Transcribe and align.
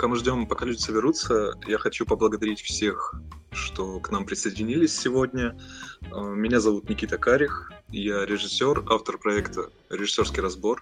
Пока 0.00 0.08
мы 0.08 0.16
ждем, 0.16 0.46
пока 0.46 0.64
люди 0.64 0.78
соберутся, 0.78 1.52
я 1.66 1.76
хочу 1.76 2.06
поблагодарить 2.06 2.62
всех, 2.62 3.14
что 3.52 4.00
к 4.00 4.10
нам 4.10 4.24
присоединились 4.24 4.98
сегодня. 4.98 5.60
Э, 6.10 6.22
меня 6.22 6.58
зовут 6.58 6.88
Никита 6.88 7.18
Карих, 7.18 7.70
я 7.90 8.24
режиссер, 8.24 8.84
автор 8.88 9.18
проекта 9.18 9.70
«Режиссерский 9.90 10.40
разбор». 10.40 10.80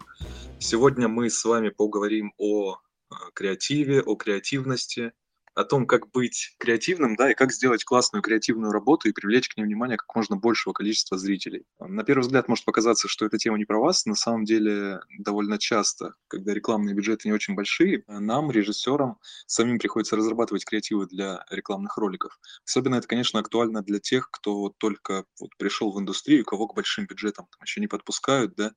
Сегодня 0.60 1.08
мы 1.08 1.30
с 1.30 1.44
вами 1.44 1.70
поговорим 1.70 2.32
о 2.38 2.76
э, 2.76 3.14
креативе, 3.34 4.02
о 4.02 4.14
креативности, 4.14 5.10
о 5.58 5.64
том, 5.64 5.86
как 5.86 6.10
быть 6.12 6.54
креативным, 6.58 7.16
да, 7.16 7.32
и 7.32 7.34
как 7.34 7.52
сделать 7.52 7.82
классную 7.82 8.22
креативную 8.22 8.70
работу 8.70 9.08
и 9.08 9.12
привлечь 9.12 9.48
к 9.48 9.56
ней 9.56 9.64
внимание 9.64 9.96
как 9.96 10.14
можно 10.14 10.36
большего 10.36 10.72
количества 10.72 11.18
зрителей. 11.18 11.64
На 11.80 12.04
первый 12.04 12.20
взгляд 12.20 12.46
может 12.46 12.64
показаться, 12.64 13.08
что 13.08 13.26
эта 13.26 13.38
тема 13.38 13.58
не 13.58 13.64
про 13.64 13.80
вас. 13.80 14.06
На 14.06 14.14
самом 14.14 14.44
деле 14.44 15.00
довольно 15.18 15.58
часто, 15.58 16.14
когда 16.28 16.54
рекламные 16.54 16.94
бюджеты 16.94 17.26
не 17.26 17.34
очень 17.34 17.56
большие, 17.56 18.04
нам, 18.06 18.52
режиссерам, 18.52 19.18
самим 19.46 19.80
приходится 19.80 20.14
разрабатывать 20.14 20.64
креативы 20.64 21.06
для 21.06 21.44
рекламных 21.50 21.96
роликов. 21.96 22.38
Особенно 22.64 22.94
это, 22.94 23.08
конечно, 23.08 23.40
актуально 23.40 23.82
для 23.82 23.98
тех, 23.98 24.30
кто 24.30 24.72
только 24.78 25.24
вот 25.40 25.50
пришел 25.58 25.92
в 25.92 25.98
индустрию, 25.98 26.44
кого 26.44 26.68
к 26.68 26.76
большим 26.76 27.06
бюджетам 27.06 27.46
там 27.50 27.62
еще 27.64 27.80
не 27.80 27.88
подпускают, 27.88 28.54
да, 28.54 28.72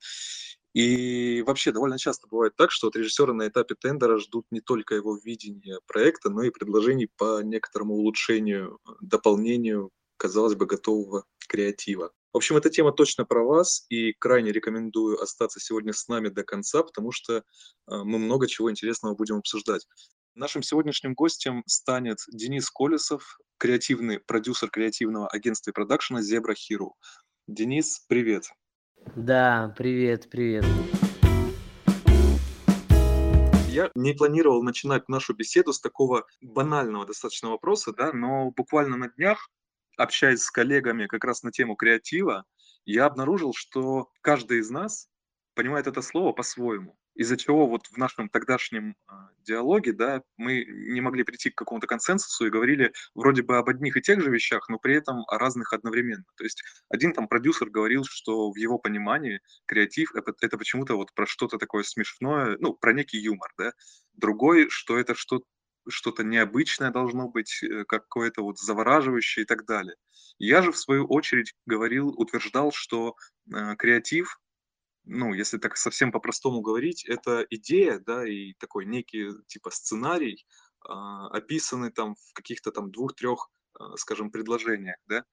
и 0.74 1.42
вообще 1.42 1.72
довольно 1.72 1.98
часто 1.98 2.26
бывает 2.28 2.56
так, 2.56 2.70
что 2.70 2.88
от 2.88 2.96
режиссера 2.96 3.32
на 3.34 3.48
этапе 3.48 3.74
тендера 3.74 4.18
ждут 4.18 4.46
не 4.50 4.60
только 4.60 4.94
его 4.94 5.16
видения 5.16 5.80
проекта, 5.86 6.30
но 6.30 6.42
и 6.42 6.50
предложений 6.50 7.10
по 7.16 7.42
некоторому 7.42 7.94
улучшению, 7.94 8.78
дополнению, 9.00 9.90
казалось 10.16 10.54
бы, 10.54 10.66
готового 10.66 11.24
креатива. 11.48 12.12
В 12.32 12.38
общем, 12.38 12.56
эта 12.56 12.70
тема 12.70 12.92
точно 12.92 13.26
про 13.26 13.44
вас, 13.44 13.84
и 13.90 14.14
крайне 14.14 14.52
рекомендую 14.52 15.20
остаться 15.20 15.60
сегодня 15.60 15.92
с 15.92 16.08
нами 16.08 16.28
до 16.28 16.44
конца, 16.44 16.82
потому 16.82 17.12
что 17.12 17.36
э, 17.36 17.42
мы 17.88 18.18
много 18.18 18.46
чего 18.46 18.70
интересного 18.70 19.14
будем 19.14 19.36
обсуждать. 19.36 19.86
Нашим 20.34 20.62
сегодняшним 20.62 21.12
гостем 21.12 21.62
станет 21.66 22.16
Денис 22.32 22.70
Колесов, 22.70 23.38
креативный 23.58 24.18
продюсер 24.18 24.70
креативного 24.70 25.28
агентства 25.28 25.72
и 25.72 25.74
продакшена 25.74 26.20
Zebra 26.20 26.54
Hero. 26.54 26.92
Денис, 27.46 28.02
привет! 28.08 28.46
Да, 29.16 29.74
привет, 29.76 30.30
привет. 30.30 30.64
Я 33.68 33.90
не 33.94 34.12
планировал 34.12 34.62
начинать 34.62 35.08
нашу 35.08 35.34
беседу 35.34 35.72
с 35.72 35.80
такого 35.80 36.26
банального 36.40 37.06
достаточно 37.06 37.50
вопроса, 37.50 37.92
да, 37.92 38.12
но 38.12 38.50
буквально 38.50 38.96
на 38.96 39.08
днях, 39.08 39.50
общаясь 39.96 40.42
с 40.42 40.50
коллегами 40.50 41.06
как 41.06 41.24
раз 41.24 41.42
на 41.42 41.50
тему 41.52 41.76
креатива, 41.76 42.44
я 42.84 43.06
обнаружил, 43.06 43.54
что 43.54 44.10
каждый 44.20 44.60
из 44.60 44.70
нас 44.70 45.08
понимает 45.54 45.86
это 45.86 46.02
слово 46.02 46.32
по-своему 46.32 46.96
из-за 47.14 47.36
чего 47.36 47.66
вот 47.66 47.86
в 47.86 47.96
нашем 47.96 48.28
тогдашнем 48.28 48.96
а, 49.06 49.30
диалоге, 49.44 49.92
да, 49.92 50.22
мы 50.36 50.64
не 50.64 51.00
могли 51.00 51.24
прийти 51.24 51.50
к 51.50 51.56
какому-то 51.56 51.86
консенсусу 51.86 52.46
и 52.46 52.50
говорили 52.50 52.92
вроде 53.14 53.42
бы 53.42 53.58
об 53.58 53.68
одних 53.68 53.96
и 53.96 54.02
тех 54.02 54.20
же 54.20 54.30
вещах, 54.30 54.68
но 54.68 54.78
при 54.78 54.94
этом 54.96 55.24
о 55.28 55.38
разных 55.38 55.72
одновременно. 55.72 56.24
То 56.36 56.44
есть 56.44 56.62
один 56.88 57.12
там 57.12 57.28
продюсер 57.28 57.70
говорил, 57.70 58.04
что 58.04 58.50
в 58.50 58.56
его 58.56 58.78
понимании 58.78 59.40
креатив 59.66 60.14
это, 60.14 60.32
это 60.40 60.58
почему-то 60.58 60.96
вот 60.96 61.12
про 61.14 61.26
что-то 61.26 61.58
такое 61.58 61.82
смешное, 61.82 62.56
ну, 62.60 62.72
про 62.74 62.92
некий 62.92 63.18
юмор, 63.18 63.50
да. 63.58 63.72
Другой, 64.14 64.68
что 64.70 64.98
это 64.98 65.14
что 65.14 65.42
что-то 65.88 66.22
необычное 66.22 66.90
должно 66.90 67.28
быть, 67.28 67.62
э, 67.62 67.84
какое-то 67.84 68.42
вот 68.42 68.58
завораживающее 68.58 69.44
и 69.44 69.46
так 69.46 69.64
далее. 69.66 69.96
Я 70.38 70.62
же, 70.62 70.72
в 70.72 70.78
свою 70.78 71.06
очередь, 71.06 71.54
говорил, 71.66 72.08
утверждал, 72.08 72.72
что 72.72 73.16
э, 73.52 73.76
креатив 73.76 74.38
ну, 75.04 75.34
если 75.34 75.58
так 75.58 75.76
совсем 75.76 76.12
по-простому 76.12 76.60
говорить, 76.60 77.04
это 77.04 77.44
идея, 77.50 77.98
да, 77.98 78.26
и 78.26 78.54
такой 78.54 78.86
некий 78.86 79.30
типа 79.46 79.70
сценарий, 79.70 80.46
а, 80.84 81.28
описанный 81.28 81.90
там 81.90 82.14
в 82.14 82.32
каких-то 82.34 82.70
там 82.70 82.90
двух-трех, 82.90 83.50
а, 83.74 83.96
скажем, 83.96 84.30
предложениях, 84.30 84.96
да, 85.06 85.24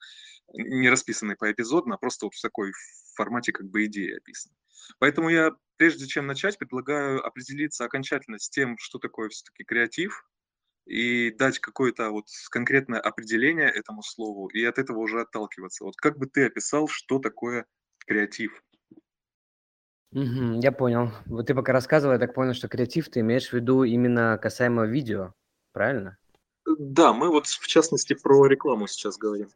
не 0.53 0.89
расписанный 0.89 1.35
поэпизодно, 1.35 1.95
а 1.95 1.97
просто 1.97 2.25
вот 2.25 2.35
в 2.35 2.41
такой 2.41 2.71
формате 3.15 3.51
как 3.51 3.67
бы 3.67 3.85
идеи 3.85 4.17
описаны. 4.17 4.55
Поэтому 4.97 5.29
я, 5.29 5.51
прежде 5.77 6.07
чем 6.07 6.25
начать, 6.25 6.57
предлагаю 6.57 7.25
определиться 7.25 7.85
окончательно 7.85 8.39
с 8.39 8.49
тем, 8.49 8.77
что 8.79 8.97
такое 8.97 9.29
все-таки 9.29 9.63
креатив, 9.63 10.25
и 10.85 11.29
дать 11.31 11.59
какое-то 11.59 12.09
вот 12.09 12.25
конкретное 12.49 12.99
определение 12.99 13.69
этому 13.69 14.01
слову, 14.01 14.47
и 14.47 14.63
от 14.63 14.79
этого 14.79 14.97
уже 14.99 15.21
отталкиваться. 15.21 15.83
Вот 15.83 15.95
как 15.95 16.17
бы 16.17 16.25
ты 16.25 16.45
описал, 16.45 16.87
что 16.87 17.19
такое 17.19 17.67
креатив? 18.07 18.63
Мгм. 20.11 20.59
Я 20.59 20.71
понял. 20.71 21.11
Вот 21.27 21.47
ты 21.47 21.53
пока 21.53 21.71
рассказывал, 21.71 22.13
я 22.13 22.19
так 22.19 22.33
понял, 22.33 22.53
что 22.53 22.67
креатив 22.67 23.09
ты 23.09 23.19
имеешь 23.19 23.49
в 23.49 23.53
виду 23.53 23.83
именно 23.83 24.39
касаемо 24.41 24.85
видео, 24.85 25.33
правильно? 25.71 26.17
Э, 26.67 26.71
да, 26.79 27.13
мы 27.13 27.29
вот 27.29 27.45
в 27.45 27.67
частности 27.67 28.15
про 28.15 28.47
рекламу 28.47 28.87
сейчас 28.87 29.17
говорим. 29.17 29.49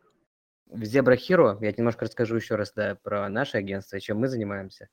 В 0.68 0.84
Zebra 0.84 1.16
Hero, 1.16 1.58
я 1.62 1.72
немножко 1.72 2.06
расскажу 2.06 2.36
еще 2.36 2.56
раз, 2.56 2.74
да, 2.74 2.98
про 3.02 3.30
наше 3.30 3.58
агентство, 3.58 4.00
чем 4.00 4.20
мы 4.20 4.28
занимаемся. 4.28 4.90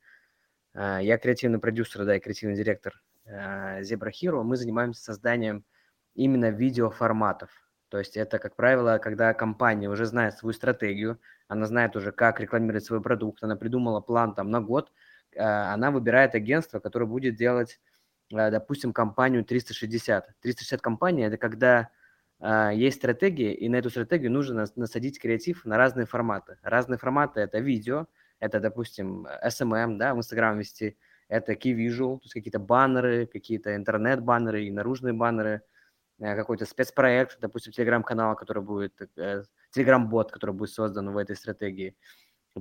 А, 0.74 1.00
я 1.00 1.18
креативный 1.18 1.58
продюсер, 1.58 2.04
да, 2.04 2.16
и 2.16 2.20
креативный 2.20 2.56
директор 2.56 3.00
а, 3.26 3.80
Zebra 3.80 4.10
Hero. 4.10 4.42
Мы 4.42 4.56
занимаемся 4.56 5.02
созданием 5.02 5.64
именно 6.14 6.50
видеоформатов. 6.50 7.50
То 7.88 7.98
есть 7.98 8.16
это, 8.16 8.38
как 8.38 8.56
правило, 8.56 8.98
когда 8.98 9.34
компания 9.34 9.90
уже 9.90 10.06
знает 10.06 10.38
свою 10.38 10.52
стратегию, 10.52 11.20
она 11.48 11.66
знает 11.66 11.96
уже, 11.96 12.12
как 12.12 12.40
рекламировать 12.40 12.84
свой 12.84 13.02
продукт, 13.02 13.42
она 13.42 13.56
придумала 13.56 14.00
план 14.00 14.34
там 14.34 14.50
на 14.50 14.60
год, 14.60 14.92
она 15.36 15.90
выбирает 15.90 16.34
агентство, 16.34 16.80
которое 16.80 17.06
будет 17.06 17.36
делать, 17.36 17.80
а, 18.32 18.50
допустим, 18.50 18.92
компанию 18.92 19.44
360. 19.44 20.34
360 20.40 20.80
компания– 20.80 21.26
это 21.26 21.36
когда 21.36 21.90
а, 22.38 22.70
есть 22.72 22.98
стратегия, 22.98 23.54
и 23.54 23.68
на 23.68 23.76
эту 23.76 23.90
стратегию 23.90 24.30
нужно 24.30 24.66
насадить 24.76 25.20
креатив 25.20 25.64
на 25.64 25.76
разные 25.76 26.06
форматы. 26.06 26.58
Разные 26.62 26.98
форматы– 26.98 27.40
это 27.42 27.58
видео, 27.58 28.06
это, 28.38 28.60
допустим, 28.60 29.26
SMM, 29.44 29.96
да, 29.96 30.14
в 30.14 30.18
Instagram 30.18 30.58
вести, 30.58 30.96
это 31.28 31.52
key 31.52 31.74
visual, 31.74 32.18
то 32.18 32.24
есть 32.24 32.34
какие-то 32.34 32.58
баннеры, 32.58 33.26
какие-то 33.26 33.76
интернет-баннеры 33.76 34.64
и 34.64 34.70
наружные 34.70 35.12
баннеры, 35.12 35.62
какой-то 36.18 36.66
спецпроект, 36.66 37.38
допустим, 37.40 37.72
телеграм-канал, 37.72 38.36
который 38.36 38.62
будет, 38.62 38.94
телеграм-бот, 39.70 40.30
который 40.30 40.54
будет 40.54 40.70
создан 40.70 41.10
в 41.10 41.16
этой 41.16 41.36
стратегии– 41.36 41.96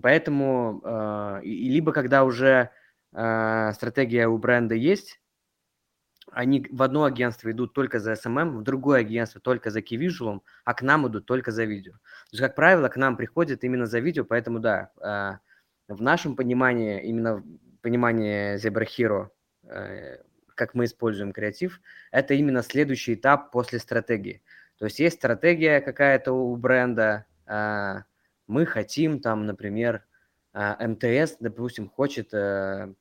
Поэтому, 0.01 0.81
э, 0.83 1.41
либо 1.43 1.91
когда 1.91 2.23
уже 2.23 2.69
э, 3.13 3.71
стратегия 3.73 4.27
у 4.27 4.37
бренда 4.37 4.75
есть, 4.75 5.19
они 6.31 6.65
в 6.71 6.83
одно 6.83 7.05
агентство 7.05 7.51
идут 7.51 7.73
только 7.73 7.99
за 7.99 8.13
SMM, 8.13 8.57
в 8.57 8.63
другое 8.63 9.01
агентство 9.01 9.41
только 9.41 9.71
за 9.71 9.79
key 9.79 10.41
а 10.63 10.73
к 10.73 10.81
нам 10.81 11.07
идут 11.07 11.25
только 11.25 11.51
за 11.51 11.65
видео. 11.65 11.93
То 11.93 12.33
есть, 12.33 12.43
как 12.43 12.55
правило, 12.55 12.87
к 12.89 12.97
нам 12.97 13.17
приходят 13.17 13.63
именно 13.63 13.85
за 13.85 13.99
видео, 13.99 14.25
поэтому 14.25 14.59
да, 14.59 14.91
э, 15.01 15.93
в 15.93 16.01
нашем 16.01 16.35
понимании, 16.35 17.01
именно 17.01 17.37
в 17.37 17.81
понимании 17.81 18.55
Zebra 18.57 18.85
Hero, 18.85 19.29
э, 19.63 20.17
как 20.55 20.73
мы 20.73 20.85
используем 20.85 21.31
креатив, 21.31 21.81
это 22.11 22.33
именно 22.33 22.61
следующий 22.61 23.15
этап 23.15 23.51
после 23.51 23.79
стратегии. 23.79 24.43
То 24.77 24.85
есть 24.85 24.99
есть 24.99 25.17
стратегия 25.17 25.81
какая-то 25.81 26.33
у 26.33 26.55
бренда, 26.55 27.25
э, 27.47 28.03
мы 28.49 28.65
хотим 28.65 29.19
там, 29.21 29.45
например, 29.45 30.03
а, 30.53 30.75
МТС, 30.85 31.37
допустим, 31.39 31.87
хочет 31.87 32.33
э, 32.33 32.91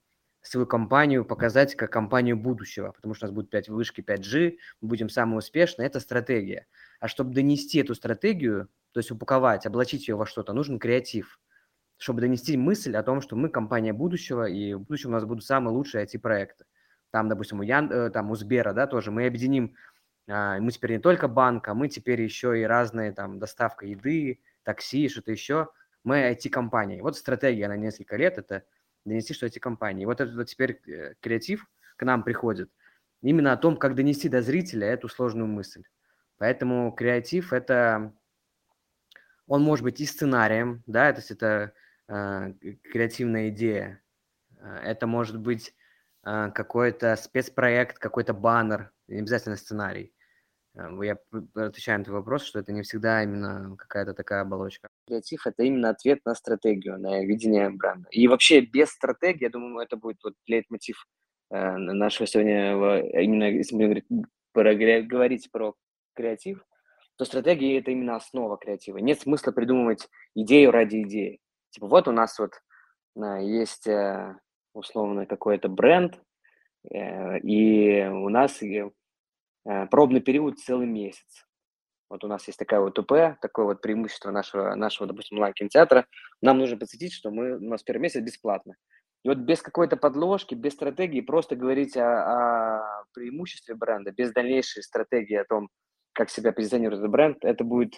свою 0.43 0.67
компанию 0.67 1.25
показать 1.25 1.75
как 1.75 1.91
компанию 1.91 2.37
будущего, 2.37 2.93
потому 2.93 3.15
что 3.15 3.25
у 3.25 3.29
нас 3.29 3.35
будет 3.35 3.49
5 3.49 3.71
вышки 3.71 4.03
5G, 4.03 4.59
мы 4.83 4.89
будем 4.89 5.09
самые 5.09 5.39
успешные, 5.39 5.87
это 5.87 6.01
стратегия. 6.01 6.67
А 7.01 7.09
чтобы 7.09 7.33
донести 7.33 7.79
эту 7.79 7.95
стратегию, 7.95 8.69
то 8.93 9.01
есть 9.01 9.11
упаковать, 9.11 9.65
облачить 9.65 10.07
ее 10.07 10.17
во 10.17 10.27
что-то, 10.27 10.53
нужен 10.53 10.79
креатив, 10.79 11.41
чтобы 11.97 12.21
донести 12.21 12.57
мысль 12.59 12.95
о 12.95 13.03
том, 13.03 13.23
что 13.23 13.35
мы 13.35 13.49
компания 13.49 13.95
будущего, 13.95 14.47
и 14.47 14.75
в 14.75 14.81
будущем 14.81 15.09
у 15.09 15.13
нас 15.13 15.25
будут 15.25 15.45
самые 15.45 15.75
лучшие 15.75 16.05
IT-проекты. 16.05 16.67
Там, 17.11 17.31
допустим, 17.31 17.61
у, 17.61 17.63
Ян, 17.63 17.91
э, 17.91 18.11
там, 18.11 18.31
у 18.31 18.35
Сбера, 18.35 18.75
да, 18.75 18.87
тоже 18.87 19.11
мы 19.11 19.27
объединим, 19.27 19.75
а, 20.29 20.61
мы 20.61 20.71
теперь 20.73 20.93
не 20.93 20.99
только 20.99 21.27
банк, 21.27 21.67
а 21.69 21.75
мы 21.75 21.89
теперь 21.89 22.21
еще 22.21 22.61
и 22.61 22.65
разные 22.65 23.13
там 23.13 23.39
доставка 23.39 23.87
еды, 23.87 24.41
такси, 24.63 25.09
что-то 25.09 25.33
еще, 25.33 25.69
мы 26.05 26.31
IT-компания. 26.33 27.03
Вот 27.03 27.17
стратегия 27.17 27.69
на 27.69 27.77
несколько 27.77 28.17
лет– 28.17 28.39
это 28.39 28.65
донести, 29.05 29.35
что 29.35 29.47
эти 29.47 29.59
компании. 29.59 30.05
Вот 30.05 30.21
это 30.21 30.45
теперь 30.45 30.81
э, 30.87 31.15
креатив 31.21 31.67
к 31.97 32.05
нам 32.05 32.23
приходит 32.23 32.71
именно 33.23 33.53
о 33.53 33.57
том, 33.57 33.77
как 33.77 33.95
донести 33.95 34.29
до 34.29 34.43
зрителя 34.43 34.87
эту 34.87 35.09
сложную 35.09 35.49
мысль. 35.49 35.83
Поэтому 36.39 36.93
креатив– 36.93 37.53
это… 37.53 38.15
Он 39.47 39.63
может 39.63 39.83
быть 39.83 40.01
и 40.01 40.07
сценарием, 40.07 40.83
да, 40.87 41.11
то 41.13 41.21
есть 41.21 41.31
это 41.31 41.73
э, 42.09 42.53
креативная 42.93 43.49
идея. 43.49 44.03
Э, 44.59 44.81
это 44.85 45.07
может 45.07 45.39
быть 45.39 45.75
э, 46.25 46.51
какой-то 46.55 47.17
спецпроект, 47.17 47.99
какой-то 47.99 48.35
баннер, 48.35 48.93
не 49.09 49.21
обязательно 49.21 49.57
сценарий. 49.57 50.13
Э, 50.79 51.05
я 51.05 51.19
отвечаю 51.55 51.99
на 51.99 52.05
твой 52.05 52.19
вопрос, 52.19 52.45
что 52.45 52.61
это 52.61 52.73
не 52.73 52.83
всегда 52.83 53.23
именно 53.23 53.77
какая-то 53.77 54.15
такая 54.15 54.43
оболочка. 54.43 54.89
Креатив– 55.07 55.41
это 55.47 55.65
именно 55.65 55.91
ответ 55.91 56.21
на 56.25 56.35
стратегию, 56.35 56.99
на 56.99 57.25
видение 57.25 57.71
бренда. 57.71 58.09
И 58.11 58.29
вообще 58.29 58.61
без 58.61 58.91
стратегии, 58.91 59.45
я 59.45 59.51
думаю, 59.51 59.85
это 59.85 59.97
будет 59.97 60.19
вот 60.23 60.35
лейтмотив 60.47 61.07
э, 61.51 61.77
нашего 61.77 62.27
сегодня, 62.27 62.73
именно 63.21 63.51
если 63.51 63.75
мы 63.75 63.85
говорим 63.85 64.27
про, 64.53 64.75
говорить 65.03 65.51
про 65.51 65.75
креатив, 66.15 66.65
то 67.17 67.25
стратегия– 67.25 67.79
это 67.81 67.91
именно 67.91 68.17
основа 68.17 68.57
креатива. 68.57 68.99
Нет 68.99 69.21
смысла 69.21 69.51
придумывать 69.51 70.09
идею 70.35 70.71
ради 70.71 71.03
идеи. 71.03 71.41
Типа 71.71 71.89
вот 71.89 72.07
у 72.09 72.13
нас 72.13 72.39
вот 72.39 72.53
а, 73.17 73.41
есть 73.41 73.87
э, 73.89 74.37
условно 74.73 75.27
какой-то 75.27 75.69
бренд, 75.69 76.21
э, 76.91 77.39
и 77.41 78.07
у 78.07 78.29
нас 78.29 78.63
э, 78.63 78.91
пробный 79.91 80.21
период 80.21 80.59
целый 80.59 80.87
месяц. 80.87 81.47
Вот 82.11 82.25
у 82.25 82.29
нас 82.29 82.47
есть 82.47 82.59
такая 82.59 82.81
вот 82.81 82.99
УП, 82.99 83.39
такое 83.41 83.67
вот 83.67 83.83
преимущество 83.83 84.31
нашего, 84.31 84.75
нашего 84.75 85.07
допустим, 85.07 85.37
онлайн-кинотеатра. 85.37 86.07
Нам 86.41 86.59
нужно 86.59 86.79
подсветить, 86.79 87.13
что 87.13 87.31
мы, 87.31 87.57
у 87.57 87.69
нас 87.69 87.83
первый 87.83 88.03
месяц 88.03 88.23
бесплатно. 88.23 88.77
И 89.25 89.29
вот 89.29 89.39
без 89.39 89.61
какой-то 89.61 89.97
подложки, 89.97 90.55
без 90.55 90.73
стратегии, 90.73 91.21
просто 91.21 91.57
говорить 91.57 91.97
о, 91.97 92.79
о 92.79 93.05
преимуществе 93.13 93.75
бренда, 93.75 94.13
без 94.13 94.33
дальнейшей 94.33 94.83
стратегии 94.83 95.35
о 95.35 95.45
том, 95.45 95.69
как 96.13 96.31
себя 96.31 96.53
позиционирует 96.53 97.01
этот 97.01 97.11
бренд, 97.11 97.39
это 97.43 97.65
будет 97.65 97.95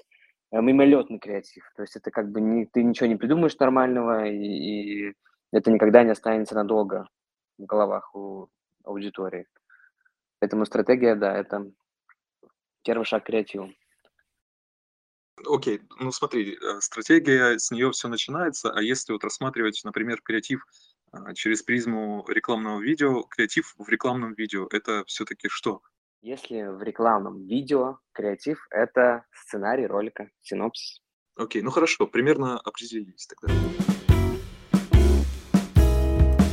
э, 0.50 0.61
мимолетный 0.61 1.19
креатив. 1.19 1.70
То 1.76 1.82
есть 1.82 1.94
это 1.96 2.11
как 2.11 2.31
бы 2.31 2.40
не, 2.40 2.66
ты 2.66 2.82
ничего 2.82 3.06
не 3.06 3.16
придумаешь 3.16 3.58
нормального, 3.58 4.26
и, 4.26 5.08
и 5.08 5.14
это 5.52 5.70
никогда 5.70 6.02
не 6.02 6.11
останется 6.11 6.55
надолго 6.55 7.06
в 7.58 7.66
головах 7.66 8.14
у 8.14 8.49
аудитории. 8.84 9.46
Поэтому 10.40 10.64
стратегия, 10.64 11.14
да, 11.14 11.37
это 11.37 11.70
первый 12.82 13.04
шаг 13.04 13.22
к 13.22 13.26
креативу. 13.26 13.70
Окей, 15.46 15.81
ну 15.98 16.12
смотри, 16.12 16.56
э, 16.56 16.81
стратегия, 16.81 17.58
с 17.58 17.70
нее 17.70 17.90
все 17.92 18.08
начинается, 18.08 18.72
а 18.72 18.82
если 18.82 19.12
вот 19.12 19.25
рассматривать, 19.25 19.81
например, 19.84 20.20
креатив 20.22 20.66
а, 21.12 21.32
через 21.34 21.62
призму 21.62 22.25
рекламного 22.28 22.81
видео, 22.81 23.22
креатив 23.22 23.75
в 23.78 23.88
рекламном 23.88 24.34
видео, 24.34 24.66
это 24.70 25.04
все-таки 25.06 25.48
что? 25.48 25.81
Если 26.22 26.62
в 26.62 26.82
рекламном 26.82 27.46
видео 27.46 27.98
креатив– 28.12 28.66
это 28.70 29.25
сценарий 29.32 29.87
ролика, 29.87 30.31
синопсис. 30.40 31.00
Окей, 31.37 31.62
ну 31.62 31.70
хорошо, 31.70 32.06
примерно 32.06 32.58
определились 32.58 33.26
тогда. 33.26 33.54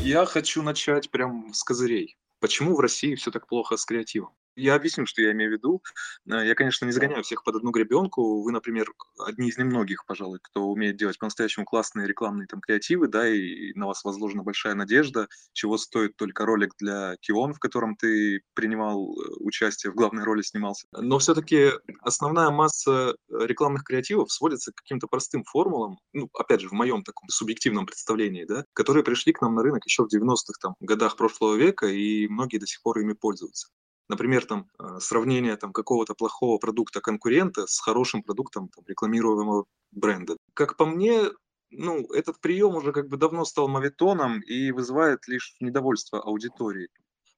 Я 0.01 0.25
хочу 0.25 0.61
начать 0.61 1.11
прям 1.11 1.53
с 1.53 1.63
козырей. 1.63 2.17
Почему 2.39 2.75
в 2.75 2.79
России 2.79 3.15
все 3.15 3.31
так 3.31 3.47
плохо 3.47 3.77
с 3.77 3.85
креативом? 3.85 4.36
Я 4.57 4.74
объясню, 4.74 5.06
что 5.06 5.21
я 5.21 5.33
имею 5.33 5.51
в 5.51 5.54
виду. 5.54 5.83
Э, 6.27 6.44
я, 6.45 6.56
конечно, 6.56 6.86
не 6.86 6.92
загоняю 6.92 7.21
всех 7.24 7.44
под 7.44 7.57
одну 7.57 7.69
гребенку. 7.69 8.42
Вы, 8.42 8.51
например, 8.51 8.92
одни 9.19 9.50
из 9.50 9.57
немногих, 9.59 10.04
пожалуй, 10.07 10.39
кто 10.42 10.65
умеет 10.65 10.98
делать 10.98 11.19
по-настоящему 11.19 11.63
классные 11.63 12.07
рекламные 12.07 12.48
там 12.48 12.59
креативы, 12.59 13.07
да, 13.07 13.30
и 13.30 13.71
на 13.75 13.86
вас 13.86 14.04
возложена 14.04 14.42
большая 14.42 14.74
надежда, 14.74 15.27
чего 15.54 15.77
стоит 15.77 16.15
только 16.18 16.44
ролик 16.45 16.74
для 16.80 17.18
Кион, 17.21 17.54
в 17.54 17.59
котором 17.59 17.95
ты 17.95 18.42
принимал 18.56 19.13
э, 19.13 19.30
участие, 19.42 19.92
в 19.92 19.95
главной 19.95 20.24
роли 20.24 20.42
снимался. 20.42 20.88
Но 20.92 21.19
все-таки 21.19 21.69
основная 22.01 22.50
масса 22.50 23.15
рекламных 23.30 23.83
креативов 23.83 24.31
сводится 24.31 24.71
к 24.71 24.75
каким-то 24.77 25.06
простым 25.06 25.44
формулам, 25.44 26.00
ну, 26.13 26.30
опять 26.33 26.62
же, 26.62 26.69
в 26.69 26.74
моем 26.74 27.04
таком 27.04 27.30
субъективном 27.30 27.86
представлении, 27.86 28.45
да, 28.45 28.65
которые 28.74 29.04
пришли 29.04 29.33
к 29.33 29.42
нам 29.42 29.54
на 29.54 29.62
рынок 29.62 29.86
еще 29.86 30.04
в 30.04 30.12
90-х 30.12 30.57
там, 30.59 30.74
годах 30.80 31.15
прошлого 31.15 31.56
века, 31.56 31.86
и 31.86 32.27
многие 32.27 32.57
до 32.57 32.65
сих 32.65 32.81
пор 32.81 32.98
ими 32.98 33.13
пользуются. 33.13 33.68
Например, 34.09 34.45
там 34.45 34.69
э, 34.80 35.00
сравнение 35.00 35.57
там 35.57 35.74
какого-то 35.74 36.15
плохого 36.15 36.57
продукта 36.57 37.01
конкурента 37.01 37.68
с 37.68 37.80
хорошим 37.80 38.24
продуктом 38.24 38.69
там, 38.69 38.86
рекламируемого 38.88 39.65
бренда. 39.92 40.38
Как 40.54 40.77
по 40.77 40.86
мне, 40.86 41.24
ну, 41.71 42.06
этот 42.13 42.39
прием 42.39 42.75
уже 42.75 42.94
как 42.94 43.09
бы 43.09 43.18
давно 43.18 43.44
стал 43.44 43.68
мавитоном 43.68 44.39
и 44.42 44.71
вызывает 44.71 45.27
лишь 45.27 45.56
недовольство 45.59 46.21
аудитории. 46.21 46.88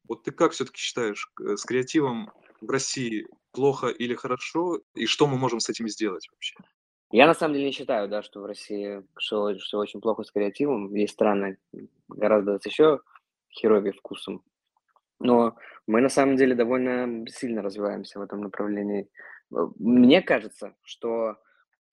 Вот 0.07 0.23
ты 0.23 0.31
как 0.31 0.51
все-таки 0.51 0.79
считаешь, 0.79 1.31
э, 1.41 1.57
с 1.57 1.63
креативом 1.63 2.31
в 2.61 2.69
России 2.69 3.27
плохо 3.51 3.87
или 3.87 4.13
хорошо, 4.13 4.81
и 4.93 5.05
что 5.05 5.27
мы 5.27 5.37
можем 5.37 5.59
с 5.59 5.69
этим 5.69 5.87
сделать 5.87 6.27
вообще? 6.31 6.55
Я 7.11 7.25
на 7.25 7.33
самом 7.33 7.55
деле 7.55 7.67
не 7.67 7.71
считаю, 7.71 8.07
да, 8.07 8.21
что 8.21 8.41
в 8.41 8.45
России 8.45 9.03
что, 9.17 9.57
что 9.57 9.79
очень 9.79 10.01
плохо 10.01 10.23
с 10.23 10.31
креативом. 10.31 10.93
Есть 10.93 11.13
страны 11.13 11.57
гораздо 12.07 12.59
еще 12.63 13.01
херовее 13.49 13.93
вкусом. 13.93 14.43
Но 15.19 15.57
мы 15.87 16.01
на 16.01 16.09
самом 16.09 16.35
деле 16.35 16.55
довольно 16.55 17.25
сильно 17.27 17.61
развиваемся 17.61 18.19
в 18.19 18.21
этом 18.21 18.41
направлении. 18.41 19.09
Э, 19.51 19.67
мне 19.77 20.21
кажется, 20.21 20.75
что 20.83 21.37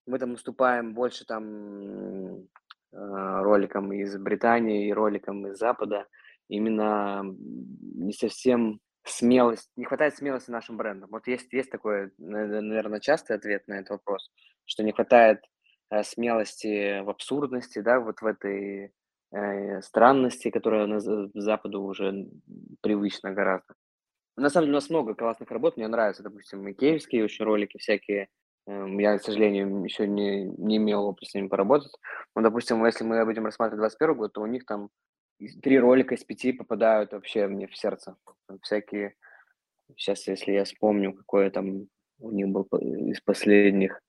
мы 0.07 0.19
там 0.19 0.33
наступаем 0.33 0.95
больше 0.95 1.25
там 1.25 2.37
э, 2.37 2.47
роликам 2.93 3.93
из 3.93 4.17
Британии 4.17 4.89
и 4.89 4.93
роликам 4.93 5.47
из 5.49 5.59
Запада. 5.59 6.07
Именно 6.49 7.23
не 7.25 8.13
совсем 8.13 8.81
смелость, 9.05 9.71
не 9.77 9.85
хватает 9.85 10.17
смелости 10.17 10.51
нашим 10.51 10.77
брендам. 10.77 11.11
Вот 11.11 11.27
есть, 11.27 11.53
есть 11.53 11.71
такой, 11.71 12.13
наверное, 12.19 13.01
частый 13.01 13.37
ответ 13.37 13.67
на 13.69 13.75
этот 13.75 13.91
вопрос, 13.91 14.31
что 14.65 14.83
не 14.83 14.93
хватает 14.93 15.41
э, 15.91 16.03
смелости 16.03 17.01
в 17.03 17.11
абсурдности, 17.11 17.81
да, 17.81 18.01
вот 18.01 18.21
в 18.21 18.27
этой 18.27 18.93
странности, 19.83 20.51
которая 20.51 20.87
на 20.87 21.01
Западу 21.01 21.83
уже 21.83 22.29
привычна 22.81 23.33
гораздо. 23.33 23.75
На 24.37 24.51
самом 24.51 24.67
деле 24.67 24.73
у 24.73 24.81
нас 24.81 24.91
много 24.91 25.15
классных 25.15 25.51
работ, 25.51 25.77
мне 25.77 25.89
нравятся, 25.89 26.23
допустим, 26.23 26.67
и 26.69 27.23
очень 27.23 27.45
ролики 27.45 27.79
всякие. 27.79 28.29
Эм, 28.67 28.99
я, 28.99 29.17
к 29.17 29.23
сожалению, 29.23 29.83
еще 29.85 30.07
не, 30.07 30.45
не 30.45 30.77
имел 30.77 31.07
опыта 31.07 31.27
с 31.27 31.35
ними 31.35 31.49
поработать. 31.49 31.93
Но, 32.35 32.43
допустим, 32.43 32.85
если 32.85 33.05
мы 33.05 33.25
будем 33.25 33.47
рассматривать 33.47 33.81
21 33.81 34.15
год, 34.17 34.33
то 34.35 34.43
у 34.43 34.47
них 34.47 34.67
там 34.67 34.91
три 35.63 35.79
ролика 35.79 36.15
из 36.15 36.25
пяти 36.25 36.53
попадают 36.53 37.13
вообще 37.13 37.47
мне 37.47 37.67
в 37.67 37.77
сердце. 37.77 38.17
Всякие, 38.63 39.15
сейчас, 39.97 40.27
если 40.27 40.53
я 40.53 40.65
вспомню, 40.65 41.15
какой 41.15 41.51
там 41.51 41.89
у 42.19 42.31
них 42.31 42.49
был 42.49 42.65
из 42.65 43.21
последних, 43.21 44.01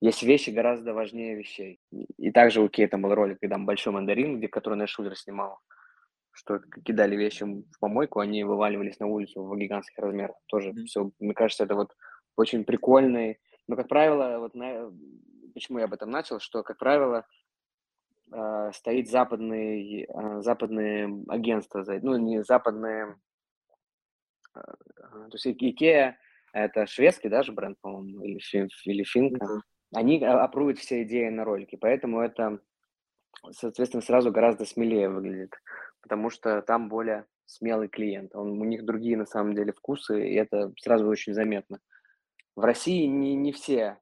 есть 0.00 0.22
вещи 0.22 0.50
гораздо 0.50 0.94
важнее 0.94 1.34
вещей. 1.34 1.80
И 1.90 2.30
также 2.30 2.60
у 2.60 2.68
Кейта 2.68 2.98
был 2.98 3.14
ролик, 3.14 3.40
когда 3.40 3.58
большой 3.58 3.92
мандарин, 3.92 4.38
где 4.38 4.48
который 4.48 4.76
Нэш 4.76 4.90
Шулер 4.90 5.16
снимал, 5.16 5.58
что 6.30 6.60
кидали 6.84 7.16
вещи 7.16 7.42
в 7.42 7.78
помойку, 7.80 8.20
они 8.20 8.44
вываливались 8.44 9.00
на 9.00 9.06
улицу 9.06 9.42
в 9.42 9.56
гигантских 9.56 9.98
размерах. 9.98 10.36
Тоже 10.46 10.70
mm-hmm. 10.70 10.84
все, 10.84 11.10
мне 11.18 11.34
кажется, 11.34 11.64
это 11.64 11.74
вот 11.74 11.96
очень 12.36 12.64
прикольный. 12.64 13.40
Но, 13.66 13.74
как 13.74 13.88
правило, 13.88 14.38
вот 14.38 14.54
на... 14.54 14.92
почему 15.52 15.78
я 15.78 15.86
об 15.86 15.94
этом 15.94 16.10
начал, 16.10 16.38
что, 16.38 16.62
как 16.62 16.78
правило, 16.78 17.26
э, 18.32 18.70
стоит 18.72 19.10
западный, 19.10 20.04
э, 20.04 20.42
западные 20.42 21.24
агентства, 21.26 21.84
ну, 22.02 22.16
не 22.16 22.44
западные, 22.44 23.16
э, 24.54 24.60
то 24.60 25.32
есть 25.32 25.46
Икеа 25.48 26.16
это 26.52 26.86
шведский 26.86 27.28
даже 27.28 27.50
бренд, 27.50 27.78
по-моему, 27.80 28.22
или, 28.22 28.38
или 28.84 29.02
финка. 29.02 29.44
Mm-hmm 29.44 29.60
они 29.94 30.22
опруют 30.22 30.78
все 30.78 31.02
идеи 31.02 31.28
на 31.28 31.44
ролике, 31.44 31.78
поэтому 31.78 32.20
это, 32.20 32.60
соответственно, 33.50 34.02
сразу 34.02 34.30
гораздо 34.30 34.64
смелее 34.64 35.08
выглядит, 35.08 35.54
потому 36.02 36.30
что 36.30 36.62
там 36.62 36.88
более 36.88 37.26
смелый 37.46 37.88
клиент, 37.88 38.34
он, 38.34 38.60
у 38.60 38.64
них 38.64 38.84
другие 38.84 39.16
на 39.16 39.24
самом 39.24 39.54
деле 39.54 39.72
вкусы, 39.72 40.28
и 40.28 40.34
это 40.34 40.72
сразу 40.80 41.08
очень 41.08 41.32
заметно. 41.32 41.80
В 42.54 42.60
России 42.60 43.06
не, 43.06 43.34
не 43.34 43.52
все 43.52 43.98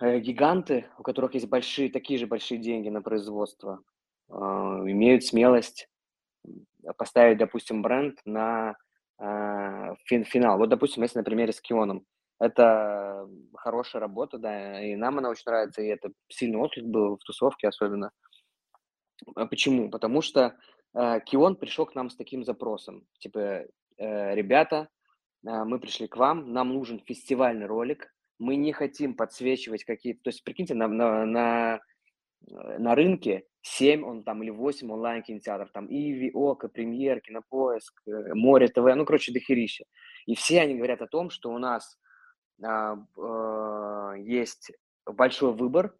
э, 0.00 0.18
гиганты, 0.18 0.86
у 0.98 1.02
которых 1.02 1.34
есть 1.34 1.48
большие, 1.48 1.90
такие 1.90 2.18
же 2.18 2.26
большие 2.26 2.58
деньги 2.58 2.90
на 2.90 3.00
производство, 3.00 3.80
э, 4.28 4.34
имеют 4.34 5.24
смелость 5.24 5.88
поставить, 6.98 7.38
допустим, 7.38 7.82
бренд 7.82 8.18
на 8.24 8.76
э, 9.18 9.94
финал. 10.04 10.58
Вот, 10.58 10.68
допустим, 10.68 11.02
если 11.02 11.18
на 11.18 11.24
примере 11.24 11.52
с 11.52 11.60
Кионом, 11.60 12.04
это 12.38 13.28
хорошая 13.54 14.00
работа, 14.00 14.38
да, 14.38 14.82
и 14.82 14.94
нам 14.96 15.18
она 15.18 15.30
очень 15.30 15.44
нравится, 15.46 15.82
и 15.82 15.86
это 15.86 16.10
сильный 16.28 16.58
отклик 16.58 16.84
был 16.84 17.16
в 17.16 17.24
тусовке 17.24 17.68
особенно. 17.68 18.10
А 19.34 19.46
почему? 19.46 19.90
Потому 19.90 20.20
что 20.20 20.56
э, 20.94 21.20
Кион 21.24 21.56
пришел 21.56 21.86
к 21.86 21.94
нам 21.94 22.10
с 22.10 22.16
таким 22.16 22.44
запросом, 22.44 23.06
типа, 23.18 23.38
э, 23.38 24.34
ребята, 24.34 24.88
э, 25.46 25.64
мы 25.64 25.78
пришли 25.80 26.06
к 26.06 26.16
вам, 26.16 26.52
нам 26.52 26.74
нужен 26.74 27.00
фестивальный 27.00 27.66
ролик, 27.66 28.12
мы 28.38 28.56
не 28.56 28.72
хотим 28.72 29.14
подсвечивать 29.14 29.84
какие-то, 29.84 30.24
то 30.24 30.28
есть, 30.28 30.44
прикиньте, 30.44 30.74
на, 30.74 30.88
на, 30.88 31.24
на, 31.24 31.80
э, 32.46 32.78
на 32.78 32.94
рынке 32.94 33.46
7 33.62 34.04
он 34.04 34.22
там 34.22 34.42
или 34.42 34.50
8 34.50 34.90
онлайн-кинотеатров, 34.92 35.72
там 35.72 35.86
Иви, 35.88 36.30
Ока, 36.34 36.68
Премьер, 36.68 37.20
Кинопоиск, 37.20 38.02
э, 38.06 38.34
Море 38.34 38.68
ТВ, 38.68 38.84
ну, 38.94 39.04
короче, 39.04 39.32
дохерища. 39.32 39.84
И 40.26 40.34
все 40.34 40.60
они 40.60 40.74
говорят 40.74 41.00
о 41.02 41.06
том, 41.06 41.30
что 41.30 41.50
у 41.50 41.58
нас 41.58 41.98
есть 44.18 44.72
большой 45.04 45.52
выбор. 45.52 45.94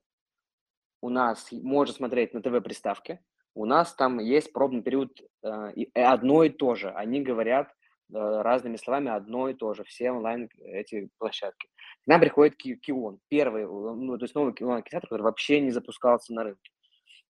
У 1.03 1.09
нас 1.09 1.49
можно 1.53 1.95
смотреть 1.95 2.35
на 2.35 2.43
ТВ-приставке. 2.43 3.23
У 3.55 3.65
нас 3.65 3.95
там 3.95 4.19
есть 4.19 4.53
пробный 4.53 4.83
период 4.83 5.19
а, 5.43 5.73
одно 5.95 6.45
и 6.45 6.51
то 6.51 6.75
же. 6.75 6.91
Они 6.91 7.23
говорят 7.23 7.73
разными 8.11 8.77
словами 8.77 9.11
одно 9.11 9.49
и 9.49 9.55
то 9.55 9.75
же. 9.75 9.85
Все 9.85 10.11
онлайн 10.11 10.49
эти 10.63 11.09
площадки. 11.19 11.69
К 12.05 12.07
нам 12.07 12.21
приходит 12.21 12.57
Кион, 12.57 13.19
первый, 13.29 13.65
ну, 13.65 14.17
то 14.17 14.25
есть 14.25 14.35
новый 14.35 14.55
онлайн-кинотеатр, 14.61 15.09
который 15.09 15.23
вообще 15.23 15.61
не 15.61 15.71
запускался 15.71 16.33
на 16.33 16.45
рынке. 16.45 16.71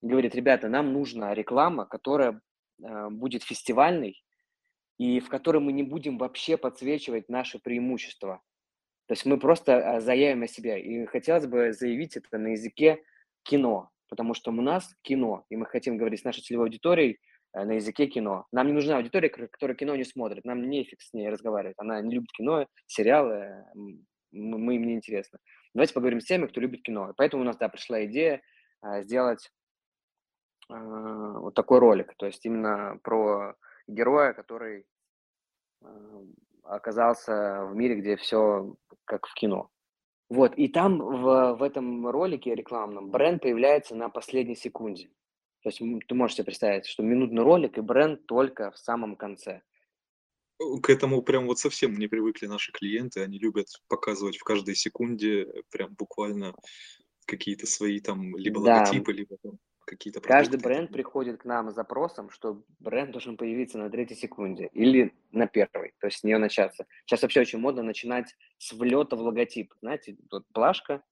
говорит, 0.02 0.35
ребята, 0.35 0.68
нам 0.68 0.92
нужна 0.92 1.35
реклама, 1.35 1.87
которая 1.87 2.40
будет 2.78 3.42
фестивальной, 3.42 4.23
и 4.99 5.21
в 5.21 5.28
котором 5.28 5.64
мы 5.64 5.73
не 5.73 5.83
будем 5.83 6.18
вообще 6.18 6.56
подсвечивать 6.56 7.28
наши 7.28 7.59
преимущества. 7.59 8.42
То 9.06 9.12
есть 9.12 9.25
мы 9.25 9.38
просто 9.38 9.96
а, 9.96 10.00
заявим 10.00 10.42
о 10.42 10.48
себе. 10.48 10.80
И 10.80 11.06
хотелось 11.06 11.46
бы 11.46 11.72
заявить 11.72 12.16
это 12.16 12.38
на 12.38 12.48
языке 12.48 13.02
кино, 13.44 13.90
потому 14.08 14.34
что 14.34 14.50
у 14.50 14.54
нас 14.54 14.94
кино, 15.02 15.44
и 15.48 15.56
мы 15.56 15.66
хотим 15.66 15.96
говорить 15.96 16.20
с 16.20 16.25
нашей 16.25 16.42
целевой 16.42 16.66
аудиторией 16.66 17.20
э, 17.52 17.64
на 17.64 17.72
языке 17.72 18.06
кино. 18.06 18.46
Нам 18.50 18.66
не 18.66 18.72
нужна 18.72 18.96
аудитория, 18.96 19.28
которая 19.28 19.76
кино 19.76 19.94
не 19.94 20.04
смотрит, 20.04 20.44
нам 20.44 20.68
нефиг 20.68 21.00
с 21.00 21.12
ней 21.12 21.28
разговаривать. 21.28 21.76
Она 21.78 22.00
не 22.00 22.16
любит 22.16 22.32
кино, 22.32 22.66
сериалы, 22.86 23.64
мы 24.32 24.76
им 24.76 24.86
не 24.86 24.94
интересны. 24.94 25.38
Давайте 25.72 25.94
поговорим 25.94 26.20
с 26.20 26.25
теми, 26.25 26.46
кто 26.46 26.60
любит 26.60 26.82
кино. 26.82 27.12
Поэтому 27.16 27.42
у 27.42 27.46
нас, 27.46 27.56
да, 27.56 27.68
пришла 27.68 28.04
идея 28.06 28.42
а, 28.80 29.02
сделать 29.02 29.52
а, 30.68 31.38
вот 31.38 31.54
такой 31.54 31.78
ролик, 31.78 32.14
то 32.16 32.26
есть 32.26 32.44
именно 32.44 32.98
про 33.02 33.54
героя, 33.86 34.32
который 34.32 34.84
оказался 36.68 37.64
в 37.64 37.75
мире, 37.75 37.96
где 37.96 38.16
все 38.16 38.76
как 39.04 39.26
в 39.26 39.35
кино. 39.35 39.70
Вот, 40.28 40.54
и 40.56 40.68
там 40.68 40.99
в, 40.99 41.54
в 41.54 41.62
этом 41.62 42.08
ролике 42.08 42.54
рекламном 42.54 43.11
бренд 43.11 43.42
появляется 43.42 43.94
на 43.94 44.08
последней 44.08 44.56
секунде. 44.56 45.08
То 45.62 45.70
есть 45.70 45.78
ты 46.08 46.14
можешь 46.14 46.37
себе 46.37 46.46
представить, 46.46 46.87
что 46.87 47.02
минутный 47.02 47.42
ролик 47.42 47.78
и 47.78 47.80
бренд 47.80 48.26
только 48.26 48.70
в 48.70 48.78
самом 48.78 49.16
конце. 49.16 49.62
К 50.82 50.90
этому 50.90 51.23
прям 51.23 51.46
вот 51.46 51.58
совсем 51.58 51.96
не 51.96 52.06
привыкли 52.06 52.46
наши 52.46 52.73
клиенты. 52.73 53.20
Они 53.23 53.38
любят 53.38 53.66
показывать 53.88 54.37
в 54.37 54.44
каждой 54.44 54.75
секунде 54.75 55.46
прям 55.70 55.94
буквально 55.94 56.54
какие-то 57.26 57.66
свои 57.66 58.00
там 58.00 58.37
либо 58.37 58.62
да. 58.62 58.78
логотипы, 58.78 59.12
либо 59.12 59.37
там 59.42 59.58
какие-то 59.87 60.21
Каждый 60.21 60.61
бренд 60.61 60.93
приходит 60.93 61.40
к 61.40 61.45
нам 61.45 61.71
с 61.71 61.75
запросом, 61.75 62.31
что 62.31 62.62
бренд 62.81 63.12
должен 63.12 63.37
появиться 63.37 63.78
на 63.78 63.88
третьей 63.88 64.16
секунде 64.16 64.69
или 64.73 65.14
на 65.33 65.47
первой, 65.47 65.95
то 66.00 66.09
есть 66.09 66.19
с 66.19 66.25
нее 66.25 66.38
начаться. 66.38 66.87
Сейчас 67.07 67.23
вообще 67.23 67.40
очень 67.40 67.59
модно 67.59 67.83
начинать 67.83 68.37
с 68.59 68.73
влета 68.73 69.16
в 69.16 69.21
логотип. 69.21 69.73
Знаете, 69.81 70.16
вот 70.31 70.45
плашка, 70.52 71.02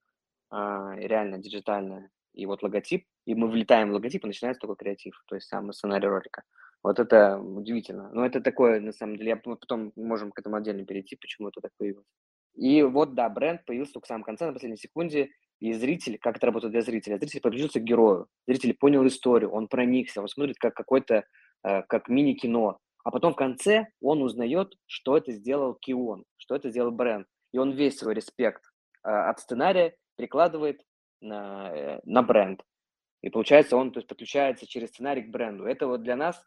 а, 0.50 0.95
реально 0.97 1.38
диджитальная, 1.38 2.11
и 2.35 2.47
вот 2.47 2.62
логотип, 2.62 3.07
и 3.25 3.35
мы 3.35 3.49
влетаем 3.49 3.90
в 3.90 3.95
логотип, 3.95 4.25
и 4.25 4.26
начинается 4.26 4.61
только 4.61 4.85
креатив, 4.85 5.23
то 5.26 5.37
есть 5.37 5.49
сам 5.49 5.73
сценарий 5.73 6.09
ролика. 6.09 6.43
Вот 6.83 6.99
это 6.99 7.38
удивительно. 7.38 8.11
Но 8.12 8.26
это 8.26 8.43
такое, 8.43 8.78
на 8.78 8.93
самом 8.93 9.16
деле, 9.16 9.31
я 9.31 9.37
потом 9.37 9.93
можем 9.97 10.33
к 10.33 10.38
этому 10.38 10.57
отдельно 10.57 10.85
перейти, 10.85 11.16
почему 11.16 11.49
это 11.49 11.62
так 11.62 11.73
появилось. 11.78 12.04
И 12.54 12.83
вот, 12.83 13.14
да, 13.14 13.28
бренд 13.28 13.64
появился 13.64 13.95
только 13.95 14.04
в 14.04 14.09
самом 14.09 14.23
конце, 14.23 14.47
на 14.47 14.52
последней 14.52 14.76
секунде, 14.76 15.31
и 15.64 15.73
зритель, 15.73 16.18
как 16.18 16.37
это 16.37 16.47
работает 16.47 16.73
для 16.73 16.83
зрителя, 16.83 17.16
зритель 17.16 17.40
подключился 17.40 17.80
к 17.80 17.85
герою, 17.85 18.26
зритель 18.47 18.75
понял 18.75 19.06
историю, 19.06 19.50
он 19.50 19.66
проникся, 19.66 20.21
он 20.21 20.28
смотрит 20.28 20.59
как 20.59 20.75
какой-то, 20.75 21.25
э, 21.62 21.83
как 21.85 22.11
мини-кино, 22.11 22.78
а 23.02 23.11
потом 23.11 23.33
в 23.33 23.37
конце 23.37 23.87
он 24.02 24.23
узнает, 24.23 24.75
что 24.87 25.16
это 25.16 25.33
сделал 25.33 25.75
Кион, 25.75 26.25
что 26.37 26.54
это 26.54 26.68
сделал 26.68 26.90
бренд, 26.90 27.26
и 27.52 27.59
он 27.59 27.71
весь 27.73 27.97
свой 27.97 28.12
респект 28.12 28.62
э, 29.04 29.09
от 29.09 29.40
сценария 29.40 29.97
прикладывает 30.16 30.85
на, 31.23 31.71
э, 31.75 32.00
на 32.04 32.23
бренд. 32.23 32.62
И 33.23 33.30
получается, 33.30 33.78
он 33.78 33.90
то 33.90 34.00
есть, 34.00 34.06
подключается 34.06 34.66
через 34.66 34.90
сценарий 34.90 35.23
к 35.23 35.30
бренду. 35.30 35.64
Это 35.64 35.87
вот 35.87 36.02
для 36.02 36.14
нас 36.14 36.44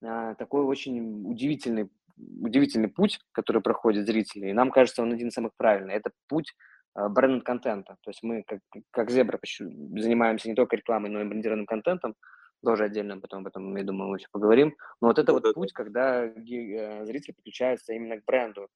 такой 0.00 0.64
очень 0.64 1.28
удивительный, 1.28 1.90
удивительный 2.16 2.88
путь, 2.88 3.20
который 3.30 3.62
проходит 3.62 4.06
зрители. 4.06 4.48
И 4.48 4.52
нам 4.52 4.72
кажется, 4.72 5.02
он 5.02 5.12
один 5.12 5.28
из 5.28 5.34
самых 5.34 5.52
правильных. 5.56 5.94
Это 5.94 6.10
путь 6.28 6.54
бренд-контента. 6.94 7.96
То 8.02 8.10
есть 8.10 8.22
мы, 8.22 8.44
как, 8.46 8.60
как 8.90 9.10
Зебра, 9.10 9.38
занимаемся 9.42 10.48
не 10.48 10.54
только 10.54 10.76
рекламой, 10.76 11.10
но 11.10 11.20
и 11.20 11.24
брендированным 11.24 11.66
контентом. 11.66 12.14
Тоже 12.62 12.84
отдельно 12.84 13.20
потом 13.20 13.40
об 13.40 13.46
этом, 13.46 13.76
я 13.76 13.84
думаю, 13.84 14.10
мы 14.10 14.16
еще 14.16 14.26
поговорим. 14.32 14.74
Но 15.00 15.08
вот 15.08 15.18
это 15.18 15.32
вот 15.32 15.54
путь, 15.54 15.72
когда 15.72 16.24
э, 16.24 17.04
зритель 17.04 17.34
подключается 17.34 17.92
именно 17.92 18.20
к 18.20 18.24
бренду. 18.24 18.68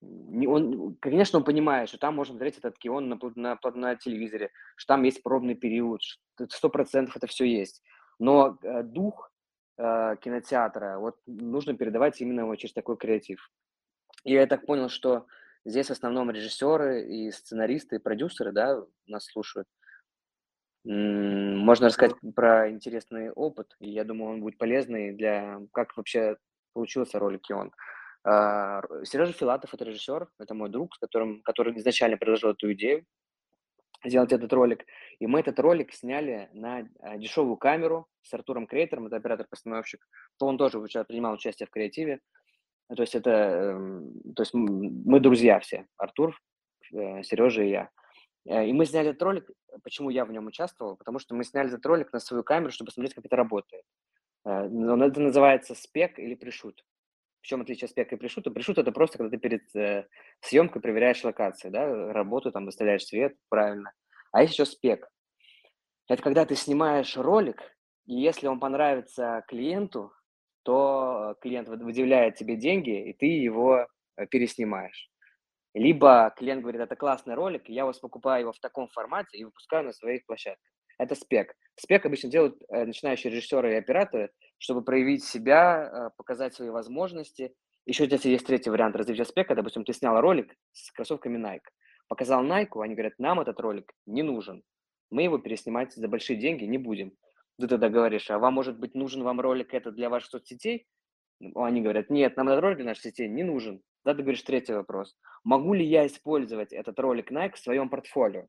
Он, 0.00 0.96
конечно, 1.00 1.38
он 1.38 1.44
понимает, 1.44 1.90
что 1.90 1.98
там 1.98 2.14
можно 2.16 2.32
смотреть 2.32 2.56
этот 2.56 2.78
кион 2.78 3.10
на, 3.10 3.18
на, 3.34 3.58
на 3.74 3.96
телевизоре, 3.96 4.50
что 4.76 4.94
там 4.94 5.02
есть 5.02 5.22
пробный 5.22 5.54
период, 5.54 6.00
сто 6.48 6.70
процентов 6.70 7.16
это 7.16 7.26
все 7.26 7.44
есть. 7.44 7.82
Но 8.18 8.58
э, 8.62 8.82
дух 8.82 9.30
э, 9.76 10.16
кинотеатра 10.22 10.98
вот 10.98 11.16
нужно 11.26 11.76
передавать 11.76 12.18
именно 12.22 12.46
вот 12.46 12.56
через 12.56 12.72
такой 12.72 12.96
креатив. 12.96 13.50
И 14.24 14.32
я 14.32 14.46
так 14.46 14.64
понял, 14.64 14.88
что 14.88 15.26
Здесь 15.64 15.88
в 15.88 15.92
основном 15.92 16.30
режиссеры 16.30 17.02
и 17.02 17.30
сценаристы, 17.30 17.96
и 17.96 17.98
продюсеры, 17.98 18.52
да, 18.52 18.82
нас 19.06 19.26
слушают. 19.26 19.68
Можно 20.84 21.88
рассказать 21.88 22.16
про 22.34 22.70
интересный 22.70 23.30
опыт, 23.30 23.76
и 23.80 23.90
я 23.90 24.04
думаю, 24.04 24.32
он 24.32 24.40
будет 24.40 24.56
полезный 24.56 25.12
для, 25.12 25.60
как 25.72 25.94
вообще 25.96 26.38
получился 26.72 27.18
ролик 27.18 27.42
Кион. 27.42 27.72
А, 28.24 28.82
Сережа 29.04 29.32
Филатов– 29.32 29.72
это 29.74 29.84
режиссер, 29.84 30.28
это 30.38 30.54
мой 30.54 30.70
друг, 30.70 30.94
с 30.94 30.98
которым, 30.98 31.42
который 31.42 31.76
изначально 31.76 32.16
предложил 32.16 32.50
эту 32.50 32.72
идею 32.72 33.04
сделать 34.04 34.32
этот 34.32 34.52
ролик. 34.52 34.84
И 35.18 35.26
мы 35.26 35.40
этот 35.40 35.58
ролик 35.58 35.92
сняли 35.92 36.48
на 36.52 36.88
а, 37.00 37.18
дешевую 37.18 37.56
камеру 37.56 38.08
с 38.22 38.32
Артуром 38.32 38.66
Крейтером, 38.66 39.06
это 39.06 39.16
оператор-постановщик. 39.16 40.06
То 40.38 40.46
он 40.46 40.58
тоже 40.58 40.80
принимал 40.80 41.34
участие 41.34 41.66
в 41.66 41.70
креативе. 41.70 42.20
Ну, 42.90 42.96
то 42.96 43.02
есть 43.02 43.14
это, 43.14 43.30
эм, 43.30 44.12
то 44.34 44.42
есть 44.42 44.52
мы 44.52 45.20
друзья 45.20 45.60
все, 45.60 45.86
Артур, 45.96 46.36
э, 46.92 47.22
Сережа 47.22 47.62
и 47.62 47.70
я. 47.70 47.90
Э, 48.46 48.66
и 48.66 48.72
мы 48.72 48.84
сняли 48.84 49.10
этот 49.10 49.22
ролик, 49.22 49.48
почему 49.84 50.10
я 50.10 50.24
в 50.24 50.32
нем 50.32 50.48
участвовал, 50.48 50.96
потому 50.96 51.20
что 51.20 51.36
мы 51.36 51.44
сняли 51.44 51.68
этот 51.68 51.86
ролик 51.86 52.12
на 52.12 52.18
свою 52.18 52.42
камеру, 52.42 52.72
чтобы 52.72 52.88
посмотреть, 52.88 53.14
как 53.14 53.24
это 53.24 53.36
работает. 53.36 53.84
Э, 54.44 54.64
это 54.64 55.20
называется 55.20 55.76
спек 55.76 56.18
или 56.18 56.34
пришут. 56.34 56.84
В 57.42 57.46
чем 57.46 57.60
отличие 57.60 57.86
спека 57.86 58.16
и 58.16 58.18
пришута? 58.18 58.50
Пришут– 58.50 58.78
это 58.78 58.90
просто, 58.90 59.18
когда 59.18 59.36
ты 59.36 59.38
перед 59.38 59.62
съемкой 60.40 60.82
проверяешь 60.82 61.22
локации, 61.22 61.70
да, 61.70 62.12
работу, 62.12 62.50
там, 62.50 62.66
выставляешь 62.66 63.06
свет 63.06 63.36
правильно. 63.48 63.92
А 64.32 64.42
есть 64.42 64.54
еще 64.54 64.66
спек. 64.66 65.08
Это 66.08 66.22
когда 66.22 66.44
ты 66.44 66.56
снимаешь 66.56 67.16
ролик, 67.16 67.62
и 68.04 68.14
если 68.14 68.48
он 68.48 68.58
понравится 68.58 69.44
клиенту, 69.46 70.12
то 70.62 71.36
клиент 71.40 71.68
выделяет 71.68 72.36
тебе 72.36 72.56
деньги, 72.56 73.08
и 73.08 73.12
ты 73.12 73.26
его 73.26 73.86
э, 74.16 74.26
переснимаешь. 74.26 75.10
Либо 75.74 76.34
клиент 76.36 76.62
говорит, 76.62 76.80
это 76.80 76.96
классный 76.96 77.34
ролик, 77.34 77.68
я 77.68 77.86
вас 77.86 77.98
покупаю 77.98 78.42
его 78.42 78.52
в 78.52 78.58
таком 78.58 78.88
формате 78.88 79.38
и 79.38 79.44
выпускаю 79.44 79.84
на 79.84 79.92
своих 79.92 80.26
площадках. 80.26 80.70
Это 80.98 81.14
спек. 81.14 81.54
Спек 81.76 82.04
обычно 82.04 82.28
делают 82.28 82.60
э, 82.68 82.84
начинающие 82.84 83.32
режиссеры 83.32 83.72
и 83.72 83.76
операторы, 83.76 84.30
чтобы 84.58 84.82
проявить 84.82 85.24
себя, 85.24 85.90
э, 85.90 86.10
показать 86.16 86.54
свои 86.54 86.70
возможности. 86.70 87.54
Еще 87.86 88.06
если 88.06 88.30
есть 88.30 88.46
третий 88.46 88.70
вариант 88.70 88.96
развития 88.96 89.24
спека, 89.24 89.54
допустим, 89.54 89.84
ты 89.84 89.92
снял 89.92 90.20
ролик 90.20 90.54
с 90.72 90.90
кроссовками 90.92 91.38
Nike, 91.38 91.70
показал 92.08 92.44
Nike, 92.44 92.82
они 92.82 92.94
говорят, 92.94 93.14
нам 93.18 93.40
этот 93.40 93.58
ролик 93.60 93.92
не 94.06 94.22
нужен, 94.22 94.62
мы 95.10 95.22
его 95.22 95.38
переснимать 95.38 95.92
за 95.94 96.06
большие 96.08 96.38
деньги 96.38 96.64
не 96.64 96.78
будем 96.78 97.12
ты 97.60 97.68
тогда 97.68 97.88
говоришь, 97.88 98.30
а 98.30 98.38
вам, 98.38 98.54
может 98.54 98.78
быть, 98.78 98.94
нужен 98.94 99.22
вам 99.22 99.40
ролик 99.40 99.74
это 99.74 99.90
для 99.90 100.08
ваших 100.08 100.30
соцсетей? 100.30 100.86
Они 101.54 101.80
говорят, 101.80 102.10
нет, 102.10 102.36
нам 102.36 102.48
этот 102.48 102.62
ролик 102.62 102.76
для 102.78 102.86
наших 102.86 103.04
сетей 103.04 103.28
не 103.28 103.42
нужен. 103.42 103.80
Да, 104.04 104.14
ты 104.14 104.22
говоришь 104.22 104.42
третий 104.42 104.72
вопрос. 104.72 105.16
Могу 105.44 105.74
ли 105.74 105.84
я 105.84 106.06
использовать 106.06 106.72
этот 106.72 106.98
ролик 106.98 107.30
Nike 107.30 107.54
в 107.54 107.58
своем 107.58 107.88
портфолио 107.88 108.46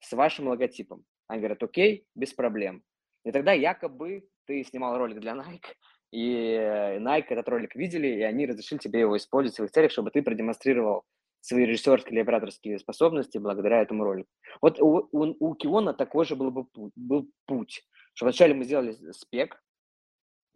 с 0.00 0.12
вашим 0.12 0.48
логотипом? 0.48 1.04
Они 1.26 1.40
говорят, 1.40 1.62
окей, 1.62 2.06
без 2.14 2.32
проблем. 2.32 2.82
И 3.24 3.32
тогда 3.32 3.52
якобы 3.52 4.26
ты 4.46 4.62
снимал 4.64 4.98
ролик 4.98 5.20
для 5.20 5.32
Nike, 5.32 5.74
и 6.10 6.56
Nike 7.00 7.26
этот 7.30 7.48
ролик 7.48 7.74
видели, 7.74 8.06
и 8.06 8.22
они 8.22 8.46
разрешили 8.46 8.78
тебе 8.78 9.00
его 9.00 9.16
использовать 9.16 9.54
в 9.54 9.56
своих 9.56 9.70
целях, 9.72 9.90
чтобы 9.90 10.10
ты 10.10 10.22
продемонстрировал 10.22 11.04
свои 11.40 11.66
режиссерские 11.66 12.12
или 12.12 12.20
операторские 12.20 12.78
способности 12.78 13.38
благодаря 13.38 13.82
этому 13.82 14.04
ролику. 14.04 14.28
Вот 14.62 14.80
у, 14.80 15.08
у, 15.12 15.36
у 15.40 15.54
Киона 15.54 15.92
такой 15.92 16.24
же 16.24 16.36
был 16.36 16.50
бы 16.50 16.66
был 16.94 17.28
путь 17.46 17.82
что 18.14 18.24
вначале 18.24 18.54
мы 18.54 18.64
сделали 18.64 18.96
спек, 19.12 19.62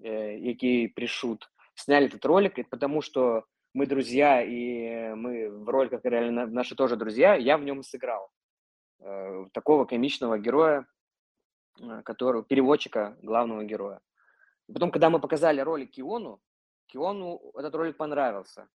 э, 0.02 0.38
який 0.38 0.88
пришут, 0.88 1.50
сняли 1.74 2.06
этот 2.06 2.24
ролик, 2.24 2.68
потому 2.70 3.02
что 3.02 3.44
мы 3.74 3.86
друзья, 3.86 4.42
и 4.42 5.14
мы 5.14 5.50
в 5.50 5.68
роликах 5.68 6.00
реально 6.04 6.46
наши 6.46 6.74
тоже 6.74 6.96
друзья, 6.96 7.34
я 7.34 7.58
в 7.58 7.64
нем 7.64 7.82
сыграл 7.82 8.30
э, 9.00 9.46
такого 9.52 9.84
комичного 9.84 10.38
героя, 10.38 10.86
э, 11.80 12.02
который, 12.04 12.44
переводчика 12.44 13.16
главного 13.22 13.64
героя. 13.64 14.00
И 14.68 14.72
потом, 14.72 14.90
когда 14.90 15.10
мы 15.10 15.20
показали 15.20 15.60
ролик 15.60 15.92
Киону, 15.92 16.40
Киону 16.86 17.40
этот 17.54 17.74
ролик 17.74 17.96
понравился. 17.96 18.68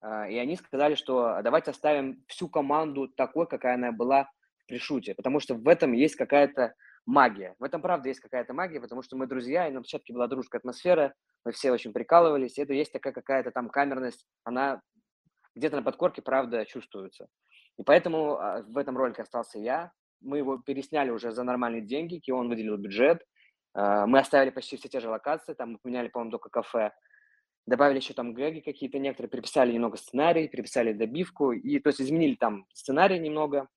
Э, 0.00 0.30
и 0.30 0.38
они 0.38 0.56
сказали, 0.56 0.94
что 0.94 1.40
давайте 1.42 1.70
оставим 1.70 2.24
всю 2.26 2.48
команду 2.48 3.08
такой, 3.08 3.46
какая 3.46 3.74
она 3.74 3.92
была 3.92 4.30
в 4.58 4.66
пришуте, 4.66 5.14
потому 5.14 5.40
что 5.40 5.54
в 5.54 5.68
этом 5.68 5.92
есть 5.92 6.16
какая-то 6.16 6.74
магия. 7.08 7.54
В 7.58 7.64
этом, 7.64 7.80
правда, 7.80 8.08
есть 8.08 8.20
какая-то 8.20 8.52
магия, 8.52 8.80
потому 8.80 9.02
что 9.02 9.16
мы 9.16 9.26
друзья, 9.26 9.66
и 9.66 9.72
на 9.72 9.80
площадке 9.80 10.12
была 10.12 10.26
дружеская 10.26 10.58
атмосфера, 10.58 11.14
мы 11.44 11.52
все 11.52 11.72
очень 11.72 11.92
прикалывались, 11.92 12.58
и 12.58 12.62
это 12.62 12.74
есть 12.74 12.92
такая 12.92 13.14
какая-то 13.14 13.50
там 13.50 13.70
камерность, 13.70 14.26
она 14.44 14.82
где-то 15.54 15.76
на 15.76 15.82
подкорке, 15.82 16.20
правда, 16.20 16.66
чувствуется. 16.66 17.28
И 17.78 17.82
поэтому 17.82 18.36
а, 18.36 18.62
в 18.62 18.76
этом 18.76 18.96
ролике 18.96 19.22
остался 19.22 19.58
я. 19.58 19.92
Мы 20.20 20.38
его 20.38 20.58
пересняли 20.58 21.10
уже 21.10 21.32
за 21.32 21.44
нормальные 21.44 21.82
деньги, 21.82 22.30
он 22.30 22.48
выделил 22.48 22.76
бюджет. 22.76 23.24
А, 23.72 24.06
мы 24.06 24.18
оставили 24.18 24.50
почти 24.50 24.76
все 24.76 24.88
те 24.88 25.00
же 25.00 25.08
локации, 25.08 25.54
там 25.54 25.72
мы 25.72 25.78
поменяли, 25.78 26.08
по-моему, 26.08 26.32
только 26.32 26.50
кафе. 26.50 26.92
добавили 27.66 27.98
еще 27.98 28.12
там 28.12 28.34
гэги 28.34 28.60
какие-то 28.60 28.98
некоторые, 28.98 29.30
переписали 29.30 29.72
немного 29.72 29.96
сценарий, 29.96 30.46
переписали 30.46 30.92
добивку, 30.92 31.52
и 31.52 31.78
то 31.78 31.88
есть 31.88 32.02
изменили 32.02 32.34
там 32.34 32.66
сценарий 32.74 33.18
немного 33.18 33.68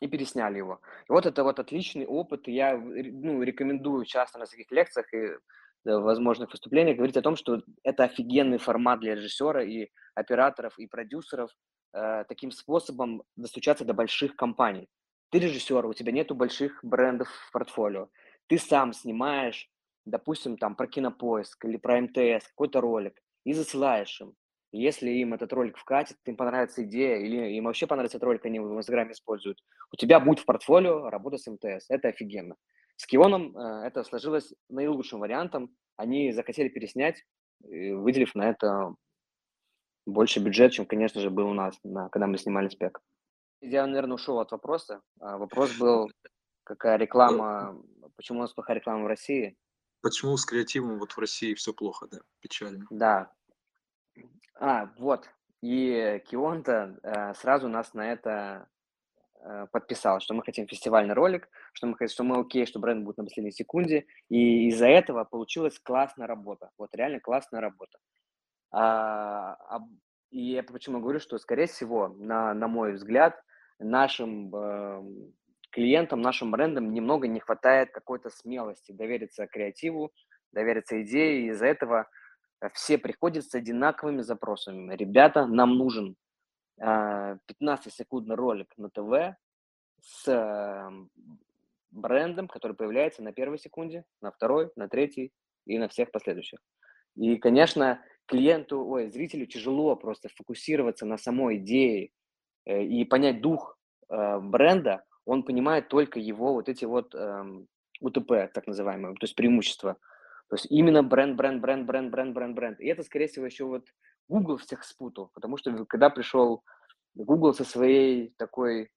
и 0.00 0.08
пересняли 0.08 0.58
его. 0.58 0.80
И 1.08 1.12
вот 1.12 1.26
это 1.26 1.42
вот 1.44 1.58
отличный 1.58 2.06
опыт, 2.06 2.48
я 2.48 2.76
ну, 2.76 3.42
рекомендую 3.42 4.04
часто 4.04 4.38
на 4.38 4.46
таких 4.46 4.70
лекциях 4.70 5.12
и 5.14 5.36
возможных 5.84 6.50
выступлениях 6.50 6.96
говорить 6.96 7.16
о 7.16 7.22
том, 7.22 7.36
что 7.36 7.62
это 7.84 8.04
офигенный 8.04 8.58
формат 8.58 9.00
для 9.00 9.14
режиссера 9.14 9.62
и 9.62 9.88
операторов 10.14 10.78
и 10.78 10.86
продюсеров 10.86 11.50
э, 11.92 12.24
таким 12.28 12.50
способом 12.50 13.22
достучаться 13.36 13.84
до 13.84 13.94
больших 13.94 14.34
компаний. 14.36 14.88
Ты 15.30 15.38
режиссер, 15.38 15.86
у 15.86 15.94
тебя 15.94 16.12
нету 16.12 16.34
больших 16.34 16.80
брендов 16.82 17.28
в 17.28 17.52
портфолио, 17.52 18.08
ты 18.48 18.58
сам 18.58 18.92
снимаешь 18.92 19.70
допустим, 20.06 20.56
там 20.56 20.74
про 20.74 20.86
кинопоиск 20.86 21.64
или 21.64 21.76
про 21.76 22.00
МТС, 22.00 22.48
какой-то 22.48 22.80
ролик, 22.80 23.20
и 23.44 23.52
засылаешь 23.52 24.20
им. 24.20 24.34
Если 24.76 25.10
им 25.10 25.32
этот 25.34 25.52
ролик 25.52 25.78
вкатит, 25.78 26.18
им 26.26 26.36
понравится 26.36 26.84
идея, 26.84 27.16
или 27.16 27.56
им 27.56 27.64
вообще 27.64 27.86
понравится 27.86 28.18
этот 28.18 28.26
ролик, 28.26 28.44
они 28.44 28.56
его 28.56 28.68
в 28.68 28.78
Инстаграме 28.78 29.12
используют, 29.12 29.62
у 29.92 29.96
тебя 29.96 30.20
будет 30.20 30.40
в 30.40 30.44
портфолио 30.44 31.08
работа 31.08 31.38
с 31.38 31.46
МТС. 31.46 31.86
Это 31.88 32.08
офигенно. 32.08 32.56
С 32.96 33.06
Кионом 33.06 33.56
э, 33.56 33.86
это 33.86 34.04
сложилось 34.04 34.54
наилучшим 34.68 35.20
вариантом. 35.20 35.74
Они 35.96 36.32
захотели 36.32 36.68
переснять, 36.68 37.24
выделив 37.60 38.34
на 38.34 38.50
это 38.50 38.94
больше 40.04 40.40
бюджет, 40.40 40.72
чем, 40.72 40.86
конечно 40.86 41.20
же, 41.20 41.30
был 41.30 41.48
у 41.48 41.54
нас, 41.54 41.78
на, 41.82 42.08
когда 42.10 42.26
мы 42.26 42.38
снимали 42.38 42.68
спек. 42.68 43.00
Я, 43.60 43.86
наверное, 43.86 44.14
ушел 44.14 44.38
от 44.38 44.52
вопроса. 44.52 45.00
А 45.20 45.38
вопрос 45.38 45.76
был, 45.78 46.10
какая 46.64 46.96
реклама, 46.96 47.82
почему 48.16 48.38
у 48.38 48.42
нас 48.42 48.52
плохая 48.52 48.76
реклама 48.76 49.04
в 49.04 49.08
России. 49.08 49.56
Почему 50.02 50.36
с 50.36 50.44
креативом 50.44 50.98
вот 50.98 51.12
в 51.12 51.18
России 51.18 51.54
все 51.54 51.72
плохо, 51.72 52.06
да, 52.10 52.18
печально? 52.40 52.86
Да. 52.90 53.32
А, 54.58 54.90
вот. 54.98 55.28
И 55.62 56.22
Кионта 56.26 56.98
э, 57.02 57.34
сразу 57.34 57.68
нас 57.68 57.94
на 57.94 58.12
это 58.12 58.68
э, 59.40 59.66
подписал, 59.72 60.20
что 60.20 60.34
мы 60.34 60.42
хотим 60.42 60.66
фестивальный 60.66 61.14
ролик, 61.14 61.48
что 61.72 61.86
мы, 61.86 61.96
хотим, 61.96 62.12
что 62.12 62.24
мы 62.24 62.40
окей, 62.40 62.66
что 62.66 62.78
бренд 62.78 63.04
будет 63.04 63.16
на 63.16 63.24
последней 63.24 63.52
секунде. 63.52 64.06
И 64.28 64.68
из-за 64.68 64.86
этого 64.86 65.24
получилась 65.24 65.78
классная 65.78 66.26
работа. 66.26 66.70
Вот 66.78 66.94
реально 66.94 67.20
классная 67.20 67.60
работа. 67.60 67.98
А, 68.70 69.56
а, 69.68 69.80
и 70.30 70.52
я 70.52 70.62
почему 70.62 71.00
говорю, 71.00 71.20
что, 71.20 71.38
скорее 71.38 71.66
всего, 71.66 72.08
на, 72.08 72.52
на 72.54 72.68
мой 72.68 72.92
взгляд, 72.92 73.42
нашим 73.78 74.54
э, 74.54 75.02
клиентам, 75.70 76.20
нашим 76.20 76.50
брендам 76.50 76.92
немного 76.92 77.28
не 77.28 77.40
хватает 77.40 77.90
какой-то 77.90 78.30
смелости 78.30 78.92
довериться 78.92 79.46
креативу, 79.46 80.12
довериться 80.52 81.02
идее, 81.02 81.42
и 81.42 81.48
из-за 81.50 81.66
этого 81.66 82.08
все 82.72 82.98
приходят 82.98 83.44
с 83.44 83.54
одинаковыми 83.54 84.22
запросами. 84.22 84.94
Ребята, 84.94 85.46
нам 85.46 85.76
нужен 85.76 86.16
15-секундный 86.80 88.34
а, 88.34 88.36
ролик 88.36 88.72
на 88.76 88.90
ТВ 88.90 89.36
с 90.00 90.28
эм, 90.28 91.10
брендом, 91.90 92.48
который 92.48 92.76
появляется 92.76 93.22
на 93.22 93.32
первой 93.32 93.58
секунде, 93.58 94.04
на 94.20 94.30
второй, 94.30 94.70
на 94.76 94.88
третьей 94.88 95.32
и 95.66 95.78
на 95.78 95.88
всех 95.88 96.10
последующих. 96.10 96.60
И, 97.16 97.36
конечно, 97.36 98.02
клиенту, 98.26 98.84
ой, 98.86 99.08
зрителю 99.10 99.46
тяжело 99.46 99.96
просто 99.96 100.28
фокусироваться 100.34 101.06
на 101.06 101.16
самой 101.16 101.56
идее 101.56 102.10
э, 102.66 102.82
и 102.82 103.04
понять 103.04 103.40
дух 103.40 103.78
э, 104.08 104.38
бренда, 104.40 105.04
он 105.24 105.42
понимает 105.42 105.88
только 105.88 106.20
его 106.20 106.52
вот 106.52 106.68
эти 106.68 106.84
вот 106.84 107.14
эм, 107.14 107.66
УТП, 108.00 108.52
так 108.52 108.66
называемые, 108.66 109.14
то 109.14 109.24
есть 109.24 109.34
преимущества. 109.34 109.96
То 110.48 110.56
есть 110.56 110.66
именно 110.70 111.02
бренд, 111.02 111.36
бренд, 111.36 111.60
бренд, 111.60 111.86
бренд, 111.86 112.10
бренд, 112.10 112.34
бренд, 112.34 112.54
бренд. 112.54 112.80
И 112.80 112.86
это, 112.86 113.02
скорее 113.02 113.26
всего, 113.26 113.46
еще 113.46 113.64
вот 113.64 113.86
Google 114.28 114.58
всех 114.58 114.84
спутал, 114.84 115.30
потому 115.34 115.56
что 115.56 115.84
когда 115.86 116.10
пришел 116.10 116.62
Google 117.14 117.54
со 117.54 117.64
своей 117.64 118.34
такой 118.36 118.90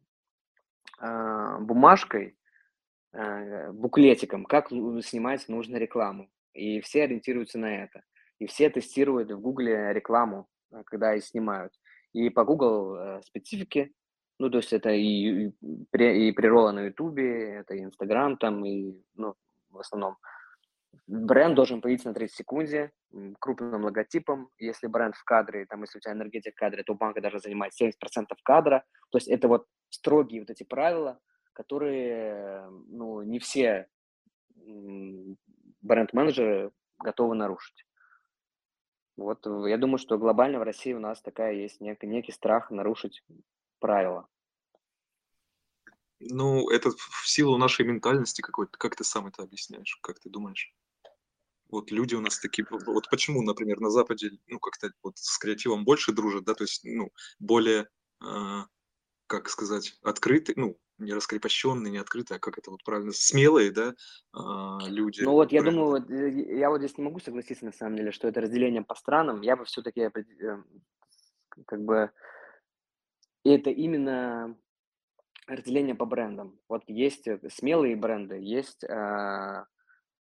э, 1.02 1.58
бумажкой, 1.60 2.38
э, 3.14 3.72
буклетиком, 3.72 4.46
как 4.46 4.70
снимать 4.70 5.48
нужную 5.48 5.82
рекламу, 5.82 6.30
и 6.54 6.82
все 6.82 7.04
ориентируются 7.04 7.58
на 7.58 7.84
это. 7.84 8.04
И 8.40 8.46
все 8.46 8.70
тестируют 8.70 9.32
в 9.32 9.40
Google 9.40 9.92
рекламу, 9.92 10.48
э, 10.72 10.84
когда 10.86 11.16
и 11.16 11.22
снимают. 11.22 11.74
И 12.14 12.30
по 12.30 12.44
Google 12.44 12.96
э, 12.96 13.22
специфике 13.24 13.92
ну, 14.40 14.50
то 14.50 14.58
есть 14.58 14.72
это 14.72 14.90
и, 14.90 15.50
и, 15.50 16.28
и 16.28 16.32
прирола 16.32 16.72
на 16.72 16.86
Ютубе, 16.86 17.56
это 17.56 17.76
и 17.76 17.84
Инстаграм 17.84 18.38
там, 18.38 18.66
и, 18.66 18.96
ну, 19.16 19.36
в 19.70 19.80
основном. 19.80 20.16
Бренд 21.08 21.56
должен 21.56 21.82
появиться 21.82 22.08
на 22.08 22.14
30 22.14 22.36
секунде, 22.36 22.92
крупным 23.40 23.84
логотипом. 23.84 24.50
Если 24.58 24.88
бренд 24.88 25.16
в 25.16 25.24
кадре, 25.24 25.66
там, 25.66 25.82
если 25.82 25.98
у 25.98 26.02
тебя 26.02 26.14
энергетик 26.14 26.54
в 26.54 26.60
кадре, 26.60 26.84
то 26.84 26.96
банка 26.96 27.22
даже 27.22 27.40
занимает 27.40 27.74
70% 27.80 27.92
кадра. 28.44 28.86
То 29.10 29.18
есть 29.18 29.28
это 29.28 29.48
вот 29.48 29.68
строгие 29.90 30.42
вот 30.42 30.50
эти 30.50 30.64
правила, 30.64 31.20
которые, 31.54 32.70
ну, 32.88 33.22
не 33.24 33.40
все 33.40 33.88
бренд-менеджеры 34.56 36.72
готовы 37.00 37.36
нарушить. 37.36 37.86
Вот 39.18 39.46
я 39.68 39.78
думаю, 39.78 39.98
что 39.98 40.18
глобально 40.18 40.60
в 40.60 40.64
России 40.64 40.94
у 40.94 41.00
нас 41.00 41.22
такая 41.22 41.54
есть 41.54 41.82
некий, 41.82 42.08
некий 42.08 42.32
страх 42.32 42.72
нарушить 42.72 43.24
правила? 43.80 44.28
Ну, 46.20 46.70
это 46.70 46.92
в 46.92 47.28
силу 47.28 47.58
нашей 47.58 47.86
ментальности 47.86 48.42
какой-то. 48.42 48.78
Как 48.78 48.96
ты 48.96 49.04
сам 49.04 49.28
это 49.28 49.44
объясняешь? 49.44 49.98
Как 50.02 50.20
ты 50.20 50.30
думаешь? 50.30 50.74
Вот 51.70 51.92
люди 51.92 52.16
у 52.16 52.22
нас 52.22 52.40
такие, 52.40 52.66
вот 52.70 53.08
почему, 53.10 53.42
например, 53.44 53.80
на 53.80 53.90
Западе, 53.92 54.32
ну, 54.48 54.60
как-то 54.60 54.92
вот 55.04 55.18
с 55.18 55.38
креативом 55.38 55.86
больше 55.86 56.12
дружат, 56.12 56.44
да, 56.44 56.56
то 56.56 56.64
есть, 56.64 56.84
ну, 56.84 57.12
более, 57.40 57.88
э, 58.24 58.62
как 59.28 59.50
сказать, 59.50 60.00
открытые, 60.02 60.56
ну, 60.58 60.80
не 60.98 61.14
раскрепощенные, 61.14 61.92
не 61.92 62.00
открытые, 62.00 62.38
а 62.38 62.40
как 62.40 62.58
это 62.58 62.72
вот 62.72 62.84
правильно, 62.84 63.12
смелые, 63.14 63.72
да, 63.72 63.94
э, 64.34 64.90
люди. 64.90 65.22
Ну 65.22 65.34
вот, 65.34 65.52
я 65.52 65.62
думаю, 65.62 65.88
вот, 65.90 66.10
э, 66.10 66.58
я 66.58 66.70
вот 66.72 66.80
здесь 66.80 66.98
не 66.98 67.04
могу 67.04 67.20
согласиться, 67.20 67.66
на 67.66 67.72
самом 67.72 67.98
деле, 67.98 68.12
что 68.12 68.28
это 68.28 68.42
разделение 68.42 68.82
по 68.82 68.96
странам. 68.96 69.42
Я 69.42 69.56
бы 69.56 69.64
все-таки, 69.66 70.02
э, 70.02 70.64
как 71.68 71.84
бы, 71.84 72.12
это 73.44 73.70
именно 73.70 74.58
разделение 75.56 75.96
по 75.96 76.06
брендам. 76.06 76.60
Вот 76.68 76.84
есть 76.88 77.28
э, 77.28 77.40
смелые 77.50 77.96
бренды, 77.96 78.36
есть 78.36 78.84
э, 78.84 79.66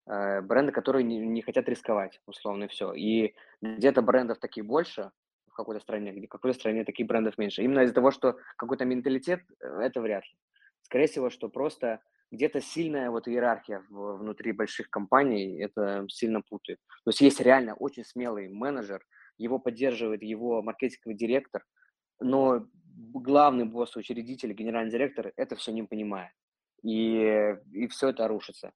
э, 0.07 0.41
бренды, 0.41 0.71
которые 0.71 1.03
не, 1.03 1.19
не 1.19 1.41
хотят 1.41 1.69
рисковать, 1.69 2.21
условно, 2.25 2.65
и 2.65 2.67
все. 2.67 2.93
И 2.93 3.35
где-то 3.61 4.01
брендов 4.01 4.39
таких 4.39 4.65
больше 4.65 5.11
в 5.47 5.53
какой-то 5.53 5.81
стране, 5.81 6.11
где 6.11 6.27
в 6.27 6.29
какой-то 6.29 6.57
стране 6.57 6.83
таких 6.83 7.07
брендов 7.07 7.37
меньше. 7.37 7.63
Именно 7.63 7.81
из-за 7.81 7.93
того, 7.93 8.11
что 8.11 8.37
какой-то 8.57 8.85
менталитет, 8.85 9.41
э, 9.59 9.79
это 9.81 10.01
вряд 10.01 10.23
ли. 10.23 10.37
Скорее 10.81 11.07
всего, 11.07 11.29
что 11.29 11.49
просто 11.49 12.01
где-то 12.31 12.61
сильная 12.61 13.09
вот 13.09 13.27
иерархия 13.27 13.83
внутри 13.89 14.51
больших 14.51 14.89
компаний, 14.89 15.59
это 15.59 16.05
сильно 16.09 16.41
путает. 16.41 16.79
То 17.03 17.09
есть 17.09 17.21
есть 17.21 17.41
реально 17.41 17.73
очень 17.73 18.05
смелый 18.05 18.49
менеджер, 18.49 19.03
его 19.37 19.57
поддерживает 19.57 20.21
его 20.21 20.61
маркетинговый 20.61 21.15
директор, 21.17 21.65
но 22.19 22.67
главный 22.99 23.65
босс, 23.65 23.95
учредитель, 23.95 24.53
генеральный 24.53 24.91
директор 24.91 25.31
это 25.35 25.55
все 25.55 25.71
не 25.71 25.83
понимает. 25.83 26.31
И, 26.83 27.55
и 27.73 27.88
все 27.88 28.09
это 28.09 28.27
рушится. 28.27 28.71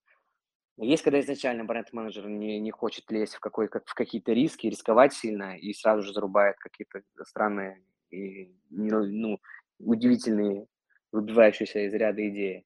Есть, 0.77 1.03
когда 1.03 1.19
изначально 1.19 1.65
бренд-менеджер 1.65 2.27
не, 2.27 2.59
не 2.59 2.71
хочет 2.71 3.09
лезть 3.12 3.36
в, 3.36 3.39
какой, 3.39 3.67
как, 3.67 3.83
в 3.86 3.93
какие-то 3.93 4.33
риски, 4.33 4.67
рисковать 4.67 5.13
сильно, 5.13 5.57
и 5.57 5.71
сразу 5.73 6.01
же 6.01 6.13
зарубает 6.13 6.57
какие-то 6.57 7.01
странные 7.23 7.83
и 8.09 8.51
ну, 8.69 9.39
удивительные, 9.79 10.67
выбивающиеся 11.12 11.86
из 11.86 11.93
ряда 11.93 12.27
идеи. 12.27 12.65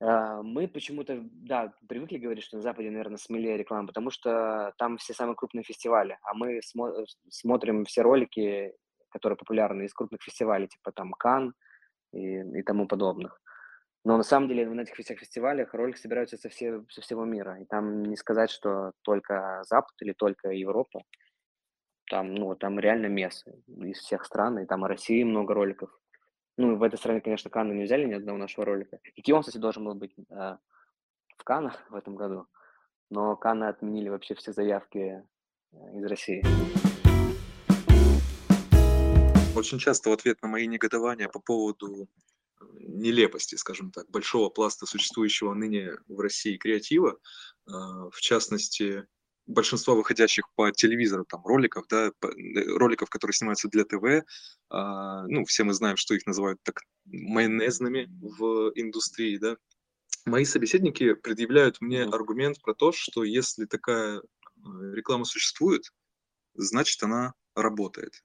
А, 0.00 0.42
мы 0.42 0.68
почему-то, 0.68 1.20
да, 1.22 1.74
привыкли 1.88 2.18
говорить, 2.18 2.44
что 2.44 2.56
на 2.56 2.62
Западе, 2.62 2.90
наверное, 2.90 3.18
смелее 3.18 3.56
реклама, 3.56 3.88
потому 3.88 4.10
что 4.10 4.72
там 4.78 4.98
все 4.98 5.12
самые 5.12 5.36
крупные 5.36 5.64
фестивали, 5.64 6.18
а 6.22 6.34
мы 6.34 6.60
смо- 6.60 7.04
смотрим 7.28 7.84
все 7.84 8.02
ролики 8.02 8.74
которые 9.12 9.36
популярны 9.36 9.84
из 9.84 9.94
крупных 9.94 10.22
фестивалей, 10.22 10.68
типа 10.68 10.92
там 10.92 11.12
Кан 11.12 11.54
и, 12.12 12.40
и 12.40 12.62
тому 12.62 12.86
подобных. 12.86 13.40
Но 14.04 14.16
на 14.16 14.24
самом 14.24 14.48
деле 14.48 14.68
на 14.68 14.80
этих 14.80 14.96
всех 14.96 15.20
фестивалях 15.20 15.74
ролики 15.74 15.98
собираются 15.98 16.36
со, 16.36 16.48
все, 16.48 16.84
со 16.88 17.00
всего 17.02 17.24
мира. 17.24 17.60
И 17.60 17.64
там 17.66 18.02
не 18.02 18.16
сказать, 18.16 18.50
что 18.50 18.92
только 19.02 19.62
Запад 19.64 19.94
или 20.00 20.12
только 20.12 20.50
Европа. 20.50 21.02
Там, 22.10 22.34
ну, 22.34 22.54
там 22.56 22.80
реально 22.80 23.06
место 23.06 23.52
из 23.68 23.98
всех 23.98 24.24
стран, 24.24 24.58
и 24.58 24.66
там 24.66 24.84
и 24.84 24.88
России 24.88 25.22
много 25.22 25.54
роликов. 25.54 25.90
Ну, 26.58 26.76
в 26.76 26.82
этой 26.82 26.96
стране, 26.96 27.20
конечно, 27.20 27.48
Канны 27.48 27.72
не 27.72 27.84
взяли 27.84 28.04
ни 28.04 28.14
одного 28.14 28.38
нашего 28.38 28.66
ролика. 28.66 28.98
И 29.14 29.22
Кион, 29.22 29.40
кстати, 29.40 29.58
должен 29.58 29.84
был 29.84 29.94
быть 29.94 30.14
э, 30.18 30.56
в 31.38 31.44
Каннах 31.44 31.82
в 31.88 31.94
этом 31.94 32.16
году. 32.16 32.46
Но 33.08 33.36
Канны 33.36 33.64
отменили 33.64 34.08
вообще 34.10 34.34
все 34.34 34.52
заявки 34.52 35.24
э, 35.72 35.98
из 35.98 36.04
России. 36.04 36.91
Очень 39.54 39.78
часто 39.78 40.10
в 40.10 40.12
ответ 40.12 40.40
на 40.42 40.48
мои 40.48 40.66
негодования 40.66 41.28
по 41.28 41.38
поводу 41.38 42.08
э, 42.60 42.64
нелепости, 42.80 43.54
скажем 43.56 43.90
так, 43.90 44.08
большого 44.10 44.48
пласта 44.48 44.86
существующего 44.86 45.52
ныне 45.52 45.92
в 46.08 46.20
России 46.20 46.56
креатива, 46.56 47.18
а, 47.66 48.08
в 48.10 48.20
частности, 48.20 49.06
большинства 49.46 49.94
выходящих 49.94 50.48
по 50.54 50.70
телевизору 50.70 51.24
там 51.24 51.44
роликов, 51.44 51.86
да, 51.88 52.08
э, 52.08 52.30
роликов, 52.76 53.10
которые 53.10 53.34
снимаются 53.34 53.68
для 53.68 53.84
ТВ, 53.84 54.24
а, 54.70 55.26
ну, 55.26 55.44
все 55.44 55.64
мы 55.64 55.74
знаем, 55.74 55.96
что 55.96 56.14
их 56.14 56.26
называют 56.26 56.62
так 56.62 56.80
майонезными 57.04 58.08
в 58.20 58.72
индустрии, 58.74 59.36
да. 59.36 59.56
Мои 60.24 60.44
собеседники 60.44 61.14
предъявляют 61.14 61.80
мне 61.80 62.04
аргумент 62.04 62.60
про 62.62 62.74
то, 62.74 62.92
что 62.92 63.24
если 63.24 63.66
такая 63.66 64.18
э, 64.18 64.22
реклама 64.94 65.24
существует, 65.24 65.90
значит 66.54 67.02
она 67.02 67.34
работает. 67.54 68.22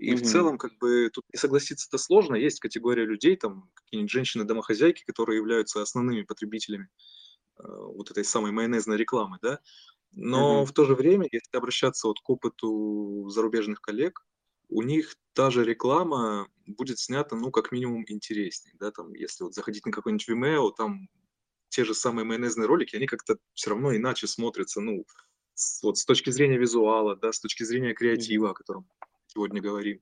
И 0.00 0.14
в 0.14 0.22
целом, 0.22 0.56
как 0.56 0.78
бы, 0.78 1.10
тут 1.12 1.26
не 1.30 1.38
согласиться-то 1.38 1.98
сложно. 1.98 2.34
Есть 2.34 2.58
категория 2.58 3.04
людей, 3.04 3.36
там, 3.36 3.70
какие-нибудь 3.74 4.10
женщины-домохозяйки, 4.10 5.04
которые 5.04 5.36
являются 5.36 5.82
основными 5.82 6.22
потребителями 6.22 6.88
э, 7.58 7.62
вот 7.66 8.10
этой 8.10 8.24
самой 8.24 8.50
майонезной 8.50 8.96
рекламы, 8.96 9.38
да. 9.42 9.60
Но 10.12 10.64
в 10.64 10.72
то 10.72 10.86
же 10.86 10.94
время, 10.94 11.28
если 11.30 11.54
обращаться 11.54 12.08
вот 12.08 12.18
к 12.18 12.30
опыту 12.30 13.28
зарубежных 13.28 13.82
коллег, 13.82 14.24
у 14.70 14.80
них 14.80 15.16
та 15.34 15.50
же 15.50 15.64
реклама 15.64 16.48
будет 16.66 16.98
снята, 16.98 17.36
ну, 17.36 17.50
как 17.50 17.70
минимум, 17.70 18.04
интереснее, 18.08 18.74
да, 18.80 18.90
там, 18.90 19.12
если 19.12 19.44
вот 19.44 19.54
заходить 19.54 19.84
на 19.84 19.92
какой-нибудь 19.92 20.28
Vimeo, 20.28 20.72
там 20.74 21.08
те 21.68 21.84
же 21.84 21.94
самые 21.94 22.24
майонезные 22.24 22.66
ролики, 22.66 22.96
они 22.96 23.06
как-то 23.06 23.36
все 23.52 23.70
равно 23.70 23.94
иначе 23.94 24.26
смотрятся, 24.26 24.80
ну, 24.80 25.04
с, 25.52 25.82
вот 25.82 25.98
с 25.98 26.06
точки 26.06 26.30
зрения 26.30 26.56
визуала, 26.56 27.16
да, 27.16 27.32
с 27.32 27.40
точки 27.40 27.64
зрения 27.64 27.92
креатива, 27.92 28.50
о 28.50 28.54
котором 28.54 28.88
сегодня 29.32 29.60
говорим. 29.60 30.00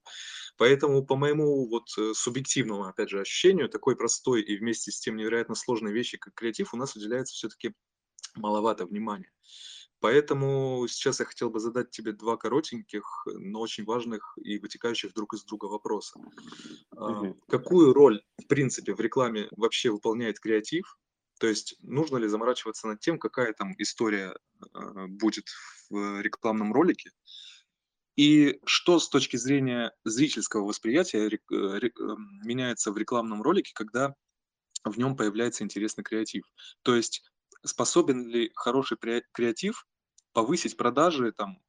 Поэтому, 0.57 1.05
по 1.05 1.17
моему 1.17 1.69
вот 1.69 1.87
э, 1.99 2.13
субъективному, 2.15 2.85
опять 2.85 3.11
же, 3.11 3.21
ощущению, 3.21 3.69
такой 3.69 3.97
простой 3.97 4.43
и 4.43 4.57
вместе 4.57 4.91
с 4.91 5.01
тем 5.01 5.17
невероятно 5.17 5.55
сложной 5.55 5.93
вещи, 5.93 6.19
как 6.19 6.35
креатив, 6.35 6.75
у 6.75 6.77
нас 6.77 6.97
уделяется 6.97 7.35
все-таки 7.35 7.75
маловато 8.35 8.87
внимания. 8.87 9.31
Поэтому 10.01 10.87
сейчас 10.89 11.19
я 11.19 11.27
хотел 11.27 11.51
бы 11.51 11.59
задать 11.59 11.91
тебе 11.91 12.13
два 12.13 12.37
коротеньких, 12.37 13.27
но 13.27 13.61
очень 13.61 13.85
важных 13.85 14.39
и 14.41 14.59
вытекающих 14.59 15.13
друг 15.13 15.35
из 15.35 15.45
друга 15.45 15.67
вопроса. 15.67 16.21
Угу. 16.93 17.41
Какую 17.49 17.93
роль, 17.93 18.23
в 18.37 18.47
принципе, 18.47 18.95
в 18.95 19.01
рекламе 19.01 19.49
вообще 19.57 19.91
выполняет 19.91 20.39
креатив? 20.39 20.99
То 21.41 21.49
есть 21.49 21.77
нужно 21.83 22.17
ли 22.19 22.29
заморачиваться 22.29 22.87
над 22.87 23.01
тем, 23.01 23.19
какая 23.19 23.53
там 23.53 23.75
история 23.79 24.35
э, 24.75 25.07
будет 25.09 25.47
в 25.91 26.21
рекламном 26.21 26.73
ролике? 26.73 27.11
И 28.19 28.61
что 28.67 28.99
с 29.01 29.09
точки 29.09 29.39
зрения 29.39 29.95
зрительского 30.05 30.67
восприятия 30.67 31.29
э, 31.29 31.31
эм, 31.55 32.41
меняется 32.45 32.93
в 32.93 32.99
рекламном 32.99 33.41
ролике, 33.43 33.73
когда 33.75 34.15
в 34.85 34.99
нем 34.99 35.17
появляется 35.17 35.65
интересный 35.65 36.05
креатив? 36.05 36.45
То 36.83 36.97
есть 36.97 37.23
способен 37.65 38.29
ли 38.29 38.51
хороший 38.55 38.99
креатив 39.33 39.87
повысить 40.35 40.77
продажи 40.77 41.33
там, 41.33 41.61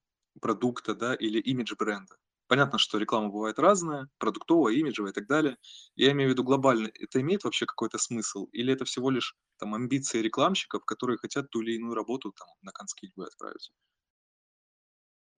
продукта 0.42 0.96
да, 0.96 1.16
или 1.16 1.40
имидж 1.40 1.76
бренда. 1.78 2.16
Понятно, 2.48 2.80
что 2.80 2.98
реклама 2.98 3.30
бывает 3.30 3.60
разная, 3.60 4.10
продуктовая, 4.18 4.74
имиджевая 4.74 5.12
и 5.12 5.16
так 5.16 5.28
далее. 5.28 5.58
Я 5.96 6.12
имею 6.14 6.30
в 6.32 6.34
виду 6.34 6.44
глобально, 6.44 6.90
это 6.96 7.22
имеет 7.22 7.44
вообще 7.44 7.66
какой-то 7.68 8.00
смысл? 8.00 8.48
Или 8.54 8.74
это 8.74 8.86
всего 8.86 9.12
лишь 9.12 9.36
там 9.60 9.76
амбиции 9.76 10.20
рекламщиков, 10.22 10.84
которые 10.86 11.18
хотят 11.20 11.50
ту 11.52 11.62
или 11.62 11.74
иную 11.76 11.94
работу 11.96 12.32
там 12.32 12.48
на 12.64 12.72
Канскильбы 12.72 13.26
отправить? 13.26 13.72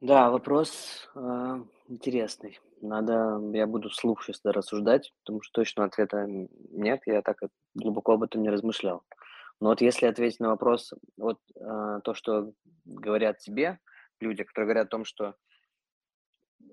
Да, 0.02 0.32
вопрос 0.32 1.08
э, 1.14 1.64
интересный. 1.88 2.60
Надо, 2.82 3.40
я 3.54 3.68
буду 3.68 3.90
вслух 3.90 4.24
сейчас 4.24 4.42
рассуждать, 4.44 5.14
потому 5.20 5.44
что 5.44 5.62
точно 5.62 5.84
ответа 5.84 6.26
нет, 6.26 7.02
я 7.06 7.22
так 7.22 7.38
глубоко 7.76 8.14
об 8.14 8.24
этом 8.24 8.42
не 8.42 8.50
размышлял. 8.50 9.04
Но 9.60 9.70
вот 9.70 9.82
если 9.82 10.08
ответить 10.08 10.40
на 10.40 10.50
вопрос, 10.50 10.92
вот 11.18 11.38
э, 11.56 12.00
то, 12.04 12.16
что 12.16 12.52
говорят 12.84 13.38
тебе 13.38 13.78
люди, 14.20 14.44
которые 14.44 14.66
говорят 14.70 14.88
о 14.88 14.90
том, 14.90 15.06
что 15.06 15.36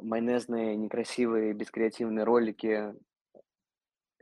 майонезные, 0.01 0.77
некрасивые, 0.77 1.53
бескреативные 1.53 2.25
ролики 2.25 2.95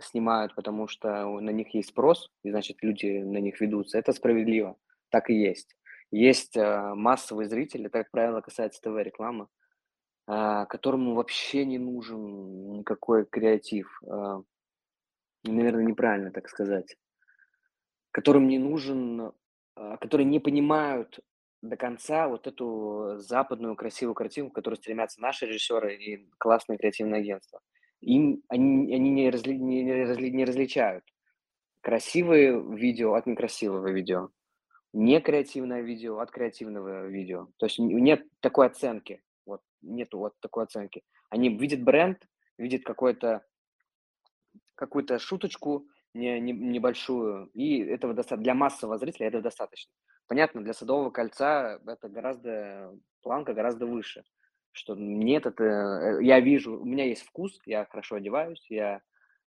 снимают, 0.01 0.57
потому 0.57 0.89
что 0.89 1.29
на 1.41 1.51
них 1.51 1.73
есть 1.75 1.91
спрос, 1.91 2.33
и 2.43 2.51
значит 2.51 2.79
люди 2.83 3.23
на 3.23 3.39
них 3.39 3.61
ведутся, 3.61 3.99
это 3.99 4.13
справедливо, 4.13 4.77
так 5.11 5.31
и 5.31 5.35
есть. 5.35 5.77
Есть 6.11 6.57
э, 6.57 6.95
массовый 6.95 7.47
зритель, 7.47 7.87
это, 7.87 7.99
как 7.99 8.11
правило, 8.11 8.41
касается 8.41 8.81
ТВ-рекламы, 8.83 9.49
э, 10.29 10.67
которому 10.69 11.15
вообще 11.15 11.65
не 11.65 11.79
нужен 11.79 12.79
никакой 12.79 13.27
креатив. 13.27 14.01
Э, 14.05 14.43
наверное, 15.45 15.85
неправильно 15.85 16.31
так 16.31 16.49
сказать 16.49 16.97
которым 18.17 18.49
не 18.49 18.59
нужен, 18.59 19.33
а, 19.75 19.99
которые 19.99 20.25
не 20.25 20.41
понимают 20.41 21.21
до 21.61 21.77
конца 21.77 22.29
вот 22.29 22.47
эту 22.47 23.17
западную 23.19 23.77
красивую 23.77 24.15
картинку, 24.15 24.53
к 24.53 24.55
которой 24.55 24.77
стремятся 24.77 25.21
наши 25.21 25.45
режиссеры 25.45 25.97
и 25.97 26.27
классные 26.39 26.79
креативные 26.79 27.21
агентства. 27.21 27.61
Им 28.01 28.43
они, 28.49 28.95
они 28.95 29.11
не, 29.11 29.29
разли, 29.29 29.53
не, 29.59 30.07
разли, 30.07 30.31
не 30.31 30.47
различают 30.47 31.05
красивые 31.83 32.59
видео 32.75 33.13
от 33.13 33.27
некрасивого 33.27 33.89
видео, 33.89 34.31
не 34.97 35.21
креативное 35.21 35.83
видео 35.83 36.21
от 36.21 36.31
креативного 36.31 37.07
видео. 37.07 37.49
То 37.59 37.67
есть 37.67 37.79
нет 37.79 38.27
такой 38.41 38.67
оценки. 38.67 39.23
Вот 39.45 39.61
нету 39.83 40.19
вот 40.19 40.41
такой 40.41 40.65
оценки. 40.65 41.03
Они 41.29 41.51
видят 41.51 41.83
бренд, 41.83 42.27
видят 42.57 42.83
какой-то 42.83 43.45
какую-то 44.75 45.19
шуточку, 45.19 45.87
не, 46.15 46.41
не, 46.41 46.53
небольшую, 46.53 47.47
и 47.49 47.79
этого 47.79 48.15
достаточно. 48.15 48.45
Для 48.45 48.55
массового 48.55 48.99
зрителя 48.99 49.29
этого 49.29 49.43
достаточно. 49.43 49.93
Понятно, 50.29 50.63
для 50.63 50.73
Садового 50.73 51.11
кольца 51.11 51.79
это 51.87 52.09
гораздо, 52.09 52.95
планка 53.23 53.55
гораздо 53.55 53.87
выше. 53.87 54.25
Что 54.73 54.95
нет, 54.95 55.47
это, 55.47 55.65
э, 55.65 56.25
я 56.25 56.41
вижу, 56.41 56.81
у 56.81 56.85
меня 56.85 57.05
есть 57.05 57.23
вкус, 57.23 57.59
я 57.65 57.87
хорошо 57.87 58.17
одеваюсь, 58.17 58.65
я 58.69 59.01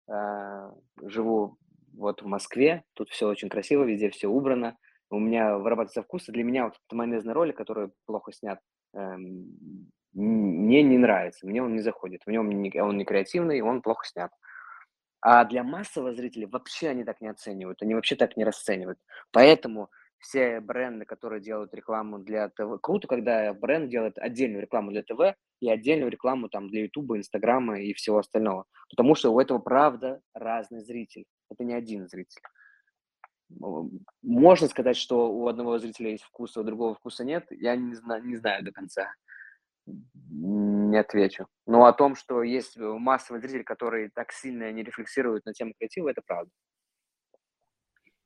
э, 0.07 0.71
живу 1.03 1.57
вот 1.93 2.21
в 2.21 2.25
Москве, 2.25 2.83
тут 2.93 3.09
все 3.09 3.27
очень 3.27 3.49
красиво, 3.49 3.83
везде 3.83 4.09
все 4.09 4.27
убрано, 4.27 4.77
у 5.09 5.19
меня 5.19 5.57
вырабатывается 5.57 6.03
вкус, 6.03 6.29
и 6.29 6.31
для 6.31 6.43
меня 6.43 6.65
вот 6.65 6.73
этот 6.73 6.91
майонезный 6.91 7.33
ролик, 7.33 7.57
который 7.57 7.91
плохо 8.05 8.31
снят, 8.31 8.59
э, 8.93 9.15
мне 10.13 10.83
не 10.83 10.97
нравится, 10.97 11.47
мне 11.47 11.61
он 11.63 11.73
не 11.75 11.81
заходит, 11.81 12.21
в 12.25 12.31
нем 12.31 12.49
не, 12.49 12.81
он 12.81 12.97
не 12.97 13.05
креативный, 13.05 13.61
он 13.61 13.81
плохо 13.81 14.05
снят. 14.07 14.31
А 15.21 15.43
для 15.45 15.63
массового 15.63 16.13
зрителя 16.13 16.47
вообще 16.47 16.89
они 16.89 17.03
так 17.03 17.21
не 17.21 17.27
оценивают, 17.27 17.81
они 17.81 17.93
вообще 17.93 18.15
так 18.15 18.37
не 18.37 18.45
расценивают. 18.45 18.99
Поэтому 19.31 19.89
все 20.19 20.59
бренды, 20.59 21.05
которые 21.05 21.41
делают 21.41 21.73
рекламу 21.73 22.19
для 22.19 22.49
ТВ, 22.49 22.79
круто, 22.81 23.07
когда 23.07 23.53
бренд 23.53 23.89
делает 23.89 24.17
отдельную 24.17 24.61
рекламу 24.61 24.91
для 24.91 25.03
ТВ 25.03 25.35
и 25.61 25.69
отдельную 25.69 26.11
рекламу 26.11 26.49
там 26.49 26.69
для 26.69 26.83
Ютуба, 26.83 27.17
Инстаграма 27.17 27.79
и 27.79 27.93
всего 27.93 28.19
остального. 28.19 28.65
Потому 28.89 29.15
что 29.15 29.31
у 29.31 29.39
этого 29.39 29.59
правда 29.59 30.21
разный 30.33 30.81
зритель. 30.81 31.25
Это 31.49 31.63
не 31.63 31.73
один 31.73 32.07
зритель. 32.07 32.41
Можно 34.21 34.67
сказать, 34.67 34.97
что 34.97 35.31
у 35.31 35.47
одного 35.47 35.79
зрителя 35.79 36.11
есть 36.11 36.23
вкус, 36.23 36.55
а 36.55 36.61
у 36.61 36.63
другого 36.63 36.95
вкуса 36.95 37.23
нет. 37.23 37.47
Я 37.49 37.75
не 37.75 37.95
знаю, 37.95 38.23
не 38.25 38.37
знаю 38.37 38.63
до 38.63 38.71
конца 38.71 39.11
не 40.31 40.97
отвечу. 40.99 41.47
Но 41.65 41.85
о 41.85 41.93
том, 41.93 42.15
что 42.15 42.43
есть 42.43 42.77
массовый 42.77 43.41
зритель, 43.41 43.63
который 43.63 44.09
так 44.09 44.31
сильно 44.31 44.71
не 44.71 44.83
рефлексирует 44.83 45.45
на 45.45 45.53
тему 45.53 45.73
креатива, 45.77 46.09
это 46.09 46.21
правда. 46.25 46.51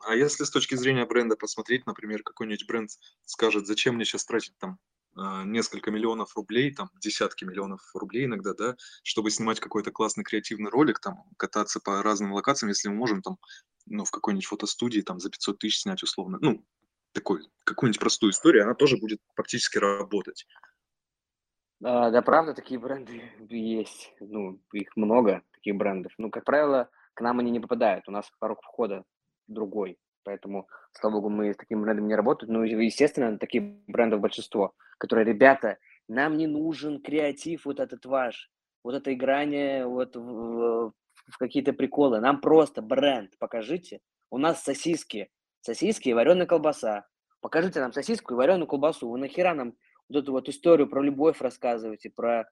А 0.05 0.15
если 0.15 0.43
с 0.43 0.49
точки 0.49 0.75
зрения 0.75 1.05
бренда 1.05 1.37
посмотреть, 1.37 1.85
например, 1.85 2.23
какой-нибудь 2.23 2.67
бренд 2.67 2.89
скажет, 3.25 3.65
зачем 3.65 3.95
мне 3.95 4.03
сейчас 4.03 4.25
тратить 4.25 4.57
там 4.57 4.77
а, 5.15 5.45
несколько 5.45 5.91
миллионов 5.91 6.35
рублей, 6.35 6.73
там 6.73 6.89
десятки 6.99 7.45
миллионов 7.45 7.79
рублей 7.93 8.25
иногда, 8.25 8.53
да, 8.53 8.75
чтобы 9.03 9.31
снимать 9.31 9.61
какой-то 9.61 9.91
классный 9.91 10.25
креативный 10.25 10.71
ролик, 10.71 10.99
там 10.99 11.23
кататься 11.37 11.79
по 11.79 12.03
разным 12.03 12.33
локациям, 12.33 12.69
если 12.69 12.89
мы 12.89 12.95
можем 12.95 13.21
там, 13.21 13.37
ну, 13.85 14.05
в 14.05 14.11
какой-нибудь 14.11 14.45
фотостудии 14.45 15.01
там 15.01 15.19
за 15.19 15.29
500 15.29 15.59
тысяч 15.59 15.81
снять 15.81 16.03
условно, 16.03 16.37
ну, 16.41 16.63
такой, 17.13 17.41
какую-нибудь 17.63 17.99
простую 17.99 18.31
историю, 18.31 18.63
она 18.63 18.73
тоже 18.73 18.97
будет 18.97 19.19
практически 19.35 19.77
работать. 19.77 20.47
А, 21.83 22.09
да, 22.09 22.21
правда, 22.21 22.53
такие 22.53 22.79
бренды 22.79 23.21
есть. 23.49 24.13
Ну, 24.19 24.59
их 24.73 24.95
много, 24.95 25.43
таких 25.51 25.75
брендов. 25.75 26.13
Ну, 26.17 26.29
как 26.29 26.43
правило, 26.45 26.89
к 27.13 27.21
нам 27.21 27.39
они 27.39 27.51
не 27.51 27.59
попадают. 27.59 28.07
У 28.07 28.11
нас 28.11 28.31
порог 28.39 28.61
входа 28.61 29.03
другой. 29.47 29.99
Поэтому, 30.23 30.67
слава 30.93 31.15
богу, 31.15 31.29
мы 31.29 31.53
с 31.53 31.57
таким 31.57 31.81
брендом 31.81 32.07
не 32.07 32.15
работаем. 32.15 32.53
Ну, 32.53 32.63
естественно, 32.63 33.37
таких 33.37 33.63
брендов 33.87 34.21
большинство, 34.21 34.73
которые, 34.97 35.25
ребята, 35.25 35.77
нам 36.07 36.37
не 36.37 36.47
нужен 36.47 37.01
креатив 37.01 37.65
вот 37.65 37.79
этот 37.79 38.05
ваш, 38.05 38.49
вот 38.83 38.95
это 38.95 39.13
играние 39.13 39.85
вот 39.85 40.15
в, 40.15 40.21
в 40.21 40.93
какие-то 41.37 41.73
приколы. 41.73 42.19
Нам 42.19 42.41
просто 42.41 42.81
бренд 42.81 43.37
покажите. 43.39 43.99
У 44.29 44.37
нас 44.37 44.63
сосиски, 44.63 45.29
сосиски 45.61 46.09
и 46.09 46.13
вареная 46.13 46.45
колбаса. 46.45 47.05
Покажите 47.41 47.79
нам 47.79 47.93
сосиску 47.93 48.33
и 48.33 48.37
вареную 48.37 48.67
колбасу. 48.67 49.09
Вы 49.09 49.19
нахера 49.19 49.53
нам 49.53 49.73
вот 50.09 50.23
эту 50.23 50.31
вот 50.31 50.49
историю 50.49 50.87
про 50.87 51.01
любовь 51.01 51.41
рассказываете, 51.41 52.09
про, 52.09 52.49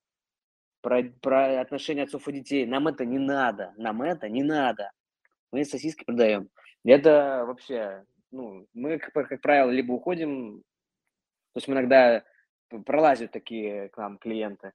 про, 0.82 1.04
про 1.22 1.62
отношения 1.62 2.04
отцов 2.04 2.28
и 2.28 2.34
детей. 2.34 2.66
Нам 2.66 2.88
это 2.88 3.06
не 3.06 3.20
надо, 3.20 3.74
нам 3.78 4.02
это 4.02 4.30
не 4.30 4.44
надо. 4.44 4.92
Мы 5.52 5.66
сосиски 5.66 6.04
продаем. 6.04 6.50
Это 6.84 7.44
вообще, 7.46 8.06
ну, 8.32 8.68
мы, 8.74 8.98
как, 8.98 9.28
как 9.28 9.42
правило, 9.42 9.70
либо 9.70 9.94
уходим, 9.94 10.64
то 11.54 11.58
есть 11.58 11.68
мы 11.68 11.76
иногда 11.76 12.24
пролазят 12.86 13.32
такие 13.32 13.90
к 13.90 13.98
нам 13.98 14.18
клиенты. 14.18 14.74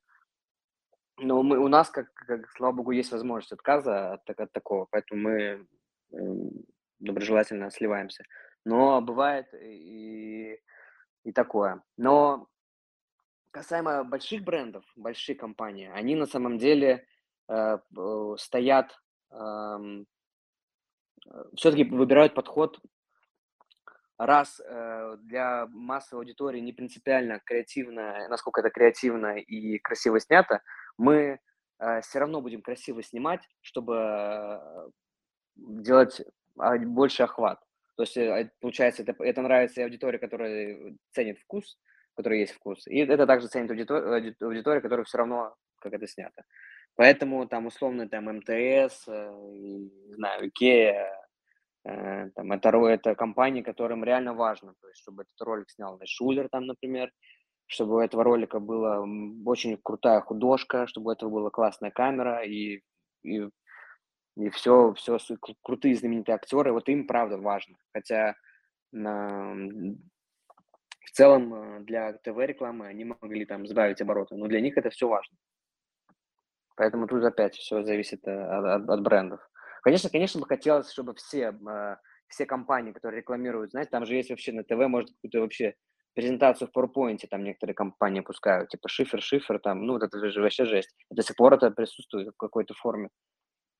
Но 1.18 1.42
мы, 1.42 1.58
у 1.58 1.68
нас, 1.68 1.90
как, 1.90 2.12
как, 2.14 2.50
слава 2.50 2.72
богу, 2.72 2.90
есть 2.90 3.12
возможность 3.12 3.52
отказа 3.52 4.14
от, 4.14 4.28
от 4.28 4.52
такого, 4.52 4.86
поэтому 4.90 5.22
мы 5.22 5.66
доброжелательно 6.98 7.70
сливаемся. 7.70 8.24
Но 8.64 9.00
бывает 9.00 9.46
и, 9.54 10.60
и 11.24 11.32
такое. 11.32 11.82
Но 11.96 12.48
касаемо 13.50 14.04
больших 14.04 14.42
брендов, 14.44 14.84
большие 14.96 15.36
компании, 15.36 15.90
они 15.94 16.14
на 16.14 16.26
самом 16.26 16.58
деле 16.58 17.06
э, 17.48 17.78
стоят, 18.36 19.00
эм, 19.30 20.06
э, 21.26 21.44
все-таки 21.54 21.84
выбирают 21.84 22.34
подход 22.34 22.78
раз 24.18 24.60
э, 24.60 25.16
для 25.20 25.66
массовой 25.66 26.22
аудитории 26.22 26.60
не 26.60 26.72
принципиально 26.72 27.40
креативно, 27.44 28.28
насколько 28.28 28.60
это 28.60 28.70
креативно 28.70 29.38
и 29.38 29.78
красиво 29.78 30.20
снято, 30.20 30.62
мы 30.98 31.38
э, 31.78 32.00
все 32.02 32.18
равно 32.18 32.40
будем 32.40 32.62
красиво 32.62 33.02
снимать, 33.02 33.40
чтобы 33.60 33.94
э, 33.96 34.88
делать 35.56 36.22
больше 36.54 37.22
охват. 37.24 37.60
То 37.96 38.02
есть, 38.02 38.16
э, 38.16 38.50
получается, 38.60 39.02
это, 39.02 39.14
это 39.22 39.42
нравится 39.42 39.82
аудитории, 39.82 40.18
которая 40.18 40.96
ценит 41.12 41.38
вкус, 41.38 41.78
который 42.14 42.40
есть 42.40 42.52
вкус, 42.52 42.86
и 42.86 42.98
это 42.98 43.26
также 43.26 43.48
ценит 43.48 43.70
аудитория, 43.70 44.34
аудитория, 44.40 44.80
которая 44.80 45.04
все 45.04 45.18
равно, 45.18 45.54
как 45.80 45.92
это 45.92 46.06
снято. 46.06 46.44
Поэтому 46.94 47.46
там 47.46 47.66
условно 47.66 48.08
там 48.08 48.24
МТС, 48.24 49.06
не 49.06 50.14
знаю, 50.14 50.48
Икея, 50.48 51.26
Э, 51.88 52.30
там, 52.34 52.50
это, 52.52 52.68
это 52.88 53.14
компании, 53.14 53.62
которым 53.62 54.02
реально 54.02 54.34
важно, 54.34 54.74
то 54.80 54.88
есть, 54.88 55.00
чтобы 55.02 55.22
этот 55.22 55.40
ролик 55.40 55.70
снял 55.70 56.00
Шулер, 56.04 56.48
там, 56.48 56.66
например, 56.66 57.12
чтобы 57.66 57.96
у 57.96 58.00
этого 58.00 58.24
ролика 58.24 58.60
была 58.60 59.00
очень 59.44 59.78
крутая 59.82 60.20
художка, 60.20 60.86
чтобы 60.86 61.10
у 61.10 61.12
этого 61.12 61.30
была 61.30 61.50
классная 61.50 61.90
камера 61.90 62.44
и, 62.44 62.82
и, 63.22 63.48
и 64.36 64.50
все, 64.50 64.94
все 64.94 65.18
крутые 65.62 65.96
знаменитые 65.96 66.36
актеры, 66.36 66.72
вот 66.72 66.88
им 66.88 67.06
правда 67.06 67.38
важно. 67.38 67.76
Хотя 67.92 68.34
на, 68.92 69.54
в 71.06 71.10
целом 71.12 71.54
э, 71.54 71.80
для 71.80 72.12
ТВ-рекламы 72.12 72.86
они 72.86 73.04
могли 73.04 73.44
там 73.44 73.66
сбавить 73.66 74.00
обороты, 74.00 74.36
но 74.36 74.46
для 74.46 74.60
них 74.60 74.76
это 74.76 74.90
все 74.90 75.08
важно. 75.08 75.36
Поэтому 76.76 77.06
тут 77.06 77.24
опять 77.24 77.54
все 77.54 77.82
зависит 77.82 78.26
э, 78.26 78.32
от, 78.32 78.82
от, 78.82 78.90
от 78.90 79.02
брендов. 79.02 79.40
Конечно, 79.82 80.10
конечно 80.10 80.40
бы 80.40 80.46
хотелось, 80.46 80.90
чтобы 80.90 81.14
все, 81.14 81.56
а, 81.66 81.98
все 82.26 82.44
компании, 82.44 82.92
которые 82.92 83.20
рекламируют, 83.20 83.70
знаете, 83.70 83.90
там 83.90 84.04
же 84.04 84.16
есть 84.16 84.30
вообще 84.30 84.52
на 84.52 84.64
ТВ, 84.64 84.88
может, 84.88 85.10
какую-то 85.10 85.40
вообще 85.40 85.74
презентацию 86.16 86.68
в 86.68 86.76
PowerPoint 86.76 87.18
там 87.28 87.44
некоторые 87.44 87.74
компании 87.74 88.22
пускают, 88.22 88.70
типа 88.70 88.88
шифер, 88.88 89.20
шифер, 89.22 89.58
там, 89.58 89.84
ну, 89.86 89.92
вот 89.92 90.02
это 90.02 90.30
же 90.30 90.40
вообще 90.40 90.64
жесть. 90.64 90.96
До 91.10 91.22
сих 91.22 91.36
пор 91.36 91.52
это 91.54 91.70
присутствует 91.70 92.28
в 92.28 92.36
какой-то 92.38 92.72
форме. 92.74 93.10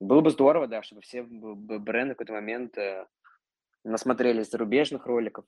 Было 0.01 0.21
бы 0.21 0.31
здорово, 0.31 0.67
да, 0.67 0.83
чтобы 0.83 1.01
все 1.01 1.23
бренды 1.23 2.13
в 2.13 2.17
какой-то 2.17 2.35
момент 2.35 2.77
э, 2.77 3.07
насмотрелись 3.85 4.51
зарубежных 4.51 5.07
роликов, 5.07 5.47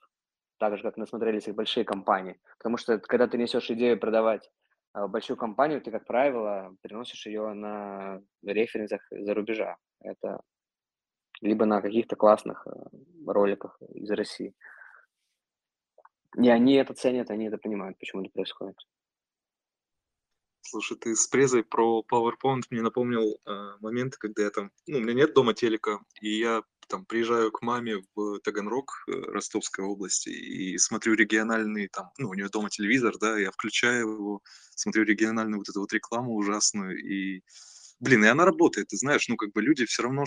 так 0.59 0.79
же, 0.79 0.83
как 0.83 0.97
насмотрелись 0.97 1.47
их 1.47 1.55
большие 1.55 1.85
компании. 1.85 2.41
Потому 2.57 2.79
что 2.79 2.99
когда 2.99 3.29
ты 3.29 3.37
несешь 3.37 3.71
идею 3.71 4.01
продавать 4.01 4.51
э, 4.95 5.07
большую 5.07 5.37
компанию, 5.37 5.83
ты, 5.83 5.91
как 5.91 6.07
правило, 6.07 6.75
переносишь 6.81 7.27
ее 7.27 7.53
на 7.53 8.23
референсах 8.43 9.03
за 9.11 9.35
рубежа. 9.35 9.77
Это 10.01 10.41
либо 11.43 11.67
на 11.67 11.83
каких-то 11.83 12.17
классных 12.17 12.67
э, 12.67 12.71
роликах 13.27 13.79
из 13.95 14.11
России. 14.11 14.55
И 16.37 16.49
они 16.49 16.75
это 16.75 16.95
ценят, 16.95 17.31
они 17.31 17.47
это 17.47 17.59
понимают, 17.59 17.99
почему 17.99 18.23
это 18.23 18.31
происходит. 18.31 18.77
Слушай, 20.61 20.99
ты 20.99 21.17
с 21.17 21.27
презой 21.27 21.65
про 21.65 22.05
PowerPoint 22.11 22.63
мне 22.71 22.83
напомнил 22.83 23.39
э, 23.47 23.71
момент, 23.81 24.17
когда 24.17 24.43
я 24.43 24.51
там, 24.51 24.71
ну, 24.87 24.99
у 24.99 25.01
меня 25.01 25.15
нет 25.15 25.33
дома 25.33 25.55
телека, 25.55 26.01
и 26.21 26.39
я 26.39 26.63
там 26.89 27.07
приезжаю 27.07 27.51
к 27.53 27.63
маме 27.63 28.03
в 28.15 28.41
Таганрог, 28.41 28.93
э, 29.09 29.13
Ростовской 29.13 29.85
области, 29.85 30.29
и 30.29 30.77
смотрю 30.77 31.15
региональный 31.15 31.89
там, 31.89 32.11
ну, 32.19 32.29
у 32.29 32.35
нее 32.35 32.51
дома 32.51 32.69
телевизор, 32.69 33.17
да, 33.19 33.39
я 33.39 33.51
включаю 33.51 34.11
его, 34.11 34.43
смотрю 34.75 35.05
региональную 35.05 35.59
вот 35.59 35.69
эту 35.71 35.81
вот 35.81 35.93
рекламу 35.93 36.35
ужасную, 36.35 36.99
и 36.99 37.43
Блин, 38.01 38.25
и 38.25 38.29
она 38.29 38.45
работает, 38.45 38.89
ты 38.89 38.97
знаешь, 38.97 39.27
ну, 39.29 39.37
как 39.37 39.53
бы 39.53 39.61
люди 39.61 39.85
все 39.85 40.05
равно, 40.05 40.25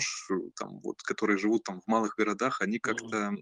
там, 0.56 0.80
вот, 0.80 1.00
которые 1.02 1.38
живут 1.38 1.64
там 1.64 1.80
в 1.80 1.86
малых 1.86 2.16
городах, 2.16 2.60
они 2.60 2.78
как-то, 2.78 3.30
э, 3.32 3.36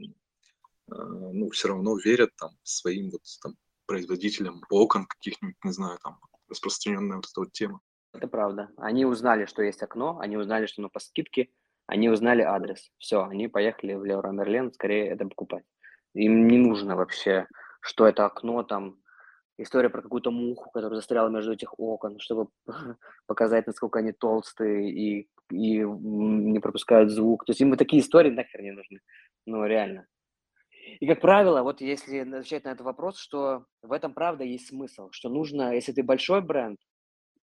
ну, 0.91 1.51
все 1.51 1.69
равно 1.69 1.97
верят 1.97 2.31
там 2.37 2.51
своим 2.63 3.11
вот 3.11 3.23
там 3.43 3.55
производителям 3.87 4.63
окон 4.71 5.07
каких-нибудь, 5.07 5.57
не 5.65 5.73
знаю, 5.73 5.99
там, 6.03 6.19
распространенная 6.49 7.17
вот 7.17 7.27
эта 7.27 7.41
вот 7.41 7.53
тема. 7.53 7.81
Это 8.13 8.29
правда. 8.29 8.69
Они 8.77 9.05
узнали, 9.05 9.47
что 9.47 9.63
есть 9.63 9.83
окно, 9.83 10.19
они 10.21 10.37
узнали, 10.37 10.67
что 10.67 10.83
оно 10.83 10.91
по 10.91 11.01
скидке, 11.01 11.49
они 11.87 12.09
узнали 12.09 12.43
адрес. 12.43 12.91
Все, 12.99 13.25
они 13.25 13.49
поехали 13.49 13.95
в 13.95 14.05
Леруа 14.05 14.33
Мерлен 14.33 14.73
скорее 14.73 15.09
это 15.09 15.27
покупать. 15.27 15.65
Им 16.15 16.47
не 16.47 16.59
нужно 16.59 16.97
вообще, 16.97 17.47
что 17.81 18.07
это 18.07 18.27
окно 18.27 18.63
там 18.63 19.01
история 19.59 19.91
про 19.91 20.03
какую-то 20.03 20.31
муху, 20.31 20.71
которая 20.71 20.97
застряла 20.97 21.29
между 21.29 21.53
этих 21.53 21.79
окон, 21.79 22.19
чтобы 22.19 22.49
показать, 23.27 23.67
насколько 23.67 23.99
они 23.99 24.13
толстые 24.13 24.91
и, 24.91 25.29
и 25.51 25.79
не 25.81 26.61
пропускают 26.61 27.11
звук. 27.11 27.45
То 27.45 27.51
есть 27.51 27.61
им 27.61 27.77
такие 27.77 28.03
истории 28.03 28.31
нахер 28.31 28.63
не 28.63 28.73
нужны. 28.73 29.01
Ну, 29.47 29.65
реально. 29.67 30.07
И, 31.01 31.07
как 31.07 31.21
правило, 31.21 31.63
вот 31.63 31.81
если 31.81 32.19
отвечать 32.19 32.65
на 32.65 32.71
этот 32.71 32.83
вопрос, 32.83 33.19
что 33.19 33.65
в 33.83 33.93
этом 33.93 34.13
правда 34.15 34.45
есть 34.45 34.69
смысл, 34.69 35.09
что 35.13 35.29
нужно, 35.29 35.75
если 35.75 35.93
ты 35.93 36.03
большой 36.03 36.41
бренд, 36.43 36.79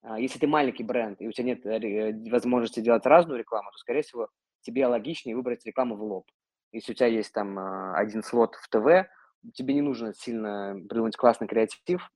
а, 0.01 0.19
если 0.19 0.39
ты 0.39 0.47
маленький 0.47 0.83
бренд, 0.83 1.21
и 1.21 1.27
у 1.27 1.31
тебя 1.31 1.45
нет 1.45 1.65
э, 1.65 2.13
возможности 2.29 2.79
делать 2.79 3.05
разную 3.05 3.39
рекламу, 3.39 3.71
то, 3.71 3.77
скорее 3.77 4.03
всего, 4.03 4.29
тебе 4.61 4.87
логичнее 4.87 5.35
выбрать 5.35 5.65
рекламу 5.65 5.95
в 5.95 6.03
лоб. 6.03 6.25
Если 6.71 6.91
у 6.91 6.95
тебя 6.95 7.07
есть 7.07 7.33
там 7.33 7.57
а, 7.57 7.95
один 7.97 8.23
слот 8.23 8.55
в 8.55 8.69
ТВ, 8.69 9.09
тебе 9.53 9.73
не 9.73 9.81
нужно 9.81 10.13
сильно 10.13 10.79
придумать 10.89 11.15
классный 11.15 11.47
креатив, 11.47 12.11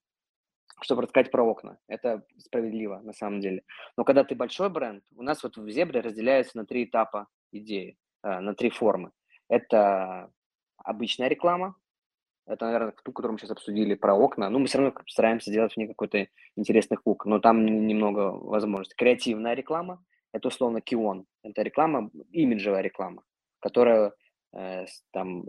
чтобы 0.82 1.03
рассказать 1.03 1.32
про 1.32 1.43
окна. 1.43 1.77
Это 1.88 2.23
справедливо 2.38 2.99
на 2.99 3.13
самом 3.13 3.39
деле. 3.39 3.63
Но 3.97 4.03
когда 4.03 4.23
ты 4.23 4.36
большой 4.36 4.69
бренд, 4.69 5.03
у 5.15 5.23
нас 5.23 5.43
вот 5.43 5.58
в 5.58 5.69
Зебре 5.69 6.01
разделяется 6.01 6.58
на 6.58 6.65
три 6.65 6.86
этапа 6.86 7.27
идеи, 7.51 7.97
э, 8.23 8.39
на 8.39 8.53
три 8.53 8.69
формы. 8.69 9.12
Это 9.47 10.32
обычная 10.89 11.28
реклама, 11.28 11.75
это, 12.47 12.65
наверное, 12.65 12.93
ту, 13.04 13.12
которую 13.12 13.34
мы 13.34 13.39
сейчас 13.39 13.52
обсудили 13.52 13.93
про 13.93 14.15
окна. 14.15 14.49
Ну, 14.49 14.58
мы 14.58 14.65
все 14.65 14.80
равно 14.80 14.93
стараемся 15.08 15.52
делать 15.52 15.73
в 15.73 15.78
ней 15.78 15.88
какой-то 15.88 16.28
интересный 16.56 16.97
хук, 16.97 17.25
но 17.25 17.39
там 17.39 17.63
немного 17.63 18.32
возможностей. 18.32 18.95
Креативная 18.97 19.54
реклама– 19.54 20.04
это 20.34 20.47
условно 20.47 20.82
Кион. 20.82 21.25
Это 21.43 21.62
реклама, 21.62 22.10
имиджевая 22.32 22.82
реклама, 22.82 23.21
которая 23.60 24.13
э, 24.58 24.86
там 25.12 25.45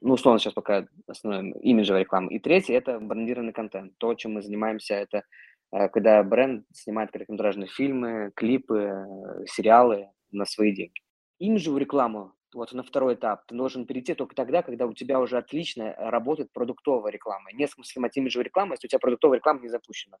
ну, 0.00 0.14
условно 0.14 0.40
сейчас 0.40 0.54
пока 0.54 0.88
основная 1.06 1.54
имиджевая 1.60 2.02
реклама. 2.02 2.32
И 2.32 2.40
третье– 2.40 2.74
это 2.76 2.98
брендированный 2.98 3.52
контент. 3.52 3.96
То, 3.98 4.14
чем 4.14 4.34
мы 4.34 4.42
занимаемся, 4.42 4.94
это 4.94 5.22
э, 5.72 5.88
когда 5.88 6.20
бренд 6.24 6.66
снимает 6.72 7.12
короткометражные 7.12 7.68
фильмы, 7.68 8.32
клипы, 8.34 8.90
э, 8.90 9.46
сериалы 9.46 10.10
на 10.32 10.46
свои 10.46 10.74
деньги. 10.74 11.00
Имиджевую 11.38 11.80
рекламу, 11.80 12.32
вот 12.56 12.72
на 12.72 12.82
второй 12.82 13.14
этап, 13.14 13.46
ты 13.46 13.54
должен 13.54 13.86
перейти 13.86 14.14
только 14.14 14.34
тогда, 14.34 14.62
когда 14.62 14.86
у 14.86 14.92
тебя 14.92 15.20
уже 15.20 15.36
отлично 15.36 15.94
работает 15.98 16.52
продуктовая 16.52 17.12
реклама. 17.12 17.50
Нет 17.52 17.70
смысла 17.70 17.92
снимать 17.92 18.16
имиджевую 18.16 18.46
рекламу, 18.46 18.72
если 18.72 18.86
у 18.86 18.90
тебя 18.90 18.98
продуктовая 18.98 19.38
реклама 19.38 19.60
не 19.60 19.68
запущена. 19.68 20.16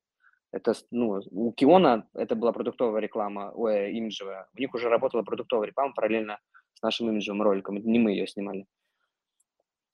Это, 0.52 0.74
ну, 0.90 1.20
у 1.30 1.52
Киона 1.52 2.08
это 2.14 2.34
была 2.36 2.52
продуктовая 2.52 3.00
реклама, 3.00 3.52
ой, 3.54 3.92
имиджевая. 3.92 4.46
У 4.54 4.60
них 4.60 4.74
уже 4.74 4.88
работала 4.88 5.22
продуктовая 5.22 5.68
реклама 5.68 5.92
параллельно 5.94 6.38
с 6.74 6.82
нашим 6.82 7.10
имиджевым 7.10 7.42
роликом. 7.42 7.76
Не 7.76 7.98
мы 7.98 8.12
ее 8.12 8.26
снимали. 8.26 8.66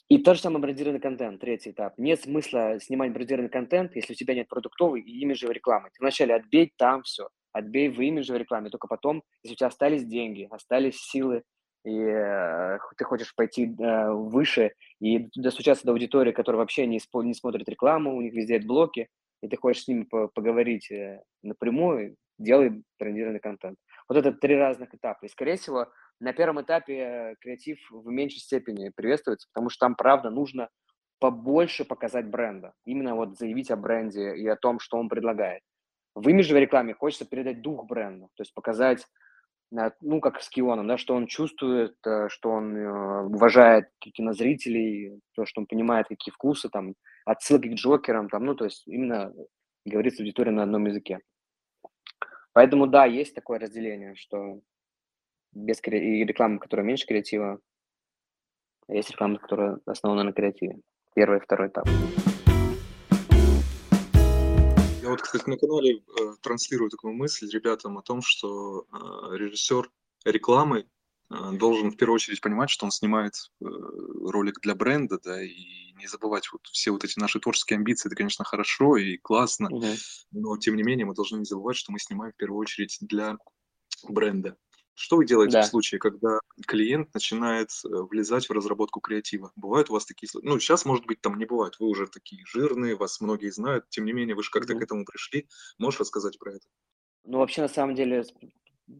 И 0.08 0.18
тот 0.18 0.36
же 0.36 0.42
самый 0.42 0.60
брендированный 0.60 1.00
контент, 1.00 1.40
третий 1.40 1.70
этап. 1.70 1.96
Нет 1.96 2.20
смысла 2.20 2.78
снимать 2.80 3.12
брендированный 3.12 3.48
контент, 3.48 3.96
если 3.96 4.12
у 4.12 4.16
тебя 4.16 4.34
нет 4.34 4.48
продуктовой 4.48 5.00
и 5.00 5.20
имиджевой 5.20 5.54
рекламы. 5.54 5.88
Ты 5.88 5.96
вначале 6.00 6.34
отбей 6.34 6.72
там 6.76 7.02
все, 7.02 7.28
отбей 7.52 7.88
в 7.88 8.00
имиджевой 8.00 8.40
рекламе, 8.40 8.68
только 8.68 8.88
потом, 8.88 9.22
если 9.42 9.54
у 9.54 9.56
тебя 9.56 9.68
остались 9.68 10.04
деньги, 10.04 10.48
остались 10.50 11.00
силы, 11.00 11.44
и 11.84 11.98
э, 11.98 12.78
ты 12.96 13.04
хочешь 13.04 13.34
пойти 13.34 13.74
э, 13.78 14.10
выше 14.10 14.72
и 15.00 15.28
достучаться 15.34 15.84
до 15.84 15.92
аудитории, 15.92 16.32
которая 16.32 16.58
вообще 16.60 16.86
не, 16.86 16.98
спо- 16.98 17.24
не 17.24 17.34
смотрит 17.34 17.68
рекламу, 17.68 18.16
у 18.16 18.20
них 18.20 18.32
везде 18.32 18.58
блоки, 18.60 19.08
и 19.42 19.48
ты 19.48 19.56
хочешь 19.56 19.84
с 19.84 19.88
ними 19.88 20.04
по- 20.04 20.28
поговорить 20.28 20.90
э, 20.90 21.22
напрямую, 21.42 22.16
делай 22.38 22.82
брендированный 22.98 23.40
контент. 23.40 23.78
Вот 24.08 24.16
это 24.16 24.32
три 24.32 24.56
разных 24.56 24.94
этапа. 24.94 25.24
И, 25.24 25.28
скорее 25.28 25.56
всего, 25.56 25.88
на 26.20 26.32
первом 26.32 26.62
этапе 26.62 27.36
креатив 27.40 27.78
в 27.90 28.08
меньшей 28.08 28.38
степени 28.38 28.90
приветствуется, 28.94 29.48
потому 29.52 29.68
что 29.70 29.86
там, 29.86 29.96
правда, 29.96 30.30
нужно 30.30 30.68
побольше 31.18 31.84
показать 31.84 32.28
бренда. 32.28 32.74
Именно 32.84 33.16
вот 33.16 33.38
заявить 33.38 33.70
о 33.70 33.76
бренде 33.76 34.34
и 34.36 34.46
о 34.46 34.56
том, 34.56 34.78
что 34.80 34.98
он 34.98 35.08
предлагает. 35.08 35.62
В 36.14 36.28
имиджевой 36.28 36.62
рекламе 36.62 36.94
хочется 36.94 37.24
передать 37.24 37.62
дух 37.62 37.86
бренда, 37.86 38.26
то 38.34 38.42
есть 38.42 38.52
показать 38.54 39.06
ну, 40.00 40.20
как 40.20 40.42
с 40.42 40.48
Кионом, 40.48 40.86
да, 40.86 40.98
что 40.98 41.14
он 41.14 41.26
чувствует, 41.26 41.96
э, 42.06 42.28
что 42.28 42.50
он 42.50 42.76
э, 42.76 43.22
уважает 43.24 43.88
кинозрителей, 43.98 45.20
то, 45.34 45.46
что 45.46 45.60
он 45.62 45.66
понимает, 45.66 46.08
какие 46.08 46.32
вкусы, 46.32 46.68
там, 46.68 46.94
отсылки 47.24 47.68
к 47.68 47.74
Джокерам, 47.74 48.28
там, 48.28 48.44
ну, 48.44 48.54
то 48.54 48.64
есть 48.64 48.86
именно 48.86 49.32
говорит 49.84 50.14
с 50.14 50.20
аудиторией 50.20 50.54
на 50.54 50.64
одном 50.64 50.86
языке. 50.86 51.20
Поэтому, 52.52 52.86
да, 52.86 53.06
есть 53.06 53.34
такое 53.34 53.58
разделение, 53.58 54.14
что 54.14 54.60
без 55.52 55.80
кре... 55.80 56.20
и 56.20 56.24
реклама, 56.24 56.58
которая 56.58 56.86
меньше 56.86 57.06
креатива, 57.06 57.58
а 58.88 58.94
есть 58.94 59.10
реклама, 59.10 59.38
которая 59.38 59.78
основана 59.86 60.24
на 60.24 60.32
креативе. 60.32 60.80
Первый 61.14 61.38
и 61.38 61.40
второй 61.40 61.68
этап. 61.68 61.86
Вот, 65.12 65.20
кстати, 65.20 65.46
на 65.46 65.58
канале 65.58 65.98
э, 65.98 66.34
транслирую 66.40 66.88
такую 66.88 67.12
мысль 67.12 67.46
ребятам 67.50 67.98
о 67.98 68.02
том, 68.02 68.22
что 68.22 68.86
э, 68.90 69.36
режиссер 69.36 69.90
рекламы 70.24 70.86
э, 71.28 71.52
должен 71.52 71.90
в 71.90 71.98
первую 71.98 72.14
очередь 72.14 72.40
понимать, 72.40 72.70
что 72.70 72.86
он 72.86 72.90
снимает 72.90 73.34
э, 73.60 73.64
ролик 73.66 74.60
для 74.62 74.74
бренда, 74.74 75.20
да, 75.22 75.42
и 75.42 75.92
не 75.96 76.06
забывать 76.06 76.50
вот 76.50 76.62
все 76.68 76.92
вот 76.92 77.04
эти 77.04 77.18
наши 77.18 77.40
творческие 77.40 77.76
амбиции, 77.76 78.08
это, 78.08 78.16
конечно, 78.16 78.46
хорошо 78.46 78.96
и 78.96 79.18
классно, 79.18 79.68
mm-hmm. 79.70 79.98
но 80.30 80.56
тем 80.56 80.76
не 80.76 80.82
менее 80.82 81.04
мы 81.04 81.14
должны 81.14 81.40
не 81.40 81.44
забывать, 81.44 81.76
что 81.76 81.92
мы 81.92 81.98
снимаем 81.98 82.32
в 82.32 82.36
первую 82.36 82.58
очередь 82.58 82.96
для 83.02 83.36
бренда. 84.08 84.56
Что 84.94 85.16
вы 85.16 85.26
делаете 85.26 85.54
да. 85.54 85.62
в 85.62 85.66
случае, 85.66 85.98
когда 85.98 86.40
клиент 86.66 87.14
начинает 87.14 87.68
э, 87.84 87.88
влезать 87.88 88.48
в 88.48 88.52
разработку 88.52 89.00
креатива? 89.00 89.50
Бывают 89.56 89.88
у 89.88 89.94
вас 89.94 90.04
такие 90.04 90.28
случаи? 90.28 90.46
Ну, 90.46 90.58
сейчас, 90.58 90.84
может 90.84 91.06
быть, 91.06 91.20
там 91.20 91.38
не 91.38 91.46
бывает. 91.46 91.76
Вы 91.78 91.88
уже 91.88 92.06
такие 92.06 92.44
жирные, 92.46 92.94
вас 92.94 93.20
многие 93.20 93.50
знают. 93.50 93.88
Тем 93.88 94.04
не 94.04 94.12
менее, 94.12 94.36
вы 94.36 94.42
же 94.42 94.50
как-то 94.50 94.74
к 94.74 94.82
этому 94.82 95.04
пришли. 95.04 95.48
Можешь 95.78 96.00
рассказать 96.00 96.38
про 96.38 96.52
это? 96.52 96.66
Ну, 97.24 97.38
вообще, 97.38 97.62
на 97.62 97.68
самом 97.68 97.94
деле, 97.94 98.24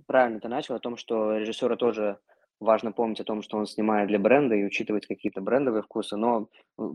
правильно 0.07 0.40
ты 0.40 0.48
начал 0.48 0.74
о 0.74 0.81
том, 0.81 0.96
что 0.96 1.37
режиссера 1.37 1.76
тоже 1.76 2.18
важно 2.62 2.92
помнить 2.92 3.20
о 3.20 3.24
том, 3.24 3.42
что 3.42 3.59
он 3.59 3.66
снимает 3.66 4.09
для 4.09 4.18
бренда 4.18 4.55
и 4.55 4.64
учитывать 4.64 5.07
какие-то 5.07 5.40
брендовые 5.40 5.83
вкусы, 5.83 6.16
но 6.16 6.48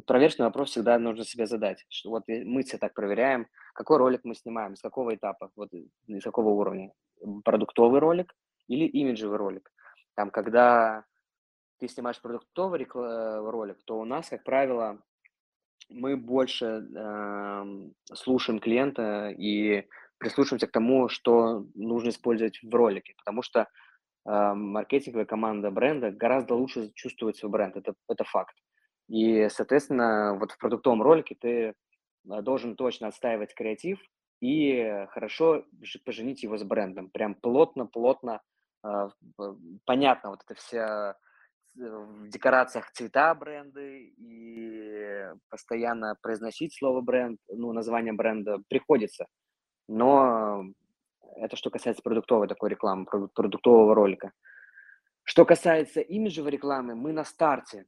проверочный 0.05 0.45
вопрос 0.45 0.71
всегда 0.71 0.97
нужно 0.97 1.25
себе 1.25 1.45
задать. 1.45 1.85
Что 1.89 2.09
вот 2.09 2.23
мы 2.27 2.63
все 2.63 2.77
так 2.77 2.93
проверяем, 2.93 3.47
какой 3.73 3.97
ролик 3.97 4.21
мы 4.23 4.33
снимаем, 4.33 4.75
с 4.75 4.81
какого 4.81 5.13
этапа, 5.13 5.51
вот 5.55 5.69
из 6.07 6.23
какого 6.23 6.49
уровня. 6.49 6.93
Продуктовый 7.43 7.99
ролик 7.99 8.33
или 8.67 8.85
имиджевый 8.85 9.37
ролик. 9.37 9.71
Там, 10.15 10.29
когда 10.31 11.05
ты 11.79 11.87
снимаешь 11.87 12.21
продуктовый 12.21 12.81
э, 12.83 13.49
ролик, 13.49 13.77
то 13.85 13.99
у 13.99 14.05
нас, 14.05 14.29
как 14.29 14.43
правило, 14.43 14.99
мы 15.89 16.17
больше 16.17 16.65
э, 16.65 17.89
слушаем 18.13 18.59
клиента 18.59 19.29
и 19.29 19.87
прислушиваемся 20.17 20.67
к 20.67 20.71
тому, 20.71 21.09
что 21.09 21.65
нужно 21.75 22.09
использовать 22.09 22.59
в 22.61 22.73
ролике, 22.73 23.13
потому 23.17 23.41
что 23.41 23.61
э, 23.61 23.65
маркетинговая 24.25 25.25
команда 25.25 25.71
бренда 25.71 26.11
гораздо 26.11 26.55
лучше 26.55 26.91
чувствует 26.95 27.37
свой 27.37 27.51
бренд, 27.51 27.77
это, 27.77 27.93
это 28.09 28.23
факт. 28.23 28.55
И, 29.07 29.47
соответственно, 29.49 30.35
вот 30.39 30.51
в 30.51 30.57
продуктовом 30.57 31.01
ролике 31.01 31.35
ты 31.39 31.49
э, 31.49 31.73
должен 32.41 32.75
точно 32.75 33.07
отстаивать 33.07 33.53
креатив 33.53 33.99
и 34.41 35.05
хорошо 35.09 35.65
поженить 36.05 36.43
его 36.43 36.57
с 36.57 36.63
брендом, 36.63 37.09
прям 37.09 37.35
плотно-плотно 37.35 38.41
понятно, 39.85 40.29
вот 40.31 40.41
это 40.45 40.55
вся 40.55 41.15
в 41.75 42.27
декорациях 42.29 42.91
цвета 42.91 43.33
бренды 43.35 44.13
и 44.17 45.31
постоянно 45.49 46.15
произносить 46.21 46.75
слово 46.75 47.01
бренд, 47.01 47.39
ну, 47.49 47.71
название 47.71 48.13
бренда 48.13 48.57
приходится. 48.67 49.27
Но 49.87 50.65
это 51.35 51.55
что 51.55 51.69
касается 51.69 52.01
продуктовой 52.01 52.47
такой 52.47 52.69
рекламы, 52.69 53.05
продуктового 53.05 53.93
ролика. 53.93 54.31
Что 55.23 55.45
касается 55.45 56.01
имиджевой 56.01 56.51
рекламы, 56.51 56.95
мы 56.95 57.11
на 57.11 57.25
старте 57.25 57.85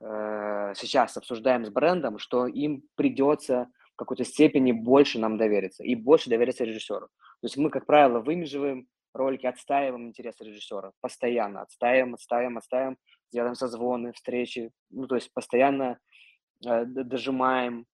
э, 0.00 0.74
сейчас 0.76 1.16
обсуждаем 1.16 1.64
с 1.64 1.70
брендом, 1.70 2.18
что 2.18 2.46
им 2.46 2.82
придется 2.96 3.68
в 3.94 3.96
какой-то 3.96 4.24
степени 4.24 4.72
больше 4.72 5.18
нам 5.18 5.38
довериться 5.38 5.82
и 5.82 5.94
больше 5.94 6.28
довериться 6.30 6.64
режиссеру. 6.64 7.06
То 7.06 7.44
есть 7.44 7.56
мы, 7.56 7.70
как 7.70 7.86
правило, 7.86 8.20
вымеживаем 8.20 8.86
ролики, 9.16 9.46
отстаиваем 9.46 10.08
интересы 10.08 10.44
режиссера, 10.44 10.92
постоянно 11.00 11.62
отстаиваем, 11.62 12.14
отстаиваем, 12.14 12.58
отстаиваем, 12.58 12.98
делаем 13.32 13.54
созвоны, 13.54 14.12
встречи, 14.12 14.70
ну, 14.90 15.06
то 15.06 15.14
есть 15.16 15.32
постоянно 15.32 15.98
э, 16.64 16.84
дожимаем. 16.84 17.86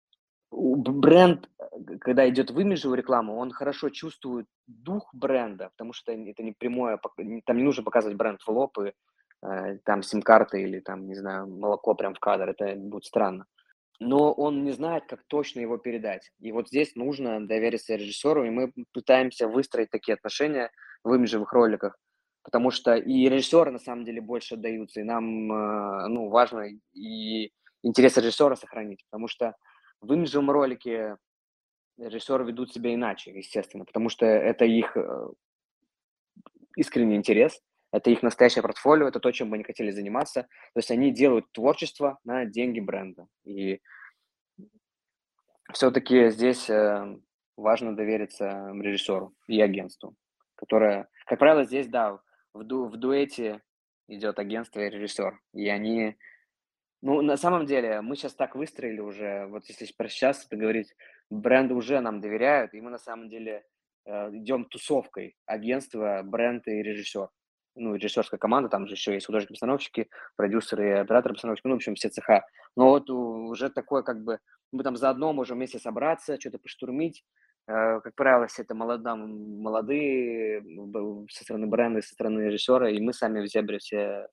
Бренд, 0.51 1.49
э, 1.59 1.97
когда 2.01 2.29
идет 2.29 2.51
в 2.51 2.61
имиджевую 2.61 2.99
рекламу, 2.99 3.37
он 3.37 3.51
хорошо 3.51 3.91
чувствует 3.91 4.47
дух 4.67 5.09
бренда, 5.15 5.71
потому 5.71 5.93
что 5.93 6.13
это 6.13 6.43
не 6.43 6.53
прямое, 6.53 6.99
там 7.45 7.57
не 7.57 7.63
нужно 7.63 7.83
показывать 7.83 8.17
бренд 8.17 8.41
в 8.43 8.49
лоб 8.49 8.79
и 8.79 8.93
э, 9.43 9.79
там 9.85 10.03
сим-карты 10.03 10.63
или 10.63 10.81
там, 10.81 11.07
не 11.07 11.15
знаю, 11.15 11.47
молоко 11.47 11.95
прям 11.95 12.15
в 12.15 12.21
кадр, 12.21 12.51
это 12.51 12.75
будет 12.77 13.05
странно 13.05 13.47
но 14.03 14.33
он 14.33 14.65
не 14.65 14.73
знает, 14.73 15.05
как 15.07 15.23
точно 15.27 15.61
его 15.61 15.79
передать. 15.79 16.33
И 16.41 16.53
вот 16.53 16.69
здесь 16.69 16.95
нужно 16.97 17.47
довериться 17.47 17.95
режиссеру, 17.95 18.45
и 18.45 18.51
мы 18.51 18.73
пытаемся 18.93 19.49
выстроить 19.49 19.91
такие 19.91 20.15
отношения 20.15 20.71
в 21.05 21.15
имиджевых 21.15 21.53
роликах, 21.53 21.97
потому 22.43 22.71
что 22.71 22.95
и 22.97 23.29
режиссеры 23.29 23.71
на 23.71 23.79
самом 23.79 24.05
деле 24.05 24.21
больше 24.21 24.55
отдаются, 24.55 25.01
и 25.01 25.05
нам 25.05 25.53
э, 25.53 26.09
ну, 26.09 26.29
важно 26.29 26.69
и 26.95 27.53
интерес 27.83 28.17
режиссера 28.17 28.57
сохранить, 28.57 29.05
потому 29.11 29.29
что 29.29 29.55
в 30.01 30.13
имиджевом 30.13 30.51
ролике 30.51 31.17
режиссеры 31.99 32.45
ведут 32.45 32.73
себя 32.73 32.95
иначе, 32.95 33.33
естественно, 33.37 33.85
потому 33.85 34.09
что 34.09 34.27
это 34.27 34.65
их 34.65 34.97
э, 34.97 35.29
искренний 36.77 37.17
интерес, 37.17 37.61
это 37.93 38.11
их 38.11 38.23
настоящее 38.23 38.63
портфолио, 38.63 39.09
это 39.09 39.21
то, 39.21 39.31
чем 39.31 39.53
они 39.53 39.65
хотели 39.65 39.91
заниматься. 39.91 40.43
То 40.43 40.79
есть 40.79 40.91
они 40.91 41.11
делают 41.11 41.51
творчество 41.53 42.19
на 42.25 42.47
деньги 42.47 42.81
бренда. 42.81 43.27
И 43.45 43.81
все-таки 45.73 46.31
здесь 46.31 46.71
э, 46.71 47.19
важно 47.57 47.95
довериться 47.95 48.71
режиссеру 48.73 49.35
и 49.47 49.61
агентству, 49.61 50.17
которое, 50.63 51.09
как 51.27 51.41
правило, 51.41 51.65
здесь, 51.65 51.89
да, 51.89 52.21
в, 52.55 52.63
ду 52.63 52.87
в 52.87 52.97
дуэте 52.97 53.63
идет 54.07 54.39
агентство 54.39 54.79
и 54.79 54.91
режиссер. 54.91 55.41
И 55.55 55.69
они, 55.69 56.17
ну, 57.03 57.21
на 57.21 57.37
самом 57.37 57.67
деле, 57.67 58.01
мы 58.01 58.15
сейчас 58.15 58.35
так 58.35 58.55
выстроили 58.55 59.01
уже, 59.01 59.47
вот 59.47 59.65
если 59.67 59.93
про 59.93 60.09
сейчас 60.09 60.47
это 60.47 60.57
говорить, 60.57 60.95
бренды 61.31 61.75
уже 61.75 61.99
нам 62.01 62.21
доверяют, 62.21 62.75
и 62.75 62.81
мы 62.81 62.91
на 62.91 62.99
самом 62.99 63.29
деле 63.29 63.65
э, 64.05 64.31
идем 64.37 64.67
тусовкой 64.67 65.37
агентства, 65.47 66.23
бренд 66.23 66.69
и 66.69 66.81
режиссер 66.81 67.29
ну, 67.75 67.97
режиссерская 67.97 68.39
команда, 68.39 68.69
там 68.69 68.87
же 68.87 68.95
еще 68.95 69.15
есть 69.15 69.27
художники-постановщики, 69.27 70.09
продюсеры, 70.37 70.99
операторы-постановщики, 71.01 71.67
ну, 71.67 71.75
в 71.75 71.77
общем, 71.77 71.95
все 71.95 72.09
цеха. 72.11 72.45
Но 72.77 72.91
вот 72.91 73.11
уже 73.11 73.71
такое, 73.71 74.03
как 74.03 74.23
бы, 74.23 74.39
мы 74.73 74.83
там 74.85 74.97
заодно 74.97 75.33
можем 75.33 75.57
вместе 75.57 75.79
собраться, 75.79 76.39
что-то 76.39 76.59
поштурмить. 76.59 77.25
Э, 77.67 78.01
как 78.01 78.15
правило, 78.15 78.47
все 78.47 78.63
это 78.63 78.75
молодые, 78.75 80.61
молодые 80.63 81.27
со 81.31 81.45
стороны 81.45 81.67
бренда, 81.67 82.03
со 82.03 82.15
стороны 82.15 82.43
режиссера, 82.43 82.91
и 82.91 83.01
мы 83.01 83.13
сами 83.13 83.41
в 83.41 83.47
Зебре 83.47 83.79
все 83.79 84.29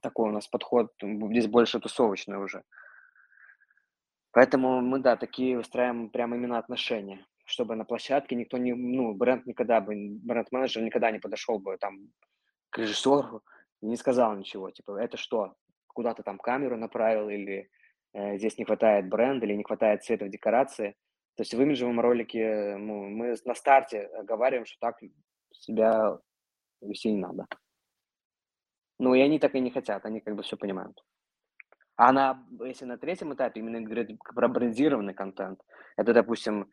такой 0.00 0.30
у 0.30 0.32
нас 0.32 0.48
подход, 0.48 0.92
здесь 1.00 1.46
больше 1.46 1.78
тусовочный 1.78 2.42
уже. 2.42 2.62
Поэтому 4.32 4.80
мы, 4.80 4.98
да, 4.98 5.16
такие 5.16 5.58
выстраиваем 5.58 6.08
прямо 6.08 6.36
именно 6.36 6.58
отношения 6.58 7.26
чтобы 7.44 7.76
на 7.76 7.84
площадке 7.84 8.34
никто 8.34 8.56
не, 8.56 8.72
ну, 8.72 9.14
бренд 9.14 9.46
никогда 9.46 9.80
бы, 9.80 9.94
бренд-менеджер 10.22 10.82
никогда 10.82 11.10
не 11.10 11.18
подошел 11.18 11.58
бы 11.58 11.76
там 11.78 12.08
к 12.70 12.78
режиссеру 12.78 13.42
и 13.82 13.86
не 13.86 13.96
сказал 13.96 14.34
ничего, 14.36 14.70
типа, 14.70 14.98
это 14.98 15.16
что, 15.16 15.54
куда 15.88 16.14
ты 16.14 16.22
там 16.22 16.38
камеру 16.38 16.76
направил 16.76 17.28
или 17.28 17.68
э, 18.14 18.38
здесь 18.38 18.58
не 18.58 18.64
хватает 18.64 19.08
бренда 19.08 19.46
или 19.46 19.54
не 19.54 19.64
хватает 19.64 20.04
цвета 20.04 20.24
в 20.24 20.30
декорации. 20.30 20.94
То 21.36 21.42
есть 21.42 21.54
в 21.54 21.60
имиджевом 21.60 22.00
ролике 22.00 22.76
ну, 22.76 23.08
мы 23.08 23.34
на 23.44 23.54
старте 23.54 24.10
говорим, 24.24 24.66
что 24.66 24.78
так 24.80 24.98
себя 25.52 26.18
вести 26.80 27.10
не 27.10 27.18
надо. 27.18 27.46
Ну 28.98 29.14
и 29.14 29.20
они 29.20 29.38
так 29.38 29.54
и 29.54 29.60
не 29.60 29.70
хотят, 29.70 30.04
они 30.04 30.20
как 30.20 30.36
бы 30.36 30.42
все 30.42 30.56
понимают. 30.56 31.02
А 31.96 32.12
на, 32.12 32.44
если 32.64 32.84
на 32.84 32.98
третьем 32.98 33.34
этапе 33.34 33.60
именно 33.60 33.80
говорить 33.80 34.18
про 34.34 34.48
брендированный 34.48 35.14
контент, 35.14 35.60
это, 35.96 36.12
допустим, 36.12 36.70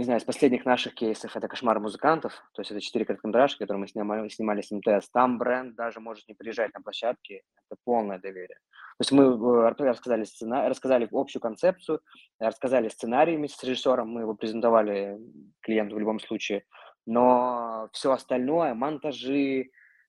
не 0.00 0.04
знаю, 0.04 0.18
из 0.18 0.24
последних 0.24 0.64
наших 0.64 0.94
кейсов 0.94 1.36
это 1.36 1.46
«Кошмар 1.46 1.78
музыкантов», 1.78 2.32
то 2.54 2.62
есть 2.62 2.70
это 2.70 2.80
четыре 2.80 3.04
короткометражки, 3.04 3.58
которые 3.58 3.80
мы 3.82 3.86
снимали, 3.86 4.30
снимали 4.30 4.62
с 4.62 4.70
МТС. 4.70 5.10
Там 5.10 5.36
бренд 5.36 5.76
даже 5.76 6.00
может 6.00 6.26
не 6.26 6.34
приезжать 6.34 6.72
на 6.72 6.80
площадки, 6.80 7.42
это 7.68 7.78
полное 7.84 8.18
доверие. 8.18 8.56
То 8.96 9.00
есть 9.00 9.12
мы 9.12 9.24
э, 9.24 9.74
рассказали, 9.78 10.24
сцена... 10.24 10.70
рассказали 10.70 11.06
общую 11.12 11.42
концепцию, 11.42 12.00
рассказали 12.38 12.88
сценарий 12.88 13.36
вместе 13.36 13.58
с 13.58 13.62
режиссером, 13.62 14.08
мы 14.08 14.22
его 14.22 14.34
презентовали 14.34 15.18
клиенту 15.60 15.96
в 15.96 15.98
любом 15.98 16.18
случае, 16.18 16.64
но 17.04 17.90
все 17.92 18.12
остальное, 18.12 18.72
монтажи, 18.72 19.68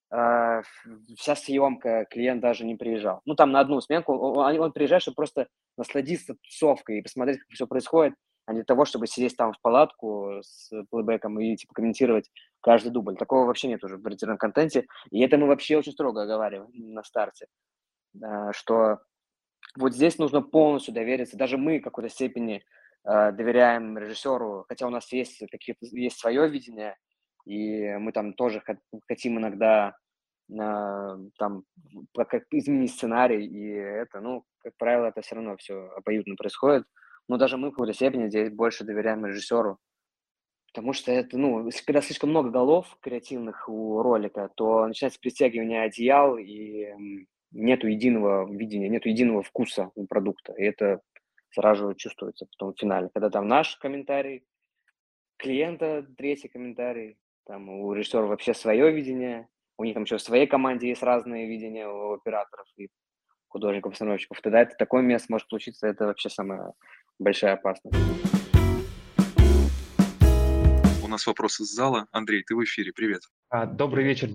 э, 0.10 0.62
вся 1.18 1.36
съемка, 1.36 2.06
клиент 2.10 2.42
даже 2.42 2.64
не 2.64 2.76
приезжал. 2.76 3.20
Ну, 3.26 3.36
там 3.36 3.52
на 3.52 3.60
одну 3.60 3.82
сменку, 3.82 4.14
он 4.14 4.72
приезжает, 4.72 5.02
чтобы 5.02 5.16
просто 5.16 5.50
насладиться 5.78 6.36
тусовкой 6.42 7.00
и 7.00 7.02
посмотреть, 7.02 7.40
как 7.40 7.50
все 7.50 7.68
происходит, 7.68 8.14
а 8.52 8.54
не 8.54 8.64
того, 8.64 8.84
чтобы 8.84 9.08
сидеть 9.08 9.38
там 9.38 9.54
в 9.54 9.62
палатку 9.62 10.42
с 10.44 10.70
плейбеком 10.90 11.40
и 11.40 11.56
типа 11.56 11.74
комментировать 11.74 12.30
каждый 12.60 12.92
дубль. 12.92 13.16
Такого 13.16 13.46
вообще 13.46 13.70
нет 13.70 13.82
уже 13.84 13.96
в 13.96 14.02
оперативном 14.02 14.38
контенте. 14.38 14.88
И 15.10 15.22
это 15.22 15.38
мы 15.38 15.48
вообще 15.48 15.78
очень 15.78 15.94
строго 15.94 16.24
оговариваем 16.24 16.70
на 16.74 17.02
старте, 17.04 17.48
э, 18.22 18.52
что 18.52 19.00
вот 19.78 19.94
здесь 19.94 20.18
нужно 20.18 20.42
полностью 20.42 20.94
довериться. 20.94 21.38
Даже 21.38 21.58
мы 21.58 21.80
в 21.80 21.84
какой-то 21.84 22.10
степени 22.10 22.62
э, 23.06 23.32
доверяем 23.32 23.98
режиссеру, 23.98 24.66
хотя 24.68 24.86
у 24.86 24.90
нас 24.90 25.10
есть, 25.14 25.42
какие-то, 25.50 25.86
есть 25.86 26.20
свое 26.20 26.50
видение, 26.50 26.98
и 27.46 27.96
мы 27.96 28.12
там 28.12 28.34
тоже 28.34 28.62
хотим 29.08 29.40
иногда 29.40 29.96
э, 30.50 31.18
там 31.38 31.64
как 32.14 32.44
изменить 32.52 32.92
сценарий, 32.92 33.46
и 33.46 33.72
это, 33.72 34.20
ну, 34.20 34.44
как 34.60 34.74
правило, 34.78 35.06
это 35.06 35.22
все 35.22 35.36
равно 35.36 35.56
все 35.56 35.90
обоюдно 35.96 36.36
происходит. 36.36 36.84
Но 37.32 37.38
даже 37.38 37.56
мы 37.56 37.70
в 37.70 37.72
какой-то 37.72 37.94
степени 37.94 38.28
здесь 38.28 38.50
больше 38.50 38.84
доверяем 38.84 39.26
режиссеру, 39.26 39.80
потому 40.68 40.92
что 40.92 41.14
это, 41.14 41.38
ну, 41.38 41.70
когда 41.86 42.02
слишком 42.02 42.32
много 42.32 42.50
голов 42.50 42.98
креативных 43.00 43.70
у 43.70 44.02
ролика, 44.02 44.50
то 44.54 44.86
начинается 44.86 45.18
притягивание 45.18 45.84
одеял, 45.84 46.38
и 46.38 46.90
нету 47.52 47.88
единого 47.88 48.54
видения, 48.54 48.90
нету 48.90 49.08
единого 49.08 49.44
вкуса 49.44 49.92
у 49.96 50.08
продукта, 50.08 50.52
и 50.58 50.64
это 50.64 51.00
сразу 51.52 51.92
же 51.92 51.96
чувствуется 51.96 52.48
потом 52.48 52.74
в 52.74 52.78
финале, 52.78 53.10
когда 53.14 53.30
там 53.30 53.48
наш 53.48 53.78
комментарий, 53.78 54.44
клиента 55.38 56.06
третий 56.18 56.50
комментарий, 56.50 57.18
там 57.46 57.70
у 57.70 57.94
режиссера 57.94 58.26
вообще 58.26 58.54
свое 58.54 58.92
видение, 58.92 59.48
у 59.78 59.86
них 59.86 59.94
там 59.94 60.04
еще 60.04 60.18
в 60.18 60.22
своей 60.22 60.48
команде 60.48 60.90
есть 60.90 61.02
разные 61.02 61.48
видения 61.48 61.88
у 61.88 62.12
операторов 62.12 62.68
и 62.76 62.90
художников-постановщиков. 63.48 64.42
Тогда 64.42 64.62
это 64.62 64.76
такое 64.78 65.02
место 65.02 65.28
может 65.32 65.48
случиться, 65.48 65.88
это 65.88 66.08
вообще 66.08 66.30
самая 66.30 66.74
большая 67.20 67.54
опасность. 67.54 67.98
У 71.04 71.08
нас 71.08 71.28
вопрос 71.28 71.60
из 71.60 71.68
зала. 71.68 72.08
Андрей, 72.12 72.44
ты 72.44 72.56
в 72.56 72.64
эфире, 72.64 72.94
привет. 72.94 73.24
А, 73.50 73.66
добрый 73.66 74.06
вечер, 74.06 74.30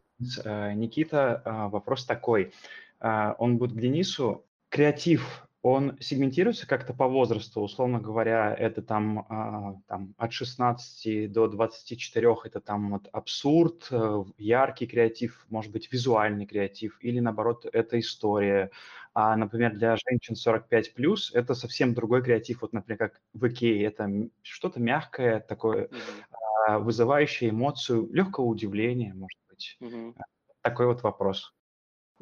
э, 0.45 0.73
Никита. 0.75 1.43
А, 1.45 1.69
вопрос 1.69 2.05
такой. 2.05 2.53
А, 3.01 3.35
он 3.39 3.57
будет 3.57 3.73
к 3.73 3.81
Денису. 3.81 4.45
Креатив 4.69 5.46
он 5.67 5.97
сегментируется 5.99 6.67
как-то 6.67 6.95
по 6.95 7.09
возрасту, 7.09 7.61
условно 7.61 7.99
говоря, 7.99 8.55
это 8.55 8.83
там, 8.83 9.27
а, 9.29 9.75
там 9.89 10.15
от 10.17 10.33
16 10.33 11.33
до 11.33 11.49
24, 11.49 12.37
это 12.45 12.61
там 12.61 12.93
вот 12.93 13.09
абсурд, 13.11 13.89
э, 13.91 14.25
яркий 14.39 14.87
креатив, 14.87 15.45
может 15.51 15.73
быть, 15.73 15.93
визуальный 15.93 16.47
креатив, 16.47 16.99
или 17.01 17.19
наоборот, 17.19 17.67
это 17.73 17.99
история. 17.99 18.71
А, 19.13 19.35
например, 19.35 19.75
для 19.75 19.97
женщин 19.97 20.37
45 20.37 20.95
плюс 20.95 21.35
это 21.35 21.55
совсем 21.55 21.95
другой 21.95 22.23
креатив, 22.23 22.63
вот, 22.63 22.73
например, 22.73 22.99
как 22.99 23.21
в 23.33 23.49
Икее, 23.49 23.87
это 23.87 24.09
что-то 24.43 24.79
мягкое, 24.79 25.41
такое, 25.41 25.89
mm-hmm. 25.89 26.79
вызывающее 26.79 27.51
эмоцию, 27.51 28.09
легкого 28.13 28.45
удивления, 28.45 29.15
может 29.15 29.41
быть. 29.49 29.77
Mm-hmm. 29.81 30.15
Такой 30.63 30.87
вот 30.87 31.03
вопрос. 31.03 31.53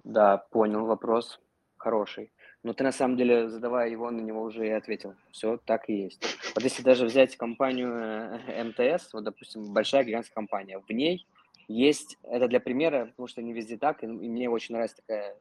Да, 0.02 0.38
понял 0.50 0.86
вопрос. 0.86 1.40
Хороший. 1.76 2.32
Но 2.64 2.72
ты 2.72 2.82
на 2.82 2.92
самом 2.92 3.18
деле, 3.18 3.48
задавая 3.50 3.90
его, 3.90 4.10
на 4.10 4.22
него 4.22 4.42
уже 4.42 4.66
и 4.66 4.70
ответил. 4.70 5.14
Все 5.30 5.58
так 5.58 5.90
и 5.90 6.04
есть. 6.04 6.24
Вот 6.54 6.64
если 6.64 6.82
даже 6.82 7.04
взять 7.04 7.36
компанию 7.36 7.92
э, 7.92 8.64
МТС, 8.64 9.12
вот, 9.12 9.24
допустим, 9.24 9.72
большая 9.74 10.02
гигантская 10.02 10.34
компания, 10.34 10.78
в 10.78 10.90
ней 10.90 11.26
есть, 11.68 12.16
это 12.22 12.48
для 12.48 12.60
примера, 12.60 13.06
потому 13.06 13.28
что 13.28 13.42
не 13.42 13.52
везде 13.52 13.76
так, 13.76 14.02
и 14.02 14.06
мне 14.06 14.48
очень 14.48 14.74
нравится 14.74 14.96
такая 14.96 15.36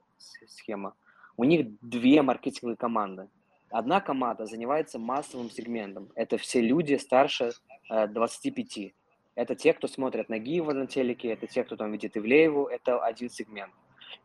схема. 0.47 0.95
У 1.37 1.45
них 1.45 1.67
две 1.79 2.21
маркетинговые 2.21 2.75
команды. 2.75 3.29
Одна 3.69 4.01
команда 4.01 4.45
занимается 4.45 4.99
массовым 4.99 5.49
сегментом. 5.49 6.09
Это 6.15 6.37
все 6.37 6.59
люди 6.59 6.95
старше 6.95 7.53
25. 7.89 8.77
Э, 8.77 8.91
это 9.35 9.55
те, 9.55 9.73
кто 9.73 9.87
смотрят 9.87 10.27
Нагиева 10.27 10.73
на 10.73 10.87
телеке, 10.87 11.29
это 11.29 11.47
те, 11.47 11.63
кто 11.63 11.77
там 11.77 11.93
видит 11.93 12.17
Ивлееву, 12.17 12.65
это 12.65 12.99
один 13.03 13.29
сегмент. 13.29 13.71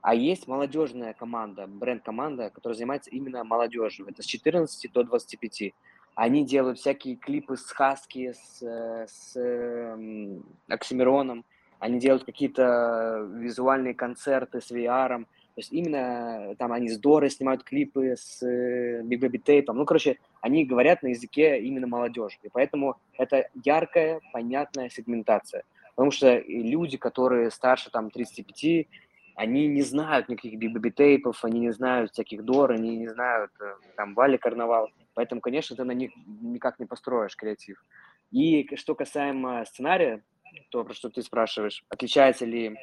А 0.00 0.14
есть 0.14 0.46
молодежная 0.46 1.14
команда, 1.14 1.66
бренд-команда, 1.66 2.50
которая 2.50 2.76
занимается 2.76 3.10
именно 3.10 3.44
молодежью. 3.44 4.06
Это 4.08 4.22
с 4.22 4.26
14 4.26 4.92
до 4.92 5.04
25. 5.04 5.72
Они 6.14 6.44
делают 6.44 6.78
всякие 6.78 7.16
клипы 7.16 7.56
с 7.56 7.70
Хаски, 7.70 8.32
с, 8.32 8.60
с 8.60 9.36
э, 9.36 10.38
Оксимироном. 10.68 11.44
Они 11.78 12.00
делают 12.00 12.24
какие-то 12.24 13.28
визуальные 13.34 13.94
концерты 13.94 14.60
с 14.60 14.72
VR. 14.72 15.20
То 15.20 15.60
есть 15.60 15.72
именно 15.72 16.54
там 16.58 16.72
они 16.72 16.88
с 16.88 16.98
Дорой 16.98 17.30
снимают 17.30 17.62
клипы 17.62 18.14
с 18.16 18.42
э, 18.42 19.02
Big 19.02 19.20
Baby 19.20 19.42
Tape. 19.42 19.72
Ну, 19.72 19.84
короче, 19.84 20.18
они 20.40 20.64
говорят 20.64 21.02
на 21.02 21.08
языке 21.08 21.60
именно 21.60 21.86
молодежи. 21.86 22.38
И 22.42 22.48
поэтому 22.48 22.96
это 23.16 23.48
яркая, 23.64 24.20
понятная 24.32 24.88
сегментация. 24.88 25.64
Потому 25.94 26.12
что 26.12 26.38
люди, 26.38 26.96
которые 26.96 27.50
старше 27.50 27.90
там 27.90 28.10
35, 28.10 28.86
они 29.38 29.68
не 29.68 29.82
знают 29.82 30.28
никаких 30.28 30.58
бибитейпов, 30.58 31.44
они 31.44 31.60
не 31.60 31.70
знают 31.70 32.10
всяких 32.10 32.44
дор, 32.44 32.72
они 32.72 32.96
не 32.96 33.06
знают 33.06 33.52
э, 33.60 33.74
там 33.96 34.14
Вали 34.14 34.36
Карнавал. 34.36 34.88
Поэтому, 35.14 35.40
конечно, 35.40 35.76
ты 35.76 35.84
на 35.84 35.92
них 35.92 36.10
никак 36.26 36.80
не 36.80 36.86
построишь 36.86 37.36
креатив. 37.36 37.84
И 38.32 38.74
что 38.74 38.96
касаемо 38.96 39.64
сценария, 39.64 40.24
то, 40.70 40.82
про 40.82 40.92
что 40.92 41.08
ты 41.08 41.22
спрашиваешь, 41.22 41.84
отличается 41.88 42.46
ли 42.46 42.76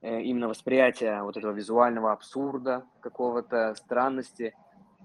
э, 0.00 0.22
именно 0.22 0.48
восприятие 0.48 1.22
вот 1.22 1.36
этого 1.36 1.52
визуального 1.52 2.12
абсурда, 2.12 2.86
какого-то 3.00 3.74
странности, 3.74 4.54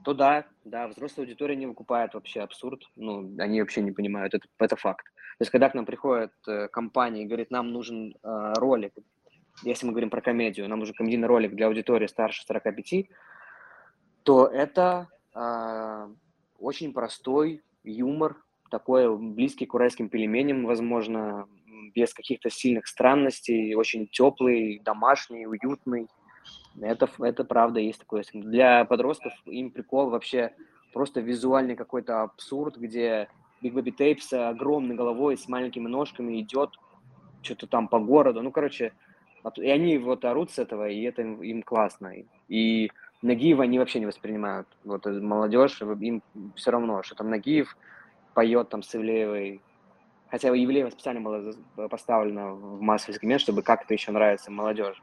то 0.06 0.14
да, 0.14 0.46
да, 0.64 0.88
взрослая 0.88 1.26
аудитория 1.26 1.58
не 1.58 1.68
выкупает 1.68 2.14
вообще 2.14 2.40
абсурд, 2.40 2.84
ну, 2.96 3.36
они 3.38 3.60
вообще 3.60 3.82
не 3.82 3.92
понимают, 3.92 4.34
это, 4.34 4.48
это 4.60 4.78
факт. 4.78 5.06
То 5.40 5.44
есть, 5.44 5.52
когда 5.52 5.70
к 5.70 5.74
нам 5.74 5.86
приходит 5.86 6.32
э, 6.48 6.70
компания 6.70 7.24
и 7.24 7.28
говорит, 7.28 7.52
нам 7.52 7.74
нужен 7.74 8.16
э, 8.24 8.54
ролик 8.56 8.94
если 9.64 9.86
мы 9.86 9.92
говорим 9.92 10.10
про 10.10 10.22
комедию, 10.22 10.68
нам 10.68 10.80
нужен 10.80 10.96
комедийный 10.96 11.28
ролик 11.28 11.54
для 11.54 11.68
аудитории 11.68 12.08
старше 12.08 12.44
45, 12.46 13.10
то 14.24 14.48
это 14.48 15.08
э, 15.34 16.08
очень 16.60 16.94
простой 16.94 17.62
юмор, 17.84 18.38
такой 18.70 19.18
близкий 19.18 19.66
к 19.66 19.74
уральским 19.74 20.10
пельменям, 20.10 20.66
возможно, 20.66 21.48
без 21.94 22.14
каких-то 22.14 22.50
сильных 22.50 22.88
странностей, 22.88 23.76
очень 23.76 24.08
теплый, 24.08 24.80
домашний, 24.80 25.46
уютный. 25.46 26.08
Это, 26.80 27.10
это 27.20 27.44
правда 27.44 27.80
есть 27.80 28.00
такое. 28.00 28.24
Для 28.34 28.86
подростков 28.86 29.34
им 29.46 29.72
прикол 29.72 30.10
вообще 30.10 30.54
просто 30.94 31.20
визуальный 31.20 31.76
какой-то 31.76 32.22
абсурд, 32.22 32.78
где 32.78 33.28
Big 33.62 33.74
Baby 33.74 33.96
Tape 33.96 34.20
с 34.20 34.50
огромной 34.50 34.96
головой, 34.96 35.38
с 35.38 35.48
маленькими 35.48 35.88
ножками 35.88 36.40
идет 36.40 36.72
что-то 37.42 37.68
там 37.68 37.88
по 37.88 38.00
городу. 38.00 38.42
Ну, 38.42 38.52
короче, 38.52 38.94
и 39.58 39.70
они 39.70 39.98
вот 39.98 40.26
орут 40.26 40.52
с 40.52 40.60
этого, 40.60 40.88
и 40.90 41.02
это 41.04 41.22
им, 41.22 41.42
им 41.42 41.64
классно. 41.64 42.14
И 42.48 42.92
Нагиева 43.22 43.64
они 43.64 43.80
вообще 43.80 44.00
не 44.00 44.06
воспринимают. 44.06 44.68
Вот 44.84 45.06
э, 45.06 45.12
молодежь, 45.12 45.82
им 45.82 46.22
все 46.56 46.72
равно, 46.72 47.04
что 47.04 47.16
там 47.16 47.30
Нагиев 47.30 47.78
поет 48.34 48.70
там 48.70 48.84
с 48.84 48.96
Ивлеевой. 48.96 49.62
Хотя 50.30 50.50
Ивлеева 50.50 50.90
специально 50.90 51.22
была 51.22 51.88
поставлена 51.90 52.54
в 52.54 52.82
массовый 52.82 53.16
сегмент, 53.16 53.42
чтобы 53.42 53.62
как-то 53.62 53.94
еще 53.94 54.12
нравится 54.12 54.50
молодежь. 54.50 55.02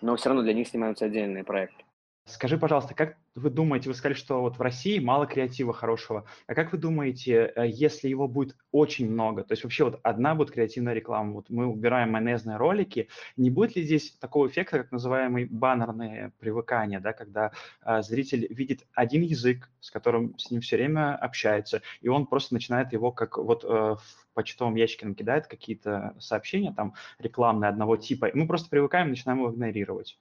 Но 0.00 0.16
все 0.16 0.30
равно 0.30 0.42
для 0.42 0.54
них 0.54 0.68
снимаются 0.68 1.04
отдельные 1.04 1.44
проекты. 1.44 1.83
Скажи, 2.26 2.56
пожалуйста, 2.56 2.94
как 2.94 3.18
вы 3.34 3.50
думаете, 3.50 3.90
вы 3.90 3.94
сказали, 3.94 4.14
что 4.16 4.40
вот 4.40 4.56
в 4.56 4.62
России 4.62 4.98
мало 4.98 5.26
креатива 5.26 5.74
хорошего, 5.74 6.24
а 6.46 6.54
как 6.54 6.72
вы 6.72 6.78
думаете, 6.78 7.52
э, 7.54 7.68
если 7.68 8.08
его 8.08 8.28
будет 8.28 8.56
очень 8.72 9.10
много, 9.10 9.44
то 9.44 9.52
есть 9.52 9.62
вообще 9.62 9.84
вот 9.84 10.00
одна 10.02 10.34
будет 10.34 10.50
креативная 10.50 10.94
реклама, 10.94 11.34
вот 11.34 11.50
мы 11.50 11.66
убираем 11.66 12.12
майонезные 12.12 12.56
ролики, 12.56 13.10
не 13.36 13.50
будет 13.50 13.76
ли 13.76 13.82
здесь 13.82 14.12
такого 14.12 14.46
эффекта, 14.46 14.78
как 14.78 14.90
называемый 14.90 15.44
баннерное 15.44 16.32
привыкание, 16.38 16.98
да, 16.98 17.12
когда 17.12 17.52
а, 17.82 18.00
зритель 18.00 18.46
видит 18.50 18.86
один 18.94 19.20
язык, 19.20 19.70
с 19.80 19.90
которым 19.90 20.38
с 20.38 20.50
ним 20.50 20.62
все 20.62 20.76
время 20.76 21.14
общается, 21.16 21.82
и 22.00 22.08
он 22.08 22.26
просто 22.26 22.54
начинает 22.54 22.94
его 22.94 23.12
как 23.12 23.36
вот 23.36 23.64
э, 23.64 23.66
в 23.68 23.98
почтовом 24.32 24.76
ящике 24.76 25.04
нам 25.04 25.14
кидает 25.14 25.46
какие-то 25.46 26.16
сообщения 26.18 26.72
там 26.72 26.94
рекламные 27.18 27.68
одного 27.68 27.98
типа, 27.98 28.26
и 28.26 28.34
мы 28.34 28.46
просто 28.46 28.70
привыкаем 28.70 29.10
начинаем 29.10 29.40
его 29.40 29.50
игнорировать. 29.50 30.18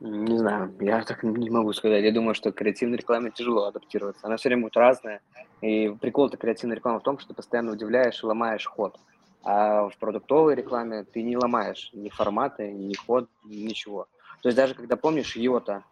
Не 0.00 0.36
знаю, 0.36 0.74
я 0.80 1.02
так 1.02 1.22
не 1.22 1.50
могу 1.50 1.72
сказать. 1.72 2.04
Я 2.04 2.12
думаю, 2.12 2.34
что 2.34 2.52
креативной 2.52 2.98
рекламе 2.98 3.30
тяжело 3.30 3.64
адаптироваться. 3.64 4.26
Она 4.26 4.36
все 4.36 4.48
время 4.48 4.62
будет 4.62 4.76
разная. 4.76 5.20
И 5.60 5.88
прикол-то 6.00 6.36
креативной 6.36 6.76
рекламы 6.76 7.00
в 7.00 7.04
том, 7.04 7.18
что 7.18 7.28
ты 7.28 7.34
постоянно 7.34 7.72
удивляешь 7.72 8.22
и 8.22 8.26
ломаешь 8.26 8.66
ход. 8.66 8.98
А 9.42 9.88
в 9.88 9.96
продуктовой 9.98 10.54
рекламе 10.54 11.04
ты 11.04 11.22
не 11.22 11.36
ломаешь 11.36 11.90
ни 11.92 12.08
форматы, 12.08 12.72
ни 12.72 12.94
ход, 12.94 13.28
ничего. 13.44 14.06
То 14.42 14.48
есть 14.48 14.56
даже 14.56 14.74
когда, 14.74 14.96
помнишь, 14.96 15.36
Йота 15.36 15.84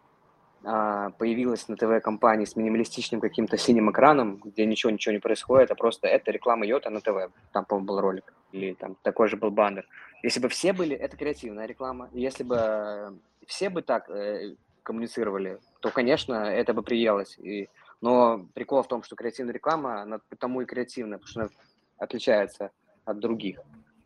а, 0.63 1.11
появилась 1.11 1.67
на 1.67 1.75
ТВ-компании 1.75 2.45
с 2.45 2.55
минималистичным 2.55 3.21
каким-то 3.21 3.57
синим 3.57 3.91
экраном, 3.91 4.37
где 4.43 4.65
ничего-ничего 4.65 5.13
не 5.13 5.19
происходит, 5.19 5.71
а 5.71 5.75
просто 5.75 6.07
это 6.07 6.31
реклама 6.31 6.65
Йота 6.65 6.89
на 6.89 7.01
ТВ. 7.01 7.31
Там, 7.51 7.65
по-моему, 7.65 7.87
был 7.87 8.01
ролик. 8.01 8.33
Или 8.51 8.73
там 8.73 8.95
такой 9.01 9.27
же 9.27 9.37
был 9.37 9.51
баннер. 9.51 9.87
Если 10.23 10.39
бы 10.39 10.49
все 10.49 10.73
были, 10.73 10.95
это 10.95 11.17
креативная 11.17 11.65
реклама. 11.65 12.09
Если 12.13 12.43
бы 12.43 13.19
все 13.47 13.69
бы 13.69 13.81
так 13.81 14.09
э, 14.09 14.55
коммуницировали, 14.83 15.59
то, 15.81 15.89
конечно, 15.89 16.33
это 16.33 16.73
бы 16.73 16.83
приелось. 16.83 17.37
И, 17.39 17.69
но 18.01 18.45
прикол 18.53 18.83
в 18.83 18.87
том, 18.87 19.03
что 19.03 19.15
креативная 19.15 19.53
реклама, 19.53 20.01
она 20.01 20.19
потому 20.29 20.61
и 20.61 20.65
креативная, 20.65 21.17
потому 21.17 21.29
что 21.29 21.39
она 21.41 21.49
отличается 21.97 22.71
от 23.05 23.19
других. 23.19 23.59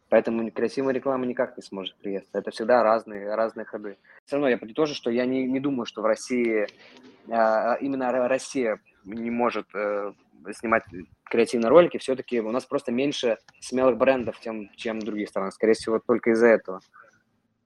Поэтому 0.10 0.50
креативная 0.52 0.94
реклама 0.94 1.26
никак 1.26 1.58
не 1.58 1.64
сможет 1.64 1.98
приехать. 1.98 2.30
Это 2.32 2.52
всегда 2.52 2.82
разные, 2.82 3.36
разные 3.36 3.66
ходы. 3.66 3.98
Все 4.26 4.38
равно 4.38 4.50
я 4.50 4.58
подытожу, 4.58 4.94
что 4.94 5.12
я 5.12 5.26
не, 5.26 5.46
не 5.46 5.60
думаю, 5.60 5.86
что 5.86 6.02
в 6.02 6.06
России, 6.06 6.68
а, 7.30 7.76
именно 7.82 8.12
Россия 8.28 8.80
не 9.04 9.30
может 9.30 9.68
э, 9.74 10.14
снимать 10.54 10.84
креативные 11.26 11.70
ролики. 11.70 11.98
Все-таки 11.98 12.40
у 12.40 12.52
нас 12.52 12.66
просто 12.66 12.94
меньше 12.94 13.38
смелых 13.60 13.98
брендов, 13.98 14.40
тем, 14.40 14.70
чем 14.76 15.00
в 15.00 15.04
других 15.04 15.28
странах. 15.28 15.54
Скорее 15.54 15.74
всего, 15.74 16.00
только 16.00 16.32
из-за 16.32 16.48
этого. 16.48 16.80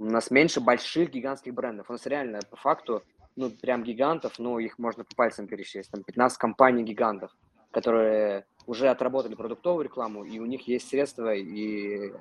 У 0.02 0.06
нас 0.06 0.32
меньше 0.32 0.62
больших 0.62 1.12
гигантских 1.12 1.54
брендов. 1.54 1.88
У 1.88 1.94
нас 1.94 2.08
реально, 2.08 2.40
по 2.50 2.56
факту, 2.56 3.04
ну, 3.36 3.52
прям 3.52 3.84
гигантов, 3.84 4.40
ну, 4.40 4.58
их 4.58 4.80
можно 4.80 5.04
по 5.04 5.16
пальцам 5.16 5.46
пересчесть. 5.46 5.92
Там 5.92 6.02
15 6.04 6.40
компаний 6.40 6.84
гигантов, 6.84 7.30
которые 7.70 8.46
уже 8.66 8.90
отработали 8.90 9.36
продуктовую 9.36 9.84
рекламу, 9.84 10.24
и 10.24 10.40
у 10.40 10.48
них 10.48 10.68
есть 10.68 10.90
средства 10.90 11.36
и 11.36 12.14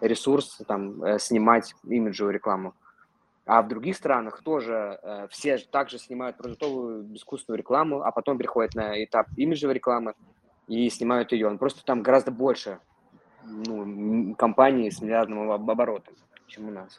ресурс 0.00 0.62
там 0.66 1.04
э, 1.04 1.18
снимать 1.18 1.74
имиджевую 1.84 2.32
рекламу. 2.32 2.74
А 3.44 3.60
в 3.60 3.68
других 3.68 3.96
странах 3.96 4.42
тоже 4.42 4.98
э, 5.02 5.28
все 5.28 5.58
также 5.58 5.98
снимают 5.98 6.38
продуктовую 6.38 7.14
искусственную 7.14 7.58
рекламу, 7.58 8.00
а 8.00 8.12
потом 8.12 8.38
переходят 8.38 8.74
на 8.74 9.04
этап 9.04 9.26
имиджевой 9.36 9.74
рекламы 9.74 10.14
и 10.68 10.88
снимают 10.88 11.32
ее. 11.32 11.50
Просто 11.58 11.84
там 11.84 12.02
гораздо 12.02 12.30
больше 12.30 12.78
ну, 13.44 14.34
компаний 14.36 14.90
с 14.90 15.02
миллиардным 15.02 15.50
оборотом, 15.50 16.14
чем 16.46 16.68
у 16.68 16.70
нас. 16.70 16.98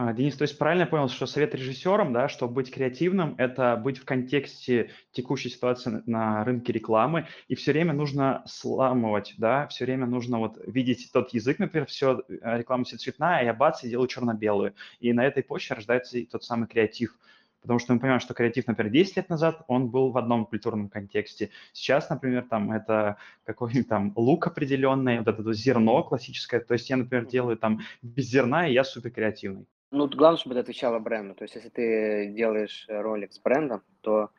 А, 0.00 0.12
Денис, 0.12 0.36
то 0.36 0.42
есть 0.42 0.56
правильно 0.56 0.82
я 0.82 0.86
понял, 0.86 1.08
что 1.08 1.26
совет 1.26 1.56
режиссерам, 1.56 2.12
да, 2.12 2.28
чтобы 2.28 2.54
быть 2.54 2.70
креативным, 2.70 3.34
это 3.36 3.74
быть 3.74 3.98
в 3.98 4.04
контексте 4.04 4.92
текущей 5.10 5.48
ситуации 5.48 6.04
на 6.06 6.44
рынке 6.44 6.72
рекламы, 6.72 7.26
и 7.48 7.56
все 7.56 7.72
время 7.72 7.94
нужно 7.94 8.44
сламывать, 8.46 9.34
да, 9.38 9.66
все 9.66 9.86
время 9.86 10.06
нужно 10.06 10.38
вот 10.38 10.56
видеть 10.64 11.10
тот 11.12 11.34
язык, 11.34 11.58
например, 11.58 11.88
все, 11.88 12.22
э, 12.28 12.58
реклама 12.58 12.84
все 12.84 12.96
цветная, 12.96 13.40
а 13.40 13.42
я 13.42 13.52
бац, 13.52 13.82
и 13.82 13.88
делаю 13.90 14.06
черно-белую. 14.06 14.72
И 15.00 15.12
на 15.12 15.26
этой 15.26 15.42
почве 15.42 15.74
рождается 15.74 16.16
и 16.16 16.26
тот 16.26 16.44
самый 16.44 16.68
креатив. 16.68 17.18
Потому 17.60 17.80
что 17.80 17.92
мы 17.92 17.98
понимаем, 17.98 18.20
что 18.20 18.34
креатив, 18.34 18.68
например, 18.68 18.92
10 18.92 19.16
лет 19.16 19.28
назад, 19.28 19.64
он 19.66 19.88
был 19.88 20.12
в 20.12 20.16
одном 20.16 20.46
культурном 20.46 20.90
контексте. 20.90 21.50
Сейчас, 21.72 22.08
например, 22.08 22.46
там 22.48 22.70
это 22.70 23.16
какой-нибудь 23.42 23.88
там 23.88 24.12
лук 24.14 24.46
определенный, 24.46 25.18
вот 25.18 25.26
это 25.26 25.52
зерно 25.52 26.04
классическое. 26.04 26.60
То 26.60 26.74
есть 26.74 26.88
я, 26.88 26.96
например, 26.96 27.26
делаю 27.26 27.56
там 27.56 27.80
без 28.00 28.26
зерна, 28.26 28.68
и 28.68 28.74
я 28.74 28.84
супер 28.84 29.10
креативный. 29.10 29.66
Ну, 29.90 30.06
главное, 30.08 30.38
чтобы 30.38 30.54
это 30.54 30.62
отвечало 30.62 30.98
бренду. 30.98 31.34
То 31.34 31.44
есть, 31.44 31.54
если 31.54 31.70
ты 31.70 32.32
делаешь 32.36 32.86
ролик 32.88 33.32
с 33.32 33.40
брендом, 33.40 33.82
то 34.02 34.30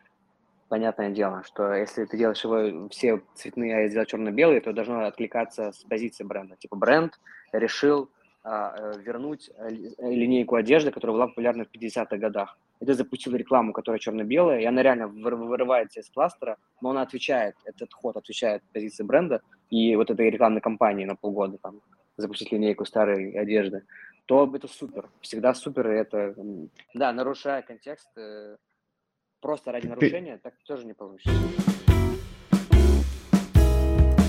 понятное 0.67 1.09
дело, 1.09 1.43
что 1.43 1.73
если 1.73 2.05
ты 2.05 2.17
делаешь 2.17 2.43
его 2.43 2.87
все 2.89 3.21
цветные, 3.33 3.75
а 3.75 3.79
я 3.81 3.89
сделал 3.89 4.05
черно-белые, 4.05 4.61
то 4.61 4.71
должно 4.73 5.05
откликаться 5.05 5.71
с 5.71 5.83
позиции 5.83 6.23
бренда. 6.23 6.55
Типа 6.57 6.75
бренд 6.75 7.19
решил 7.51 8.11
а, 8.43 8.73
э, 8.77 8.99
вернуть 9.01 9.49
э, 9.57 9.69
линейку 9.69 10.55
одежды, 10.55 10.91
которая 10.91 11.17
была 11.17 11.27
популярна 11.27 11.65
в 11.65 11.75
50-х 11.75 12.17
годах. 12.17 12.57
И 12.79 12.85
ты 12.85 12.93
запустил 12.93 13.35
рекламу, 13.35 13.73
которая 13.73 13.99
черно-белая, 13.99 14.61
и 14.61 14.65
она 14.65 14.81
реально 14.81 15.07
вырывается 15.07 15.99
из 15.99 16.09
кластера, 16.09 16.57
но 16.81 16.91
она 16.91 17.01
отвечает, 17.01 17.55
этот 17.65 17.91
ход 17.93 18.15
отвечает 18.15 18.63
позиции 18.71 19.03
бренда 19.03 19.41
и 19.69 19.95
вот 19.95 20.09
этой 20.09 20.29
рекламной 20.29 20.61
кампании 20.61 21.05
на 21.05 21.15
полгода, 21.15 21.57
там, 21.57 21.81
запустить 22.15 22.51
линейку 22.51 22.85
старой 22.85 23.31
одежды 23.31 23.83
то 24.29 24.47
это 24.53 24.67
супер. 24.67 25.09
Всегда 25.21 25.55
супер, 25.55 25.89
и 25.89 25.95
это, 25.95 26.35
да, 26.93 27.11
нарушая 27.11 27.63
контекст, 27.63 28.15
э, 28.15 28.57
просто 29.41 29.71
ради 29.71 29.87
нарушения, 29.87 30.37
так 30.37 30.53
тоже 30.67 30.85
не 30.85 30.93
получится. 30.93 31.31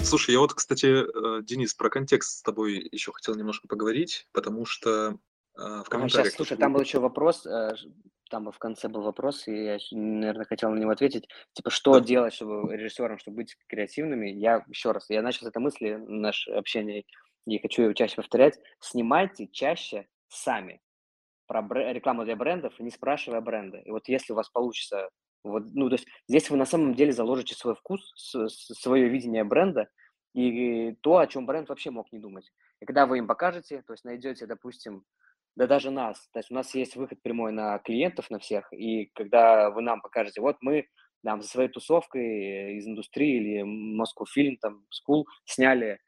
Слушай, 0.03 0.30
я 0.30 0.38
вот, 0.40 0.55
кстати, 0.55 0.86
э, 0.86 1.42
Денис, 1.42 1.74
про 1.74 1.90
контекст 1.90 2.38
с 2.38 2.42
тобой 2.42 2.88
еще 2.90 3.12
хотел 3.12 3.34
немножко 3.34 3.68
поговорить, 3.68 4.26
потому 4.32 4.64
что 4.64 5.18
э, 5.59 5.82
в 5.84 5.88
комментариях... 5.90 6.28
сейчас, 6.28 6.36
слушай, 6.36 6.57
там 6.57 6.72
был 6.72 6.80
еще 6.80 6.98
вопрос, 6.98 7.46
там 8.30 8.51
в 8.51 8.59
конце 8.59 8.88
был 8.88 9.03
вопрос, 9.03 9.48
и 9.48 9.64
я, 9.64 9.78
наверное, 9.90 10.46
хотел 10.46 10.70
на 10.70 10.78
него 10.78 10.92
ответить. 10.92 11.28
Типа, 11.53 11.68
что 11.68 11.92
да. 11.92 12.01
делать, 12.01 12.32
чтобы 12.32 12.74
режиссерам, 12.74 13.18
чтобы 13.18 13.38
быть 13.38 13.59
креативными? 13.66 14.30
Я 14.30 14.64
еще 14.66 14.92
раз, 14.92 15.11
я 15.11 15.20
начал 15.20 15.44
с 15.44 15.51
этой 15.51 15.59
мысли, 15.59 16.03
наше 16.09 16.53
общение 16.53 17.05
и 17.47 17.59
хочу 17.59 17.82
его 17.82 17.93
чаще 17.93 18.16
повторять, 18.16 18.59
снимайте 18.80 19.47
чаще 19.49 20.07
сами 20.28 20.80
про 21.47 21.62
рекламу 21.93 22.24
для 22.24 22.36
брендов, 22.36 22.78
не 22.78 22.91
спрашивая 22.91 23.41
бренды. 23.41 23.82
И 23.84 23.91
вот 23.91 24.09
если 24.09 24.32
у 24.32 24.36
вас 24.36 24.49
получится, 24.49 25.11
вот, 25.43 25.64
ну, 25.72 25.88
то 25.88 25.95
есть 25.97 26.07
здесь 26.28 26.49
вы 26.51 26.57
на 26.57 26.66
самом 26.66 26.95
деле 26.95 27.12
заложите 27.12 27.55
свой 27.55 27.74
вкус, 27.74 28.12
свое 28.14 29.09
видение 29.09 29.43
бренда 29.43 29.88
и 30.32 30.93
то, 31.01 31.18
о 31.18 31.26
чем 31.26 31.47
бренд 31.47 31.68
вообще 31.68 31.91
мог 31.91 32.12
не 32.12 32.20
думать. 32.20 32.53
И 32.80 32.84
когда 32.84 33.07
вы 33.07 33.18
им 33.18 33.26
покажете, 33.26 33.82
то 33.86 33.95
есть 33.95 34.05
найдете, 34.05 34.47
допустим, 34.47 35.05
да 35.57 35.66
даже 35.66 35.91
нас, 35.91 36.28
то 36.32 36.38
есть 36.38 36.51
у 36.51 36.55
нас 36.55 36.72
есть 36.74 36.95
выход 36.95 37.20
прямой 37.20 37.51
на 37.53 37.78
клиентов, 37.80 38.30
на 38.30 38.38
всех, 38.38 38.72
и 38.72 39.07
когда 39.14 39.70
вы 39.70 39.82
нам 39.82 40.01
покажете, 40.01 40.41
вот 40.41 40.59
мы 40.61 40.86
там, 41.24 41.43
за 41.43 41.49
своей 41.49 41.68
тусовкой 41.68 42.76
из 42.76 42.86
индустрии 42.86 43.36
или 43.36 44.01
Moscow 44.01 44.24
Film, 44.24 44.57
там, 44.61 44.84
School 44.91 45.24
сняли 45.45 45.99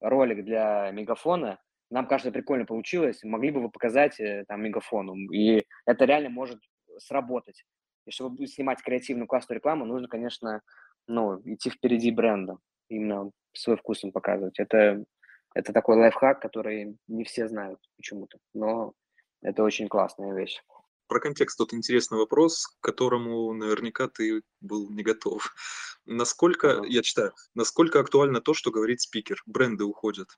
ролик 0.00 0.44
для 0.44 0.90
мегафона, 0.92 1.58
нам 1.90 2.06
кажется, 2.06 2.30
прикольно 2.30 2.66
получилось, 2.66 3.22
могли 3.24 3.50
бы 3.50 3.60
вы 3.60 3.70
показать 3.70 4.20
э, 4.20 4.44
там 4.46 4.62
мегафону, 4.62 5.14
и 5.32 5.64
это 5.86 6.04
реально 6.04 6.28
может 6.28 6.60
сработать. 6.98 7.64
И 8.06 8.10
чтобы 8.10 8.46
снимать 8.46 8.82
креативную 8.82 9.26
классную 9.26 9.56
рекламу, 9.56 9.86
нужно, 9.86 10.08
конечно, 10.08 10.60
ну, 11.06 11.40
идти 11.44 11.70
впереди 11.70 12.10
бренда, 12.10 12.58
именно 12.88 13.30
свой 13.52 13.76
вкус 13.76 14.04
им 14.04 14.12
показывать. 14.12 14.58
Это, 14.58 15.04
это 15.54 15.72
такой 15.72 15.96
лайфхак, 15.96 16.40
который 16.40 16.96
не 17.06 17.24
все 17.24 17.48
знают 17.48 17.80
почему-то, 17.96 18.38
но 18.54 18.92
это 19.42 19.62
очень 19.62 19.88
классная 19.88 20.34
вещь. 20.34 20.62
Про 21.08 21.20
контекст 21.20 21.56
тут 21.56 21.72
интересный 21.72 22.18
вопрос, 22.18 22.66
к 22.66 22.84
которому 22.84 23.54
наверняка 23.54 24.08
ты 24.08 24.42
был 24.60 24.90
не 24.90 25.02
готов. 25.02 25.54
Насколько, 26.04 26.82
я 26.86 27.02
читаю, 27.02 27.32
насколько 27.54 28.00
актуально 28.00 28.42
то, 28.42 28.52
что 28.52 28.70
говорит 28.70 29.00
спикер? 29.00 29.42
Бренды 29.46 29.84
уходят. 29.84 30.28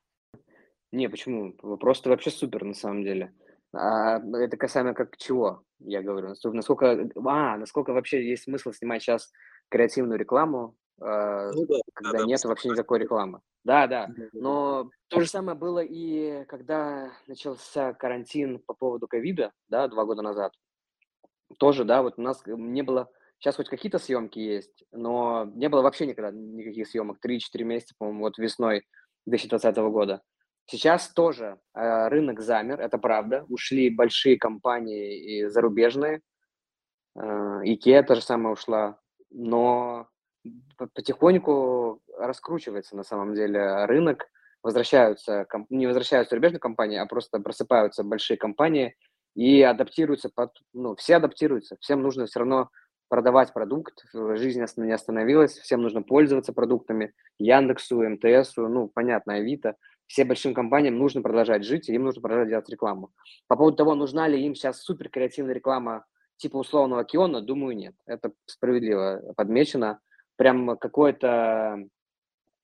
Не, 0.92 1.08
почему? 1.08 1.56
Вопрос 1.62 2.04
вообще 2.04 2.30
супер 2.30 2.64
на 2.64 2.74
самом 2.74 3.02
деле. 3.02 3.34
А, 3.72 4.18
это 4.18 4.56
касаемо 4.56 4.94
как 4.94 5.16
чего, 5.16 5.64
я 5.80 6.02
говорю. 6.02 6.34
Насколько, 6.44 7.08
а, 7.16 7.56
насколько 7.56 7.92
вообще 7.92 8.28
есть 8.28 8.44
смысл 8.44 8.72
снимать 8.72 9.02
сейчас 9.02 9.30
креативную 9.68 10.18
рекламу, 10.18 10.76
ну, 11.00 11.66
да, 11.66 11.78
когда 11.94 12.18
да, 12.18 12.24
нет 12.24 12.40
да, 12.42 12.48
вообще 12.48 12.68
никакой 12.68 12.98
рекламы. 12.98 13.40
Да, 13.64 13.86
да. 13.86 14.10
Но 14.32 14.90
то 15.08 15.20
же 15.20 15.26
самое 15.26 15.56
было 15.56 15.80
и 15.80 16.44
когда 16.44 17.12
начался 17.26 17.92
карантин 17.94 18.58
по 18.58 18.74
поводу 18.74 19.06
ковида, 19.08 19.52
да, 19.68 19.88
два 19.88 20.04
года 20.04 20.22
назад. 20.22 20.52
Тоже, 21.58 21.84
да, 21.84 22.02
вот 22.02 22.14
у 22.16 22.22
нас 22.22 22.42
не 22.46 22.82
было... 22.82 23.10
Сейчас 23.38 23.56
хоть 23.56 23.70
какие-то 23.70 23.98
съемки 23.98 24.38
есть, 24.38 24.84
но 24.92 25.50
не 25.54 25.68
было 25.68 25.80
вообще 25.80 26.06
никогда 26.06 26.30
никаких 26.30 26.86
съемок. 26.86 27.18
3-4 27.24 27.64
месяца, 27.64 27.94
по-моему, 27.98 28.20
вот 28.20 28.36
весной 28.36 28.86
2020 29.26 29.76
года. 29.76 30.22
Сейчас 30.66 31.08
тоже 31.08 31.58
э, 31.74 32.08
рынок 32.08 32.40
замер, 32.40 32.80
это 32.80 32.98
правда. 32.98 33.44
Ушли 33.48 33.90
большие 33.90 34.38
компании 34.38 35.18
и 35.18 35.46
зарубежные. 35.46 36.20
Э, 37.16 37.60
Икеа 37.64 38.02
та 38.02 38.14
же 38.14 38.20
самая 38.20 38.52
ушла. 38.52 39.00
Но 39.30 40.08
потихоньку 40.94 42.00
раскручивается 42.16 42.96
на 42.96 43.02
самом 43.02 43.34
деле 43.34 43.84
рынок. 43.86 44.26
Возвращаются, 44.62 45.46
не 45.70 45.86
возвращаются 45.86 46.30
зарубежные 46.30 46.60
компании, 46.60 46.98
а 46.98 47.06
просто 47.06 47.40
просыпаются 47.40 48.04
большие 48.04 48.36
компании 48.36 48.94
и 49.34 49.62
адаптируются 49.62 50.28
под, 50.28 50.52
ну, 50.74 50.96
все 50.96 51.16
адаптируются. 51.16 51.76
Всем 51.80 52.02
нужно 52.02 52.26
все 52.26 52.40
равно 52.40 52.68
продавать 53.08 53.54
продукт, 53.54 54.04
жизнь 54.12 54.62
не 54.76 54.92
остановилась, 54.92 55.58
всем 55.58 55.82
нужно 55.82 56.02
пользоваться 56.02 56.52
продуктами, 56.52 57.14
Яндексу, 57.38 58.02
МТСу, 58.02 58.68
ну, 58.68 58.88
понятно, 58.88 59.34
Авито– 59.34 59.76
все 60.10 60.24
большим 60.24 60.54
компаниям 60.54 60.98
нужно 60.98 61.22
продолжать 61.22 61.64
жить, 61.64 61.88
и 61.88 61.94
им 61.94 62.02
нужно 62.02 62.20
продолжать 62.20 62.48
делать 62.48 62.68
рекламу. 62.68 63.12
По 63.46 63.54
поводу 63.54 63.76
того, 63.76 63.94
нужна 63.94 64.26
ли 64.26 64.44
им 64.44 64.56
сейчас 64.56 64.82
супер 64.82 65.08
креативная 65.08 65.54
реклама 65.54 66.04
типа 66.36 66.56
условного 66.56 67.04
Киона, 67.04 67.40
думаю, 67.40 67.76
нет. 67.76 67.94
Это 68.06 68.32
справедливо 68.46 69.32
подмечено. 69.36 70.00
Прям 70.40 70.78
какое-то... 70.78 71.86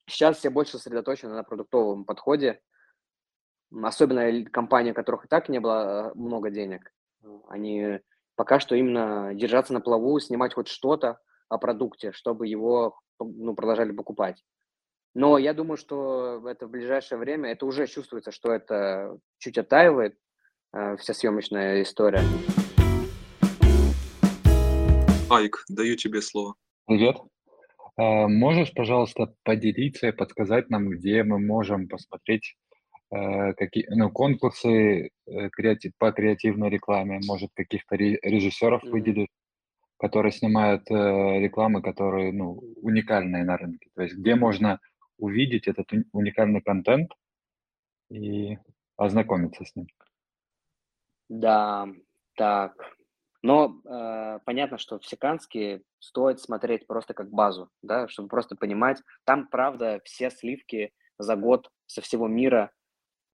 Сейчас 0.07 0.39
все 0.39 0.49
больше 0.49 0.79
сосредоточены 0.79 1.35
на 1.35 1.43
продуктовом 1.43 2.05
подходе. 2.05 2.59
Особенно 3.83 4.45
компании, 4.45 4.93
у 4.93 4.95
которых 4.95 5.25
и 5.25 5.27
так 5.27 5.47
не 5.47 5.59
было 5.59 6.09
э, 6.09 6.11
много 6.15 6.49
денег. 6.49 6.91
Они 7.47 7.99
пока 8.33 8.59
что 8.59 8.73
именно 8.73 9.31
держаться 9.35 9.73
на 9.73 9.81
плаву, 9.81 10.19
снимать 10.19 10.55
хоть 10.55 10.69
что-то 10.69 11.19
о 11.49 11.59
продукте, 11.59 12.13
чтобы 12.13 12.47
его 12.47 12.99
ну, 13.19 13.53
продолжали 13.53 13.91
покупать. 13.91 14.43
Но 15.13 15.37
я 15.37 15.53
думаю, 15.53 15.77
что 15.77 16.49
это 16.49 16.65
в 16.65 16.71
ближайшее 16.71 17.19
время, 17.19 17.51
это 17.51 17.67
уже 17.67 17.85
чувствуется, 17.85 18.31
что 18.31 18.51
это 18.51 19.19
чуть 19.37 19.59
оттаивает, 19.59 20.17
э, 20.73 20.97
вся 20.97 21.13
съемочная 21.13 21.83
история. 21.83 22.23
Айк, 25.29 25.63
даю 25.69 25.95
тебе 25.95 26.23
слово. 26.23 26.55
Привет. 26.87 27.17
А, 27.97 28.27
можешь, 28.27 28.73
пожалуйста, 28.73 29.33
поделиться 29.43 30.07
и 30.07 30.11
подсказать 30.11 30.69
нам, 30.69 30.89
где 30.89 31.23
мы 31.23 31.39
можем 31.39 31.87
посмотреть 31.87 32.55
э, 33.11 33.53
какие, 33.53 33.87
ну, 33.89 34.11
конкурсы 34.11 35.09
э, 35.25 35.49
по 35.97 36.11
креативной 36.11 36.69
рекламе, 36.69 37.19
может, 37.25 37.49
каких-то 37.55 37.95
режиссеров 37.95 38.83
mm-hmm. 38.83 38.89
выделить, 38.91 39.29
которые 39.97 40.31
снимают 40.31 40.83
э, 40.91 41.39
рекламы, 41.39 41.81
которые, 41.81 42.31
ну, 42.31 42.59
уникальные 42.81 43.43
на 43.43 43.57
рынке. 43.57 43.89
То 43.95 44.03
есть 44.03 44.15
где 44.15 44.35
можно 44.35 44.79
увидеть 45.17 45.67
этот 45.67 45.91
уникальный 46.11 46.61
контент 46.61 47.11
и 48.11 48.59
ознакомиться 48.95 49.65
с 49.65 49.75
ним. 49.75 49.87
Да, 51.29 51.87
так. 52.35 52.96
Но 53.43 53.81
э, 53.85 54.39
понятно, 54.45 54.77
что 54.77 54.99
в 54.99 55.05
Секанске 55.05 55.83
стоит 55.99 56.39
смотреть 56.39 56.87
просто 56.87 57.13
как 57.13 57.29
базу, 57.29 57.69
да, 57.81 58.07
чтобы 58.07 58.29
просто 58.29 58.55
понимать. 58.55 59.01
Там, 59.25 59.47
правда, 59.47 60.01
все 60.03 60.29
сливки 60.31 60.91
за 61.19 61.35
год 61.35 61.69
со 61.85 62.01
всего 62.01 62.27
мира, 62.27 62.71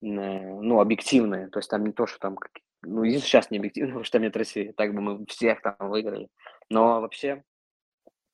э, 0.02 0.06
ну, 0.06 0.80
объективные. 0.80 1.48
То 1.48 1.58
есть 1.58 1.70
там 1.70 1.84
не 1.84 1.92
то, 1.92 2.06
что 2.06 2.18
там, 2.18 2.38
ну, 2.82 3.04
сейчас 3.04 3.50
не 3.50 3.58
объективно, 3.58 3.88
потому 3.92 4.04
что 4.04 4.12
там 4.12 4.22
нет 4.22 4.36
России. 4.36 4.72
Так 4.76 4.94
бы 4.94 5.00
мы 5.00 5.26
всех 5.26 5.62
там 5.62 5.76
выиграли. 5.80 6.28
Но 6.68 7.00
вообще 7.00 7.42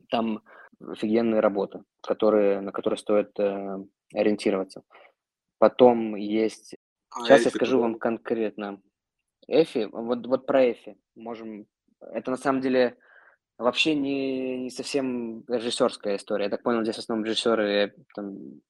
там 0.09 0.43
офигенные 0.81 1.41
работы, 1.41 1.85
которые, 2.01 2.61
на 2.61 2.73
которые 2.73 2.99
стоит 2.99 3.39
э, 3.39 3.79
ориентироваться. 4.14 4.83
Потом 5.59 6.16
есть... 6.16 6.75
А 7.11 7.25
сейчас 7.25 7.45
я 7.45 7.51
скажу 7.51 7.81
вам 7.81 7.97
конкретно. 7.97 8.81
Effie, 9.47 9.89
вот, 9.91 10.26
вот 10.26 10.47
про 10.47 10.72
Effie 10.73 10.97
можем... 11.14 11.66
Это 12.01 12.30
на 12.30 12.36
самом 12.36 12.61
деле 12.61 12.97
вообще 13.59 13.95
не, 13.95 14.59
не 14.59 14.70
совсем 14.70 15.45
режиссерская 15.49 16.16
история. 16.16 16.45
Я 16.45 16.51
так 16.51 16.62
понял, 16.62 16.82
здесь 16.82 16.97
в 16.97 17.01
основном 17.01 17.24
режиссеры 17.24 17.95
там, 18.14 18.61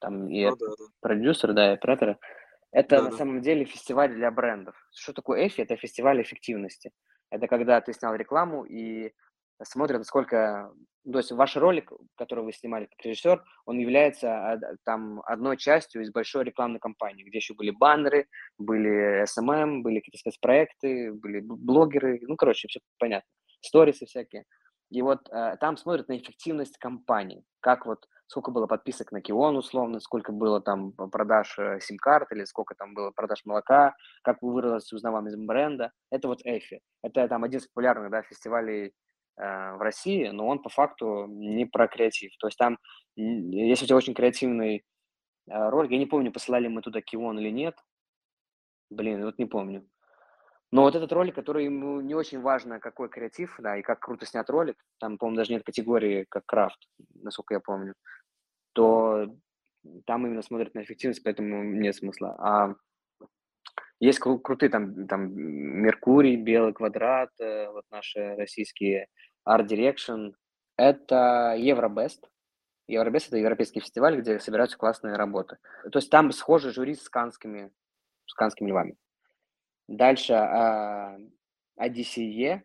там 0.00 0.28
и 0.28 0.44
ну, 0.44 0.56
да, 0.56 0.66
да. 0.66 0.84
продюсеры, 1.00 1.52
да, 1.52 1.70
и 1.70 1.74
операторы. 1.74 2.18
Это 2.72 2.96
да, 2.96 3.02
на 3.02 3.10
да. 3.10 3.16
самом 3.16 3.42
деле 3.42 3.64
фестиваль 3.64 4.14
для 4.14 4.30
брендов. 4.30 4.74
Что 4.94 5.12
такое 5.12 5.46
Effie? 5.46 5.60
Это 5.60 5.76
фестиваль 5.76 6.20
эффективности. 6.22 6.90
Это 7.30 7.46
когда 7.46 7.80
ты 7.80 7.92
снял 7.92 8.14
рекламу 8.14 8.64
и 8.64 9.12
смотрят, 9.62 10.04
сколько... 10.06 10.72
То 11.10 11.18
есть 11.18 11.32
ваш 11.32 11.56
ролик, 11.56 11.90
который 12.16 12.44
вы 12.44 12.52
снимали 12.52 12.86
как 12.86 13.04
режиссер, 13.04 13.42
он 13.66 13.78
является 13.78 14.60
там 14.84 15.20
одной 15.26 15.56
частью 15.56 16.02
из 16.02 16.12
большой 16.12 16.44
рекламной 16.44 16.78
кампании, 16.78 17.24
где 17.24 17.38
еще 17.38 17.54
были 17.54 17.70
баннеры, 17.70 18.28
были 18.58 19.24
SMM, 19.24 19.52
эм 19.52 19.62
эм, 19.62 19.82
были 19.82 19.96
какие-то 19.96 20.18
спецпроекты, 20.18 21.12
были 21.12 21.40
блогеры, 21.40 22.20
ну, 22.22 22.36
короче, 22.36 22.68
все 22.68 22.80
понятно, 22.98 23.28
сторисы 23.60 24.06
всякие. 24.06 24.44
И 24.90 25.02
вот 25.02 25.28
э, 25.30 25.56
там 25.58 25.76
смотрят 25.76 26.08
на 26.08 26.18
эффективность 26.18 26.76
компании, 26.76 27.44
как 27.60 27.86
вот 27.86 28.06
сколько 28.26 28.50
было 28.50 28.66
подписок 28.66 29.10
на 29.12 29.20
Кион 29.20 29.56
условно, 29.56 30.00
сколько 30.00 30.32
было 30.32 30.60
там 30.60 30.92
продаж 30.92 31.58
э, 31.58 31.80
сим-карт 31.80 32.30
или 32.32 32.44
сколько 32.44 32.74
там 32.74 32.94
было 32.94 33.10
продаж 33.10 33.42
молока, 33.44 33.94
как 34.22 34.42
вырос 34.42 34.92
узнаваемость 34.92 35.36
бренда. 35.36 35.92
Это 36.10 36.28
вот 36.28 36.40
Эфи. 36.44 36.80
Это 37.02 37.26
там 37.28 37.44
один 37.44 37.60
из 37.60 37.66
популярных 37.68 38.10
да, 38.10 38.22
фестивалей 38.22 38.92
в 39.36 39.78
России, 39.80 40.28
но 40.28 40.46
он 40.46 40.60
по 40.60 40.68
факту 40.68 41.26
не 41.26 41.64
про 41.64 41.88
креатив. 41.88 42.32
То 42.38 42.48
есть 42.48 42.58
там, 42.58 42.78
если 43.16 43.84
у 43.84 43.88
тебя 43.88 43.96
очень 43.96 44.14
креативный 44.14 44.76
э, 44.76 45.68
ролик, 45.70 45.90
я 45.90 45.98
не 45.98 46.06
помню, 46.06 46.32
посылали 46.32 46.68
мы 46.68 46.82
туда 46.82 47.00
Кион 47.00 47.38
или 47.38 47.50
нет, 47.50 47.76
блин, 48.90 49.24
вот 49.24 49.38
не 49.38 49.46
помню. 49.46 49.88
Но 50.70 50.82
вот 50.82 50.94
этот 50.94 51.12
ролик, 51.12 51.34
который 51.34 51.66
ему 51.66 52.00
не 52.00 52.14
очень 52.14 52.40
важно, 52.40 52.80
какой 52.80 53.10
креатив, 53.10 53.56
да, 53.58 53.76
и 53.76 53.82
как 53.82 54.00
круто 54.00 54.24
снят 54.24 54.48
ролик, 54.48 54.76
там, 54.98 55.18
по-моему, 55.18 55.36
даже 55.36 55.52
нет 55.52 55.64
категории 55.64 56.24
как 56.28 56.46
крафт, 56.46 56.88
насколько 57.14 57.54
я 57.54 57.60
помню, 57.60 57.94
то 58.72 59.26
там 60.06 60.26
именно 60.26 60.42
смотрят 60.42 60.74
на 60.74 60.82
эффективность, 60.82 61.22
поэтому 61.22 61.62
нет 61.62 61.94
смысла. 61.94 62.36
А 62.38 62.74
есть 64.02 64.20
кру- 64.20 64.40
крутые 64.40 64.68
там, 64.68 65.06
там 65.06 65.32
Меркурий, 65.32 66.34
Белый 66.34 66.72
квадрат, 66.72 67.30
э, 67.38 67.70
вот 67.70 67.84
наши 67.90 68.34
российские 68.34 69.06
Art 69.48 69.68
Direction. 69.68 70.32
Это 70.76 71.54
Евробест. 71.56 72.28
Евробест– 72.88 73.26
это 73.28 73.36
европейский 73.36 73.78
фестиваль, 73.78 74.20
где 74.20 74.40
собираются 74.40 74.76
классные 74.76 75.14
работы. 75.14 75.58
То 75.92 76.00
есть 76.00 76.10
там 76.10 76.32
схожи 76.32 76.72
жюри 76.72 76.96
с 76.96 77.08
канскими, 77.08 77.70
с 78.26 78.34
канскими 78.34 78.70
львами. 78.70 78.96
Дальше 79.86 80.32
э, 80.32 81.18
Одиссее. 81.76 82.64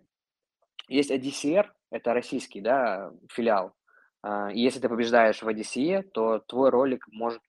Есть 0.88 1.11
Одиссеер, 1.11 1.71
это 1.91 2.15
российский 2.15 2.61
да, 2.61 3.11
филиал. 3.31 3.75
И 4.51 4.59
если 4.59 4.79
ты 4.79 4.89
побеждаешь 4.89 5.43
в 5.43 5.47
Одиссее, 5.47 6.01
то 6.01 6.39
твой 6.39 6.71
ролик 6.71 7.05
может 7.09 7.41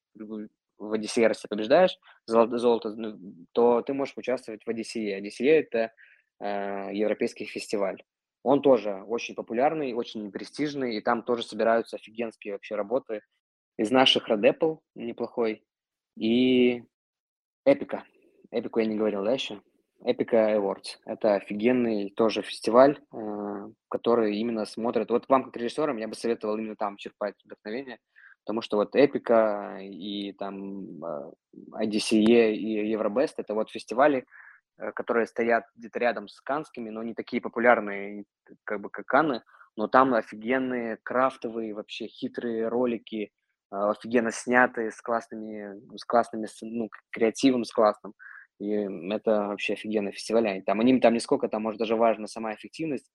в 0.78 0.92
Одиссее, 0.92 1.28
если 1.28 1.48
побеждаешь 1.48 1.98
золото, 2.26 2.90
ну, 2.90 3.18
то 3.52 3.82
ты 3.82 3.92
можешь 3.94 4.16
участвовать 4.16 4.64
в 4.64 4.70
Одиссее. 4.70 5.16
Одиссея– 5.16 5.60
это 5.70 5.92
э, 6.40 6.94
европейский 6.94 7.44
фестиваль. 7.44 8.02
Он 8.42 8.62
тоже 8.62 9.02
очень 9.06 9.34
популярный, 9.34 9.92
очень 9.92 10.30
престижный, 10.30 10.96
и 10.96 11.00
там 11.00 11.22
тоже 11.22 11.42
собираются 11.42 11.96
офигенские 11.96 12.54
вообще 12.54 12.76
работы 12.76 13.20
из 13.76 13.90
наших 13.90 14.28
Red 14.28 14.42
Apple 14.42 14.78
неплохой 14.94 15.64
и 16.16 16.82
Эпика. 17.64 18.04
Эпику 18.50 18.80
я 18.80 18.86
не 18.86 18.96
говорил, 18.96 19.24
да, 19.24 19.32
еще? 19.32 19.60
Эпика 20.04 20.54
Awards. 20.54 20.96
Это 21.04 21.34
офигенный 21.34 22.10
тоже 22.10 22.42
фестиваль, 22.42 22.98
э, 23.12 23.70
который 23.88 24.38
именно 24.38 24.64
смотрит... 24.64 25.10
Вот 25.10 25.28
вам, 25.28 25.44
как 25.44 25.56
режиссерам, 25.56 25.96
я 25.96 26.08
бы 26.08 26.14
советовал 26.14 26.56
именно 26.56 26.76
там 26.76 26.96
черпать 26.96 27.34
вдохновение, 27.44 27.98
Потому 28.48 28.62
что 28.62 28.78
вот 28.78 28.96
Эпика 28.96 29.76
и 29.78 30.32
там 30.32 31.04
IDCE 31.74 32.54
и 32.54 32.88
Евробест– 32.88 33.34
это 33.38 33.52
вот 33.52 33.68
фестивали, 33.70 34.24
э, 34.78 34.90
которые 34.92 35.26
стоят 35.26 35.66
где-то 35.76 35.98
рядом 35.98 36.28
с 36.28 36.40
канскими, 36.40 36.88
но 36.88 37.02
не 37.02 37.12
такие 37.12 37.42
популярные, 37.42 38.24
как 38.64 38.80
бы 38.80 38.88
как 38.88 39.04
Канны, 39.04 39.42
но 39.76 39.86
там 39.86 40.14
офигенные 40.14 40.96
крафтовые, 41.02 41.74
вообще 41.74 42.06
хитрые 42.06 42.68
ролики, 42.68 43.32
а, 43.70 43.90
офигенно 43.90 44.32
снятые, 44.32 44.92
с 44.92 45.02
классными, 45.02 45.82
с 45.94 46.06
классными, 46.06 46.48
ну, 46.62 46.88
креативом, 47.10 47.64
с 47.64 47.70
классным. 47.70 48.14
И 48.60 48.70
это 48.70 49.48
вообще 49.48 49.74
офигенный 49.74 50.12
фестиваль. 50.12 50.62
Там, 50.64 50.80
им 50.80 51.02
там 51.02 51.12
не 51.12 51.20
сколько, 51.20 51.50
там, 51.50 51.64
может, 51.64 51.78
даже 51.78 51.96
важна 51.96 52.26
сама 52.26 52.54
эффективность, 52.54 53.10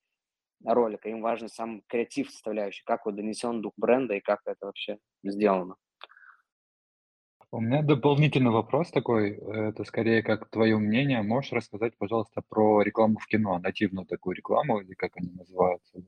ролика, 0.65 1.09
им 1.09 1.21
важен 1.21 1.49
сам 1.49 1.81
креатив 1.87 2.29
составляющий, 2.29 2.83
как 2.85 3.05
вот 3.05 3.15
донесен 3.15 3.61
дух 3.61 3.73
бренда 3.77 4.15
и 4.15 4.21
как 4.21 4.41
это 4.45 4.65
вообще 4.65 4.97
сделано. 5.23 5.75
У 7.51 7.61
меня 7.61 7.83
дополнительный 7.83 8.49
вопрос 8.49 8.89
такой, 8.89 9.33
это 9.33 9.83
скорее 9.83 10.23
как 10.23 10.49
твое 10.49 10.75
мнение. 10.77 11.21
Можешь 11.21 11.51
рассказать, 11.51 11.95
пожалуйста, 11.99 12.41
про 12.49 12.81
рекламу 12.81 13.19
в 13.19 13.27
кино, 13.27 13.59
нативную 13.59 14.07
такую 14.07 14.35
рекламу, 14.35 14.79
или 14.79 14.95
как 14.95 15.11
они 15.17 15.29
называются? 15.29 16.01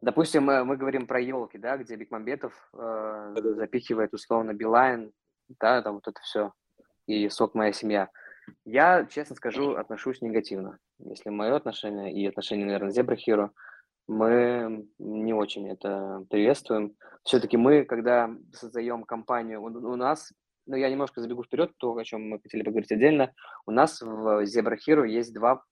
Допустим, 0.00 0.44
мы, 0.44 0.64
мы 0.64 0.76
говорим 0.76 1.06
про 1.06 1.20
елки, 1.20 1.56
да, 1.56 1.76
где 1.76 1.94
Бекмамбетов 1.94 2.52
э, 2.74 3.34
запихивает 3.56 4.12
условно 4.12 4.54
Билайн, 4.54 5.12
да, 5.60 5.82
там 5.82 5.94
вот 5.94 6.08
это 6.08 6.20
все, 6.20 6.52
и 7.06 7.28
сок 7.28 7.54
моя 7.54 7.72
семья. 7.72 8.10
Я, 8.64 9.06
честно 9.06 9.36
скажу, 9.36 9.74
отношусь 9.74 10.22
негативно. 10.22 10.78
Если 10.98 11.30
мое 11.30 11.54
отношение 11.56 12.12
и 12.12 12.26
отношение, 12.26 12.66
наверное, 12.66 12.90
Зебра 12.90 13.16
Хиро, 13.16 13.52
мы 14.08 14.86
не 14.98 15.34
очень 15.34 15.68
это 15.68 16.24
приветствуем. 16.30 16.94
Все-таки 17.24 17.56
мы, 17.56 17.84
когда 17.84 18.30
создаем 18.52 19.02
компанию, 19.04 19.62
у, 19.62 19.96
нас, 19.96 20.32
ну, 20.66 20.76
я 20.76 20.88
немножко 20.88 21.20
забегу 21.20 21.42
вперед, 21.42 21.72
то, 21.78 21.96
о 21.96 22.04
чем 22.04 22.28
мы 22.28 22.40
хотели 22.40 22.62
поговорить 22.62 22.92
отдельно, 22.92 23.32
у 23.66 23.72
нас 23.72 24.00
в 24.00 24.44
Zebra 24.44 24.76
Hero 24.86 25.06
есть 25.06 25.34
два, 25.34 25.64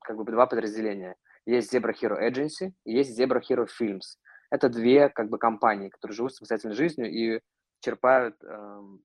как 0.00 0.16
бы 0.16 0.30
два 0.30 0.46
подразделения. 0.46 1.16
Есть 1.44 1.74
Zebra 1.74 1.92
Hero 1.92 2.18
Agency 2.18 2.72
и 2.84 2.92
есть 2.92 3.18
Zebra 3.18 3.40
Hero 3.40 3.66
Films. 3.66 4.16
Это 4.50 4.68
две, 4.68 5.08
как 5.08 5.28
бы, 5.28 5.38
компании, 5.38 5.88
которые 5.88 6.14
живут 6.14 6.34
самостоятельной 6.34 6.76
жизнью 6.76 7.10
и 7.10 7.40
черпают 7.80 8.36
эм, 8.44 9.00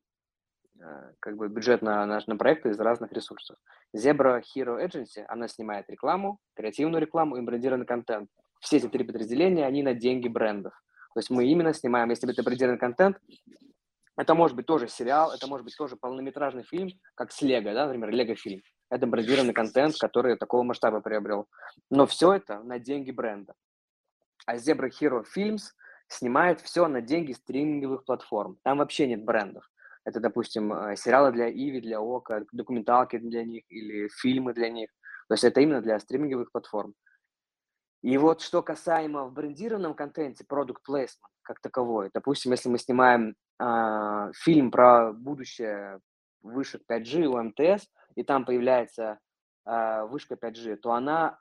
как 1.20 1.38
бы 1.38 1.48
бюджет 1.48 1.82
на, 1.82 2.06
на, 2.06 2.20
на 2.26 2.38
проекты 2.38 2.70
из 2.70 2.80
разных 2.80 3.12
ресурсов. 3.12 3.58
Zebra 3.96 4.42
Hero 4.42 4.84
Agency, 4.84 5.24
она 5.28 5.48
снимает 5.48 5.90
рекламу, 5.90 6.40
креативную 6.56 7.02
рекламу 7.02 7.38
и 7.38 7.42
брендированный 7.42 7.86
контент. 7.86 8.30
Все 8.60 8.78
эти 8.78 8.88
три 8.88 9.04
подразделения, 9.04 9.66
они 9.66 9.84
на 9.84 9.94
деньги 9.94 10.28
брендов. 10.28 10.74
То 11.14 11.20
есть 11.20 11.30
мы 11.30 11.46
именно 11.46 11.74
снимаем, 11.74 12.10
если 12.10 12.32
это 12.32 12.44
брендированный 12.44 12.80
контент, 12.80 13.18
это 14.18 14.34
может 14.34 14.56
быть 14.56 14.66
тоже 14.66 14.88
сериал, 14.88 15.32
это 15.32 15.48
может 15.48 15.64
быть 15.64 15.78
тоже 15.78 15.96
полнометражный 15.96 16.64
фильм, 16.64 16.90
как 17.16 17.32
с 17.32 17.42
Лего, 17.42 17.74
да, 17.74 17.86
например, 17.86 18.10
Лего-фильм. 18.10 18.62
Это 18.90 19.06
брендированный 19.06 19.54
контент, 19.54 19.96
который 20.00 20.38
такого 20.38 20.64
масштаба 20.64 21.02
приобрел. 21.02 21.48
Но 21.92 22.08
все 22.08 22.34
это 22.34 22.60
на 22.64 22.80
деньги 22.80 23.12
бренда. 23.12 23.54
А 24.46 24.56
Zebra 24.56 24.90
Hero 24.90 25.24
Films 25.36 25.74
снимает 26.08 26.62
все 26.62 26.88
на 26.88 27.02
деньги 27.02 27.34
стриминговых 27.34 28.06
платформ. 28.06 28.58
Там 28.64 28.80
вообще 28.80 29.08
нет 29.08 29.24
брендов. 29.24 29.70
Это, 30.08 30.22
допустим, 30.22 30.72
э, 30.72 30.96
сериалы 30.96 31.34
для 31.34 31.52
Иви, 31.52 31.82
для 31.82 32.00
Ока, 32.00 32.46
документалки 32.54 33.18
для 33.18 33.44
них 33.44 33.66
или 33.68 34.08
фильмы 34.08 34.54
для 34.54 34.70
них. 34.70 34.90
То 35.28 35.34
есть 35.34 35.44
это 35.44 35.60
именно 35.60 35.82
для 35.82 36.00
стриминговых 36.00 36.50
платформ. 36.54 36.94
И 38.04 38.18
вот 38.18 38.42
что 38.42 38.64
касаемо 38.64 39.26
в 39.26 39.34
брендированном 39.34 39.96
контенте, 39.96 40.46
product 40.50 40.78
placement 40.88 41.28
как 41.42 41.60
таковой, 41.60 42.10
допустим, 42.14 42.54
если 42.54 42.70
мы 42.70 42.78
снимаем 42.78 43.36
э, 43.60 44.32
фильм 44.34 44.72
про 44.72 45.12
будущее 45.12 46.00
вышек 46.42 46.84
5G 46.90 47.26
у 47.26 47.44
МТС, 47.44 47.86
и 48.16 48.24
там 48.24 48.46
появляется 48.46 49.20
э, 49.66 50.04
вышка 50.06 50.36
5G, 50.36 50.78
то 50.78 50.94
она 50.94 51.38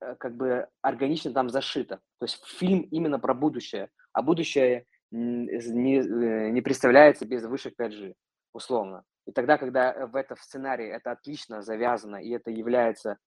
э, 0.00 0.16
как 0.16 0.36
бы 0.36 0.68
органично 0.82 1.32
там 1.32 1.48
зашита. 1.48 1.96
То 2.18 2.26
есть 2.26 2.44
фильм 2.44 2.82
именно 2.90 3.18
про 3.18 3.32
будущее, 3.32 3.88
а 4.12 4.20
будущее 4.20 4.84
не, 5.14 5.98
э, 5.98 6.50
не 6.50 6.60
представляется 6.60 7.26
без 7.26 7.44
вышек 7.44 7.74
5G, 7.78 8.14
условно. 8.52 9.04
И 9.26 9.32
тогда, 9.32 9.58
когда 9.58 10.06
в 10.06 10.16
этом 10.16 10.36
сценарии 10.36 10.88
это 10.88 11.12
отлично 11.12 11.62
завязано, 11.62 12.16
и 12.16 12.30
это 12.30 12.50
является, 12.50 13.18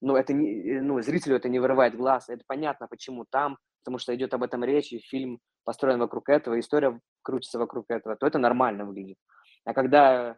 ну, 0.00 0.16
это 0.16 0.32
не, 0.32 0.80
ну, 0.80 1.00
зрителю 1.00 1.36
это 1.36 1.48
не 1.48 1.58
вырывает 1.58 1.96
глаз, 1.96 2.28
это 2.28 2.42
понятно, 2.46 2.88
почему 2.88 3.24
там, 3.30 3.58
потому 3.82 3.98
что 3.98 4.14
идет 4.14 4.34
об 4.34 4.42
этом 4.42 4.64
речь, 4.64 4.92
и 4.92 4.98
фильм 4.98 5.38
построен 5.64 5.98
вокруг 5.98 6.28
этого, 6.28 6.58
история 6.58 7.00
крутится 7.22 7.58
вокруг 7.58 7.86
этого, 7.88 8.16
то 8.16 8.26
это 8.26 8.38
нормально 8.38 8.84
выглядит. 8.84 9.16
А 9.64 9.72
когда 9.72 10.36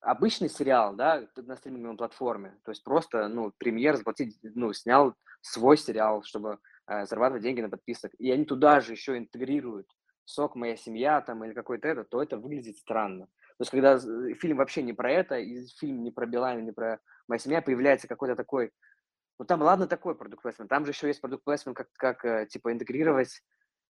обычный 0.00 0.48
сериал, 0.48 0.94
да, 0.94 1.26
на 1.36 1.56
стриминговой 1.56 1.96
платформе, 1.96 2.58
то 2.64 2.70
есть 2.70 2.84
просто, 2.84 3.28
ну, 3.28 3.52
премьер 3.58 3.96
заплатить, 3.96 4.38
ну, 4.42 4.72
снял 4.72 5.14
свой 5.40 5.76
сериал, 5.76 6.22
чтобы 6.22 6.50
э, 6.52 6.56
зарабатывать 6.88 7.42
деньги 7.42 7.60
на 7.60 7.70
подписок, 7.70 8.12
и 8.18 8.30
они 8.30 8.44
туда 8.44 8.80
же 8.80 8.92
еще 8.92 9.18
интегрируют 9.18 9.86
сок 10.24 10.56
«Моя 10.56 10.76
семья» 10.76 11.20
там 11.20 11.44
или 11.44 11.52
какой-то 11.52 11.88
это, 11.88 12.04
то 12.04 12.22
это 12.22 12.36
выглядит 12.36 12.76
странно. 12.76 13.26
То 13.26 13.62
есть 13.62 13.70
когда 13.70 13.98
фильм 14.34 14.56
вообще 14.58 14.82
не 14.82 14.92
про 14.92 15.10
это, 15.10 15.38
и 15.38 15.66
фильм 15.78 16.02
не 16.02 16.10
про 16.10 16.26
Билайн, 16.26 16.64
не 16.64 16.72
про 16.72 17.00
«Моя 17.26 17.38
семья», 17.38 17.62
появляется 17.62 18.08
какой-то 18.08 18.36
такой, 18.36 18.72
ну 19.38 19.44
там 19.44 19.62
ладно 19.62 19.86
такой 19.86 20.14
продукт 20.14 20.42
плейсмент, 20.42 20.70
там 20.70 20.84
же 20.84 20.92
еще 20.92 21.08
есть 21.08 21.20
продукт 21.20 21.44
плейсмент, 21.44 21.76
как, 21.76 21.88
как 21.94 22.24
э, 22.24 22.46
типа 22.46 22.72
интегрировать, 22.72 23.42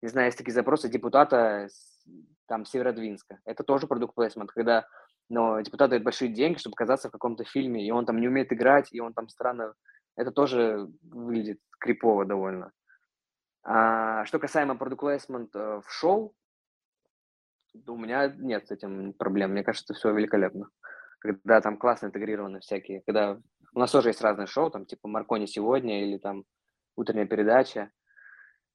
не 0.02 0.10
знаю, 0.10 0.28
есть 0.28 0.38
такие 0.38 0.54
запросы 0.54 0.90
депутата 0.90 1.68
там 2.48 2.66
Северодвинска. 2.66 3.40
Это 3.46 3.64
тоже 3.64 3.88
продукт 3.88 4.14
плейсмент, 4.14 4.52
когда 4.52 4.86
но 5.30 5.60
депутат 5.62 5.90
дает 5.90 6.04
большие 6.04 6.32
деньги, 6.32 6.60
чтобы 6.60 6.74
оказаться 6.74 7.10
в 7.10 7.12
каком-то 7.12 7.44
фильме, 7.46 7.86
и 7.86 7.92
он 7.92 8.06
там 8.06 8.20
не 8.20 8.28
умеет 8.28 8.54
играть, 8.54 8.90
и 8.92 9.00
он 9.00 9.14
там 9.14 9.28
странно... 9.30 9.74
Это 10.16 10.32
тоже 10.32 10.88
выглядит 11.02 11.60
крипово 11.80 12.26
довольно. 12.26 12.72
А 13.68 14.24
что 14.26 14.38
касаемо 14.38 14.78
product 14.78 15.02
placement 15.02 15.54
в 15.56 15.84
шоу, 15.90 16.36
у 17.88 17.98
меня 17.98 18.28
нет 18.28 18.68
с 18.68 18.72
этим 18.72 19.14
проблем. 19.14 19.52
Мне 19.52 19.64
кажется, 19.64 19.96
все 19.96 20.14
великолепно. 20.14 20.70
Когда 21.20 21.60
там 21.62 21.78
классно 21.78 22.08
интегрированы 22.08 22.60
всякие, 22.60 23.02
когда 23.08 23.40
у 23.74 23.80
нас 23.80 23.92
тоже 23.92 24.10
есть 24.10 24.22
разные 24.22 24.46
шоу, 24.46 24.70
там 24.70 24.86
типа 24.86 25.08
Маркони 25.08 25.48
сегодня 25.48 26.06
или 26.06 26.20
там 26.20 26.44
утренняя 26.96 27.26
передача, 27.26 27.92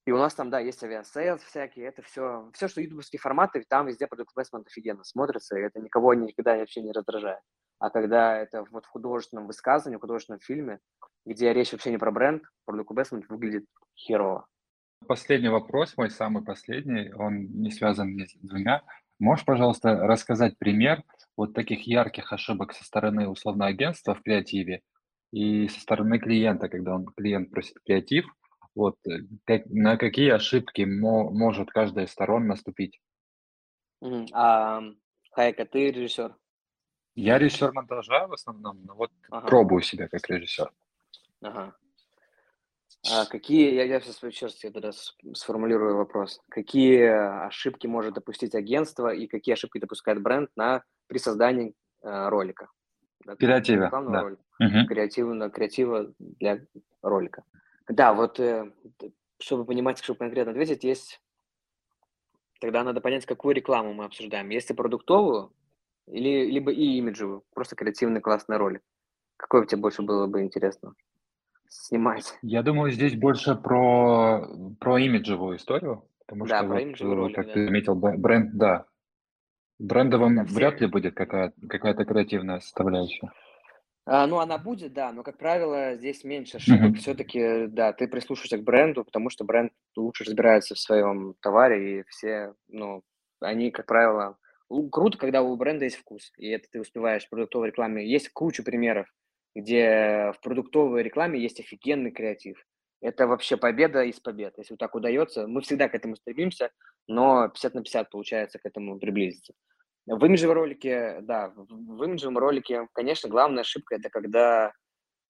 и 0.07 0.12
у 0.12 0.16
нас 0.16 0.34
там, 0.34 0.51
да, 0.51 0.59
есть 0.59 0.82
Aviasales 0.82 1.43
всякие, 1.43 1.86
это 1.86 2.03
все, 2.03 2.51
все, 2.53 2.66
что 2.66 2.80
ютубовские 2.80 3.20
форматы, 3.20 3.64
там 3.68 3.86
везде 3.86 4.09
product 4.09 4.34
placement 4.34 4.66
офигенно 4.66 5.05
смотрится, 5.05 5.57
и 5.57 5.62
это 5.62 5.78
никого 5.78 6.14
никогда 6.14 6.57
вообще 6.57 6.82
не 6.82 6.91
раздражает. 6.91 7.41
А 7.78 7.91
когда 7.91 8.36
это 8.36 8.64
вот 8.70 8.86
в 8.86 8.88
художественном 8.88 9.47
высказывании, 9.47 9.99
в 9.99 10.01
художественном 10.01 10.41
фильме, 10.41 10.80
где 11.24 11.53
речь 11.53 11.72
вообще 11.72 11.93
не 11.93 11.99
про 11.99 12.11
бренд, 12.11 12.43
продукт 12.64 12.93
плейсмент 12.93 13.28
выглядит 13.28 13.66
херово. 13.95 14.47
Последний 15.07 15.48
вопрос, 15.48 15.96
мой 15.96 16.11
самый 16.11 16.44
последний, 16.44 17.12
он 17.12 17.46
не 17.46 17.70
связан 17.70 18.14
ни 18.14 18.24
с 18.24 18.34
двумя. 18.34 18.82
Можешь, 19.18 19.44
пожалуйста, 19.44 20.07
рассказать 20.07 20.59
пример 20.59 21.03
вот 21.36 21.53
таких 21.55 21.86
ярких 21.86 22.32
ошибок 22.32 22.72
со 22.72 22.84
стороны 22.84 23.28
условного 23.28 23.70
агентства 23.70 24.14
в 24.14 24.22
креативе 24.22 24.82
и 25.32 25.68
со 25.68 25.80
стороны 25.80 26.18
клиента, 26.18 26.68
когда 26.68 26.94
он, 26.94 27.07
клиент 27.07 27.51
просит 27.51 27.78
креатив, 27.84 28.26
вот 28.74 28.96
э, 29.07 29.20
как, 29.44 29.66
на 29.66 29.96
какие 29.96 30.30
ошибки 30.30 30.82
мо, 30.82 31.30
может 31.30 31.70
каждая 31.70 32.07
из 32.07 32.12
сторон 32.12 32.46
наступить? 32.46 33.01
А, 34.32 34.82
Хайка, 35.32 35.66
ты 35.66 35.90
режиссер? 35.90 36.36
Я 37.14 37.38
режиссер 37.38 37.72
монтажа 37.72 38.26
в 38.26 38.32
основном, 38.32 38.84
но 38.84 38.94
вот 38.94 39.11
Ага, 39.30 39.48
пробую 39.48 39.82
себя 39.82 40.09
как 40.09 40.28
режиссер. 40.28 40.70
ага. 41.42 41.74
А 43.09 43.24
какие, 43.24 43.74
я, 43.74 43.84
я 43.84 44.01
я 44.01 44.70
тогда 44.70 44.90
сформулирую 45.34 45.96
вопрос. 45.96 46.40
Какие 46.51 47.46
ошибки 47.46 47.86
может 47.86 48.14
допустить 48.14 48.55
агентство 48.55 49.12
и 49.12 49.26
какие 49.26 49.55
ошибки 49.55 49.78
допускает 49.78 50.20
бренд 50.20 50.51
на, 50.55 50.84
при 51.07 51.18
создании 51.18 51.74
э, 52.03 52.28
ролика? 52.28 52.68
Да, 53.24 53.36
Креатива, 53.36 53.88
да. 53.90 54.22
ролика, 54.22 54.42
угу. 54.59 54.86
креативного, 54.86 55.51
креатива 55.51 56.12
для 56.18 56.61
ролика. 57.01 57.44
Да, 57.88 58.12
вот 58.12 58.38
э, 58.38 58.70
чтобы 59.38 59.64
понимать, 59.64 59.98
чтобы 59.98 60.18
конкретно 60.18 60.53
ответить, 60.53 60.84
есть... 60.84 61.20
Тогда 62.61 62.84
надо 62.84 63.01
понять, 63.01 63.24
какую 63.24 63.55
рекламу 63.55 63.94
мы 63.94 64.05
обсуждаем. 64.05 64.51
Если 64.51 64.74
продуктовую, 64.74 65.55
или 66.07 66.44
либо 66.44 66.70
и 66.70 66.98
имиджевую, 66.98 67.42
просто 67.55 67.74
креативный 67.74 68.20
классный 68.20 68.59
ролик. 68.59 68.82
Какой 69.38 69.66
тебе 69.66 69.80
больше 69.80 70.03
было 70.03 70.26
бы 70.26 70.42
интересно 70.42 70.92
снимать? 71.71 72.39
Я 72.43 72.62
думаю, 72.62 72.91
здесь 72.91 73.14
больше 73.16 73.55
про, 73.55 74.47
про 74.79 74.99
имиджевую 74.99 75.57
историю, 75.57 76.05
потому 76.27 76.47
да, 76.47 76.59
что, 76.59 76.66
про 76.66 76.75
вот, 76.75 76.83
имиджевый 76.83 77.16
ролик, 77.16 77.37
как 77.37 77.47
да. 77.47 77.53
ты 77.55 77.64
заметил, 77.64 77.95
бренд, 77.95 78.53
да. 78.55 78.87
Брендовым 79.79 80.37
Да, 80.37 80.45
все- 80.45 80.55
вряд 80.55 80.81
ли 80.81 80.87
будет 80.87 81.14
какая- 81.14 81.55
какая-то 81.68 82.05
креативная 82.05 82.61
составляющая. 82.61 83.33
А, 84.05 84.27
ну, 84.27 84.39
она 84.39 84.59
будет, 84.59 84.93
да, 84.93 85.12
но, 85.12 85.23
как 85.23 85.39
правило, 85.39 85.95
здесь 85.95 86.25
меньше 86.25 86.57
ошибок. 86.57 86.81
Мгм. 86.81 86.95
Все-таки, 86.97 87.66
да, 87.68 87.93
ты 87.93 88.09
прислушаешься 88.09 88.59
к 88.59 88.64
бренду, 88.64 89.05
потому 89.05 89.31
что 89.31 89.45
бренд 89.45 89.73
лучше 89.97 90.25
разбирается 90.25 90.75
в 90.75 90.79
своем 90.79 91.35
товаре, 91.41 92.01
и 92.01 92.05
все, 92.09 92.55
ну, 92.68 93.03
они, 93.41 93.71
как 93.71 93.87
правило, 93.87 94.37
круто, 94.91 95.16
когда 95.16 95.43
у 95.43 95.57
бренда 95.57 95.85
есть 95.85 95.97
вкус, 95.97 96.33
и 96.37 96.49
это 96.49 96.68
ты 96.71 96.81
успеваешь 96.81 97.25
в 97.25 97.31
продуктовой 97.31 97.68
рекламе. 97.68 98.11
Есть 98.11 98.31
куча 98.31 98.62
примеров, 98.62 99.07
где 99.55 100.32
в 100.36 100.40
продуктовой 100.42 101.03
рекламе 101.03 101.40
есть 101.40 101.61
офигенный 101.61 102.11
креатив. 102.11 102.64
Это 103.01 103.26
вообще 103.26 103.57
победа 103.57 104.03
из 104.05 104.20
побед. 104.20 104.59
Если 104.59 104.74
вот 104.74 104.78
так 104.78 104.94
удается, 104.94 105.46
мы 105.46 105.62
всегда 105.62 105.88
к 105.88 105.94
этому 105.94 106.16
стремимся, 106.16 106.70
но 107.09 107.48
50 107.48 107.74
на 107.74 107.82
50 107.82 108.11
получается 108.11 108.59
к 108.59 108.66
этому 108.66 108.98
приблизиться. 108.98 109.55
В 110.07 110.24
имиджевом 110.24 110.55
ролике, 110.55 111.18
да, 111.22 111.53
в 111.55 112.03
имиджевом 112.05 112.36
ролике, 112.36 112.88
конечно, 112.92 113.28
главная 113.28 113.62
ошибка 113.62 113.96
это 113.96 114.11
когда, 114.11 114.72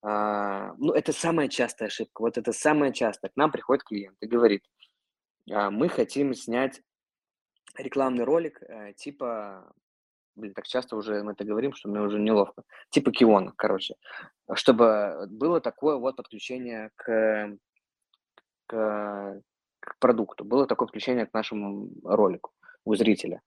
а, 0.01 0.73
ну, 0.77 0.93
это 0.93 1.13
самая 1.13 1.47
частая 1.47 1.87
ошибка, 1.87 2.21
вот 2.21 2.37
это 2.37 2.51
самая 2.51 2.91
частая. 2.91 3.31
К 3.31 3.35
нам 3.37 3.51
приходит 3.51 3.83
клиент 3.83 4.17
и 4.21 4.27
говорит, 4.27 4.63
а, 5.49 5.71
мы 5.71 5.87
хотим 5.87 6.33
снять 6.33 6.81
рекламный 7.77 8.25
ролик 8.25 8.61
э, 8.63 8.93
типа, 8.93 9.73
блин, 10.35 10.53
так 10.53 10.65
часто 10.65 10.95
уже 10.95 11.23
мы 11.23 11.33
это 11.33 11.43
говорим, 11.43 11.73
что 11.73 11.89
мне 11.89 12.01
уже 12.01 12.19
неловко, 12.19 12.63
типа 12.89 13.11
Киона, 13.11 13.53
короче, 13.55 13.95
чтобы 14.53 15.27
было 15.29 15.61
такое 15.61 15.97
вот 15.97 16.15
подключение 16.15 16.91
к, 16.95 17.57
к, 18.67 19.41
к 19.79 19.99
продукту, 19.99 20.43
было 20.43 20.67
такое 20.67 20.87
подключение 20.87 21.25
к 21.25 21.33
нашему 21.33 21.89
ролику 22.03 22.51
у 22.85 22.95
зрителя. 22.95 23.41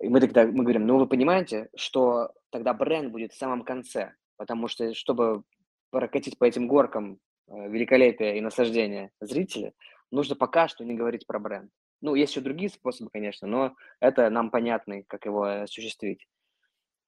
И 0.00 0.08
мы 0.08 0.20
тогда 0.20 0.46
мы 0.46 0.62
говорим, 0.62 0.86
ну 0.86 0.98
вы 0.98 1.06
понимаете, 1.06 1.68
что 1.76 2.32
тогда 2.50 2.72
бренд 2.72 3.12
будет 3.12 3.32
в 3.32 3.38
самом 3.38 3.64
конце, 3.64 4.14
потому 4.36 4.66
что 4.66 4.94
чтобы 4.94 5.42
прокатить 5.90 6.38
по 6.38 6.44
этим 6.44 6.68
горкам 6.68 7.18
э, 7.48 7.68
великолепия 7.68 8.34
и 8.34 8.40
наслаждения 8.40 9.10
зрителя, 9.20 9.72
нужно 10.10 10.36
пока 10.36 10.68
что 10.68 10.84
не 10.84 10.94
говорить 10.94 11.26
про 11.26 11.38
бренд. 11.38 11.70
Ну, 12.00 12.14
есть 12.14 12.32
еще 12.32 12.40
другие 12.40 12.70
способы, 12.70 13.10
конечно, 13.10 13.46
но 13.46 13.74
это 14.00 14.30
нам 14.30 14.50
понятно, 14.50 15.02
как 15.06 15.26
его 15.26 15.42
осуществить. 15.42 16.26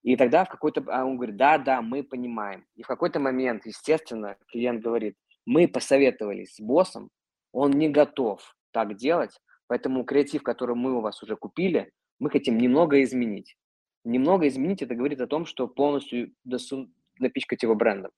И 0.02 0.16
тогда 0.16 0.44
в 0.44 0.48
какой-то... 0.48 0.84
А 0.88 1.04
он 1.04 1.16
говорит, 1.16 1.36
да, 1.36 1.58
да, 1.58 1.80
мы 1.80 2.02
понимаем. 2.02 2.66
И 2.74 2.82
в 2.82 2.86
какой-то 2.86 3.20
момент, 3.20 3.66
естественно, 3.66 4.36
клиент 4.48 4.82
говорит, 4.82 5.16
мы 5.46 5.68
посоветовались 5.68 6.56
с 6.56 6.60
боссом, 6.60 7.10
он 7.52 7.72
не 7.72 7.88
готов 7.88 8.56
так 8.72 8.96
делать, 8.96 9.38
поэтому 9.66 10.04
креатив, 10.04 10.42
который 10.42 10.74
мы 10.74 10.96
у 10.96 11.00
вас 11.00 11.22
уже 11.22 11.36
купили, 11.36 11.92
мы 12.18 12.30
хотим 12.30 12.58
немного 12.58 13.02
изменить. 13.02 13.56
Немного 14.04 14.48
изменить, 14.48 14.82
это 14.82 14.94
говорит 14.94 15.20
о 15.20 15.26
том, 15.26 15.46
что 15.46 15.68
полностью 15.68 16.32
досу- 16.44 16.90
напичкать 17.18 17.62
его 17.62 17.74
брендом. 17.74 18.10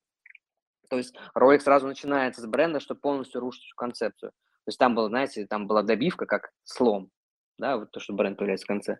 То 0.88 0.96
есть 0.96 1.14
ролик 1.34 1.62
сразу 1.62 1.86
начинается 1.86 2.40
с 2.40 2.46
бренда, 2.46 2.80
чтобы 2.80 3.00
полностью 3.00 3.40
рушить 3.40 3.64
всю 3.64 3.76
концепцию. 3.76 4.32
То 4.64 4.70
есть 4.70 4.78
там 4.78 4.94
было, 4.94 5.08
знаете, 5.08 5.46
там 5.46 5.66
была 5.66 5.82
добивка 5.82 6.26
как 6.26 6.50
слом, 6.64 7.10
да, 7.58 7.76
вот 7.76 7.90
то, 7.90 8.00
что 8.00 8.14
бренд 8.14 8.38
появляется 8.38 8.64
в 8.64 8.68
конце. 8.68 8.98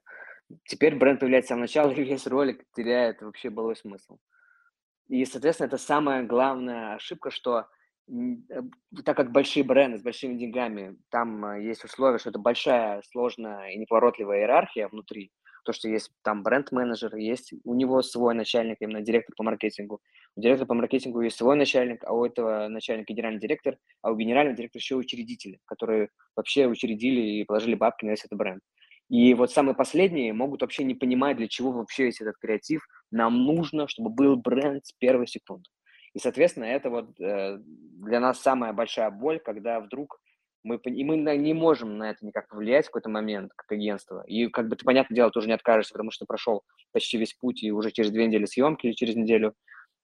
Теперь 0.67 0.95
бренд 0.97 1.21
появляется 1.21 1.55
в 1.55 1.59
начале, 1.59 1.95
и 2.03 2.05
весь 2.05 2.27
ролик 2.27 2.65
теряет 2.75 3.23
вообще 3.23 3.51
былой 3.51 3.77
смысл. 3.77 4.19
И, 5.09 5.25
соответственно, 5.25 5.69
это 5.69 5.79
самая 5.79 6.23
главная 6.23 6.95
ошибка, 6.95 7.31
что 7.31 7.67
э, 8.09 8.13
так 9.05 9.17
как 9.17 9.33
большие 9.33 9.65
бренды 9.65 9.99
с 9.99 10.03
большими 10.03 10.35
деньгами, 10.35 10.97
там 11.11 11.45
э, 11.47 11.63
есть 11.65 11.85
условие, 11.85 12.19
что 12.19 12.31
это 12.31 12.39
большая, 12.39 13.03
сложная 13.11 13.71
и 13.71 13.79
неповоротливая 13.79 14.41
иерархия 14.41 14.89
внутри, 14.89 15.31
то, 15.65 15.73
что 15.73 15.89
есть 15.89 16.11
там 16.23 16.43
бренд-менеджер, 16.43 17.17
есть 17.17 17.55
у 17.65 17.75
него 17.75 18.03
свой 18.03 18.35
начальник, 18.35 18.77
именно 18.81 19.01
директор 19.01 19.35
по 19.35 19.43
маркетингу. 19.43 20.01
У 20.37 20.41
директора 20.41 20.67
по 20.67 20.75
маркетингу 20.75 21.21
есть 21.21 21.37
свой 21.37 21.57
начальник, 21.57 22.03
а 22.05 22.13
у 22.13 22.25
этого 22.25 22.69
начальника 22.69 23.13
генеральный 23.13 23.41
директор, 23.41 23.77
а 24.03 24.11
у 24.11 24.17
генерального 24.17 24.57
директора 24.57 24.81
еще 24.81 24.97
учредители, 24.97 25.61
которые 25.65 26.09
вообще 26.35 26.67
учредили 26.67 27.21
и 27.21 27.45
положили 27.45 27.75
бабки 27.75 28.05
на 28.05 28.11
весь 28.11 28.25
этот 28.25 28.39
бренд. 28.39 28.61
И 29.11 29.35
вот 29.35 29.53
самые 29.53 29.75
последние 29.75 30.33
могут 30.33 30.63
вообще 30.63 30.83
не 30.83 30.95
понимать, 30.95 31.37
для 31.37 31.47
чего 31.47 31.71
вообще 31.71 32.05
весь 32.07 32.21
этот 32.21 32.37
креатив. 32.39 32.87
Нам 33.11 33.45
нужно, 33.45 33.87
чтобы 33.87 34.11
был 34.11 34.37
бренд 34.37 34.85
с 34.87 34.93
первой 34.93 35.27
секунды. 35.27 35.69
И, 36.15 36.19
соответственно, 36.19 36.65
это 36.65 36.91
вот 36.91 37.21
э, 37.21 37.59
для 37.59 38.21
нас 38.21 38.41
самая 38.41 38.73
большая 38.73 39.11
боль, 39.11 39.41
когда 39.41 39.81
вдруг 39.81 40.21
мы, 40.63 40.77
и 40.77 41.05
мы 41.05 41.17
не 41.37 41.53
можем 41.53 41.99
на 41.99 42.11
это 42.11 42.25
никак 42.25 42.49
повлиять 42.49 42.87
в 42.87 42.89
какой-то 42.89 43.11
момент, 43.11 43.53
как 43.55 43.71
агентство. 43.71 44.25
И, 44.27 44.49
как 44.49 44.69
бы, 44.69 44.77
ты, 44.77 44.85
понятное 44.85 45.15
дело, 45.15 45.31
тоже 45.31 45.47
не 45.47 45.53
откажешься, 45.53 45.93
потому 45.93 46.11
что 46.11 46.25
прошел 46.25 46.63
почти 46.93 47.19
весь 47.19 47.35
путь, 47.35 47.63
и 47.63 47.71
уже 47.71 47.91
через 47.91 48.11
две 48.11 48.27
недели 48.27 48.47
съемки 48.47 48.87
или 48.87 48.95
через 48.95 49.15
неделю, 49.15 49.55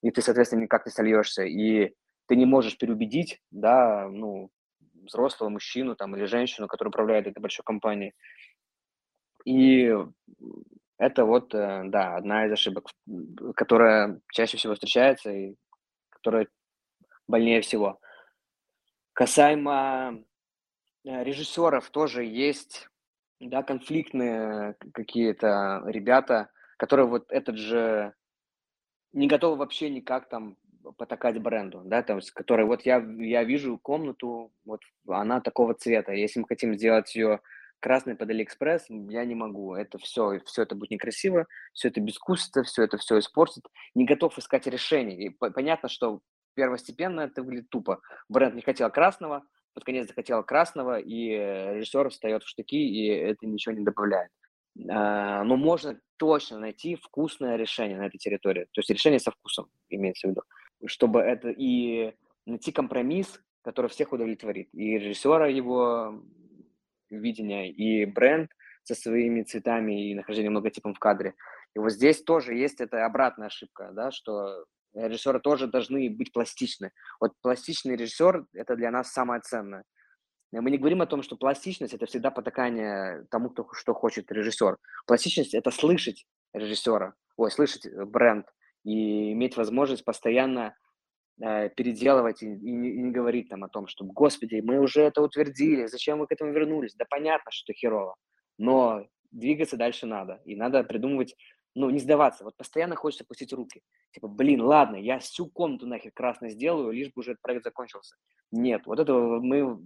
и 0.02 0.10
ты, 0.10 0.22
соответственно, 0.22 0.62
никак 0.62 0.86
не 0.86 0.92
сольешься, 0.92 1.44
и 1.44 1.94
ты 2.26 2.36
не 2.36 2.46
можешь 2.46 2.78
переубедить, 2.78 3.40
да, 3.50 4.08
ну, 4.08 4.50
взрослого 5.02 5.48
мужчину 5.48 5.96
там 5.96 6.14
или 6.16 6.24
женщину, 6.24 6.68
который 6.68 6.88
управляет 6.88 7.26
этой 7.26 7.40
большой 7.40 7.64
компанией. 7.64 8.14
И 9.44 9.94
это 10.98 11.24
вот, 11.24 11.54
э, 11.54 11.82
да, 11.86 12.16
одна 12.16 12.46
из 12.46 12.52
ошибок, 12.52 12.88
которая 13.56 14.20
чаще 14.32 14.56
всего 14.56 14.74
встречается 14.74 15.32
и 15.32 15.54
которая 16.10 16.48
больнее 17.26 17.62
всего. 17.62 17.98
Касаемо 19.14 20.22
Э, 21.04 21.24
режиссеров 21.24 21.90
тоже 21.90 22.24
есть, 22.24 22.88
да, 23.40 23.62
конфликтные 23.62 24.76
какие-то 24.92 25.82
ребята, 25.86 26.50
которые 26.76 27.06
вот 27.06 27.30
этот 27.30 27.56
же 27.56 28.14
не 29.12 29.26
готовы 29.26 29.56
вообще 29.56 29.90
никак 29.90 30.28
там 30.28 30.56
потакать 30.96 31.40
бренду, 31.40 31.82
да, 31.84 32.02
то 32.02 32.16
есть, 32.16 32.30
которые 32.30 32.66
вот 32.66 32.82
я, 32.82 32.98
я 33.18 33.44
вижу 33.44 33.78
комнату, 33.78 34.52
вот 34.64 34.80
она 35.08 35.40
такого 35.40 35.74
цвета, 35.74 36.12
если 36.12 36.40
мы 36.40 36.46
хотим 36.48 36.74
сделать 36.74 37.14
ее 37.14 37.40
красный 37.80 38.14
под 38.14 38.30
Алиэкспресс, 38.30 38.86
я 38.88 39.24
не 39.24 39.34
могу, 39.34 39.74
это 39.74 39.98
все, 39.98 40.40
все 40.46 40.62
это 40.62 40.74
будет 40.74 40.90
некрасиво, 40.90 41.46
все 41.72 41.88
это 41.88 42.00
безвкусно, 42.00 42.62
все 42.62 42.82
это 42.84 42.98
все 42.98 43.18
испортит, 43.18 43.64
не 43.94 44.04
готов 44.04 44.38
искать 44.38 44.66
решений, 44.66 45.26
и 45.26 45.30
понятно, 45.30 45.88
что 45.88 46.20
первостепенно 46.54 47.22
это 47.22 47.42
выглядит 47.42 47.70
тупо, 47.70 48.00
бренд 48.28 48.54
не 48.54 48.62
хотел 48.62 48.90
красного, 48.90 49.44
под 49.74 49.84
конец 49.84 50.08
захотел 50.08 50.42
красного, 50.42 50.98
и 50.98 51.28
режиссер 51.28 52.10
встает 52.10 52.42
в 52.42 52.48
штыки, 52.48 52.76
и 52.76 53.06
это 53.06 53.46
ничего 53.46 53.74
не 53.74 53.84
добавляет. 53.84 54.30
А, 54.88 55.44
но 55.44 55.56
можно 55.56 56.00
точно 56.16 56.58
найти 56.58 56.96
вкусное 56.96 57.56
решение 57.56 57.98
на 57.98 58.06
этой 58.06 58.18
территории. 58.18 58.64
То 58.72 58.80
есть 58.80 58.90
решение 58.90 59.20
со 59.20 59.30
вкусом, 59.30 59.68
имеется 59.88 60.28
в 60.28 60.30
виду. 60.30 60.42
Чтобы 60.86 61.20
это 61.20 61.50
и 61.50 62.14
найти 62.46 62.72
компромисс, 62.72 63.40
который 63.62 63.90
всех 63.90 64.12
удовлетворит. 64.12 64.68
И 64.72 64.98
режиссера 64.98 65.46
его 65.48 66.22
видения, 67.10 67.70
и 67.70 68.04
бренд 68.06 68.50
со 68.84 68.94
своими 68.94 69.42
цветами 69.42 70.10
и 70.10 70.14
нахождением 70.14 70.56
логотипом 70.56 70.94
в 70.94 70.98
кадре. 70.98 71.34
И 71.74 71.78
вот 71.78 71.92
здесь 71.92 72.22
тоже 72.22 72.54
есть 72.54 72.80
эта 72.80 73.04
обратная 73.04 73.48
ошибка, 73.48 73.90
да, 73.92 74.10
что 74.10 74.64
режиссеры 74.94 75.40
тоже 75.40 75.66
должны 75.66 76.10
быть 76.10 76.32
пластичны. 76.32 76.92
Вот 77.20 77.32
пластичный 77.42 77.96
режиссер– 77.96 78.46
это 78.54 78.76
для 78.76 78.90
нас 78.90 79.12
самое 79.12 79.40
ценное. 79.40 79.84
Мы 80.52 80.70
не 80.70 80.78
говорим 80.78 81.00
о 81.00 81.06
том, 81.06 81.22
что 81.22 81.36
пластичность– 81.36 81.94
это 81.94 82.06
всегда 82.06 82.30
потакание 82.30 83.24
тому, 83.30 83.50
кто, 83.50 83.68
что 83.72 83.94
хочет 83.94 84.30
режиссер. 84.32 84.76
Пластичность– 85.06 85.54
это 85.54 85.70
слышать 85.70 86.26
режиссера, 86.52 87.14
ой, 87.36 87.50
слышать 87.50 87.86
э, 87.86 88.04
бренд 88.04 88.46
и 88.84 89.32
иметь 89.32 89.56
возможность 89.56 90.04
постоянно 90.04 90.74
э, 91.40 91.68
переделывать 91.70 92.42
и, 92.42 92.46
и, 92.46 92.72
не, 92.72 92.90
и 92.90 93.02
не 93.02 93.12
говорить 93.12 93.48
там 93.48 93.62
о 93.62 93.68
том, 93.68 93.86
что, 93.86 94.04
господи, 94.04 94.60
мы 94.64 94.80
уже 94.80 95.02
это 95.02 95.22
утвердили, 95.22 95.86
зачем 95.86 96.18
мы 96.18 96.26
к 96.26 96.32
этому 96.32 96.52
вернулись? 96.52 96.94
Да 96.96 97.04
понятно, 97.08 97.52
что 97.52 97.72
херово, 97.72 98.16
но 98.58 99.06
двигаться 99.30 99.76
дальше 99.76 100.06
надо, 100.06 100.40
и 100.44 100.56
надо 100.56 100.82
придумывать 100.82 101.36
ну, 101.76 101.88
не 101.90 102.00
сдаваться. 102.00 102.42
Вот 102.42 102.56
постоянно 102.56 102.96
хочется 102.96 103.22
опустить 103.22 103.52
руки. 103.52 103.82
Типа, 104.12 104.26
блин, 104.26 104.60
ладно, 104.60 104.96
я 104.96 105.20
всю 105.20 105.48
комнату 105.48 105.86
нахер 105.86 106.10
красной 106.10 106.50
сделаю, 106.50 106.90
лишь 106.90 107.08
бы 107.08 107.20
уже 107.20 107.32
этот 107.32 107.42
проект 107.42 107.64
закончился. 107.64 108.16
Нет, 108.50 108.86
вот 108.86 108.98
этого 108.98 109.40
мы 109.40 109.78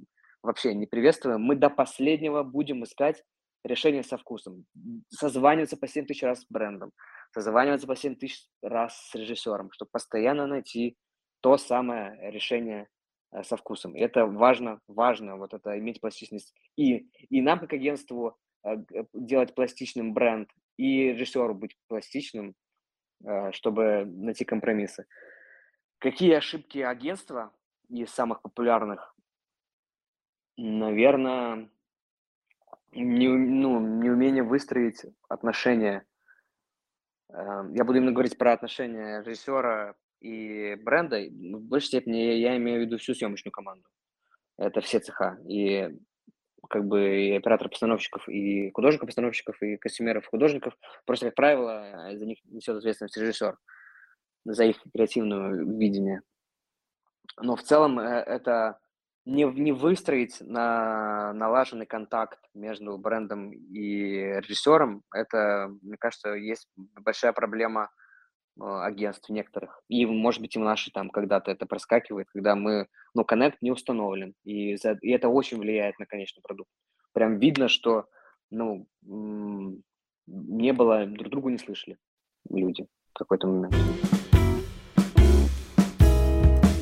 вообще 0.44 0.74
не 0.74 0.86
приветствуем. 0.86 1.40
Мы 1.40 1.56
до 1.56 1.70
последнего 1.70 2.42
будем 2.42 2.84
искать 2.84 3.24
решение 3.64 4.02
со 4.02 4.18
вкусом. 4.18 4.66
Созваниваться 5.08 5.76
по 5.76 5.88
7 5.88 6.06
тысяч 6.06 6.22
раз 6.22 6.42
с 6.42 6.46
брендом, 6.48 6.92
созваниваться 7.32 7.86
по 7.86 7.96
7 7.96 8.14
тысяч 8.16 8.46
раз 8.62 8.94
с 9.08 9.14
режиссером, 9.14 9.72
чтобы 9.72 9.90
постоянно 9.90 10.46
найти 10.46 10.96
то 11.40 11.56
самое 11.56 12.30
решение 12.30 12.88
э, 13.32 13.42
со 13.42 13.56
вкусом. 13.56 13.96
И 13.96 14.00
это 14.00 14.26
важно, 14.26 14.80
важно, 14.86 15.36
вот 15.36 15.54
это 15.54 15.78
иметь 15.78 16.00
пластичность. 16.00 16.54
И, 16.76 17.08
и 17.30 17.40
нам, 17.40 17.58
как 17.58 17.72
агентству, 17.72 18.36
э, 18.64 18.76
делать 19.14 19.54
пластичным 19.54 20.12
бренд 20.12 20.50
и 20.76 21.12
режиссеру 21.12 21.54
быть 21.54 21.76
пластичным, 21.88 22.54
э, 23.24 23.52
чтобы 23.52 24.04
найти 24.04 24.44
компромиссы. 24.44 25.06
Какие 25.98 26.34
ошибки 26.34 26.78
агентства 26.78 27.50
из 27.88 28.10
самых 28.10 28.42
популярных? 28.42 29.13
Наверное, 30.56 31.68
не, 32.92 33.28
ну, 33.28 33.80
неумение 33.80 34.42
выстроить 34.42 35.02
отношения. 35.28 36.06
Э, 37.30 37.64
я 37.72 37.84
буду 37.84 37.98
именно 37.98 38.12
говорить 38.12 38.38
про 38.38 38.52
отношения 38.52 39.22
режиссера 39.22 39.94
и 40.20 40.76
бренда. 40.76 41.20
В 41.20 41.62
большей 41.62 41.88
степени 41.88 42.16
я 42.16 42.56
имею 42.56 42.80
в 42.80 42.86
виду 42.86 42.98
всю 42.98 43.14
съемочную 43.14 43.52
команду. 43.52 43.88
Это 44.56 44.80
все 44.80 45.00
цеха. 45.00 45.38
И 45.48 45.98
как 46.70 46.86
бы 46.86 47.26
и 47.26 47.32
оператор-постановщиков, 47.32 48.28
и 48.28 48.70
художников-постановщиков, 48.70 49.60
и 49.62 49.76
костюмеров-художников. 49.76 50.76
Просто, 51.04 51.26
как 51.26 51.34
правило, 51.34 52.10
за 52.14 52.24
них 52.24 52.38
несет 52.44 52.76
ответственность 52.76 53.16
режиссер, 53.16 53.58
за 54.44 54.64
их 54.64 54.76
креативное 54.92 55.64
видение. 55.64 56.22
Но 57.40 57.56
в 57.56 57.62
целом 57.62 57.98
э, 57.98 58.04
это 58.04 58.78
не, 59.24 59.44
не 59.44 59.72
выстроить 59.72 60.40
на 60.40 61.32
налаженный 61.32 61.86
контакт 61.86 62.38
между 62.54 62.98
брендом 62.98 63.52
и 63.52 64.40
режиссером, 64.40 65.02
это, 65.12 65.70
мне 65.82 65.96
кажется, 65.98 66.34
есть 66.34 66.68
большая 66.76 67.32
проблема– 67.32 67.90
а, 68.60 68.86
агентств 68.86 69.28
некоторых. 69.30 69.80
И, 69.88 70.06
может 70.06 70.40
быть, 70.40 70.54
и 70.54 70.58
в 70.58 70.62
нашей 70.62 70.92
там 70.92 71.10
когда-то 71.10 71.50
это 71.50 71.66
проскакивает, 71.66 72.28
когда 72.32 72.54
мы, 72.54 72.86
ну, 73.14 73.24
коннект 73.24 73.60
не 73.62 73.72
установлен. 73.72 74.34
И, 74.44 74.76
за, 74.76 74.96
и 75.02 75.10
это 75.10 75.28
очень 75.28 75.58
влияет 75.58 75.98
на 75.98 76.06
конечный 76.06 76.42
продукт. 76.42 76.70
Прям 77.12 77.38
видно, 77.38 77.68
что, 77.68 78.06
ну, 78.50 78.86
не 80.26 80.72
было, 80.72 81.06
друг 81.06 81.30
другу 81.30 81.48
не 81.48 81.58
слышали 81.58 81.98
люди 82.48 82.86
в 83.12 83.18
какой-то 83.18 83.46
момент 83.46 83.74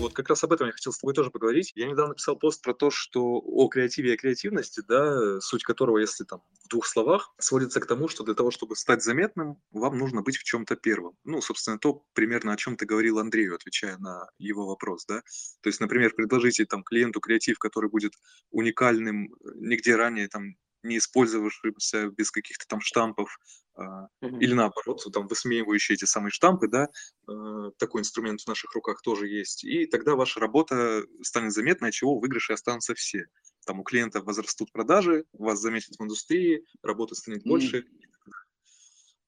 вот 0.02 0.12
как 0.12 0.28
раз 0.28 0.42
об 0.44 0.52
этом 0.52 0.66
я 0.66 0.72
хотел 0.72 0.92
с 0.92 0.98
тобой 0.98 1.14
тоже 1.14 1.30
поговорить. 1.30 1.72
Я 1.74 1.86
недавно 1.86 2.14
писал 2.14 2.36
пост 2.36 2.62
про 2.62 2.74
то, 2.74 2.90
что 2.90 3.38
о 3.38 3.68
креативе 3.68 4.10
и 4.10 4.14
о 4.14 4.16
креативности, 4.16 4.82
да, 4.86 5.40
суть 5.40 5.62
которого, 5.62 5.98
если 5.98 6.24
там 6.24 6.42
в 6.64 6.68
двух 6.68 6.86
словах, 6.86 7.32
сводится 7.38 7.80
к 7.80 7.86
тому, 7.86 8.08
что 8.08 8.24
для 8.24 8.34
того, 8.34 8.50
чтобы 8.50 8.76
стать 8.76 9.02
заметным, 9.02 9.56
вам 9.70 9.98
нужно 9.98 10.22
быть 10.22 10.36
в 10.36 10.42
чем-то 10.42 10.76
первым. 10.76 11.16
Ну, 11.24 11.40
собственно, 11.40 11.78
то 11.78 12.04
примерно 12.14 12.52
о 12.52 12.56
чем 12.56 12.76
ты 12.76 12.84
говорил 12.84 13.18
Андрею, 13.18 13.54
отвечая 13.54 13.96
на 13.98 14.28
его 14.38 14.66
вопрос, 14.66 15.06
да. 15.06 15.22
То 15.62 15.68
есть, 15.68 15.80
например, 15.80 16.14
предложите 16.14 16.66
там 16.66 16.82
клиенту 16.82 17.20
креатив, 17.20 17.58
который 17.58 17.88
будет 17.88 18.14
уникальным, 18.50 19.34
нигде 19.54 19.96
ранее 19.96 20.28
там 20.28 20.56
не 20.82 20.98
использовавшимся 20.98 22.08
без 22.08 22.30
каких-то 22.30 22.66
там 22.66 22.80
штампов, 22.80 23.38
Uh-huh. 23.74 24.06
или 24.20 24.52
наоборот, 24.52 25.02
там 25.14 25.26
высмеивающие 25.28 25.94
эти 25.94 26.04
самые 26.04 26.30
штампы, 26.30 26.68
да, 26.68 26.88
э, 27.26 27.70
такой 27.78 28.02
инструмент 28.02 28.42
в 28.42 28.46
наших 28.46 28.74
руках 28.74 29.00
тоже 29.00 29.28
есть, 29.28 29.64
и 29.64 29.86
тогда 29.86 30.14
ваша 30.14 30.40
работа 30.40 31.04
станет 31.22 31.52
заметной, 31.52 31.88
от 31.88 31.94
чего 31.94 32.18
выигрыши 32.18 32.52
останутся 32.52 32.94
все. 32.94 33.24
Там 33.64 33.80
у 33.80 33.82
клиента 33.82 34.20
возрастут 34.20 34.72
продажи, 34.72 35.24
вас 35.32 35.58
заметят 35.58 35.96
в 35.98 36.02
индустрии, 36.02 36.66
работы 36.82 37.14
станет 37.14 37.44
больше. 37.44 37.86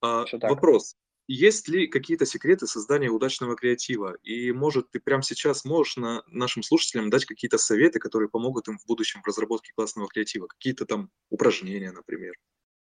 Mm. 0.02 0.26
Вопрос. 0.42 0.96
Есть 1.26 1.68
ли 1.68 1.86
какие-то 1.86 2.26
секреты 2.26 2.66
создания 2.66 3.08
удачного 3.08 3.56
креатива? 3.56 4.18
И, 4.22 4.52
может, 4.52 4.90
ты 4.90 5.00
прямо 5.00 5.22
сейчас 5.22 5.64
можешь 5.64 5.96
на 5.96 6.22
нашим 6.26 6.62
слушателям 6.62 7.08
дать 7.08 7.24
какие-то 7.24 7.56
советы, 7.56 7.98
которые 7.98 8.28
помогут 8.28 8.68
им 8.68 8.76
в 8.76 8.84
будущем 8.86 9.22
в 9.22 9.26
разработке 9.26 9.72
классного 9.74 10.06
креатива? 10.08 10.46
Какие-то 10.46 10.84
там 10.84 11.10
упражнения, 11.30 11.92
например? 11.92 12.34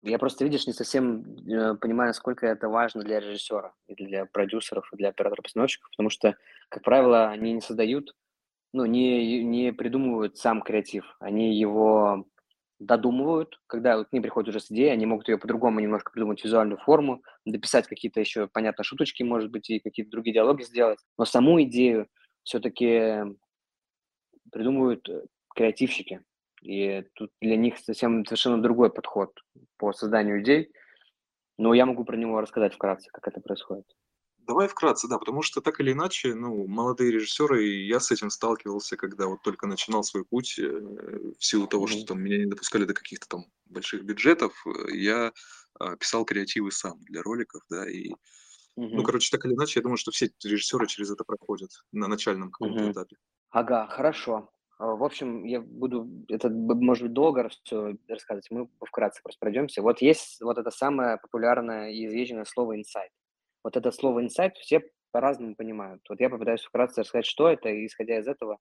Я 0.03 0.19
просто, 0.19 0.45
видишь, 0.45 0.67
не 0.67 0.73
совсем 0.73 1.23
э, 1.49 1.75
понимаю, 1.77 2.09
насколько 2.11 2.47
это 2.47 2.69
важно 2.69 3.03
для 3.03 3.19
режиссера, 3.19 3.75
и 3.89 3.95
для 3.95 4.27
продюсеров, 4.27 4.89
и 4.93 4.97
для 4.97 5.09
операторов-постановщиков, 5.09 5.91
потому 5.91 6.11
что, 6.11 6.37
как 6.69 6.85
правило, 6.85 7.29
они 7.29 7.53
не 7.53 7.61
создают, 7.61 8.15
ну, 8.73 8.87
не, 8.87 9.43
не 9.43 9.73
придумывают 9.73 10.37
сам 10.37 10.63
креатив, 10.63 11.17
они 11.21 11.59
его 11.59 12.27
додумывают, 12.79 13.59
когда 13.67 13.97
вот 13.97 14.09
к 14.09 14.13
ним 14.13 14.23
приходят 14.23 14.51
уже 14.51 14.61
с 14.61 14.71
идеей, 14.71 14.91
они 14.91 15.07
могут 15.07 15.29
ее 15.29 15.39
по-другому 15.39 15.81
немножко 15.81 16.13
придумать 16.13 16.45
визуальную 16.45 16.79
форму, 16.79 17.23
дописать 17.45 17.87
какие-то 17.87 18.21
еще, 18.21 18.49
понятно, 18.49 18.85
шуточки, 18.85 19.23
может 19.23 19.51
быть, 19.51 19.71
и 19.71 19.81
какие-то 19.81 20.11
другие 20.11 20.35
диалоги 20.35 20.63
сделать, 20.63 20.99
но 21.19 21.25
саму 21.25 21.63
идею 21.63 22.07
все-таки 22.43 23.23
придумывают 24.53 25.09
э, 25.09 25.25
креативщики. 25.55 26.23
И 26.63 27.03
тут 27.15 27.31
для 27.41 27.57
них 27.57 27.79
совсем 27.79 28.25
совершенно 28.25 28.63
другой 28.63 28.93
подход 28.93 29.33
по 29.79 29.93
созданию 29.93 30.43
идей. 30.43 30.73
Но 31.59 31.75
я 31.75 31.87
могу 31.87 32.05
про 32.05 32.17
него 32.17 32.41
рассказать 32.41 32.75
вкратце, 32.75 33.11
как 33.13 33.29
это 33.29 33.41
происходит. 33.41 33.87
Давай 34.39 34.69
вкратце, 34.69 35.09
да, 35.09 35.19
потому 35.19 35.43
что 35.43 35.61
так 35.61 35.81
или 35.81 35.91
иначе, 35.93 36.35
ну, 36.35 36.69
молодые 36.69 37.11
режиссеры, 37.11 37.67
и 37.67 37.87
я 37.89 37.99
с 37.99 38.13
этим 38.13 38.31
сталкивался, 38.31 38.97
когда 38.97 39.27
вот 39.27 39.43
только 39.43 39.67
начинал 39.67 40.05
свой 40.05 40.25
путь, 40.25 40.57
э, 40.61 40.63
в 40.71 41.45
силу 41.45 41.67
того, 41.67 41.89
что 41.89 42.05
там 42.05 42.23
меня 42.23 42.39
не 42.39 42.47
допускали 42.47 42.85
до 42.85 42.95
каких-то 42.95 43.27
там 43.29 43.47
больших 43.65 44.05
бюджетов, 44.05 44.55
э, 44.67 44.95
я 44.95 45.33
а, 45.81 45.97
писал 45.97 46.25
креативы 46.25 46.71
сам 46.71 47.01
для 47.01 47.23
роликов, 47.23 47.63
да, 47.69 47.91
и, 47.91 48.13
ну, 48.93 49.03
короче, 49.03 49.31
так 49.31 49.47
или 49.47 49.55
иначе, 49.55 49.81
я 49.81 49.83
думаю, 49.85 49.99
что 49.99 50.13
все 50.13 50.31
режиссеры 50.45 50.87
через 50.87 51.11
это 51.11 51.25
проходят 51.25 51.71
на 51.93 52.09
начальном 52.09 52.51
каком-то 52.53 52.89
этапе. 52.91 53.17
Ага, 53.51 53.87
хорошо. 53.89 54.53
А, 54.79 54.95
В 54.95 55.05
общем, 55.05 55.45
я 55.45 55.61
буду, 55.61 56.09
это 56.29 56.51
может 56.51 57.05
быть 57.05 57.13
долго 57.13 57.49
все 57.49 57.97
рассказывать, 58.09 58.51
мы 58.51 58.69
вкратце 58.81 59.23
просто 59.23 59.41
пройдемся. 59.41 59.83
Вот 59.83 60.03
есть 60.03 60.41
вот 60.43 60.59
это 60.59 60.71
самое 60.71 61.19
популярное 61.19 61.91
и 61.91 62.07
изъезженное 62.07 62.45
слово 62.45 62.77
инсайт. 62.77 63.11
Вот 63.65 63.77
это 63.77 63.91
слово 63.91 64.23
инсайт 64.23 64.57
все 64.59 64.83
по-разному 65.13 65.57
понимают. 65.57 66.03
Вот 66.09 66.21
я 66.21 66.29
попытаюсь 66.29 66.63
вкратце 66.63 67.01
рассказать, 67.01 67.27
что 67.27 67.49
это, 67.49 67.69
и 67.69 67.87
исходя 67.87 68.19
из 68.19 68.29
этого 68.29 68.59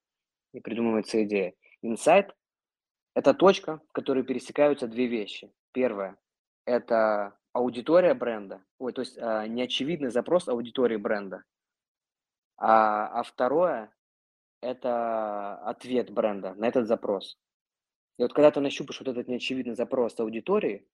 и 0.53 0.61
придумывается 0.61 1.23
идея. 1.23 1.53
Инсайт– 1.81 2.33
это 3.13 3.33
точка, 3.33 3.81
в 3.89 3.91
которой 3.91 4.23
пересекаются 4.23 4.87
две 4.87 5.07
вещи. 5.07 5.51
Первое– 5.73 6.17
это 6.65 7.37
аудитория 7.51 8.13
бренда, 8.13 8.63
ой, 8.79 8.93
то 8.93 9.01
есть 9.01 9.17
а, 9.17 9.47
неочевидный 9.47 10.11
запрос 10.11 10.47
аудитории 10.47 10.97
бренда. 10.97 11.43
А, 12.57 13.07
а 13.19 13.23
второе 13.23 13.94
это 14.65 15.55
ответ 15.57 16.11
бренда 16.11 16.53
на 16.55 16.67
этот 16.67 16.87
запрос. 16.87 17.37
И 18.17 18.23
вот 18.23 18.33
когда 18.33 18.51
ты 18.51 18.61
нащупаешь 18.61 18.99
вот 18.99 19.09
этот 19.09 19.27
неочевидный 19.27 19.75
запрос 19.75 20.19
аудитории, 20.19 20.87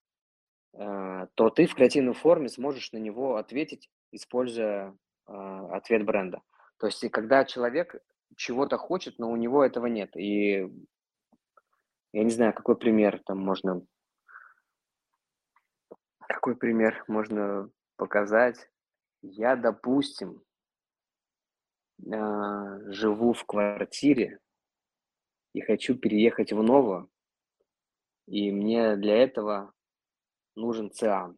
э, 0.73 1.27
то 1.35 1.49
ты 1.49 1.67
в 1.67 1.75
креативной 1.75 2.13
форме 2.13 2.49
сможешь 2.49 2.91
на 2.91 2.97
него 2.97 3.37
ответить, 3.37 3.89
используя 4.11 4.97
э, 5.27 5.33
ответ 5.71 6.05
бренда. 6.05 6.41
То 6.77 6.87
есть, 6.87 7.09
когда 7.11 7.45
человек 7.45 7.95
чего-то 8.35 8.77
хочет, 8.77 9.19
но 9.19 9.29
у 9.31 9.35
него 9.35 9.63
этого 9.63 9.85
нет. 9.85 10.15
И 10.17 10.67
я 12.13 12.23
не 12.23 12.31
знаю, 12.31 12.53
какой 12.53 12.77
пример 12.77 13.21
там 13.25 13.39
можно... 13.39 13.81
Какой 16.27 16.55
пример 16.55 17.03
можно 17.07 17.69
показать? 17.97 18.69
Я, 19.21 19.55
допустим, 19.55 20.41
а, 22.11 22.79
живу 22.91 23.33
в 23.33 23.45
квартире 23.45 24.39
и 25.53 25.61
хочу 25.61 25.95
переехать 25.95 26.53
в 26.53 26.61
новую, 26.63 27.09
и 28.27 28.51
мне 28.51 28.95
для 28.95 29.17
этого 29.17 29.73
нужен 30.55 30.91
циан. 30.91 31.37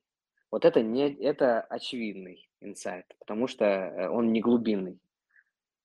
Вот 0.51 0.65
это 0.65 0.83
не 0.83 1.11
это 1.11 1.61
очевидный 1.61 2.47
инсайт, 2.61 3.05
потому 3.19 3.47
что 3.47 3.65
э, 3.65 4.07
он 4.07 4.31
не 4.31 4.39
глубинный. 4.39 4.99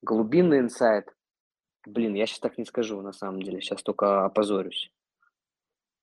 Глубинный 0.02 0.58
инсайт, 0.58 1.06
блин, 1.86 2.14
я 2.14 2.26
сейчас 2.26 2.40
так 2.40 2.58
не 2.58 2.64
скажу 2.64 3.00
на 3.00 3.12
самом 3.12 3.42
деле, 3.42 3.60
сейчас 3.60 3.82
только 3.82 4.26
опозорюсь. 4.26 4.92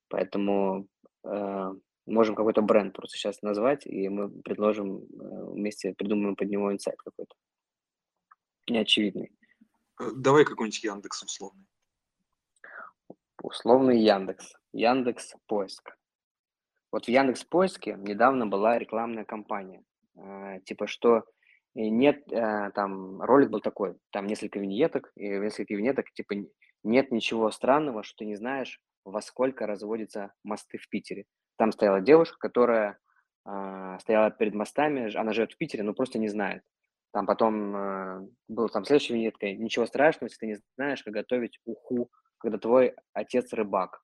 Поэтому 0.09 0.87
э, 1.23 1.73
можем 2.07 2.35
какой-то 2.35 2.61
бренд 2.61 2.93
просто 2.93 3.17
сейчас 3.17 3.41
назвать, 3.41 3.85
и 3.85 4.09
мы 4.09 4.29
предложим 4.29 4.97
э, 4.97 5.45
вместе, 5.51 5.93
придумаем 5.93 6.35
под 6.35 6.49
него 6.49 6.73
инсайт 6.73 6.97
какой-то 6.97 7.35
неочевидный. 8.69 9.31
Э, 9.99 10.11
Давай 10.15 10.45
какой-нибудь 10.45 10.83
Яндекс 10.83 11.23
условный. 11.23 11.65
Условный 13.41 13.99
Яндекс. 13.99 14.53
Яндекс 14.73 15.35
поиск. 15.47 15.97
Вот 16.91 17.05
в 17.05 17.09
Яндекс 17.09 17.43
поиске 17.43 17.95
недавно 17.99 18.47
была 18.47 18.79
рекламная 18.79 19.25
кампания. 19.25 19.83
Э, 20.17 20.59
типа, 20.65 20.87
что 20.87 21.25
нет, 21.75 22.23
э, 22.31 22.71
там 22.73 23.21
ролик 23.21 23.49
был 23.49 23.59
такой, 23.59 23.97
там 24.11 24.27
несколько 24.27 24.59
виньеток, 24.59 25.11
и 25.15 25.37
в 25.37 25.43
несколько 25.43 25.75
виньеток, 25.75 26.11
типа, 26.13 26.35
нет 26.83 27.11
ничего 27.11 27.51
странного, 27.51 28.03
что 28.03 28.19
ты 28.19 28.25
не 28.25 28.35
знаешь, 28.35 28.79
во 29.03 29.21
сколько 29.21 29.67
разводятся 29.67 30.33
мосты 30.43 30.77
в 30.77 30.87
Питере. 30.89 31.25
Там 31.57 31.71
стояла 31.71 31.99
девушка, 31.99 32.37
которая 32.39 32.97
э, 33.45 33.97
стояла 33.99 34.31
перед 34.31 34.53
мостами, 34.53 35.13
она 35.15 35.33
живет 35.33 35.53
в 35.53 35.57
Питере, 35.57 35.83
но 35.83 35.93
просто 35.93 36.17
не 36.17 36.29
знает. 36.29 36.63
Там 37.15 37.27
потом 37.27 37.73
э, 37.73 38.27
был 38.49 38.67
там 38.67 38.83
следующая 38.83 39.13
виньетка, 39.13 39.49
ничего 39.49 39.85
страшного, 39.85 40.25
если 40.25 40.37
ты 40.37 40.47
не 40.47 40.57
знаешь, 40.75 41.01
как 41.01 41.13
готовить 41.13 41.61
уху, 41.63 42.11
когда 42.37 42.57
твой 42.57 42.93
отец 43.13 43.53
рыбак. 43.53 44.01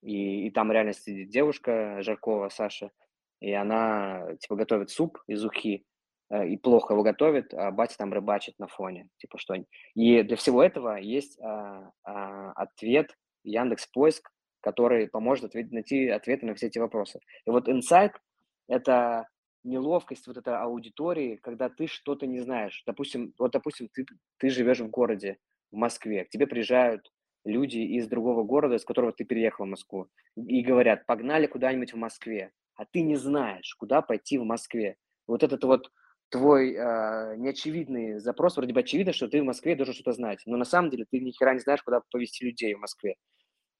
И, 0.00 0.46
и 0.46 0.50
там 0.50 0.72
реально 0.72 0.94
сидит 0.94 1.28
девушка 1.28 2.00
Жаркова, 2.00 2.48
Саша, 2.48 2.92
и 3.40 3.52
она, 3.52 4.36
типа, 4.40 4.56
готовит 4.56 4.88
суп 4.88 5.18
из 5.26 5.44
ухи, 5.44 5.84
э, 6.30 6.48
и 6.48 6.56
плохо 6.56 6.94
его 6.94 7.02
готовит, 7.02 7.52
а 7.52 7.70
батя 7.70 7.98
там 7.98 8.10
рыбачит 8.10 8.58
на 8.58 8.68
фоне, 8.68 9.10
типа, 9.18 9.36
что 9.36 9.56
И 9.94 10.22
для 10.22 10.36
всего 10.38 10.62
этого 10.62 10.96
есть 10.96 11.38
а, 11.42 11.90
а, 12.04 12.52
ответ 12.52 13.14
Яндекс 13.42 13.86
Поиск, 13.88 14.30
который 14.62 15.08
поможет 15.08 15.44
ответить, 15.44 15.72
найти 15.72 16.08
ответы 16.08 16.46
на 16.46 16.54
все 16.54 16.68
эти 16.68 16.78
вопросы. 16.78 17.20
И 17.44 17.50
вот 17.50 17.68
инсайт– 17.68 18.12
это 18.66 19.28
неловкость 19.64 20.26
вот 20.26 20.36
этой 20.36 20.56
аудитории, 20.56 21.36
когда 21.36 21.68
ты 21.68 21.86
что-то 21.86 22.26
не 22.26 22.40
знаешь. 22.40 22.82
Допустим, 22.86 23.34
вот, 23.38 23.52
допустим, 23.52 23.88
ты, 23.92 24.06
ты 24.38 24.50
живешь 24.50 24.80
в 24.80 24.88
городе, 24.88 25.38
в 25.70 25.76
Москве, 25.76 26.24
к 26.24 26.30
тебе 26.30 26.46
приезжают 26.46 27.10
люди 27.44 27.78
из 27.78 28.08
другого 28.08 28.44
города, 28.44 28.76
из 28.76 28.84
которого 28.84 29.12
ты 29.12 29.24
переехал 29.24 29.66
в 29.66 29.68
Москву, 29.68 30.08
и 30.36 30.62
говорят, 30.62 31.06
погнали 31.06 31.46
куда-нибудь 31.46 31.92
в 31.92 31.96
Москве, 31.96 32.52
а 32.76 32.84
ты 32.84 33.02
не 33.02 33.16
знаешь, 33.16 33.74
куда 33.74 34.02
пойти 34.02 34.38
в 34.38 34.44
Москве. 34.44 34.96
Вот 35.26 35.42
этот 35.42 35.64
вот 35.64 35.90
твой 36.30 36.72
э, 36.72 37.36
неочевидный 37.36 38.18
запрос, 38.18 38.56
вроде 38.56 38.72
бы 38.72 38.80
очевидно, 38.80 39.12
что 39.12 39.28
ты 39.28 39.42
в 39.42 39.44
Москве 39.44 39.76
должен 39.76 39.94
что-то 39.94 40.12
знать, 40.12 40.42
но 40.46 40.56
на 40.56 40.64
самом 40.64 40.90
деле 40.90 41.06
ты 41.10 41.20
ни 41.20 41.30
хера 41.30 41.54
не 41.54 41.60
знаешь, 41.60 41.82
куда 41.82 42.00
повезти 42.10 42.44
людей 42.44 42.74
в 42.74 42.80
Москве. 42.80 43.16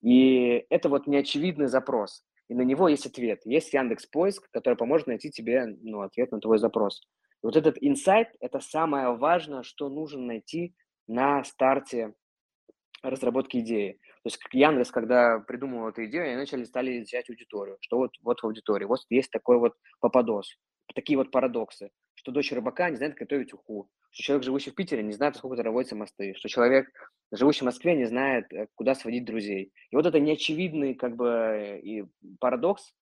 И 0.03 0.67
это 0.69 0.89
вот 0.89 1.07
неочевидный 1.07 1.67
запрос, 1.67 2.23
и 2.49 2.55
на 2.55 2.63
него 2.63 2.89
есть 2.89 3.07
ответ. 3.07 3.41
Есть 3.45 3.73
Яндекс 3.73 4.07
Поиск, 4.07 4.49
который 4.51 4.77
поможет 4.77 5.07
найти 5.07 5.31
тебе 5.31 5.67
ну, 5.83 6.03
ответ 6.03 6.33
на 6.33 6.41
твой 6.41 6.59
запрос. 6.59 7.03
И 7.43 7.47
вот 7.47 7.57
этот 7.57 7.77
инсайт– 7.81 8.29
это 8.41 8.61
самое 8.61 9.17
важное, 9.17 9.63
что 9.63 9.89
нужно 9.89 10.23
найти 10.23 10.75
на 11.07 11.45
старте 11.45 12.15
разработки 13.03 13.59
идеи. 13.59 13.99
То 14.23 14.29
есть 14.29 14.41
Яндекс, 14.53 14.91
когда 14.91 15.39
придумал 15.41 15.89
эту 15.89 16.07
идею, 16.07 16.25
они 16.25 16.37
начали 16.37 16.65
стали 16.65 16.99
изучать 16.99 17.29
аудиторию, 17.29 17.77
что 17.81 17.99
вот, 17.99 18.13
вот 18.23 18.41
в 18.41 18.45
аудитории, 18.47 18.87
вот 18.87 19.01
есть 19.11 19.31
такой 19.31 19.59
вот 19.59 19.75
попадос, 20.01 20.57
такие 20.95 21.19
вот 21.19 21.31
парадоксы, 21.31 21.91
что 22.15 22.33
дочь 22.33 22.53
рыбака 22.53 22.89
не 22.89 22.97
знает 22.97 23.15
готовить 23.15 23.53
уху, 23.53 23.91
что 24.15 24.23
человек, 24.23 24.45
живущий 24.45 24.71
в 24.71 24.75
Питере, 24.75 25.03
не 25.03 25.13
знает, 25.13 25.37
сколько 25.37 25.63
разводятся 25.63 25.97
мосты, 25.97 26.33
что 26.39 26.49
человек, 26.49 26.89
живущий 27.31 27.61
в 27.61 27.67
Москве, 27.67 27.95
не 27.95 28.07
знает, 28.07 28.51
э, 28.53 28.69
куда 28.75 28.95
сводить 28.95 29.27
друзей. 29.27 29.73
И 29.91 29.97
вот 29.97 30.07
это 30.07 30.19
неочевидный 30.19 30.95
как 30.95 31.17
бы 31.17 31.79
и 31.83 32.05
парадокс, 32.41 32.95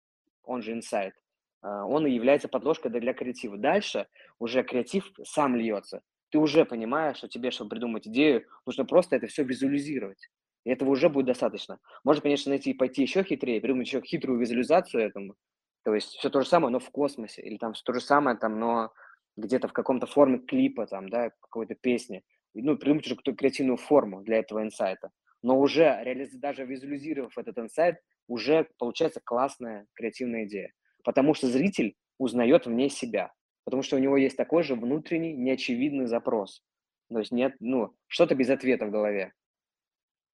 он 0.44 0.62
же 0.62 0.72
инсайт, 0.72 1.14
он 1.62 2.06
и 2.06 2.12
является 2.12 2.48
подложкой 2.48 2.90
для 2.90 3.12
креатива. 3.12 3.58
Дальше 3.58 4.06
уже 4.38 4.62
креатив 4.62 5.12
сам 5.22 5.54
льется 5.54 6.00
ты 6.30 6.38
уже 6.38 6.64
понимаешь, 6.64 7.18
что 7.18 7.28
тебе, 7.28 7.50
чтобы 7.50 7.70
придумать 7.70 8.06
идею, 8.06 8.46
нужно 8.64 8.84
просто 8.84 9.16
это 9.16 9.26
все 9.26 9.44
визуализировать. 9.44 10.30
И 10.64 10.70
этого 10.70 10.90
уже 10.90 11.08
будет 11.08 11.26
достаточно. 11.26 11.78
Можно, 12.04 12.22
конечно, 12.22 12.50
найти 12.50 12.72
пойти 12.72 13.02
еще 13.02 13.22
хитрее, 13.22 13.61
придумать 13.61 13.86
еще 13.86 14.00
хитрую 14.00 14.38
визуализацию 14.38 15.02
этому. 15.02 15.34
То 15.82 15.94
есть 15.94 16.08
все 16.11 16.28
то 16.30 16.42
же 16.42 16.46
самое, 16.46 16.70
но 16.70 16.78
в 16.78 16.90
космосе. 16.90 17.42
Или 17.42 17.56
там 17.56 17.72
все 17.72 17.82
то 17.82 17.92
же 17.92 18.00
самое, 18.00 18.36
там, 18.36 18.61
но 18.61 18.92
где-то 19.36 19.68
в 19.68 19.72
каком-то 19.72 20.06
форме 20.06 20.38
клипа, 20.38 20.86
там, 20.86 21.08
да, 21.08 21.30
какой-то 21.40 21.74
песни. 21.74 22.22
Ну, 22.54 22.76
придумать 22.76 23.06
уже 23.06 23.16
какую-то 23.16 23.38
креативную 23.38 23.76
форму 23.76 24.22
для 24.22 24.38
этого 24.38 24.62
инсайта. 24.62 25.10
Но 25.42 25.58
уже, 25.58 26.02
даже 26.34 26.64
визуализировав 26.64 27.38
этот 27.38 27.58
инсайт, 27.58 27.96
уже 28.26 28.68
получается 28.78 29.20
классная 29.24 29.86
креативная 29.94 30.44
идея. 30.44 30.72
Потому 31.04 31.34
что 31.34 31.46
зритель 31.46 31.96
узнает 32.18 32.66
в 32.66 32.70
ней 32.70 32.90
себя 32.90 33.32
потому 33.70 33.82
что 33.82 33.96
у 33.96 34.00
него 34.00 34.16
есть 34.16 34.36
такой 34.36 34.62
же 34.62 34.74
внутренний 34.74 35.32
неочевидный 35.32 36.06
запрос. 36.06 36.62
То 37.08 37.18
есть 37.18 37.30
нет, 37.30 37.54
ну, 37.60 37.96
что-то 38.08 38.34
без 38.34 38.50
ответа 38.50 38.86
в 38.86 38.90
голове. 38.90 39.32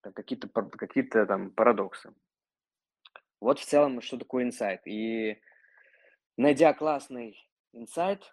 Какие-то 0.00 0.48
какие 0.48 1.04
там 1.04 1.50
парадоксы. 1.50 2.14
Вот 3.40 3.58
в 3.58 3.64
целом, 3.64 4.00
что 4.00 4.16
такое 4.16 4.44
инсайт. 4.44 4.86
И 4.86 5.38
найдя 6.36 6.72
классный 6.72 7.36
инсайт 7.72 8.32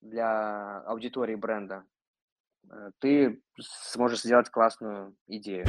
для 0.00 0.78
аудитории 0.80 1.34
бренда, 1.34 1.84
ты 2.98 3.42
сможешь 3.58 4.22
сделать 4.22 4.50
классную 4.50 5.16
идею. 5.26 5.66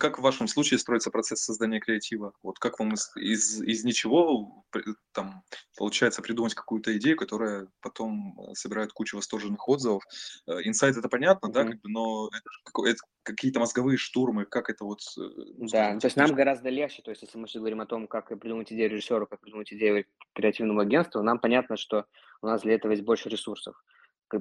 Как 0.00 0.18
в 0.18 0.22
вашем 0.22 0.48
случае 0.48 0.78
строится 0.78 1.10
процесс 1.10 1.44
создания 1.44 1.78
креатива? 1.78 2.32
Вот 2.42 2.58
как 2.58 2.80
вам 2.80 2.94
из, 2.94 3.12
из, 3.16 3.62
из 3.62 3.84
ничего 3.84 4.64
там 5.12 5.44
получается 5.76 6.22
придумать 6.22 6.54
какую-то 6.54 6.96
идею, 6.98 7.16
которая 7.16 7.68
потом 7.80 8.36
э, 8.40 8.54
собирает 8.54 8.92
кучу 8.92 9.16
восторженных 9.16 9.68
отзывов? 9.68 10.02
Э, 10.48 10.60
инсайт 10.64 10.96
это 10.96 11.08
понятно, 11.08 11.46
mm-hmm. 11.46 11.52
да, 11.52 11.64
как 11.64 11.80
бы, 11.80 11.88
но 11.88 12.28
это, 12.28 12.90
это 12.90 13.00
какие-то 13.22 13.60
мозговые 13.60 13.96
штурмы, 13.96 14.44
как 14.44 14.70
это 14.70 14.84
вот... 14.84 15.00
Э, 15.18 15.20
ну, 15.58 15.68
да, 15.68 15.98
то 15.98 16.06
есть 16.06 16.16
нам 16.16 16.34
гораздо 16.34 16.70
легче, 16.70 17.02
то 17.02 17.10
есть 17.10 17.22
если 17.22 17.38
мы 17.38 17.46
сейчас 17.46 17.60
говорим 17.60 17.80
о 17.80 17.86
том, 17.86 18.08
как 18.08 18.28
придумать 18.40 18.72
идею 18.72 18.90
режиссера, 18.90 19.26
как 19.26 19.40
придумать 19.40 19.72
идею 19.72 20.04
креативного 20.32 20.82
агентства, 20.82 21.22
нам 21.22 21.38
понятно, 21.38 21.76
что 21.76 22.06
у 22.42 22.46
нас 22.46 22.62
для 22.62 22.74
этого 22.74 22.92
есть 22.92 23.04
больше 23.04 23.28
ресурсов. 23.28 23.76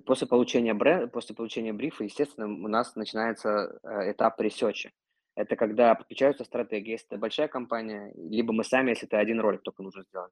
После 0.06 0.28
получения, 0.28 0.74
бренда, 0.74 1.08
после 1.08 1.36
получения 1.36 1.74
брифа, 1.74 2.04
естественно, 2.04 2.48
у 2.48 2.68
нас 2.68 2.96
начинается 2.96 3.80
этап 3.84 4.40
ресерча. 4.40 4.92
Это 5.36 5.56
когда 5.56 5.96
подключаются 5.96 6.44
стратегии. 6.44 6.92
Если 6.92 7.08
это 7.08 7.18
большая 7.18 7.48
компания, 7.48 8.12
либо 8.16 8.54
мы 8.54 8.64
сами, 8.64 8.90
если 8.90 9.08
это 9.08 9.20
один 9.20 9.40
ролик 9.40 9.62
только 9.64 9.84
нужно 9.84 10.04
сделать. 10.04 10.32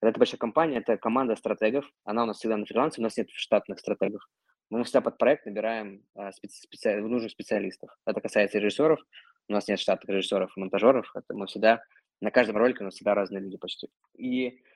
Когда 0.00 0.10
это 0.10 0.18
большая 0.18 0.38
компания, 0.38 0.78
это 0.78 0.96
команда 0.96 1.36
стратегов. 1.36 1.84
Она 2.04 2.24
у 2.24 2.26
нас 2.26 2.38
всегда 2.38 2.56
на 2.56 2.66
фрилансе, 2.66 3.00
у 3.00 3.04
нас 3.04 3.16
нет 3.16 3.30
штатных 3.30 3.78
стратегов. 3.78 4.22
Мы 4.68 4.84
всегда 4.84 5.00
под 5.00 5.18
проект 5.18 5.46
набираем 5.46 6.02
а, 6.14 6.30
специ- 6.30 6.66
специ- 6.66 7.00
нужных 7.00 7.30
специалистов. 7.30 7.90
Это 8.06 8.20
касается 8.20 8.58
режиссеров. 8.58 9.00
У 9.48 9.52
нас 9.52 9.68
нет 9.68 9.78
штатных 9.78 10.08
режиссеров 10.08 10.56
и 10.56 10.60
монтажеров. 10.60 11.10
Это 11.14 11.34
мы 11.34 11.46
всегда 11.46 11.82
на 12.20 12.30
каждом 12.30 12.56
ролике 12.56 12.80
у 12.80 12.84
нас 12.84 12.94
всегда 12.94 13.14
разные 13.14 13.42
люди 13.42 13.58
почти. 13.58 13.88
И 14.16 14.48
Э, 14.48 14.71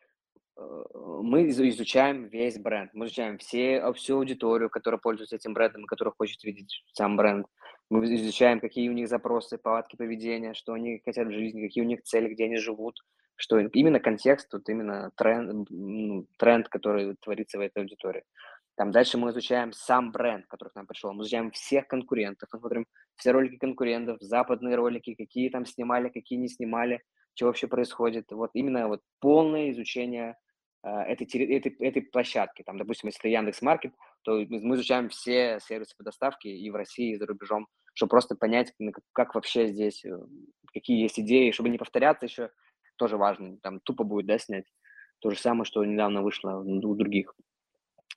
мы 0.57 1.49
изучаем 1.49 2.29
весь 2.29 2.59
бренд, 2.59 2.91
мы 2.95 3.07
изучаем 3.07 3.39
все, 3.39 3.93
всю 3.93 4.17
аудиторию, 4.17 4.71
которая 4.71 4.99
пользуется 4.99 5.37
этим 5.37 5.55
брендом 5.55 5.85
и 5.85 5.87
которая 5.87 6.15
хочет 6.17 6.43
видеть 6.45 6.83
сам 6.93 7.17
бренд. 7.17 7.47
Мы 7.91 8.05
изучаем, 8.15 8.61
какие 8.61 8.89
у 8.89 8.93
них 8.93 9.09
запросы, 9.09 9.59
повадки 9.59 9.97
поведения, 9.97 10.55
что 10.55 10.73
они 10.73 11.01
хотят 11.05 11.29
в 11.29 11.33
жизни, 11.33 11.67
какие 11.67 11.85
у 11.85 11.87
них 11.87 12.03
цели, 12.03 12.33
где 12.33 12.45
они 12.45 12.57
живут, 12.57 13.01
что 13.37 13.59
именно 13.59 14.01
контекст, 14.01 14.53
вот 14.53 14.69
именно 14.69 15.11
тренд, 15.17 15.69
ну, 15.71 16.27
тренд, 16.39 16.69
который 16.69 17.17
творится 17.17 17.59
в 17.59 17.61
этой 17.61 17.83
аудитории. 17.83 18.25
Там 18.77 18.91
дальше 18.91 19.19
мы 19.19 19.31
изучаем 19.31 19.73
сам 19.73 20.11
бренд, 20.11 20.47
который 20.47 20.71
к 20.71 20.75
нам 20.75 20.87
пришел. 20.87 21.13
Мы 21.13 21.23
изучаем 21.23 21.51
всех 21.51 21.87
конкурентов, 21.87 22.49
мы 22.53 22.59
смотрим 22.61 22.87
все 23.15 23.31
ролики 23.31 23.57
конкурентов, 23.57 24.19
западные 24.21 24.75
ролики, 24.75 25.15
какие 25.15 25.49
там 25.49 25.65
снимали, 25.65 26.09
какие 26.09 26.39
не 26.39 26.49
снимали, 26.49 27.03
что 27.35 27.47
вообще 27.47 27.69
происходит. 27.69 28.33
Вот 28.33 28.51
именно 28.55 28.89
вот 28.89 29.01
полное 29.21 29.71
изучение 29.71 30.37
этой, 30.87 31.27
этой, 31.27 31.77
этой 31.81 32.03
площадки. 32.03 32.63
Там, 32.63 32.79
допустим, 32.79 33.09
если 33.09 33.29
Яндекс 33.29 33.63
Маркет, 33.63 33.93
то 34.23 34.37
мы 34.49 34.77
изучаем 34.77 35.09
все 35.09 35.59
сервисы 35.61 35.97
по 35.97 36.05
доставке 36.05 36.51
и 36.51 36.71
в 36.71 36.77
России, 36.77 37.13
и 37.13 37.17
за 37.17 37.27
рубежом, 37.27 37.67
чтобы 37.95 38.11
просто 38.11 38.37
понять, 38.37 38.73
как 39.13 39.35
вообще 39.35 39.69
здесь, 39.69 40.05
э, 40.05 40.17
какие 40.73 41.03
есть 41.03 41.19
идеи, 41.19 41.51
чтобы 41.51 41.71
не 41.71 41.79
повторяться 41.79 42.27
еще, 42.27 42.51
тоже 42.97 43.17
важно. 43.17 43.59
Там 43.63 43.81
тупо 43.81 44.05
будет, 44.05 44.27
да, 44.27 44.39
снять. 44.39 44.67
То 45.19 45.31
же 45.31 45.39
самое, 45.39 45.65
что 45.65 45.85
недавно 45.85 46.23
вышло 46.23 46.59
у 46.59 46.95
других. 46.95 47.35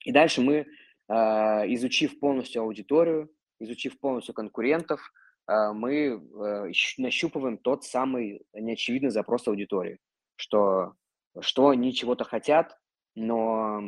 И 0.04 0.12
дальше 0.12 0.42
мы, 0.42 0.68
а, 1.08 1.66
изучив 1.68 2.20
полностью 2.20 2.62
аудиторию, 2.62 3.30
изучив 3.60 4.00
полностью 4.00 4.34
конкурентов, 4.34 5.02
мы 5.48 6.22
э, 6.22 6.72
нащупываем 7.00 7.58
тот 7.58 7.84
самый 7.84 8.44
неочевидный 8.54 9.10
запрос 9.10 9.48
аудитории, 9.48 9.98
что 10.36 10.94
что 11.42 11.70
они 11.70 11.94
чего-то 11.94 12.24
хотят, 12.24 12.78
но 13.16 13.82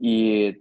и 0.00 0.58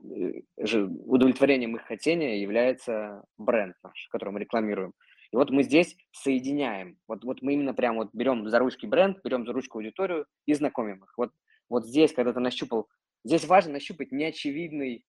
э, 0.57 0.82
удовлетворением 1.05 1.77
их 1.77 1.84
хотения 1.84 2.41
является 2.41 3.23
бренд 3.38 3.75
наш, 3.84 4.07
который 4.11 4.32
мы 4.32 4.41
рекламируем. 4.41 4.93
И 5.32 5.36
вот 5.36 5.49
мы 5.49 5.63
здесь 5.63 5.95
соединяем. 6.11 6.97
Вот, 7.07 7.23
вот 7.23 7.41
мы 7.41 7.53
именно 7.53 7.73
прям 7.73 7.95
вот 7.95 8.09
берем 8.13 8.49
за 8.49 8.59
ручки 8.59 8.86
бренд, 8.86 9.19
берем 9.23 9.45
за 9.45 9.53
ручку 9.53 9.77
аудиторию 9.77 10.25
и 10.45 10.53
знакомим 10.53 11.03
их. 11.03 11.13
Вот, 11.17 11.32
вот 11.69 11.86
здесь, 11.86 12.11
когда 12.11 12.34
ты 12.34 12.39
нащупал, 12.41 12.89
здесь 13.23 13.45
важно 13.45 13.73
нащупать 13.73 14.11
неочевидный 14.11 15.05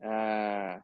э, 0.00 0.80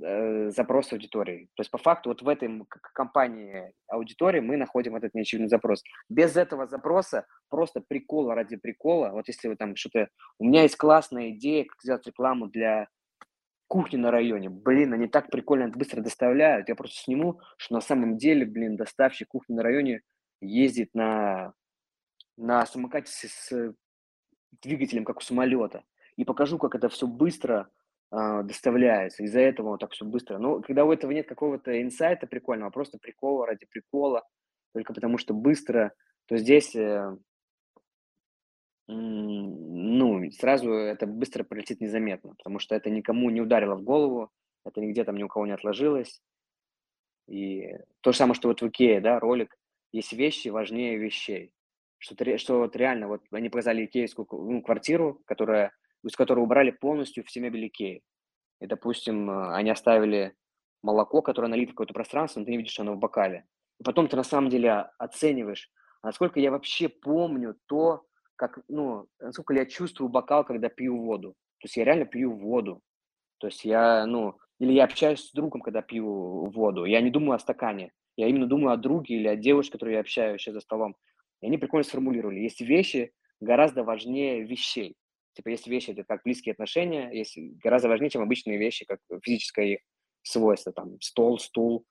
э, 0.00 0.50
запрос 0.50 0.92
аудитории. 0.92 1.48
То 1.54 1.60
есть 1.60 1.70
по 1.70 1.78
факту 1.78 2.10
вот 2.10 2.22
в 2.22 2.28
этой 2.28 2.48
компании 2.94 3.72
аудитории 3.88 4.40
мы 4.40 4.56
находим 4.56 4.96
этот 4.96 5.14
неочевидный 5.14 5.48
запрос. 5.48 5.82
Без 6.08 6.36
этого 6.36 6.66
запроса 6.66 7.26
просто 7.48 7.80
прикола 7.80 8.34
ради 8.34 8.56
прикола. 8.56 9.10
Вот 9.10 9.28
если 9.28 9.48
вы 9.48 9.56
там 9.56 9.76
что-то... 9.76 10.08
У 10.38 10.44
меня 10.44 10.62
есть 10.62 10.76
классная 10.76 11.30
идея, 11.30 11.64
как 11.64 11.80
сделать 11.82 12.06
рекламу 12.06 12.48
для 12.48 12.88
кухни 13.68 13.96
на 13.96 14.10
районе. 14.10 14.48
Блин, 14.48 14.92
они 14.94 15.06
так 15.06 15.30
прикольно 15.30 15.68
быстро 15.68 16.00
доставляют. 16.00 16.68
Я 16.68 16.74
просто 16.74 16.96
сниму, 16.96 17.40
что 17.56 17.74
на 17.74 17.80
самом 17.80 18.16
деле, 18.16 18.46
блин, 18.46 18.76
доставщик 18.76 19.28
кухни 19.28 19.54
на 19.54 19.62
районе 19.62 20.00
ездит 20.40 20.90
на, 20.94 21.52
на 22.36 22.64
самокате 22.66 23.12
с, 23.12 23.28
с 23.28 23.74
двигателем, 24.62 25.04
как 25.04 25.18
у 25.18 25.20
самолета. 25.20 25.84
И 26.16 26.24
покажу, 26.24 26.58
как 26.58 26.74
это 26.74 26.88
все 26.88 27.06
быстро 27.06 27.68
а, 28.10 28.42
доставляется. 28.42 29.22
Из-за 29.22 29.40
этого 29.40 29.70
вот 29.70 29.80
так 29.80 29.92
все 29.92 30.04
быстро. 30.04 30.38
Но 30.38 30.60
когда 30.60 30.84
у 30.84 30.92
этого 30.92 31.10
нет 31.10 31.28
какого-то 31.28 31.80
инсайта 31.82 32.26
прикольного, 32.26 32.68
а 32.68 32.72
просто 32.72 32.98
прикола 32.98 33.46
ради 33.46 33.66
прикола, 33.66 34.26
только 34.72 34.94
потому 34.94 35.18
что 35.18 35.34
быстро, 35.34 35.92
то 36.26 36.36
здесь, 36.36 36.74
э, 36.74 37.16
ну, 38.86 40.30
сразу 40.30 40.72
это 40.72 41.06
быстро 41.06 41.44
пролетит 41.44 41.80
незаметно, 41.80 42.34
потому 42.36 42.58
что 42.58 42.74
это 42.74 42.88
никому 42.88 43.28
не 43.30 43.42
ударило 43.42 43.74
в 43.74 43.82
голову, 43.82 44.30
это 44.64 44.80
нигде 44.80 45.04
там 45.04 45.16
ни 45.16 45.22
у 45.22 45.28
кого 45.28 45.46
не 45.46 45.52
отложилось. 45.52 46.22
И 47.26 47.74
то 48.00 48.12
же 48.12 48.18
самое, 48.18 48.34
что 48.34 48.48
вот 48.48 48.62
в 48.62 48.68
Икее, 48.68 49.00
да, 49.00 49.20
ролик, 49.20 49.54
есть 49.92 50.12
вещи 50.14 50.48
важнее 50.48 50.96
вещей. 50.96 51.52
Что, 51.98 52.38
что 52.38 52.58
вот 52.58 52.76
реально, 52.76 53.08
вот 53.08 53.22
они 53.32 53.48
показали 53.48 53.84
икеевскую 53.84 54.26
ну, 54.30 54.62
квартиру, 54.62 55.20
которая 55.26 55.72
из 56.04 56.16
которого 56.16 56.44
убрали 56.44 56.70
полностью 56.70 57.24
все 57.24 57.40
мебели 57.40 57.68
Икеи. 57.68 58.02
И, 58.60 58.66
допустим, 58.66 59.30
э, 59.30 59.54
они 59.54 59.70
оставили 59.70 60.34
молоко, 60.82 61.22
которое 61.22 61.48
налито 61.48 61.72
в 61.72 61.74
какое-то 61.74 61.94
пространство, 61.94 62.40
но 62.40 62.46
ты 62.46 62.52
не 62.52 62.58
видишь, 62.58 62.72
что 62.72 62.82
оно 62.82 62.94
в 62.94 62.98
бокале. 62.98 63.44
И 63.80 63.84
потом 63.84 64.08
ты 64.08 64.16
на 64.16 64.24
самом 64.24 64.50
деле 64.50 64.90
оцениваешь, 64.98 65.70
насколько 66.02 66.40
я 66.40 66.50
вообще 66.50 66.88
помню 66.88 67.56
то, 67.66 68.04
как, 68.36 68.58
ну, 68.68 69.06
насколько 69.20 69.54
я 69.54 69.66
чувствую 69.66 70.08
бокал, 70.08 70.44
когда 70.44 70.68
пью 70.68 71.02
воду. 71.02 71.30
То 71.60 71.66
есть 71.66 71.76
я 71.76 71.84
реально 71.84 72.04
пью 72.04 72.32
воду. 72.32 72.80
То 73.38 73.48
есть 73.48 73.64
я, 73.64 74.06
ну, 74.06 74.38
или 74.60 74.72
я 74.72 74.84
общаюсь 74.84 75.28
с 75.28 75.32
другом, 75.32 75.60
когда 75.60 75.82
пью 75.82 76.50
воду. 76.50 76.84
Я 76.84 77.00
не 77.00 77.10
думаю 77.10 77.36
о 77.36 77.38
стакане. 77.38 77.92
Я 78.16 78.28
именно 78.28 78.46
думаю 78.46 78.72
о 78.72 78.76
друге 78.76 79.16
или 79.16 79.28
о 79.28 79.36
девушке, 79.36 79.70
с 79.70 79.72
которой 79.72 79.94
я 79.94 80.00
общаюсь 80.00 80.40
сейчас 80.40 80.54
за 80.54 80.60
столом. 80.60 80.96
И 81.40 81.46
они 81.46 81.58
прикольно 81.58 81.84
сформулировали. 81.84 82.40
Есть 82.40 82.60
вещи 82.60 83.12
гораздо 83.40 83.84
важнее 83.84 84.42
вещей. 84.42 84.96
Типа 85.38 85.50
есть 85.50 85.68
вещи, 85.68 85.92
это 85.92 86.02
как 86.02 86.24
близкие 86.24 86.52
отношения, 86.52 87.12
есть 87.12 87.38
гораздо 87.62 87.88
важнее, 87.88 88.10
чем 88.10 88.22
обычные 88.22 88.58
вещи, 88.58 88.84
как 88.84 88.98
физическое 89.22 89.74
их 89.74 89.78
свойство, 90.22 90.72
там, 90.72 91.00
стол, 91.00 91.38
стул. 91.38 91.86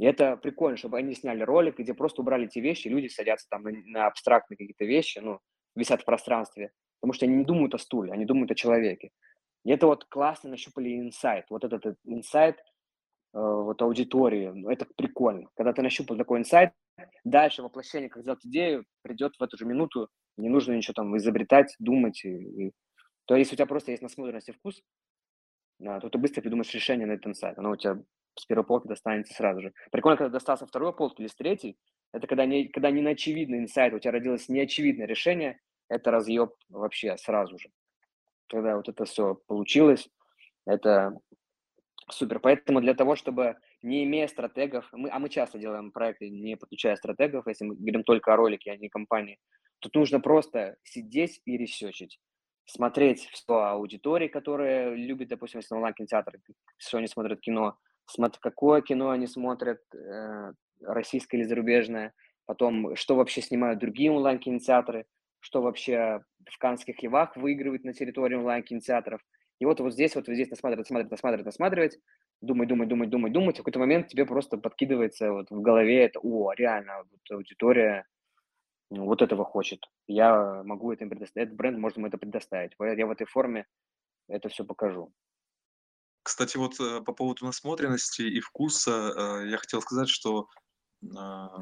И 0.00 0.04
это 0.04 0.36
прикольно, 0.36 0.76
чтобы 0.76 0.98
они 0.98 1.14
сняли 1.14 1.44
ролик, 1.44 1.78
где 1.78 1.94
просто 1.94 2.22
убрали 2.22 2.46
эти 2.46 2.58
вещи, 2.58 2.88
люди 2.88 3.06
садятся 3.06 3.46
там 3.48 3.62
на, 3.62 3.70
на 3.70 4.06
абстрактные 4.08 4.56
какие-то 4.56 4.84
вещи, 4.84 5.20
ну, 5.20 5.38
висят 5.76 6.02
в 6.02 6.04
пространстве, 6.04 6.72
потому 7.00 7.12
что 7.12 7.24
они 7.24 7.36
не 7.36 7.44
думают 7.44 7.72
о 7.72 7.78
стуле, 7.78 8.12
они 8.12 8.24
думают 8.24 8.50
о 8.50 8.56
человеке. 8.56 9.12
И 9.64 9.70
это 9.70 9.86
вот 9.86 10.04
классно 10.06 10.50
нащупали 10.50 10.98
инсайт. 10.98 11.44
Вот 11.50 11.62
этот 11.62 11.96
инсайт 12.02 12.58
э, 12.58 13.38
вот 13.38 13.80
аудитории, 13.80 14.48
ну, 14.48 14.70
это 14.70 14.88
прикольно. 14.96 15.48
Когда 15.54 15.72
ты 15.72 15.82
нащупал 15.82 16.16
такой 16.16 16.40
инсайт, 16.40 16.72
дальше 17.22 17.62
воплощение, 17.62 18.08
как 18.08 18.22
сделать 18.22 18.44
идею, 18.44 18.86
придет 19.02 19.36
в 19.38 19.42
эту 19.44 19.56
же 19.56 19.66
минуту, 19.66 20.08
не 20.36 20.48
нужно 20.48 20.72
ничего 20.72 20.94
там 20.94 21.16
изобретать, 21.16 21.74
думать. 21.78 22.24
И, 22.24 22.66
и... 22.66 22.72
То 23.26 23.36
есть 23.36 23.52
у 23.52 23.56
тебя 23.56 23.66
просто 23.66 23.90
есть 23.90 24.02
насмотренность 24.02 24.48
и 24.48 24.52
вкус, 24.52 24.82
да, 25.78 26.00
то 26.00 26.08
ты 26.08 26.18
быстро 26.18 26.40
придумаешь 26.42 26.72
решение 26.74 27.06
на 27.06 27.12
этот 27.12 27.28
инсайт. 27.28 27.58
Оно 27.58 27.70
у 27.70 27.76
тебя 27.76 28.02
с 28.38 28.46
первой 28.46 28.64
полки 28.64 28.88
достанется 28.88 29.34
сразу 29.34 29.60
же. 29.60 29.72
Прикольно, 29.90 30.16
когда 30.16 30.32
достался 30.32 30.66
второй 30.66 30.94
полки 30.94 31.20
или 31.20 31.28
с 31.28 31.34
третьей, 31.34 31.76
это 32.12 32.26
когда 32.26 32.46
не, 32.46 32.68
когда 32.68 32.90
не 32.90 33.06
очевидный 33.06 33.58
инсайт, 33.58 33.94
у 33.94 33.98
тебя 33.98 34.12
родилось 34.12 34.48
неочевидное 34.48 35.06
решение, 35.06 35.60
это 35.88 36.10
разъеб 36.10 36.52
вообще 36.68 37.16
сразу 37.18 37.58
же. 37.58 37.70
Когда 38.48 38.76
вот 38.76 38.88
это 38.88 39.04
все 39.04 39.34
получилось, 39.46 40.08
это 40.66 41.12
супер. 42.10 42.40
Поэтому 42.40 42.80
для 42.80 42.94
того, 42.94 43.16
чтобы 43.16 43.56
не 43.82 44.04
имея 44.04 44.28
стратегов, 44.28 44.88
мы, 44.92 45.10
а 45.10 45.18
мы 45.18 45.28
часто 45.28 45.58
делаем 45.58 45.90
проекты, 45.90 46.30
не 46.30 46.56
подключая 46.56 46.96
стратегов, 46.96 47.46
если 47.46 47.64
мы 47.64 47.76
говорим 47.76 48.04
только 48.04 48.32
о 48.32 48.36
ролике, 48.36 48.70
а 48.72 48.76
не 48.76 48.88
компании, 48.88 49.38
Тут 49.82 49.96
нужно 49.96 50.20
просто 50.20 50.76
сидеть 50.84 51.40
и 51.44 51.56
ресечить, 51.56 52.20
смотреть 52.66 53.28
все 53.32 53.52
аудитории, 53.52 54.28
которые 54.28 54.94
любят, 54.94 55.28
допустим, 55.28 55.58
если 55.58 55.74
онлайн-кинотеатр, 55.74 56.38
что 56.78 56.98
они 56.98 57.08
смотрят 57.08 57.40
кино, 57.40 57.76
смотр, 58.06 58.38
какое 58.40 58.80
кино 58.80 59.10
они 59.10 59.26
смотрят, 59.26 59.80
э, 59.92 60.52
российское 60.82 61.38
или 61.38 61.44
зарубежное, 61.44 62.14
потом, 62.46 62.94
что 62.94 63.16
вообще 63.16 63.42
снимают 63.42 63.80
другие 63.80 64.12
онлайн-кинотеатры, 64.12 65.06
что 65.40 65.62
вообще 65.62 66.20
в 66.48 66.58
Канских 66.58 67.02
львах 67.02 67.36
выигрывает 67.36 67.82
на 67.82 67.92
территории 67.92 68.36
онлайн-кинотеатров. 68.36 69.20
И 69.58 69.64
вот, 69.64 69.80
вот 69.80 69.92
здесь, 69.94 70.14
вот 70.14 70.26
здесь 70.28 70.48
насматривать, 70.50 70.88
насматривать, 70.90 71.10
насматривать, 71.10 71.46
насматривать, 71.46 71.98
думать, 72.40 72.68
думать, 72.68 72.88
думать, 72.88 73.10
думать, 73.10 73.32
думать. 73.32 73.56
В 73.56 73.58
какой-то 73.58 73.80
момент 73.80 74.06
тебе 74.06 74.26
просто 74.26 74.58
подкидывается 74.58 75.32
вот 75.32 75.50
в 75.50 75.60
голове 75.60 76.04
это, 76.04 76.20
о, 76.20 76.52
реально, 76.52 76.98
вот 76.98 77.36
аудитория 77.36 78.06
вот 79.00 79.22
этого 79.22 79.44
хочет. 79.44 79.84
Я 80.06 80.62
могу 80.64 80.92
это 80.92 81.04
им 81.04 81.10
предоставить. 81.10 81.48
Этот 81.48 81.56
бренд 81.56 81.78
может 81.78 81.98
ему 81.98 82.06
это 82.06 82.18
предоставить. 82.18 82.72
Я 82.78 83.06
в 83.06 83.10
этой 83.10 83.26
форме 83.26 83.66
это 84.28 84.48
все 84.48 84.64
покажу. 84.64 85.12
Кстати, 86.22 86.56
вот 86.56 86.78
э, 86.78 87.00
по 87.00 87.12
поводу 87.12 87.44
насмотренности 87.44 88.22
и 88.22 88.40
вкуса, 88.40 89.12
э, 89.42 89.48
я 89.48 89.56
хотел 89.56 89.82
сказать, 89.82 90.08
что 90.08 90.46
а, 91.16 91.58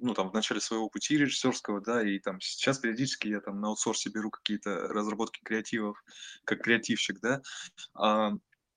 ну, 0.00 0.14
там, 0.14 0.30
в 0.30 0.34
начале 0.34 0.60
своего 0.60 0.88
пути 0.88 1.16
режиссерского, 1.16 1.80
да, 1.80 2.02
и 2.02 2.18
там 2.18 2.40
сейчас 2.40 2.78
периодически 2.78 3.28
я 3.28 3.40
там 3.40 3.60
на 3.60 3.68
аутсорсе 3.68 4.10
беру 4.10 4.30
какие-то 4.30 4.88
разработки 4.88 5.40
креативов, 5.44 6.02
как 6.44 6.62
креативщик, 6.62 7.20
да, 7.20 7.40
а, 7.94 8.32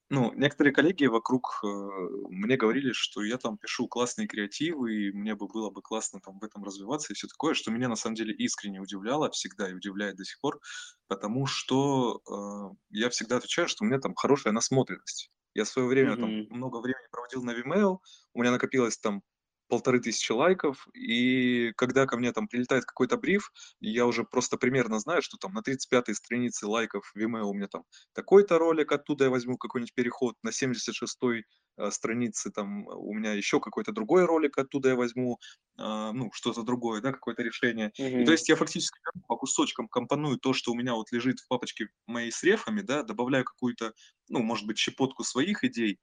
ну, 0.10 0.32
некоторые 0.34 0.74
коллеги 0.74 1.06
вокруг 1.06 1.60
э, 1.64 1.68
мне 1.68 2.58
говорили, 2.58 2.92
что 2.92 3.24
я 3.24 3.38
там 3.38 3.58
пишу 3.58 3.88
классные 3.88 4.28
креативы, 4.28 4.94
и 4.94 5.12
мне 5.12 5.34
бы 5.36 5.48
было 5.48 5.72
бы 5.72 5.82
классно 5.82 6.20
там 6.20 6.38
в 6.40 6.44
этом 6.44 6.64
развиваться 6.64 7.12
и 7.12 7.16
все 7.16 7.28
такое, 7.28 7.56
что 7.56 7.72
меня 7.72 7.90
на 7.90 7.96
самом 7.96 8.16
деле 8.16 8.34
искренне 8.34 8.80
удивляло 8.80 9.32
всегда 9.32 9.70
и 9.70 9.74
удивляет 9.74 10.18
до 10.18 10.24
сих 10.24 10.40
пор, 10.42 10.60
потому 11.08 11.48
что 11.48 12.22
э, 12.30 12.76
я 12.92 13.10
всегда 13.10 13.38
отвечаю, 13.38 13.68
что 13.68 13.84
у 13.84 13.88
меня 13.88 14.00
там 14.00 14.14
хорошая 14.14 14.54
насмотренность. 14.54 15.32
Я 15.56 15.64
в 15.64 15.70
свое 15.70 15.88
время 15.88 16.14
mm-hmm. 16.14 16.48
там 16.48 16.58
много 16.58 16.82
времени 16.82 17.08
проводил 17.12 17.44
на 17.44 17.52
Vimeo, 17.52 17.98
у 18.34 18.42
меня 18.42 18.52
накопилось 18.52 18.98
там 18.98 19.24
полторы 19.68 20.00
тысячи 20.00 20.32
лайков, 20.32 20.88
и 20.94 21.72
когда 21.76 22.06
ко 22.06 22.18
мне 22.18 22.32
там 22.32 22.48
прилетает 22.48 22.86
какой-то 22.86 23.18
бриф, 23.18 23.52
я 23.80 24.06
уже 24.06 24.24
просто 24.24 24.58
примерно 24.58 25.00
знаю, 25.00 25.22
что 25.22 25.38
там 25.38 25.54
на 25.54 25.60
35-й 25.60 26.16
странице 26.16 26.68
лайков 26.68 27.12
Vimeo 27.18 27.44
у 27.44 27.54
меня 27.54 27.68
там 27.68 27.84
такой-то 28.14 28.58
ролик, 28.58 28.92
оттуда 28.92 29.26
я 29.26 29.30
возьму 29.30 29.58
какой-нибудь 29.58 29.94
переход, 29.94 30.36
на 30.44 30.50
76-й 30.50 31.46
э, 31.78 31.92
странице 31.92 32.52
там 32.52 32.88
у 32.88 33.14
меня 33.14 33.34
еще 33.34 33.60
какой-то 33.60 33.92
другой 33.92 34.26
ролик, 34.26 34.58
оттуда 34.58 34.90
я 34.90 34.96
возьму, 34.96 35.40
э, 35.78 36.12
ну, 36.14 36.30
что-то 36.34 36.64
другое, 36.64 37.02
да, 37.02 37.12
какое-то 37.12 37.44
решение. 37.44 37.92
Mm-hmm. 38.00 38.22
И 38.22 38.26
то 38.26 38.32
есть 38.32 38.50
я 38.50 38.56
фактически 38.56 39.00
по 39.28 39.36
кусочкам 39.38 39.88
компоную 39.88 40.38
то, 40.38 40.54
что 40.54 40.72
у 40.72 40.76
меня 40.76 40.94
вот 40.94 41.12
лежит 41.12 41.40
в 41.40 41.48
папочке 41.48 41.88
моей 42.06 42.32
с 42.32 42.44
рефами, 42.44 42.82
да, 42.82 43.04
добавляю 43.04 43.44
какую-то, 43.44 43.94
ну, 44.30 44.40
может 44.40 44.66
быть, 44.68 44.78
щепотку 44.78 45.24
своих 45.24 45.64
идей, 45.64 46.00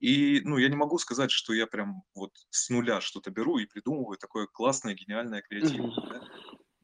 и, 0.00 0.40
ну, 0.44 0.56
я 0.56 0.68
не 0.68 0.76
могу 0.76 0.98
сказать, 0.98 1.30
что 1.30 1.52
я 1.52 1.66
прям 1.66 2.02
вот 2.14 2.32
с 2.48 2.70
нуля 2.70 3.00
что-то 3.00 3.30
беру 3.30 3.58
и 3.58 3.66
придумываю 3.66 4.16
такое 4.16 4.46
классное, 4.46 4.94
гениальное, 4.94 5.42
креативное. 5.42 5.94
Да? 5.94 6.22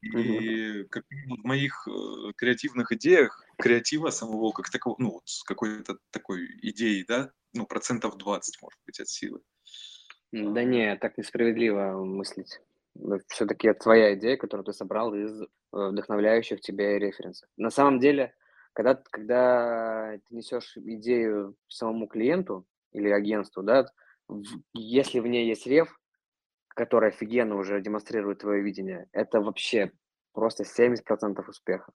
И 0.01 0.83
как 0.85 1.03
в 1.09 1.43
моих 1.43 1.87
э, 1.87 2.31
креативных 2.35 2.91
идеях, 2.91 3.43
креатива 3.57 4.11
самого 4.11 4.51
как 4.51 4.69
такого, 4.69 4.95
ну, 4.99 5.13
вот 5.13 5.23
какой-то 5.45 5.97
такой 6.11 6.45
идеи, 6.61 7.03
да, 7.07 7.31
ну, 7.53 7.65
процентов 7.65 8.17
20, 8.17 8.61
может 8.61 8.79
быть, 8.85 8.99
от 8.99 9.09
силы. 9.09 9.41
Да 10.31 10.63
не, 10.63 10.95
так 10.97 11.17
несправедливо 11.17 12.03
мыслить. 12.03 12.59
Все-таки 13.29 13.67
это 13.69 13.79
твоя 13.79 14.13
идея, 14.13 14.37
которую 14.37 14.65
ты 14.65 14.73
собрал 14.73 15.15
из 15.15 15.41
э, 15.41 15.45
вдохновляющих 15.71 16.61
тебя 16.61 16.99
референсов. 16.99 17.49
На 17.57 17.71
самом 17.71 17.99
деле, 17.99 18.35
когда, 18.73 18.93
когда 18.93 20.19
ты 20.27 20.35
несешь 20.35 20.77
идею 20.77 21.55
самому 21.67 22.07
клиенту, 22.07 22.67
или 22.91 23.09
агентству, 23.09 23.63
да, 23.63 23.87
если 24.73 25.19
в 25.19 25.27
ней 25.27 25.47
есть 25.47 25.67
рев, 25.67 25.97
который 26.69 27.09
офигенно 27.09 27.55
уже 27.55 27.81
демонстрирует 27.81 28.39
твое 28.39 28.61
видение, 28.61 29.07
это 29.11 29.41
вообще 29.41 29.91
просто 30.33 30.63
70% 30.63 31.43
успеха. 31.47 31.91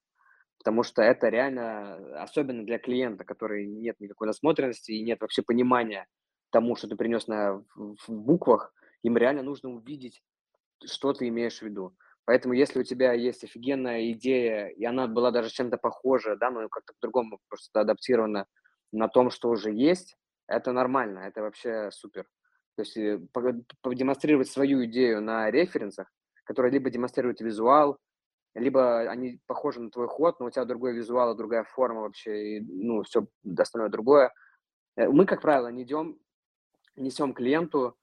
Потому 0.58 0.82
что 0.82 1.02
это 1.02 1.28
реально, 1.28 2.22
особенно 2.22 2.64
для 2.64 2.78
клиента, 2.78 3.24
который 3.24 3.66
нет 3.66 3.96
никакой 4.00 4.26
насмотренности 4.26 4.92
и 4.92 5.02
нет 5.02 5.20
вообще 5.20 5.42
понимания 5.42 6.06
тому, 6.50 6.76
что 6.76 6.88
ты 6.88 6.96
принес 6.96 7.26
на, 7.26 7.64
в, 7.74 7.96
буквах, 8.08 8.72
им 9.02 9.16
реально 9.16 9.42
нужно 9.42 9.70
увидеть, 9.70 10.22
что 10.84 11.12
ты 11.12 11.28
имеешь 11.28 11.58
в 11.58 11.62
виду. 11.62 11.96
Поэтому, 12.24 12.54
если 12.54 12.80
у 12.80 12.84
тебя 12.84 13.12
есть 13.12 13.42
офигенная 13.42 14.12
идея, 14.12 14.68
и 14.68 14.84
она 14.84 15.08
была 15.08 15.32
даже 15.32 15.50
чем-то 15.50 15.76
похожа, 15.76 16.36
да, 16.36 16.50
но 16.50 16.68
как-то 16.68 16.92
по-другому 16.94 17.40
просто 17.48 17.80
адаптирована 17.80 18.46
на 18.92 19.08
том, 19.08 19.30
что 19.30 19.48
уже 19.48 19.72
есть, 19.72 20.16
это 20.52 20.72
нормально, 20.72 21.20
это 21.20 21.42
вообще 21.42 21.90
супер. 21.90 22.24
То 22.76 22.82
есть 22.82 22.96
э, 22.96 23.20
продемонстрировать 23.82 24.48
свою 24.48 24.84
идею 24.84 25.20
на 25.20 25.50
референсах, 25.50 26.10
которые 26.44 26.72
либо 26.72 26.90
демонстрируют 26.90 27.40
визуал, 27.40 27.98
либо 28.54 29.00
они 29.10 29.40
похожи 29.46 29.80
на 29.80 29.90
твой 29.90 30.08
ход, 30.08 30.40
но 30.40 30.46
у 30.46 30.50
тебя 30.50 30.64
другой 30.64 30.92
визуал, 30.94 31.34
другая 31.34 31.64
форма 31.64 32.02
вообще, 32.02 32.58
и, 32.58 32.60
ну, 32.60 33.02
все 33.02 33.26
остальное 33.58 33.90
другое. 33.90 34.32
Э, 34.96 35.08
мы, 35.08 35.26
как 35.26 35.40
правило, 35.40 35.68
не 35.68 35.82
идем, 35.82 36.18
несем 36.96 37.32
клиенту, 37.34 37.96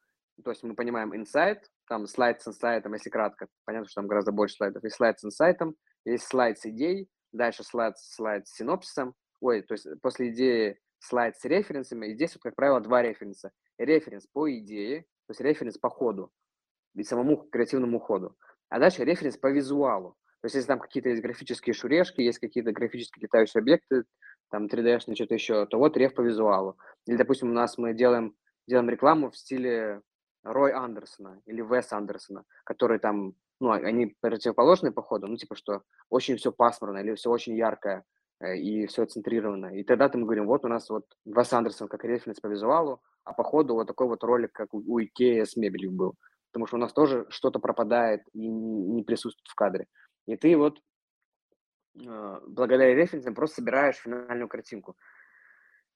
то 0.44 0.52
есть 0.52 0.64
мы 0.64 0.76
понимаем 0.76 1.16
инсайт, 1.16 1.70
там 1.88 2.08
слайд 2.08 2.42
с 2.42 2.48
инсайтом, 2.48 2.94
если 2.94 3.10
кратко, 3.10 3.48
понятно, 3.66 3.88
что 3.88 4.02
там 4.02 4.08
гораздо 4.08 4.32
больше 4.32 4.56
слайдов, 4.56 4.84
есть 4.84 4.96
слайд 4.96 5.20
с 5.20 5.26
инсайтом, 5.26 5.76
есть 6.06 6.26
слайд 6.28 6.60
с 6.60 6.66
идеей, 6.66 7.10
дальше 7.32 7.64
слайд, 7.64 7.98
слайд 7.98 8.48
с 8.48 8.54
синопсисом, 8.54 9.16
ой, 9.42 9.62
то 9.62 9.74
есть 9.74 9.88
после 10.02 10.30
идеи 10.30 10.80
слайд 11.00 11.38
с 11.38 11.46
референсами, 11.46 12.08
и 12.08 12.14
здесь, 12.14 12.36
вот, 12.36 12.44
как 12.44 12.56
правило, 12.56 12.80
два 12.80 13.02
референса. 13.02 13.52
Референс 13.78 14.28
по 14.28 14.52
идее, 14.52 15.02
то 15.02 15.32
есть 15.32 15.42
референс 15.42 15.78
по 15.78 15.90
ходу 15.90 16.32
и 16.96 17.04
самому 17.04 17.38
креативному 17.38 18.00
ходу. 18.00 18.36
А 18.70 18.80
дальше 18.80 19.04
референс 19.04 19.38
по 19.38 19.48
визуалу. 19.48 20.16
То 20.42 20.46
есть, 20.46 20.56
если 20.56 20.68
там 20.68 20.80
какие-то 20.80 21.10
есть 21.10 21.22
графические 21.22 21.74
шурешки, 21.74 22.22
есть 22.22 22.40
какие-то 22.40 22.72
графические 22.72 23.24
летающие 23.24 23.60
объекты, 23.60 24.06
там 24.50 24.68
3D-шные, 24.68 25.16
что-то 25.16 25.34
еще, 25.34 25.66
то 25.66 25.78
вот 25.78 25.98
реф 25.98 26.14
по 26.14 26.22
визуалу. 26.22 26.78
Или, 27.06 27.18
допустим, 27.18 27.50
у 27.50 27.54
нас 27.54 27.78
мы 27.78 27.94
делаем, 27.94 28.36
делаем 28.68 28.90
рекламу 28.90 29.32
в 29.32 29.38
стиле 29.38 30.02
Рой 30.44 30.72
Андерсона 30.72 31.42
или 31.46 31.62
Вес 31.62 31.92
Андерсона, 31.92 32.46
которые 32.64 33.00
там, 33.00 33.34
ну, 33.60 33.72
они 33.72 34.16
противоположные 34.22 34.92
по 34.92 35.02
ходу, 35.02 35.28
ну, 35.28 35.36
типа, 35.36 35.56
что 35.56 35.84
очень 36.10 36.38
все 36.38 36.52
пасмурно 36.52 37.00
или 37.00 37.16
все 37.16 37.30
очень 37.30 37.56
яркое, 37.56 38.06
и 38.41 38.86
все 38.88 39.06
центрировано. 39.06 39.78
И 39.78 39.84
тогда 39.84 40.10
мы 40.14 40.24
говорим, 40.24 40.48
вот 40.48 40.66
у 40.66 40.68
нас 40.68 40.90
вот 40.90 41.06
Вес 41.26 41.52
Андерсон 41.52 41.88
как 41.88 42.06
референс 42.06 42.40
по 42.40 42.48
визуалу, 42.48 43.02
а 43.24 43.34
по 43.34 43.44
ходу 43.44 43.74
вот 43.74 43.88
такой 43.88 44.07
вот 44.07 44.24
ролик, 44.24 44.53
как 44.53 44.74
у, 44.74 44.78
у 44.86 44.99
Икея 45.02 45.45
с 45.45 45.56
мебелью 45.56 45.91
был. 45.91 46.16
Потому 46.52 46.66
что 46.66 46.78
у 46.78 46.80
нас 46.80 46.94
тоже 46.94 47.26
что-то 47.30 47.60
пропадает 47.60 48.22
и 48.34 48.48
не 48.48 49.03
присутствует 49.03 49.48
в 49.48 49.56
кадре. 49.56 49.88
И 50.26 50.36
ты 50.36 50.56
вот 50.56 50.80
э, 51.99 52.40
благодаря 52.48 52.95
референсам 52.95 53.36
просто 53.36 53.57
собираешь 53.57 53.98
финальную 53.98 54.48
картинку. 54.48 54.95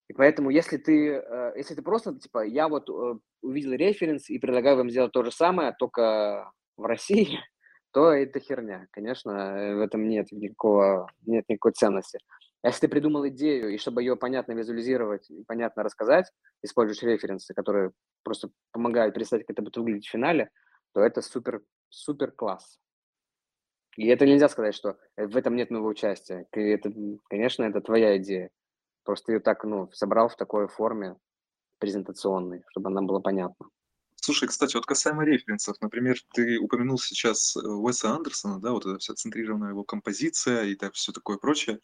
И 0.09 0.13
поэтому, 0.13 0.49
если 0.49 0.77
ты, 0.77 1.13
э, 1.13 1.53
если 1.55 1.75
ты 1.75 1.81
просто, 1.81 2.19
типа, 2.19 2.45
я 2.45 2.67
вот 2.67 2.89
увидел 3.41 3.71
референс 3.71 4.29
и 4.29 4.37
предлагаю 4.37 4.77
вам 4.77 4.89
сделать 4.89 5.13
то 5.13 5.23
же 5.23 5.31
самое, 5.31 5.73
только 5.79 6.51
в 6.75 6.83
России, 6.83 7.39
то 7.93 8.11
это 8.11 8.39
херня. 8.39 8.87
Конечно, 8.91 9.31
э, 9.31 9.75
в 9.75 9.79
этом 9.81 10.09
нет 10.09 10.31
никакого, 10.31 11.07
нет 11.25 11.45
никакой 11.47 11.73
ценности. 11.73 12.19
А 12.63 12.67
если 12.67 12.81
ты 12.81 12.87
придумал 12.87 13.27
идею, 13.27 13.69
и 13.69 13.77
чтобы 13.77 14.01
ее 14.01 14.15
понятно 14.15 14.53
визуализировать 14.53 15.29
и 15.29 15.43
понятно 15.43 15.83
рассказать, 15.83 16.31
используешь 16.63 17.03
референсы, 17.03 17.53
которые 17.53 17.91
просто 18.23 18.49
помогают 18.71 19.13
представить, 19.13 19.45
как 19.45 19.55
это 19.55 19.61
будет 19.61 19.77
выглядеть 19.77 20.07
в 20.07 20.11
финале, 20.11 20.49
то 20.93 21.01
это 21.01 21.21
супер, 21.21 21.61
супер 21.89 22.31
класс. 22.31 22.79
И 23.95 24.07
это 24.07 24.25
нельзя 24.25 24.49
сказать, 24.49 24.73
что 24.73 24.97
э, 25.15 25.27
в 25.27 25.37
этом 25.37 25.55
нет 25.55 25.69
моего 25.69 25.87
участия. 25.87 26.47
Это, 26.51 26.91
конечно, 27.29 27.63
это 27.63 27.79
твоя 27.79 28.17
идея. 28.17 28.49
Просто 29.03 29.33
ее 29.33 29.39
так, 29.39 29.63
ну, 29.65 29.91
собрал 29.91 30.29
в 30.29 30.35
такой 30.35 30.67
форме 30.67 31.15
презентационной, 31.77 32.63
чтобы 32.69 32.89
она 32.89 33.01
была 33.03 33.19
понятна. 33.19 33.67
Слушай, 34.23 34.47
кстати, 34.47 34.77
вот 34.77 34.85
касаемо 34.85 35.25
референсов, 35.25 35.81
например, 35.81 36.17
ты 36.33 36.57
упомянул 36.57 36.97
сейчас 36.97 37.57
э, 37.57 37.59
Уэса 37.59 38.11
Андерсона, 38.11 38.57
да, 38.57 38.71
вот 38.71 38.85
эта 38.85 38.97
вся 38.97 39.13
центрированная 39.15 39.71
его 39.71 39.83
композиция 39.83 40.63
и 40.63 40.75
так 40.75 40.93
все 40.93 41.11
такое 41.11 41.35
прочее, 41.35 41.81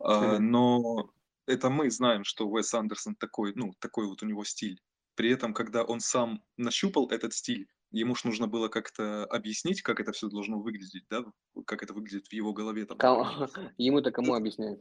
а, 0.00 0.38
но 0.38 1.10
это 1.46 1.68
мы 1.68 1.90
знаем, 1.90 2.24
что 2.24 2.48
Уэс 2.48 2.72
Андерсон 2.72 3.16
такой, 3.16 3.52
ну, 3.54 3.74
такой 3.80 4.06
вот 4.06 4.22
у 4.22 4.26
него 4.26 4.44
стиль. 4.44 4.80
При 5.14 5.30
этом, 5.30 5.52
когда 5.52 5.84
он 5.84 6.00
сам 6.00 6.42
нащупал 6.56 7.10
этот 7.10 7.34
стиль, 7.34 7.68
ему 7.90 8.14
ж 8.14 8.24
нужно 8.24 8.46
было 8.46 8.68
как-то 8.68 9.26
объяснить, 9.26 9.82
как 9.82 10.00
это 10.00 10.12
все 10.12 10.30
должно 10.30 10.60
выглядеть, 10.60 11.04
да, 11.10 11.22
как 11.66 11.82
это 11.82 11.92
выглядит 11.92 12.28
в 12.28 12.32
его 12.32 12.54
голове. 12.54 12.86
Там, 12.86 12.96
Ему-то 13.76 14.10
кому 14.10 14.32
объяснять? 14.32 14.78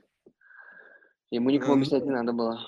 Ему 1.32 1.50
никому 1.50 1.74
объяснять 1.74 2.06
не 2.06 2.12
надо 2.12 2.32
было. 2.32 2.62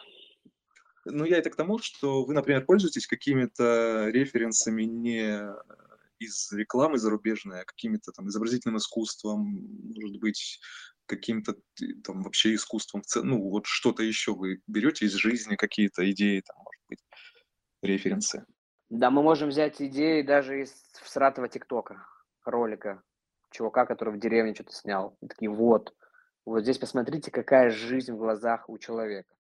Ну, 1.05 1.25
я 1.25 1.37
это 1.37 1.49
к 1.49 1.55
тому, 1.55 1.79
что 1.79 2.25
вы, 2.25 2.33
например, 2.33 2.65
пользуетесь 2.65 3.07
какими-то 3.07 4.09
референсами 4.09 4.83
не 4.83 5.49
из 6.19 6.51
рекламы 6.51 6.97
зарубежной, 6.97 7.61
а 7.61 7.65
какими-то 7.65 8.11
там 8.11 8.27
изобразительным 8.29 8.77
искусством, 8.77 9.67
может 9.95 10.19
быть, 10.19 10.59
каким-то 11.05 11.55
там 12.03 12.23
вообще 12.23 12.55
искусством, 12.55 13.03
ну, 13.15 13.49
вот 13.49 13.65
что-то 13.67 14.01
еще 14.01 14.33
вы 14.33 14.61
берете 14.65 15.05
из 15.05 15.13
жизни, 15.13 15.55
какие-то 15.55 16.09
идеи, 16.11 16.41
там, 16.41 16.57
может 16.63 16.81
быть, 16.89 16.99
референсы. 17.83 18.45
Да, 18.89 19.11
мы 19.11 19.21
можем 19.21 19.49
взять 19.49 19.81
идеи 19.81 20.21
даже 20.23 20.61
из 20.61 20.71
всратого 21.03 21.49
ТикТока, 21.49 22.07
ролика, 22.45 23.03
чувака, 23.51 23.85
который 23.85 24.13
в 24.13 24.19
деревне 24.19 24.55
что-то 24.55 24.73
снял. 24.73 25.17
И 25.21 25.27
такие, 25.27 25.51
вот, 25.51 25.93
Вот 26.45 26.61
здесь 26.61 26.77
посмотрите, 26.77 27.31
какая 27.31 27.71
жизнь 27.71 28.13
в 28.13 28.17
глазах 28.17 28.69
у 28.69 28.77
человека. 28.77 29.34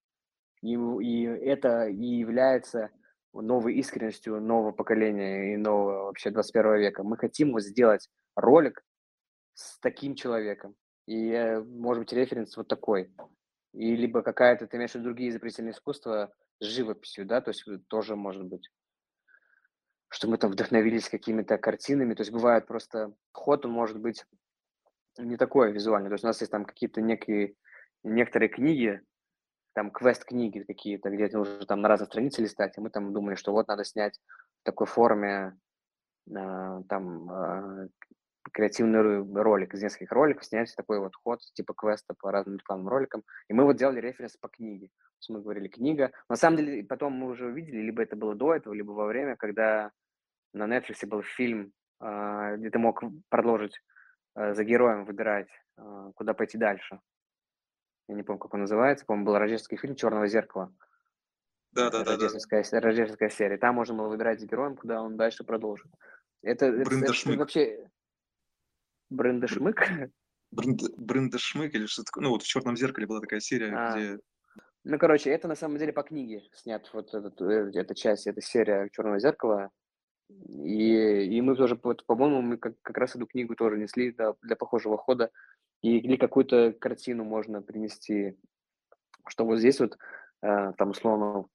И, 0.61 0.73
и 0.73 1.23
это 1.23 1.87
и 1.87 2.05
является 2.05 2.89
новой 3.33 3.75
искренностью 3.75 4.39
нового 4.41 4.71
поколения 4.71 5.53
и 5.53 5.57
нового 5.57 6.05
вообще 6.05 6.31
21 6.31 6.77
века. 6.77 7.03
Мы 7.03 7.17
хотим 7.17 7.51
вот 7.51 7.61
сделать 7.61 8.09
ролик 8.35 8.83
с 9.53 9.79
таким 9.79 10.15
человеком. 10.15 10.75
И, 11.05 11.29
э, 11.31 11.61
может 11.61 12.03
быть, 12.03 12.13
референс 12.13 12.55
вот 12.57 12.67
такой. 12.67 13.13
И 13.73 13.95
либо 13.95 14.21
какая-то, 14.21 14.67
ты 14.67 14.77
имеешь 14.77 14.91
в 14.91 14.95
виду 14.95 15.05
другие 15.05 15.29
изобретательные 15.29 15.73
искусства 15.73 16.33
с 16.59 16.65
живописью, 16.65 17.25
да, 17.25 17.41
то 17.41 17.49
есть 17.49 17.65
тоже 17.87 18.15
может 18.15 18.45
быть 18.45 18.69
что 20.15 20.29
мы 20.29 20.37
там 20.37 20.51
вдохновились 20.51 21.09
какими-то 21.09 21.57
картинами. 21.57 22.13
То 22.13 22.21
есть 22.21 22.31
бывает 22.31 22.67
просто 22.67 23.13
ход, 23.33 23.65
он 23.65 23.71
может 23.71 23.99
быть 23.99 24.23
не 25.17 25.35
такой 25.35 25.73
визуальный. 25.73 26.09
То 26.09 26.13
есть 26.13 26.23
у 26.23 26.27
нас 26.27 26.39
есть 26.39 26.51
там 26.51 26.63
какие-то 26.63 27.01
некие, 27.01 27.55
некоторые 28.03 28.47
книги, 28.47 29.01
там 29.75 29.91
квест-книги 29.91 30.59
какие-то, 30.59 31.09
где 31.09 31.27
нужно 31.27 31.65
там 31.65 31.81
на 31.81 31.89
разных 31.89 32.07
страницах 32.07 32.39
листать, 32.39 32.77
и 32.77 32.81
мы 32.81 32.89
там 32.89 33.11
думали, 33.11 33.35
что 33.35 33.51
вот 33.51 33.67
надо 33.67 33.83
снять 33.83 34.17
в 34.61 34.63
такой 34.63 34.87
форме 34.87 35.57
э, 36.33 36.81
там 36.87 37.29
э, 37.29 37.89
креативный 38.53 39.41
ролик 39.41 39.73
из 39.73 39.83
нескольких 39.83 40.13
роликов, 40.13 40.45
снять 40.45 40.73
такой 40.77 40.99
вот 40.99 41.13
ход 41.17 41.41
типа 41.53 41.73
квеста 41.73 42.15
по 42.17 42.31
разным 42.31 42.55
рекламным 42.55 42.87
роликам. 42.87 43.23
И 43.49 43.53
мы 43.53 43.65
вот 43.65 43.75
делали 43.75 43.99
референс 43.99 44.37
по 44.37 44.47
книге. 44.47 44.87
То 44.87 45.17
есть 45.19 45.29
мы 45.29 45.41
говорили 45.41 45.67
книга. 45.67 46.11
На 46.29 46.37
самом 46.37 46.57
деле 46.57 46.85
потом 46.85 47.11
мы 47.11 47.27
уже 47.27 47.47
увидели, 47.47 47.81
либо 47.81 48.01
это 48.01 48.15
было 48.15 48.33
до 48.33 48.55
этого, 48.55 48.73
либо 48.73 48.91
во 48.91 49.05
время, 49.05 49.35
когда 49.35 49.91
на 50.53 50.73
Netflix 50.73 51.05
был 51.05 51.21
фильм, 51.21 51.73
э, 51.99 52.55
где 52.57 52.69
ты 52.69 52.79
мог 52.79 53.03
продолжить 53.27 53.77
э, 54.35 54.53
за 54.53 54.63
героем 54.63 55.03
выбирать, 55.03 55.49
э, 55.77 56.11
куда 56.15 56.33
пойти 56.33 56.57
дальше 56.57 57.01
я 58.07 58.15
не 58.15 58.23
помню, 58.23 58.39
как 58.39 58.53
он 58.53 58.61
называется, 58.61 59.05
по-моему, 59.05 59.25
был 59.25 59.37
рождественский 59.37 59.77
фильм 59.77 59.95
«Черного 59.95 60.27
зеркала». 60.27 60.73
Да, 61.71 61.89
да, 61.89 62.03
да. 62.03 62.11
Рождественская, 62.11 62.63
да. 62.71 62.79
рождественская 62.79 63.29
серия. 63.29 63.57
Там 63.57 63.75
можно 63.75 63.95
было 63.95 64.07
выбирать 64.07 64.39
с 64.39 64.45
героем, 64.45 64.75
куда 64.75 65.01
он 65.01 65.17
дальше 65.17 65.43
продолжит. 65.43 65.91
Это, 66.41 66.67
это, 66.67 66.95
это 66.95 67.37
вообще... 67.37 67.89
Брендешмык? 69.09 70.11
Бренд, 70.51 70.81
Брендешмык 70.97 71.73
или 71.75 71.85
что-то 71.85 72.07
такое. 72.07 72.23
Ну, 72.23 72.29
вот 72.29 72.43
в 72.43 72.47
«Черном 72.47 72.77
зеркале» 72.77 73.07
была 73.07 73.19
такая 73.19 73.39
серия, 73.39 73.73
а. 73.75 73.91
где... 73.91 74.19
Ну, 74.83 74.99
короче, 74.99 75.31
это 75.31 75.47
на 75.47 75.55
самом 75.55 75.79
деле 75.79 75.91
по 75.91 76.03
книге 76.03 76.43
снят 76.53 76.87
вот 76.93 77.13
этот, 77.13 77.41
э, 77.41 77.71
эта 77.73 77.95
часть, 77.95 78.27
эта 78.27 78.41
серия 78.41 78.89
«Черного 78.91 79.19
зеркала». 79.19 79.71
И, 80.29 81.25
и 81.25 81.41
мы 81.41 81.55
тоже, 81.55 81.75
по-моему, 81.75 82.41
мы 82.41 82.57
как, 82.57 82.73
как 82.81 82.97
раз 82.97 83.15
эту 83.15 83.27
книгу 83.27 83.55
тоже 83.55 83.77
несли 83.77 84.11
да, 84.11 84.35
для 84.41 84.55
похожего 84.55 84.97
хода 84.97 85.31
и, 85.85 85.99
или 85.99 86.15
какую-то 86.15 86.73
картину 86.73 87.23
можно 87.23 87.61
принести, 87.61 88.35
что 89.27 89.45
вот 89.45 89.59
здесь 89.59 89.79
вот, 89.79 89.97
э, 90.41 90.73
там, 90.77 90.89
условно, 90.89 91.45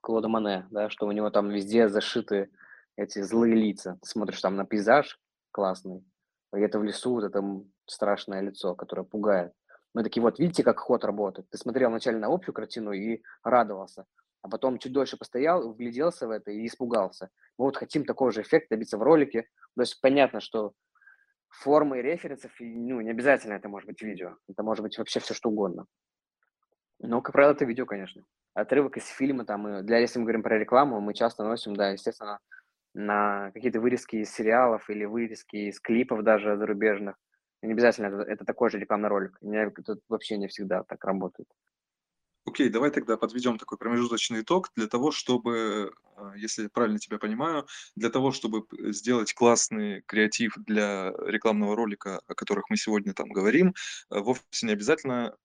Клода 0.00 0.26
Мане, 0.26 0.66
да, 0.70 0.90
что 0.90 1.06
у 1.06 1.12
него 1.12 1.30
там 1.30 1.50
везде 1.50 1.88
зашиты 1.88 2.50
эти 2.96 3.20
злые 3.22 3.54
лица. 3.54 3.96
Ты 4.02 4.08
смотришь 4.08 4.40
там 4.40 4.56
на 4.56 4.64
пейзаж 4.64 5.20
классный, 5.52 6.04
где-то 6.52 6.80
в 6.80 6.84
лесу 6.84 7.12
вот 7.12 7.24
это 7.24 7.44
страшное 7.86 8.40
лицо, 8.40 8.74
которое 8.74 9.04
пугает. 9.04 9.52
Мы 9.94 10.02
такие, 10.02 10.20
вот 10.20 10.40
видите, 10.40 10.64
как 10.64 10.80
ход 10.80 11.04
работает. 11.04 11.48
Ты 11.50 11.58
смотрел 11.58 11.90
вначале 11.90 12.18
на 12.18 12.26
общую 12.26 12.52
картину 12.52 12.90
и 12.90 13.22
радовался, 13.44 14.04
а 14.42 14.48
потом 14.48 14.78
чуть 14.78 14.92
дольше 14.92 15.16
постоял, 15.16 15.68
вгляделся 15.68 16.26
в 16.26 16.30
это 16.30 16.50
и 16.50 16.66
испугался. 16.66 17.30
Мы 17.56 17.66
вот 17.66 17.76
хотим 17.76 18.04
такого 18.04 18.32
же 18.32 18.42
эффекта 18.42 18.74
добиться 18.74 18.98
в 18.98 19.02
ролике. 19.02 19.48
То 19.76 19.82
есть 19.82 20.00
понятно, 20.00 20.40
что 20.40 20.72
формы 21.50 22.00
референсов, 22.00 22.52
ну, 22.60 23.00
не 23.00 23.10
обязательно 23.10 23.54
это 23.54 23.68
может 23.68 23.86
быть 23.88 24.00
видео, 24.02 24.36
это 24.48 24.62
может 24.62 24.82
быть 24.82 24.96
вообще 24.98 25.20
все 25.20 25.34
что 25.34 25.50
угодно. 25.50 25.86
Но, 27.00 27.20
как 27.20 27.32
правило, 27.32 27.52
это 27.52 27.64
видео, 27.64 27.86
конечно. 27.86 28.24
Отрывок 28.54 28.96
из 28.96 29.06
фильма, 29.06 29.44
там, 29.44 29.84
для, 29.84 29.98
если 29.98 30.18
мы 30.18 30.24
говорим 30.24 30.42
про 30.42 30.58
рекламу, 30.58 31.00
мы 31.00 31.14
часто 31.14 31.44
носим, 31.44 31.74
да, 31.74 31.90
естественно, 31.90 32.40
на 32.94 33.50
какие-то 33.52 33.80
вырезки 33.80 34.16
из 34.16 34.32
сериалов 34.32 34.90
или 34.90 35.04
вырезки 35.04 35.56
из 35.56 35.80
клипов 35.80 36.22
даже 36.24 36.56
зарубежных. 36.56 37.16
не 37.62 37.72
обязательно 37.72 38.06
это, 38.06 38.30
это 38.30 38.44
такой 38.44 38.70
же 38.70 38.78
рекламный 38.78 39.08
ролик. 39.08 39.38
Не, 39.40 39.58
это 39.64 39.96
вообще 40.08 40.36
не 40.36 40.48
всегда 40.48 40.82
так 40.84 41.04
работает. 41.04 41.48
Окей, 42.46 42.68
давай 42.70 42.90
тогда 42.90 43.16
подведем 43.16 43.58
такой 43.58 43.78
промежуточный 43.78 44.40
итог 44.40 44.70
для 44.74 44.86
того, 44.88 45.10
чтобы, 45.12 45.92
а, 46.16 46.34
если 46.36 46.64
я 46.64 46.68
правильно 46.70 46.98
тебя 46.98 47.18
понимаю, 47.18 47.66
для 47.96 48.10
того, 48.10 48.32
чтобы 48.32 48.64
сделать 48.92 49.34
классный 49.34 50.02
креатив 50.06 50.54
для 50.56 51.12
рекламного 51.26 51.76
ролика, 51.76 52.20
о 52.26 52.34
которых 52.34 52.64
мы 52.70 52.76
сегодня 52.76 53.12
там 53.12 53.28
говорим, 53.28 53.74
а, 54.08 54.20
вовсе 54.20 54.66
не 54.66 54.72
обязательно 54.72 55.36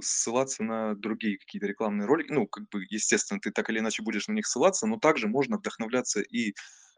ссылаться 0.00 0.62
на 0.64 0.94
другие 0.94 1.38
какие-то 1.38 1.66
рекламные 1.66 2.06
ролики. 2.06 2.32
Ну, 2.32 2.46
как 2.46 2.68
бы, 2.68 2.84
естественно, 2.90 3.40
ты 3.40 3.50
так 3.52 3.70
или 3.70 3.78
иначе 3.78 4.02
будешь 4.02 4.28
на 4.28 4.32
них 4.32 4.46
ссылаться, 4.46 4.86
но 4.86 4.98
также 4.98 5.26
можно 5.28 5.56
вдохновляться 5.56 6.20
и 6.20 6.50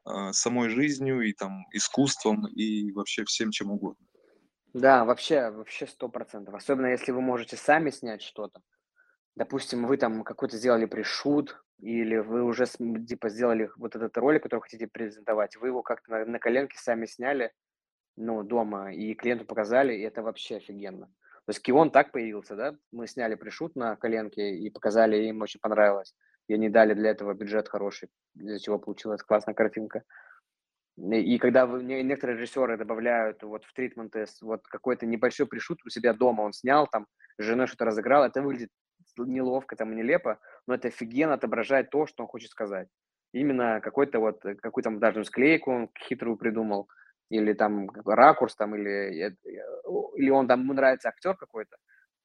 э, 0.07 0.33
самой 0.33 0.69
жизнью, 0.69 1.23
и 1.23 1.33
там 1.33 1.65
искусством, 1.73 2.47
и 2.49 2.91
вообще 2.93 3.25
всем 3.25 3.51
чем 3.51 3.71
угодно. 3.71 4.07
Да, 4.75 5.05
вообще, 5.05 5.51
вообще 5.51 5.87
сто 5.87 6.09
процентов. 6.09 6.55
Особенно 6.55 6.87
если 6.87 7.13
вы 7.13 7.21
можете 7.21 7.57
сами 7.57 7.91
снять 7.91 8.23
что-то 8.23 8.63
допустим, 9.37 9.87
вы 9.87 9.97
там 9.97 10.25
какой-то 10.25 10.57
сделали 10.57 10.87
пришут, 10.87 11.63
или 11.81 12.17
вы 12.17 12.45
уже 12.45 12.67
типа 12.67 13.29
сделали 13.29 13.71
вот 13.77 13.97
этот 13.97 14.17
ролик, 14.17 14.45
который 14.45 14.61
хотите 14.61 14.87
презентовать, 14.87 15.57
вы 15.57 15.69
его 15.69 15.83
как-то 15.83 16.11
на, 16.11 16.25
на 16.25 16.39
коленке 16.39 16.79
сами 16.79 17.07
сняли, 17.07 17.53
ну, 18.17 18.43
дома, 18.43 18.93
и 18.93 19.15
клиенту 19.15 19.45
показали, 19.45 19.95
и 19.95 20.03
это 20.03 20.23
вообще 20.23 20.57
офигенно. 20.57 21.07
То 21.07 21.51
есть 21.51 21.63
Кион 21.63 21.91
так 21.91 22.13
появился, 22.13 22.55
да, 22.55 22.77
мы 22.93 23.09
сняли 23.09 23.35
пришут 23.35 23.75
на 23.75 23.97
коленке 23.97 24.55
и 24.55 24.71
показали, 24.71 25.25
им 25.25 25.43
очень 25.43 25.61
понравилось. 25.61 26.15
И 26.47 26.55
они 26.55 26.69
дали 26.69 26.95
для 26.95 27.11
этого 27.11 27.35
бюджет 27.35 27.69
хороший, 27.69 28.11
из-за 28.37 28.61
чего 28.61 28.79
получилась 28.79 29.23
классная 29.23 29.55
картинка. 29.55 30.05
И 30.99 31.39
когда 31.39 31.67
вы, 31.67 31.83
некоторые 31.83 32.37
режиссеры 32.37 32.77
добавляют 32.77 33.43
вот 33.43 33.65
в 33.65 33.73
тритменты 33.73 34.27
вот 34.43 34.67
какой-то 34.69 35.07
небольшой 35.07 35.47
пришут 35.47 35.81
у 35.85 35.89
себя 35.89 36.13
дома, 36.13 36.43
он 36.43 36.53
снял 36.53 36.87
там, 36.87 37.07
с 37.39 37.45
женой 37.45 37.67
что-то 37.67 37.87
разыграл, 37.87 38.25
это 38.25 38.43
выглядит 38.43 38.71
неловко, 39.19 39.77
там, 39.77 39.95
нелепо, 39.95 40.39
но 40.67 40.75
это 40.75 40.89
офигенно 40.89 41.35
отображает 41.35 41.91
то, 41.91 42.07
что 42.07 42.23
он 42.23 42.29
хочет 42.29 42.51
сказать. 42.51 42.89
Именно 43.33 43.81
какой-то 43.81 44.19
вот, 44.19 44.45
э, 44.45 44.55
какую-то 44.57 44.91
даже 44.99 45.25
склейку 45.25 45.73
он 45.73 45.91
хитрую 45.99 46.37
придумал, 46.37 46.89
или 47.31 47.53
там 47.55 47.91
ракурс, 48.05 48.57
там, 48.57 48.75
или, 48.75 49.29
э, 49.29 49.37
или 50.17 50.31
он 50.31 50.49
там, 50.49 50.61
ему 50.61 50.75
нравится 50.75 51.09
актер 51.09 51.37
какой-то, 51.37 51.77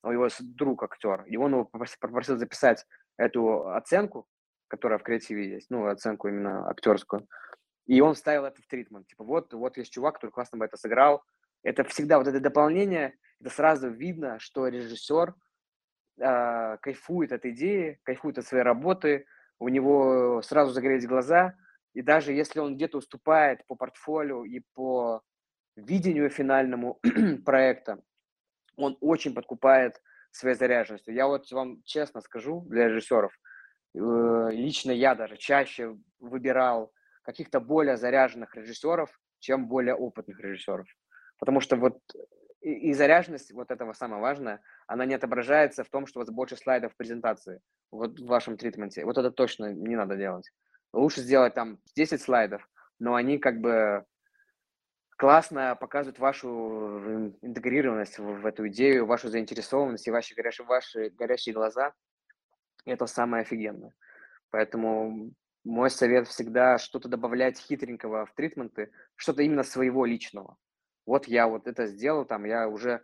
у 0.03 0.11
его 0.11 0.27
друг 0.41 0.83
актер, 0.83 1.23
и 1.25 1.37
он 1.37 1.53
его 1.53 1.65
попросил 1.99 2.37
записать 2.37 2.85
эту 3.17 3.69
оценку, 3.69 4.27
которая 4.67 4.99
в 4.99 5.03
креативе 5.03 5.49
есть, 5.49 5.69
ну, 5.69 5.87
оценку 5.87 6.27
именно 6.27 6.69
актерскую, 6.69 7.27
и 7.85 8.01
он 8.01 8.15
вставил 8.15 8.43
это 8.43 8.61
в 8.61 8.67
тритмент. 8.67 9.07
Типа, 9.07 9.23
вот, 9.23 9.53
вот 9.53 9.77
есть 9.77 9.93
чувак, 9.93 10.15
который 10.15 10.31
классно 10.31 10.57
бы 10.57 10.65
это 10.65 10.75
сыграл. 10.75 11.23
Это 11.63 11.85
всегда 11.85 12.17
вот 12.17 12.27
это 12.27 12.41
дополнение, 12.41 13.15
это 13.39 13.49
сразу 13.49 13.89
видно, 13.89 14.39
что 14.39 14.67
режиссер– 14.67 15.33
а, 16.19 16.77
кайфует 16.77 17.31
от 17.31 17.45
идеи, 17.45 17.99
кайфует 18.03 18.37
от 18.37 18.45
своей 18.45 18.63
работы, 18.63 19.25
у 19.59 19.69
него 19.69 20.41
сразу 20.43 20.71
загорелись 20.71 21.07
глаза, 21.07 21.55
и 21.93 22.01
даже 22.01 22.31
если 22.33 22.59
он 22.59 22.75
где-то 22.75 22.99
уступает 22.99 23.65
по 23.65 23.75
портфолио 23.75 24.45
и 24.45 24.61
по 24.73 25.21
видению 25.75 26.29
финальному 26.29 26.99
проекта, 27.45 28.01
он 28.75 28.97
очень 29.01 29.33
подкупает 29.33 30.01
своей 30.31 30.55
заряженностью. 30.55 31.13
Я 31.13 31.27
вот 31.27 31.51
вам 31.51 31.81
честно 31.83 32.21
скажу, 32.21 32.61
для 32.67 32.87
режиссеров, 32.87 33.31
э, 33.95 34.49
лично 34.51 34.91
я 34.91 35.15
даже 35.15 35.37
чаще 35.37 35.97
выбирал 36.19 36.91
каких-то 37.23 37.59
более 37.59 37.97
заряженных 37.97 38.55
режиссеров, 38.55 39.09
чем 39.39 39.67
более 39.67 39.95
опытных 39.95 40.39
режиссеров. 40.39 40.87
Потому 41.39 41.59
что 41.61 41.75
вот 41.75 41.99
и, 42.67 42.89
и 42.89 42.93
заряженность, 42.93 43.53
вот 43.53 43.71
этого 43.71 43.93
самое 43.93 44.21
важное, 44.21 44.61
она 44.87 45.05
не 45.05 45.15
отображается 45.15 45.83
в 45.85 45.89
том, 45.89 46.05
что 46.05 46.19
у 46.19 46.21
вас 46.21 46.29
больше 46.29 46.57
слайдов 46.57 46.93
в 46.93 46.97
презентации, 46.97 47.61
вот 47.91 48.19
в 48.19 48.25
вашем 48.25 48.57
тритменте. 48.57 49.05
Вот 49.05 49.17
это 49.17 49.31
точно 49.31 49.73
не 49.73 49.95
надо 49.95 50.17
делать. 50.17 50.51
Лучше 50.91 51.21
сделать 51.21 51.53
там 51.53 51.79
10 51.95 52.21
слайдов, 52.21 52.67
но 52.99 53.15
они 53.15 53.37
как 53.37 53.61
бы 53.61 54.03
классно 55.17 55.75
показывают 55.75 56.19
вашу 56.19 57.33
интегрированность 57.41 58.19
в, 58.19 58.41
в 58.41 58.45
эту 58.45 58.67
идею, 58.67 59.05
вашу 59.05 59.29
заинтересованность 59.29 60.07
и 60.07 60.11
ваши 60.11 60.35
горящие, 60.35 60.67
ваши 60.67 61.09
горящие 61.11 61.55
глаза. 61.55 61.93
Это 62.85 63.05
самое 63.05 63.41
офигенное. 63.41 63.93
Поэтому 64.49 65.31
мой 65.63 65.89
совет 65.89 66.27
всегда 66.27 66.77
что-то 66.77 67.07
добавлять 67.07 67.59
хитренького 67.59 68.25
в 68.25 68.33
тритменты, 68.33 68.91
что-то 69.15 69.43
именно 69.43 69.63
своего 69.63 70.05
личного 70.05 70.57
вот 71.07 71.27
я 71.27 71.47
вот 71.47 71.67
это 71.67 71.87
сделал, 71.87 72.25
там, 72.25 72.43
я 72.45 72.67
уже, 72.67 73.01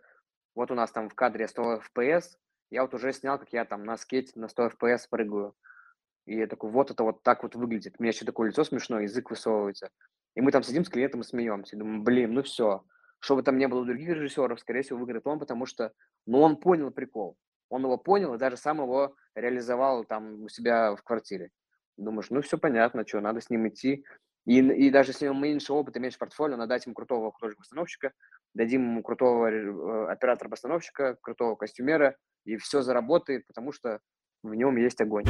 вот 0.54 0.70
у 0.70 0.74
нас 0.74 0.92
там 0.92 1.08
в 1.08 1.14
кадре 1.14 1.48
100 1.48 1.80
FPS, 1.80 2.36
я 2.70 2.82
вот 2.82 2.94
уже 2.94 3.12
снял, 3.12 3.38
как 3.38 3.52
я 3.52 3.64
там 3.64 3.84
на 3.84 3.96
скейте 3.96 4.38
на 4.38 4.46
100 4.46 4.68
FPS 4.68 5.06
прыгаю. 5.10 5.56
И 6.26 6.36
я 6.36 6.46
такой, 6.46 6.70
вот 6.70 6.90
это 6.90 7.02
вот 7.02 7.22
так 7.22 7.42
вот 7.42 7.54
выглядит. 7.54 7.96
У 7.98 8.02
меня 8.02 8.12
еще 8.12 8.24
такое 8.24 8.48
лицо 8.48 8.64
смешное, 8.64 9.02
язык 9.02 9.30
высовывается. 9.30 9.90
И 10.34 10.40
мы 10.40 10.52
там 10.52 10.62
сидим 10.62 10.84
с 10.84 10.88
клиентом 10.88 11.20
и 11.20 11.24
смеемся. 11.24 11.76
И 11.76 11.78
думаю, 11.78 12.02
блин, 12.02 12.32
ну 12.34 12.42
все, 12.42 12.84
Что 13.20 13.36
бы 13.36 13.42
там 13.42 13.58
не 13.58 13.68
было 13.68 13.84
других 13.84 14.08
режиссеров, 14.08 14.60
скорее 14.60 14.82
всего, 14.82 14.98
выиграет 14.98 15.26
он, 15.26 15.38
потому 15.38 15.66
что, 15.66 15.92
ну, 16.26 16.40
он 16.40 16.56
понял 16.56 16.90
прикол. 16.90 17.36
Он 17.68 17.82
его 17.82 17.96
понял 17.98 18.34
и 18.34 18.38
даже 18.38 18.56
сам 18.56 18.80
его 18.80 19.16
реализовал 19.34 20.04
там 20.04 20.44
у 20.44 20.48
себя 20.48 20.94
в 20.94 21.02
квартире. 21.02 21.50
Думаешь, 21.96 22.30
ну, 22.30 22.42
все 22.42 22.58
понятно, 22.58 23.06
что, 23.06 23.20
надо 23.20 23.40
с 23.40 23.50
ним 23.50 23.68
идти. 23.68 24.04
И, 24.46 24.58
и 24.58 24.90
даже 24.90 25.10
если 25.10 25.24
него 25.24 25.34
меньше 25.34 25.72
опыта, 25.72 26.00
меньше 26.00 26.18
портфолио, 26.18 26.56
надо 26.56 26.70
дать 26.70 26.84
ему 26.84 26.94
крутого 26.94 27.32
художника-постановщика, 27.32 28.12
дадим 28.52 28.82
ему 28.82 29.02
крутого 29.02 29.50
э, 29.50 30.12
оператора-постановщика, 30.12 31.16
крутого 31.22 31.56
костюмера, 31.56 32.16
и 32.44 32.56
все 32.56 32.82
заработает, 32.82 33.46
потому 33.46 33.72
что 33.72 34.00
в 34.42 34.54
нем 34.54 34.76
есть 34.76 35.00
огонь. 35.00 35.24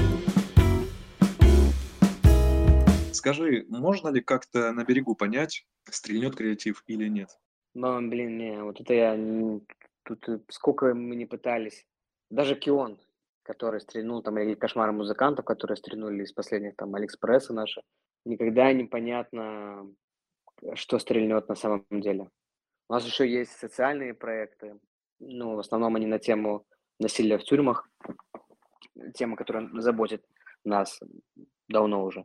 Скажи, 3.12 3.64
можно 3.68 4.08
ли 4.08 4.20
как-то 4.20 4.72
на 4.72 4.84
берегу 4.84 5.14
понять, 5.14 5.64
стрельнет 5.88 6.34
креатив 6.34 6.82
или 6.86 7.08
нет? 7.08 7.28
Ну, 7.74 8.08
блин, 8.08 8.36
не, 8.36 8.62
вот 8.62 8.80
это 8.80 8.94
я... 8.94 9.60
Тут 10.02 10.28
э, 10.28 10.40
сколько 10.48 10.92
мы 10.92 11.14
не 11.14 11.26
пытались. 11.26 11.86
Даже 12.30 12.56
Кион, 12.56 12.98
который 13.44 13.80
стрельнул, 13.80 14.22
там, 14.22 14.38
или 14.38 14.54
Кошмары 14.54 14.90
музыкантов, 14.90 15.44
которые 15.44 15.76
стрельнули 15.76 16.24
из 16.24 16.32
последних, 16.32 16.74
там, 16.74 16.94
Алиэкспресса 16.96 17.52
наши, 17.54 17.80
никогда 18.24 18.72
непонятно, 18.72 19.90
что 20.74 20.98
стрельнет 20.98 21.48
на 21.48 21.54
самом 21.54 21.84
деле. 21.90 22.30
У 22.88 22.92
нас 22.92 23.06
еще 23.06 23.28
есть 23.28 23.52
социальные 23.52 24.14
проекты, 24.14 24.78
ну, 25.18 25.56
в 25.56 25.58
основном 25.58 25.96
они 25.96 26.06
на 26.06 26.18
тему 26.18 26.66
насилия 26.98 27.38
в 27.38 27.44
тюрьмах, 27.44 27.88
тема, 29.14 29.36
которая 29.36 29.68
заботит 29.80 30.24
нас 30.64 31.00
давно 31.68 32.04
уже. 32.04 32.24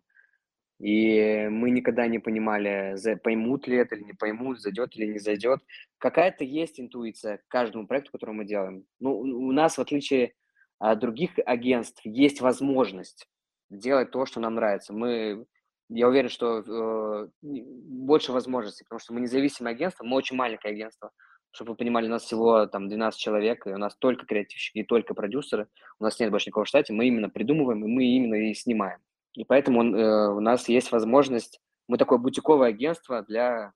И 0.80 1.48
мы 1.50 1.72
никогда 1.72 2.08
не 2.08 2.20
понимали, 2.20 2.96
поймут 3.18 3.68
ли 3.68 3.78
это 3.78 3.96
или 3.96 4.04
не 4.04 4.14
поймут, 4.14 4.62
зайдет 4.62 4.96
или 4.96 5.08
не 5.08 5.20
зайдет. 5.20 5.60
Какая-то 5.98 6.46
есть 6.46 6.80
интуиция 6.80 7.38
к 7.38 7.48
каждому 7.50 7.86
проекту, 7.86 8.12
который 8.12 8.34
мы 8.34 8.46
делаем. 8.46 8.86
Ну, 9.00 9.20
у 9.20 9.52
нас, 9.52 9.78
в 9.78 9.82
отличие 9.82 10.36
от 10.78 11.00
других 11.00 11.32
агентств, 11.46 12.00
есть 12.06 12.40
возможность 12.40 13.28
делать 13.70 14.12
то, 14.12 14.26
что 14.26 14.40
нам 14.40 14.56
нравится. 14.56 14.94
Мы, 14.94 15.46
я 15.90 16.08
уверен, 16.08 16.30
что 16.30 16.60
э, 16.60 17.28
больше 17.42 18.32
возможностей, 18.32 18.84
потому 18.84 19.00
что 19.00 19.14
мы 19.14 19.22
независимое 19.22 19.74
агентство, 19.74 20.04
мы 20.04 20.16
очень 20.16 20.36
маленькое 20.36 20.74
агентство. 20.74 21.12
Чтобы 21.52 21.72
вы 21.72 21.78
понимали, 21.78 22.06
у 22.06 22.12
нас 22.12 22.24
всего 22.24 22.68
там 22.68 22.90
12 22.90 23.20
человек, 23.20 23.66
и 23.66 23.72
у 23.72 23.78
нас 23.78 23.96
только 23.98 24.28
креативщики 24.28 24.80
и 24.80 24.84
только 24.84 25.16
продюсеры. 25.16 25.68
У 26.00 26.04
нас 26.04 26.20
нет 26.20 26.30
больше 26.30 26.50
никого 26.50 26.66
в 26.66 26.68
штате, 26.68 26.94
мы 26.94 27.08
именно 27.08 27.30
придумываем, 27.30 27.84
и 27.84 27.88
мы 27.88 28.06
именно 28.06 28.36
и 28.36 28.54
снимаем. 28.54 29.00
И 29.34 29.44
поэтому 29.46 29.84
э, 29.84 30.30
у 30.32 30.40
нас 30.40 30.70
есть 30.70 30.92
возможность, 30.92 31.60
мы 31.88 31.98
такое 31.98 32.20
бутиковое 32.20 32.70
агентство 32.70 33.24
для 33.24 33.74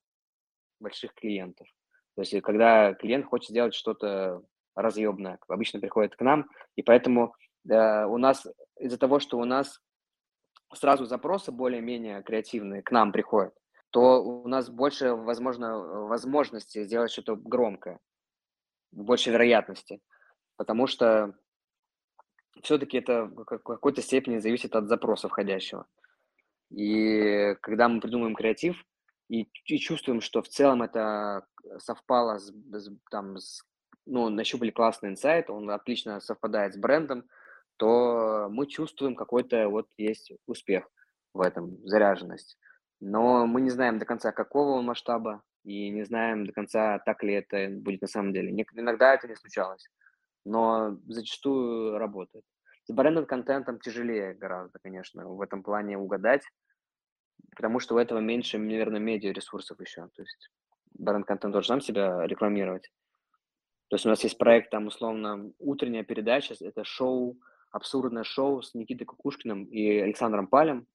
больших 0.80 1.16
клиентов. 1.16 1.68
То 2.16 2.22
есть 2.22 2.40
когда 2.42 2.94
клиент 2.94 3.26
хочет 3.26 3.50
сделать 3.50 3.74
что-то 3.74 4.44
разъебное, 4.76 5.40
обычно 5.48 5.80
приходит 5.80 6.16
к 6.16 6.22
нам, 6.22 6.48
и 6.76 6.84
поэтому 6.84 7.34
э, 7.68 8.06
у 8.06 8.18
нас 8.18 8.46
из-за 8.80 9.00
того, 9.00 9.20
что 9.20 9.40
у 9.40 9.46
нас 9.46 9.80
сразу 10.76 11.06
запросы 11.06 11.52
более-менее 11.52 12.24
креативные 12.24 12.82
к 12.82 12.92
нам 12.92 13.12
приходят, 13.12 13.54
то 13.90 14.24
у 14.24 14.48
нас 14.48 14.70
больше, 14.70 15.14
возможно, 15.14 15.78
возможности 16.08 16.84
сделать 16.84 17.12
что-то 17.12 17.36
громкое, 17.36 18.00
больше 18.92 19.32
вероятности, 19.32 20.02
потому 20.58 20.88
что 20.88 21.36
все-таки 22.62 22.98
это 22.98 23.26
в 23.26 23.44
какой-то 23.46 24.02
степени 24.02 24.40
зависит 24.40 24.76
от 24.76 24.88
запроса 24.88 25.28
входящего. 25.28 25.86
И 26.70 27.56
когда 27.62 27.88
мы 27.88 28.00
придумываем 28.00 28.36
креатив 28.36 28.84
и, 29.30 29.48
и 29.66 29.78
чувствуем, 29.78 30.22
что 30.22 30.42
в 30.42 30.48
целом 30.48 30.82
это 30.82 31.46
совпало 31.78 32.40
с, 32.40 32.52
с, 32.52 32.92
там, 33.12 33.38
с, 33.38 33.64
ну, 34.06 34.30
нащупали 34.30 34.72
классный 34.72 35.10
инсайт, 35.10 35.50
он 35.50 35.70
отлично 35.70 36.20
совпадает 36.20 36.74
с 36.74 36.78
брендом, 36.78 37.26
то 37.78 38.48
мы 38.52 38.68
чувствуем 38.68 39.16
какой-то 39.16 39.70
вот 39.70 39.88
есть 39.98 40.32
успех 40.46 40.90
в 41.34 41.42
этом, 41.42 41.78
заряженность. 41.88 42.58
Но 43.00 43.46
мы 43.46 43.62
не 43.62 43.70
знаем 43.70 44.00
до 44.00 44.06
конца, 44.06 44.32
какого 44.32 44.78
он 44.78 44.86
масштаба, 44.86 45.42
и 45.64 45.90
не 45.90 46.04
знаем 46.04 46.46
до 46.46 46.54
конца, 46.54 47.00
так 47.00 47.24
ли 47.24 47.34
это 47.34 47.70
будет 47.70 48.02
на 48.02 48.08
самом 48.08 48.34
деле. 48.34 48.52
Иногда 48.74 49.14
это 49.14 49.28
не 49.28 49.36
случалось 49.36 49.88
но 50.46 50.98
зачастую 51.08 51.98
работает. 51.98 52.44
С 52.86 52.94
брендовым 52.94 53.28
контентом 53.28 53.80
тяжелее 53.80 54.34
гораздо, 54.34 54.80
конечно, 54.80 55.28
в 55.28 55.42
этом 55.42 55.64
плане 55.64 55.98
угадать, 55.98 56.44
потому 57.56 57.80
что 57.80 57.96
у 57.96 57.98
этого 57.98 58.20
меньше, 58.20 58.58
наверное, 58.58 59.00
медиа 59.00 59.32
ресурсов 59.32 59.80
еще. 59.80 60.10
То 60.16 60.22
есть 60.22 60.50
бренд-контент 60.96 61.54
должен 61.54 61.68
сам 61.68 61.82
себя 61.82 62.26
рекламировать. 62.28 62.92
То 63.88 63.96
есть 63.96 64.06
у 64.06 64.10
нас 64.10 64.24
есть 64.24 64.38
проект, 64.38 64.70
там, 64.72 64.88
условно, 64.88 65.52
утренняя 65.60 66.04
передача, 66.04 66.56
это 66.60 66.84
шоу, 66.84 67.38
абсурдное 67.74 68.24
шоу 68.24 68.62
с 68.62 68.74
Никитой 68.74 69.06
Кукушкиным 69.06 69.66
и 69.66 69.98
Александром 69.98 70.48
Палем. 70.48 70.88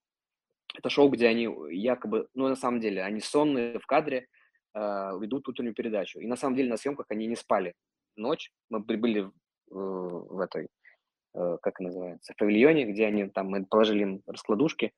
Это 0.74 0.88
шоу, 0.88 1.10
где 1.10 1.26
они 1.26 1.48
якобы, 1.70 2.28
ну, 2.34 2.48
на 2.48 2.56
самом 2.56 2.80
деле, 2.80 3.02
они 3.02 3.20
сонные 3.20 3.78
в 3.78 3.86
кадре, 3.86 4.28
э, 4.74 4.78
ведут 5.20 5.48
утреннюю 5.48 5.74
передачу. 5.74 6.20
И 6.20 6.26
на 6.26 6.36
самом 6.36 6.56
деле 6.56 6.70
на 6.70 6.76
съемках 6.76 7.06
они 7.10 7.26
не 7.26 7.36
спали 7.36 7.74
ночь. 8.16 8.52
Мы 8.70 8.80
были 8.80 9.20
в, 9.20 9.32
в 9.70 10.40
этой, 10.40 10.68
э, 11.34 11.56
как 11.60 11.80
называется, 11.80 12.32
в 12.32 12.36
павильоне, 12.36 12.84
где 12.84 13.06
они 13.06 13.28
там, 13.28 13.48
мы 13.48 13.66
положили 13.66 14.02
им 14.02 14.22
раскладушки. 14.26 14.92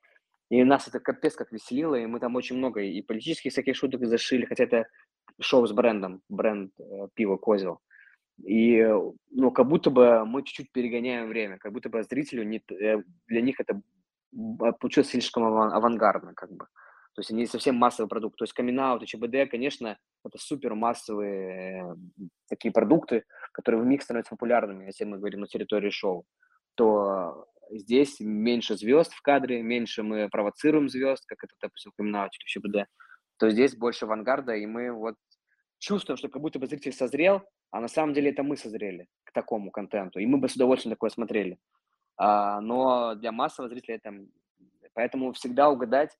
И 0.50 0.62
нас 0.64 0.88
это 0.88 1.00
капец 1.00 1.34
как 1.34 1.52
веселило, 1.52 1.94
и 1.94 2.06
мы 2.06 2.20
там 2.20 2.34
очень 2.36 2.56
много 2.56 2.82
и 2.82 3.00
политических 3.02 3.52
всяких 3.52 3.76
шуток 3.76 4.04
зашили, 4.04 4.44
хотя 4.44 4.64
это 4.64 4.86
шоу 5.40 5.66
с 5.66 5.72
брендом, 5.72 6.20
бренд 6.28 6.72
э, 6.78 7.08
пива 7.14 7.36
Козел. 7.36 7.80
И, 8.44 8.82
ну, 9.30 9.50
как 9.50 9.68
будто 9.68 9.90
бы 9.90 10.24
мы 10.24 10.42
чуть-чуть 10.42 10.72
перегоняем 10.72 11.28
время, 11.28 11.58
как 11.58 11.72
будто 11.72 11.88
бы 11.88 12.02
зрителю 12.02 12.44
не, 12.44 12.62
э, 12.70 13.02
для 13.26 13.40
них 13.40 13.60
это 13.60 13.80
получилось 14.78 15.10
слишком 15.10 15.44
авангардно, 15.44 16.34
как 16.34 16.50
бы. 16.50 16.66
То 17.14 17.20
есть 17.20 17.32
они 17.32 17.46
совсем 17.46 17.74
массовый 17.74 18.08
продукт. 18.08 18.38
То 18.38 18.44
есть 18.44 18.52
камин 18.52 18.80
и 19.02 19.06
ЧБД, 19.06 19.50
конечно, 19.50 19.98
это 20.24 20.38
супер 20.38 20.74
массовые 20.74 21.82
э, 21.82 21.94
такие 22.48 22.72
продукты, 22.72 23.24
которые 23.52 23.82
в 23.82 23.86
миг 23.86 24.02
становятся 24.02 24.30
популярными, 24.30 24.86
если 24.86 25.04
мы 25.04 25.18
говорим 25.18 25.40
на 25.40 25.46
территории 25.46 25.90
шоу, 25.90 26.24
то 26.76 27.46
здесь 27.70 28.20
меньше 28.20 28.76
звезд 28.76 29.12
в 29.12 29.22
кадре, 29.22 29.62
меньше 29.62 30.02
мы 30.02 30.28
провоцируем 30.28 30.88
звезд, 30.88 31.24
как 31.26 31.44
это, 31.44 31.54
допустим, 31.60 31.92
камин 31.96 32.16
или 32.16 32.28
ЧБД, 32.46 32.88
то 33.38 33.50
здесь 33.50 33.76
больше 33.76 34.04
авангарда, 34.04 34.54
и 34.54 34.66
мы 34.66 34.92
вот 34.92 35.16
чувствуем, 35.80 36.16
что 36.16 36.28
как 36.28 36.40
будто 36.40 36.60
бы 36.60 36.66
зритель 36.66 36.92
созрел, 36.92 37.42
а 37.70 37.80
на 37.80 37.88
самом 37.88 38.14
деле 38.14 38.30
это 38.30 38.42
мы 38.44 38.56
созрели 38.56 39.08
к 39.24 39.32
такому 39.32 39.72
контенту, 39.72 40.20
и 40.20 40.26
мы 40.26 40.38
бы 40.38 40.48
с 40.48 40.54
удовольствием 40.54 40.94
такое 40.94 41.10
смотрели. 41.10 41.58
А, 42.16 42.60
но 42.60 43.14
для 43.16 43.32
массового 43.32 43.68
зрителя 43.68 43.96
это... 43.96 44.14
Поэтому 44.92 45.32
всегда 45.32 45.70
угадать 45.70 46.16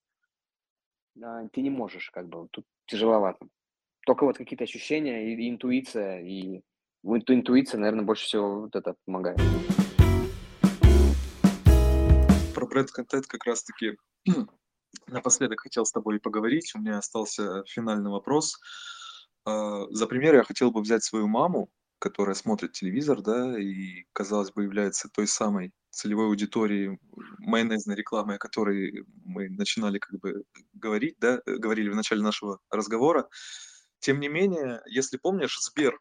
а, 1.23 1.47
ты 1.49 1.61
не 1.61 1.71
можешь, 1.71 2.11
как 2.11 2.29
бы, 2.29 2.49
тут 2.51 2.65
тяжеловато. 2.87 3.47
Только 4.07 4.25
вот 4.25 4.39
какие-то 4.39 4.65
ощущения 4.65 5.33
и, 5.33 5.35
и 5.35 5.51
интуиция, 5.51 6.21
и 6.21 6.63
вот 7.03 7.31
интуиция, 7.31 7.79
наверное, 7.79 8.05
больше 8.05 8.25
всего 8.25 8.63
вот 8.63 8.75
это 8.75 8.95
помогает. 9.05 9.39
Про 12.55 12.67
бренд-контент 12.67 13.27
как 13.27 13.45
раз-таки 13.45 13.97
напоследок 15.07 15.61
хотел 15.61 15.85
с 15.85 15.93
тобой 15.93 16.19
поговорить. 16.19 16.73
У 16.75 16.79
меня 16.79 16.99
остался 16.99 17.63
финальный 17.67 18.11
вопрос. 18.11 18.59
А, 19.51 19.87
за 19.91 20.07
пример 20.07 20.35
я 20.35 20.45
хотел 20.45 20.71
бы 20.71 20.81
взять 20.81 21.03
свою 21.05 21.27
маму, 21.29 21.71
которая 21.99 22.35
смотрит 22.35 22.73
телевизор, 22.73 23.21
да, 23.23 23.59
и, 23.61 24.05
казалось 24.13 24.53
бы, 24.53 24.63
является 24.63 25.09
той 25.09 25.27
самой 25.27 25.73
целевой 25.91 26.27
аудитории 26.27 26.99
майонезной 27.39 27.97
рекламы, 27.97 28.35
о 28.35 28.39
которой 28.39 29.05
мы 29.25 29.49
начинали 29.51 29.99
как 29.99 30.19
бы 30.21 30.45
говорить, 30.73 31.17
да, 31.19 31.41
э, 31.47 31.57
говорили 31.57 31.91
в 31.91 31.97
начале 31.97 32.23
нашего 32.23 32.59
разговора. 32.71 33.29
Тем 33.99 34.21
не 34.21 34.29
менее, 34.29 34.81
если 34.87 35.19
помнишь, 35.19 35.59
Сбер 35.61 35.99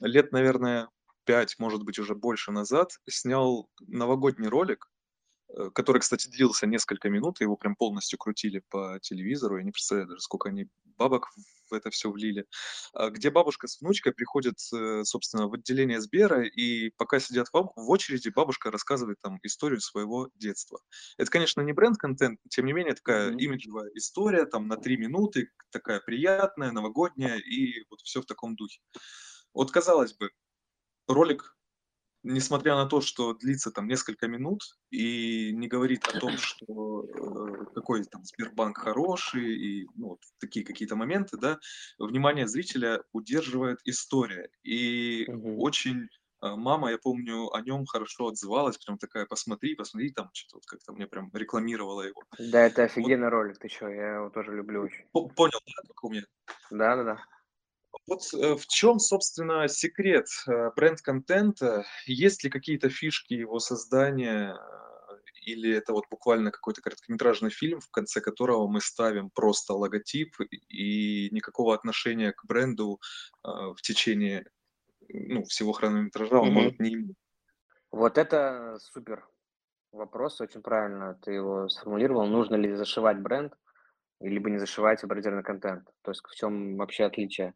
лет, 0.00 0.32
наверное, 0.32 0.88
пять, 1.24 1.56
может 1.58 1.84
быть, 1.84 1.98
уже 1.98 2.14
больше 2.14 2.50
назад 2.50 2.92
снял 3.08 3.68
новогодний 3.86 4.48
ролик, 4.48 4.88
который, 5.74 6.00
кстати, 6.00 6.28
длился 6.28 6.66
несколько 6.66 7.08
минут, 7.08 7.40
его 7.40 7.56
прям 7.56 7.76
полностью 7.76 8.18
крутили 8.18 8.62
по 8.68 8.98
телевизору, 9.00 9.58
я 9.58 9.64
не 9.64 9.72
представляю 9.72 10.08
даже, 10.08 10.20
сколько 10.20 10.48
они 10.48 10.68
бабок 10.96 11.30
в 11.70 11.74
это 11.74 11.90
все 11.90 12.10
влили, 12.10 12.46
а, 12.92 13.10
где 13.10 13.30
бабушка 13.30 13.66
с 13.66 13.80
внучкой 13.80 14.12
приходят, 14.12 14.56
э, 14.72 15.02
собственно, 15.04 15.48
в 15.48 15.54
отделение 15.54 16.00
Сбера, 16.00 16.44
и 16.44 16.90
пока 16.96 17.18
сидят 17.20 17.48
в 17.52 17.90
очереди, 17.90 18.28
бабушка 18.28 18.70
рассказывает 18.70 19.18
там 19.20 19.38
историю 19.42 19.80
своего 19.80 20.30
детства. 20.34 20.80
Это, 21.18 21.30
конечно, 21.30 21.60
не 21.62 21.72
бренд-контент, 21.72 22.40
тем 22.48 22.66
не 22.66 22.72
менее, 22.72 22.94
такая 22.94 23.30
mm-hmm. 23.30 23.38
имиджевая 23.38 23.90
история, 23.94 24.46
там 24.46 24.68
на 24.68 24.76
три 24.76 24.96
минуты, 24.96 25.50
такая 25.70 26.00
приятная, 26.00 26.72
новогодняя, 26.72 27.38
и 27.38 27.84
вот 27.90 28.00
все 28.02 28.22
в 28.22 28.26
таком 28.26 28.56
духе. 28.56 28.80
Вот, 29.52 29.70
казалось 29.70 30.14
бы, 30.14 30.30
ролик 31.08 31.56
несмотря 32.26 32.74
на 32.76 32.86
то, 32.86 33.00
что 33.00 33.34
длится 33.34 33.70
там 33.70 33.86
несколько 33.88 34.28
минут 34.28 34.62
и 34.90 35.52
не 35.52 35.68
говорит 35.68 36.06
о 36.06 36.14
том, 36.14 36.36
что 36.38 37.04
э, 37.04 37.66
какой 37.74 38.04
там 38.04 38.24
Сбербанк 38.24 38.78
хороший 38.78 39.56
и 39.56 39.86
ну, 39.94 40.08
вот 40.10 40.20
такие 40.38 40.64
какие-то 40.64 40.96
моменты, 40.96 41.36
да, 41.38 41.58
внимание 41.98 42.46
зрителя 42.48 43.02
удерживает 43.12 43.78
история. 43.84 44.50
И 44.62 45.28
Мгм. 45.28 45.56
очень 45.56 46.08
э, 46.42 46.54
мама, 46.56 46.90
я 46.90 46.98
помню, 46.98 47.52
о 47.54 47.60
нем 47.62 47.86
хорошо 47.86 48.28
отзывалась, 48.28 48.78
прям 48.78 48.98
такая, 48.98 49.26
посмотри, 49.26 49.74
посмотри, 49.74 50.10
там 50.12 50.30
что-то 50.32 50.56
вот 50.56 50.66
как-то 50.66 50.92
мне 50.92 51.06
прям 51.06 51.30
рекламировала 51.32 52.02
его. 52.02 52.24
Да, 52.38 52.62
это 52.64 52.84
Вот 53.00 53.12
офигенный 53.12 53.28
ролик, 53.28 53.58
ты 53.58 53.68
чё, 53.68 53.88
я 53.90 54.14
его 54.14 54.30
тоже 54.30 54.56
люблю 54.56 54.80
очень. 54.84 55.04
по- 55.12 55.28
понял, 55.28 55.60
да, 55.66 55.82
как 55.88 56.04
у 56.04 56.10
меня? 56.10 56.22
Да-да-да. 56.70 57.16
Вот 58.06 58.22
э, 58.34 58.54
в 58.54 58.66
чем, 58.66 58.98
собственно, 58.98 59.68
секрет 59.68 60.26
э, 60.46 60.70
бренд-контента? 60.76 61.84
Есть 62.06 62.44
ли 62.44 62.50
какие-то 62.50 62.88
фишки 62.88 63.34
его 63.34 63.58
создания? 63.58 64.54
э, 64.54 65.16
Или 65.42 65.74
это 65.74 65.92
вот 65.92 66.04
буквально 66.10 66.50
какой-то 66.50 66.82
короткометражный 66.82 67.50
фильм, 67.50 67.80
в 67.80 67.90
конце 67.90 68.20
которого 68.20 68.68
мы 68.68 68.80
ставим 68.80 69.30
просто 69.30 69.72
логотип 69.72 70.36
и 70.68 71.28
никакого 71.30 71.74
отношения 71.74 72.32
к 72.32 72.44
бренду 72.44 73.00
в 73.42 73.76
течение 73.82 74.44
ну, 75.08 75.44
всего 75.44 75.72
хронометража 75.72 76.38
он 76.38 76.52
может 76.52 76.80
не 76.80 76.94
иметь? 76.94 77.16
Вот 77.90 78.18
это 78.18 78.78
супер 78.80 79.26
вопрос, 79.92 80.40
очень 80.40 80.62
правильно 80.62 81.18
ты 81.22 81.32
его 81.32 81.68
сформулировал. 81.68 82.26
Нужно 82.26 82.56
ли 82.56 82.74
зашивать 82.74 83.18
бренд, 83.18 83.54
либо 84.20 84.50
не 84.50 84.58
зашивать 84.58 85.02
в 85.02 85.06
брендированный 85.06 85.44
контент? 85.44 85.88
То 86.02 86.10
есть 86.10 86.22
в 86.24 86.34
чем 86.34 86.76
вообще 86.76 87.04
отличие? 87.04 87.54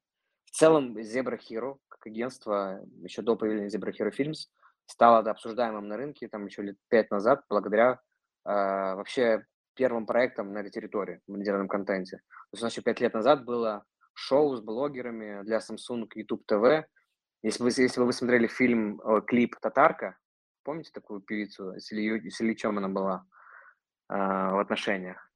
В 0.51 0.57
целом 0.57 0.97
Zebra 0.99 1.39
Hero, 1.39 1.79
как 1.89 2.07
агентство, 2.07 2.81
еще 3.03 3.23
до 3.23 3.37
появления 3.37 3.69
Zebra 3.69 3.93
Hero 3.93 4.11
Films, 4.11 4.49
стало 4.87 5.23
да, 5.23 5.31
обсуждаемым 5.31 5.87
на 5.87 5.97
рынке 5.97 6.29
там 6.29 6.47
еще 6.47 6.63
лет 6.63 6.77
пять 6.89 7.11
назад 7.11 7.45
благодаря 7.49 8.01
а, 8.45 8.97
вообще 8.97 9.45
первым 9.75 10.07
проектам 10.07 10.53
на 10.53 10.59
этой 10.59 10.71
территории, 10.71 11.21
в 11.27 11.33
брендированном 11.33 11.69
контенте. 11.69 12.17
То 12.17 12.55
есть 12.55 12.63
у 12.63 12.67
нас 12.67 12.73
еще 12.73 12.83
пять 12.83 13.01
лет 13.01 13.15
назад 13.15 13.45
было 13.45 13.85
шоу 14.15 14.57
с 14.57 14.61
блогерами 14.61 15.43
для 15.45 15.59
Samsung 15.59 16.09
YouTube 16.15 16.43
TV. 16.51 16.85
Если 17.43 17.63
вы, 17.63 17.71
если 17.71 18.01
вы 18.01 18.13
смотрели 18.13 18.49
фильм, 18.49 19.01
э, 19.01 19.23
клип 19.23 19.57
«Татарка», 19.61 20.19
помните 20.65 20.91
такую 20.93 21.21
певицу, 21.21 21.79
с 21.79 21.93
Ильей- 21.93 22.29
с 22.29 22.41
Ильичем 22.41 22.77
она 22.77 22.89
была 22.89 23.25
а, 24.09 24.53
в 24.55 24.59
отношениях? 24.59 25.31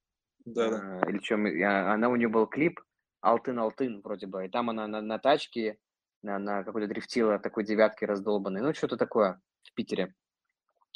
Да, 0.44 0.70
да. 0.70 1.00
А, 1.02 1.08
или 1.08 1.18
чем, 1.18 1.46
она, 1.46 2.08
у 2.10 2.16
нее 2.16 2.28
был 2.28 2.46
клип 2.46 2.80
«Алтын, 3.24 3.58
Алтын» 3.58 4.00
вроде 4.02 4.26
бы, 4.26 4.44
и 4.44 4.48
там 4.48 4.70
она 4.70 4.86
на, 4.86 5.00
на 5.00 5.18
тачке, 5.18 5.78
на, 6.22 6.38
на 6.38 6.62
какой-то 6.62 6.88
дрифтила 6.88 7.38
такой 7.38 7.64
девятки 7.64 8.04
раздолбанной, 8.04 8.60
ну 8.60 8.74
что-то 8.74 8.96
такое 8.96 9.40
в 9.62 9.74
Питере. 9.74 10.14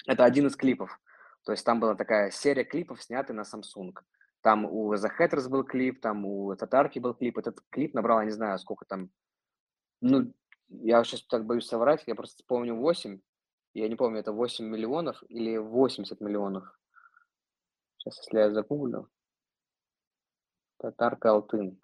Это 0.07 0.25
один 0.25 0.47
из 0.47 0.57
клипов. 0.57 1.01
То 1.45 1.53
есть 1.53 1.65
там 1.65 1.81
была 1.81 1.95
такая 1.95 2.31
серия 2.31 2.65
клипов, 2.65 3.03
снятых 3.03 3.35
на 3.35 3.43
Samsung. 3.43 3.95
Там 4.43 4.67
у 4.67 4.95
The 4.95 5.11
Hatters 5.19 5.49
был 5.49 5.65
клип, 5.65 6.01
там 6.01 6.25
у 6.27 6.55
Татарки 6.55 6.99
был 6.99 7.15
клип. 7.15 7.39
Этот 7.39 7.61
клип 7.71 7.95
набрал, 7.95 8.21
я 8.21 8.27
не 8.27 8.31
знаю, 8.31 8.59
сколько 8.59 8.85
там, 8.85 9.11
ну, 10.01 10.33
я 10.69 11.03
сейчас 11.05 11.23
так 11.23 11.47
боюсь 11.47 11.67
соврать, 11.67 12.05
я 12.07 12.15
просто 12.15 12.45
помню 12.47 12.77
8, 12.77 13.21
я 13.75 13.89
не 13.89 13.97
помню, 13.97 14.21
это 14.21 14.33
8 14.33 14.65
миллионов 14.65 15.23
или 15.29 15.57
80 15.57 16.21
миллионов. 16.21 16.65
Сейчас, 17.97 18.19
если 18.19 18.39
я 18.39 18.51
загуглю. 18.51 19.09
Татарка 20.79 21.31
Алтын. 21.31 21.81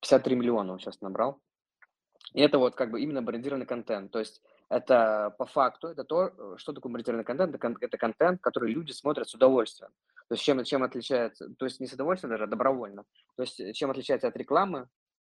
53 0.00 0.36
миллиона 0.36 0.72
он 0.72 0.78
сейчас 0.78 1.00
набрал. 1.00 1.40
И 2.32 2.40
это 2.40 2.58
вот 2.58 2.74
как 2.74 2.90
бы 2.90 3.00
именно 3.00 3.22
брендированный 3.22 3.66
контент. 3.66 4.12
То 4.12 4.18
есть 4.18 4.42
это 4.68 5.34
по 5.38 5.46
факту, 5.46 5.88
это 5.88 6.04
то, 6.04 6.28
э, 6.28 6.54
что 6.58 6.72
такое 6.72 6.92
брендированный 6.92 7.24
контент. 7.24 7.50
Это, 7.50 7.58
кон- 7.58 7.78
это 7.80 7.98
контент, 7.98 8.40
который 8.40 8.72
люди 8.72 8.92
смотрят 8.92 9.28
с 9.28 9.34
удовольствием. 9.34 9.90
То 10.28 10.34
есть 10.34 10.44
чем, 10.44 10.62
чем 10.62 10.84
отличается, 10.84 11.48
то 11.58 11.64
есть 11.64 11.80
не 11.80 11.86
с 11.86 11.92
удовольствием 11.92 12.30
даже, 12.30 12.44
а 12.44 12.46
добровольно. 12.46 13.04
То 13.36 13.42
есть 13.42 13.58
э, 13.60 13.72
чем 13.72 13.90
отличается 13.90 14.28
от 14.28 14.36
рекламы 14.36 14.88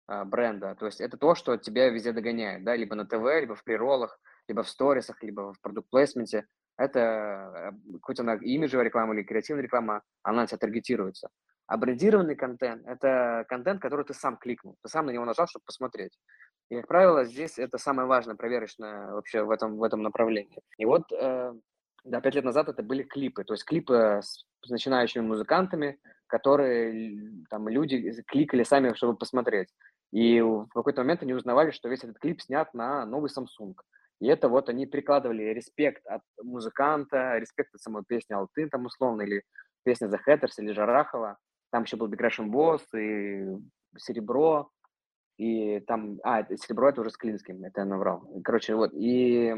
а, 0.09 0.25
бренда, 0.25 0.75
то 0.75 0.87
есть 0.87 1.01
это 1.01 1.17
то, 1.17 1.35
что 1.35 1.57
тебя 1.57 1.89
везде 1.91 2.13
догоняет, 2.13 2.65
да, 2.65 2.75
либо 2.75 2.97
на 2.97 3.07
ТВ, 3.07 3.23
либо 3.41 3.55
в 3.55 3.63
приролах, 3.63 4.19
либо 4.49 4.63
в 4.63 4.69
сторисах, 4.69 5.23
либо 5.23 5.53
в 5.53 5.61
продукт-плейсменте. 5.61 6.47
Это 6.77 7.73
э, 7.85 7.99
хоть 8.03 8.19
она 8.19 8.35
имиджевая 8.35 8.87
реклама 8.87 9.15
или 9.15 9.23
креативная 9.23 9.63
реклама, 9.63 10.03
она 10.23 10.43
на 10.43 10.47
тебя 10.47 10.59
таргетируется. 10.59 11.29
А 11.69 11.77
брендированный 11.77 12.35
контент– 12.35 12.83
это 12.87 13.45
контент, 13.49 13.83
который 13.83 14.05
ты 14.07 14.15
сам 14.15 14.39
кликнул, 14.39 14.77
ты 14.83 14.89
сам 14.89 15.05
на 15.05 15.11
него 15.11 15.27
нажал, 15.27 15.47
чтобы 15.47 15.65
посмотреть. 15.67 16.19
И, 16.71 16.77
как 16.77 16.89
правило, 16.89 17.25
здесь 17.25 17.59
это 17.59 17.77
самое 17.77 18.09
важное, 18.09 18.37
проверочное 18.37 19.13
вообще 19.13 19.43
в 19.43 19.51
этом, 19.51 19.77
в 19.77 19.83
этом 19.83 20.03
направлении. 20.03 20.61
И 20.79 20.87
вот, 20.87 21.13
э, 21.13 21.55
да, 22.05 22.21
пять 22.23 22.35
лет 22.35 22.45
назад 22.45 22.71
это 22.71 22.83
были 22.83 23.03
клипы, 23.03 23.45
то 23.45 23.53
есть 23.53 23.67
клипы 23.67 24.21
с 24.23 24.71
начинающими 24.71 25.23
музыкантами, 25.23 25.99
которые 26.27 27.45
там 27.51 27.69
люди 27.69 28.13
кликали 28.27 28.63
сами, 28.63 28.95
чтобы 28.95 29.17
посмотреть. 29.17 29.69
И 30.11 30.41
в 30.41 30.69
какой-то 30.69 31.03
момент 31.03 31.23
они 31.23 31.35
узнавали, 31.35 31.71
что 31.71 31.91
весь 31.91 32.03
этот 32.03 32.19
клип 32.19 32.41
снят 32.41 32.73
на 32.73 33.05
новый 33.05 33.31
Samsung. 33.31 33.75
И 34.21 34.27
это 34.27 34.49
вот 34.49 34.71
они 34.71 34.87
прикладывали 34.87 35.43
респект 35.53 36.07
от 36.07 36.23
музыканта, 36.43 37.37
респект 37.37 37.75
от 37.75 37.83
самой 37.83 38.05
песни 38.05 38.33
Алтын 38.33 38.71
там 38.71 38.87
условно, 38.87 39.23
или 39.23 39.43
песня 39.85 40.09
The 40.09 40.19
Hatters, 40.27 40.55
или 40.59 40.73
Жарахова. 40.73 41.37
Там 41.71 41.85
еще 41.85 41.97
был 41.97 42.09
Big 42.09 42.21
Boss 42.51 42.83
и 42.99 43.59
Серебро, 43.97 44.71
и 45.37 45.81
там, 45.81 46.19
а, 46.25 46.41
это 46.41 46.57
Серебро 46.57 46.89
это 46.89 47.01
уже 47.01 47.11
с 47.11 47.17
Клинским, 47.17 47.65
это 47.65 47.83
я 47.83 47.85
наврал. 47.85 48.29
Короче, 48.45 48.75
вот, 48.75 48.91
и 48.93 49.55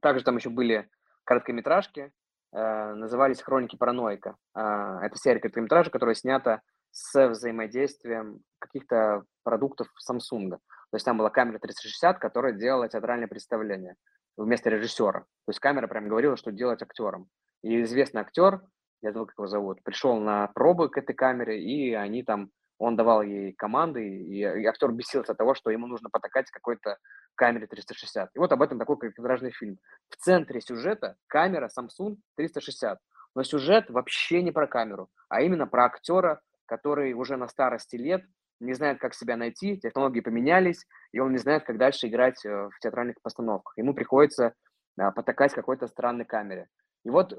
также 0.00 0.24
там 0.24 0.36
еще 0.36 0.50
были 0.50 0.88
короткометражки, 1.24 2.12
э, 2.52 2.94
назывались 2.94 3.40
«Хроники 3.40 3.76
параноика». 3.76 4.36
А, 4.54 5.04
это 5.04 5.16
серия 5.16 5.40
короткометражек, 5.40 5.92
которая 5.92 6.14
снята 6.14 6.62
с 6.90 7.28
взаимодействием 7.28 8.40
каких-то 8.58 9.24
продуктов 9.42 9.88
Samsung. 10.08 10.50
То 10.50 10.96
есть 10.96 11.04
там 11.04 11.18
была 11.18 11.30
камера 11.30 11.58
360, 11.58 12.18
которая 12.18 12.52
делала 12.52 12.88
театральное 12.88 13.28
представление 13.28 13.96
вместо 14.36 14.70
режиссера. 14.70 15.20
То 15.20 15.48
есть 15.48 15.60
камера 15.60 15.86
прям 15.86 16.08
говорила, 16.08 16.36
что 16.36 16.52
делать 16.52 16.82
актером. 16.82 17.28
И 17.62 17.82
известный 17.82 18.20
актер, 18.20 18.62
я 19.04 19.12
забыл, 19.12 19.26
как 19.26 19.38
его 19.38 19.46
зовут, 19.46 19.82
пришел 19.82 20.18
на 20.18 20.48
пробы 20.48 20.88
к 20.88 20.98
этой 20.98 21.14
камере, 21.14 21.62
и 21.62 21.92
они 21.94 22.22
там, 22.22 22.50
он 22.78 22.96
давал 22.96 23.22
ей 23.22 23.52
команды, 23.52 24.06
и, 24.06 24.40
и 24.40 24.64
актер 24.66 24.90
бесился 24.92 25.32
от 25.32 25.38
того, 25.38 25.54
что 25.54 25.70
ему 25.70 25.86
нужно 25.86 26.08
потакать 26.10 26.50
какой-то 26.50 26.96
камере 27.34 27.66
360. 27.66 28.30
И 28.34 28.38
вот 28.38 28.52
об 28.52 28.62
этом 28.62 28.78
такой 28.78 28.96
короткометражный 28.96 29.52
фильм. 29.52 29.78
В 30.08 30.16
центре 30.16 30.60
сюжета 30.60 31.16
камера 31.26 31.68
Samsung 31.68 32.16
360. 32.36 32.98
Но 33.34 33.42
сюжет 33.42 33.90
вообще 33.90 34.42
не 34.42 34.52
про 34.52 34.66
камеру, 34.66 35.08
а 35.28 35.42
именно 35.42 35.66
про 35.66 35.86
актера, 35.86 36.40
который 36.66 37.12
уже 37.12 37.36
на 37.36 37.48
старости 37.48 37.96
лет 37.96 38.24
не 38.60 38.72
знает, 38.72 39.00
как 39.00 39.14
себя 39.14 39.36
найти, 39.36 39.76
технологии 39.78 40.20
поменялись, 40.20 40.86
и 41.12 41.18
он 41.18 41.32
не 41.32 41.38
знает, 41.38 41.64
как 41.64 41.76
дальше 41.76 42.06
играть 42.06 42.44
э, 42.46 42.68
в 42.68 42.78
театральных 42.80 43.20
постановках. 43.20 43.76
Ему 43.76 43.94
приходится 43.94 44.54
а, 44.96 45.10
потакать 45.10 45.52
какой-то 45.52 45.88
странной 45.88 46.24
камере. 46.24 46.68
И 47.04 47.10
вот 47.10 47.32
э, 47.32 47.36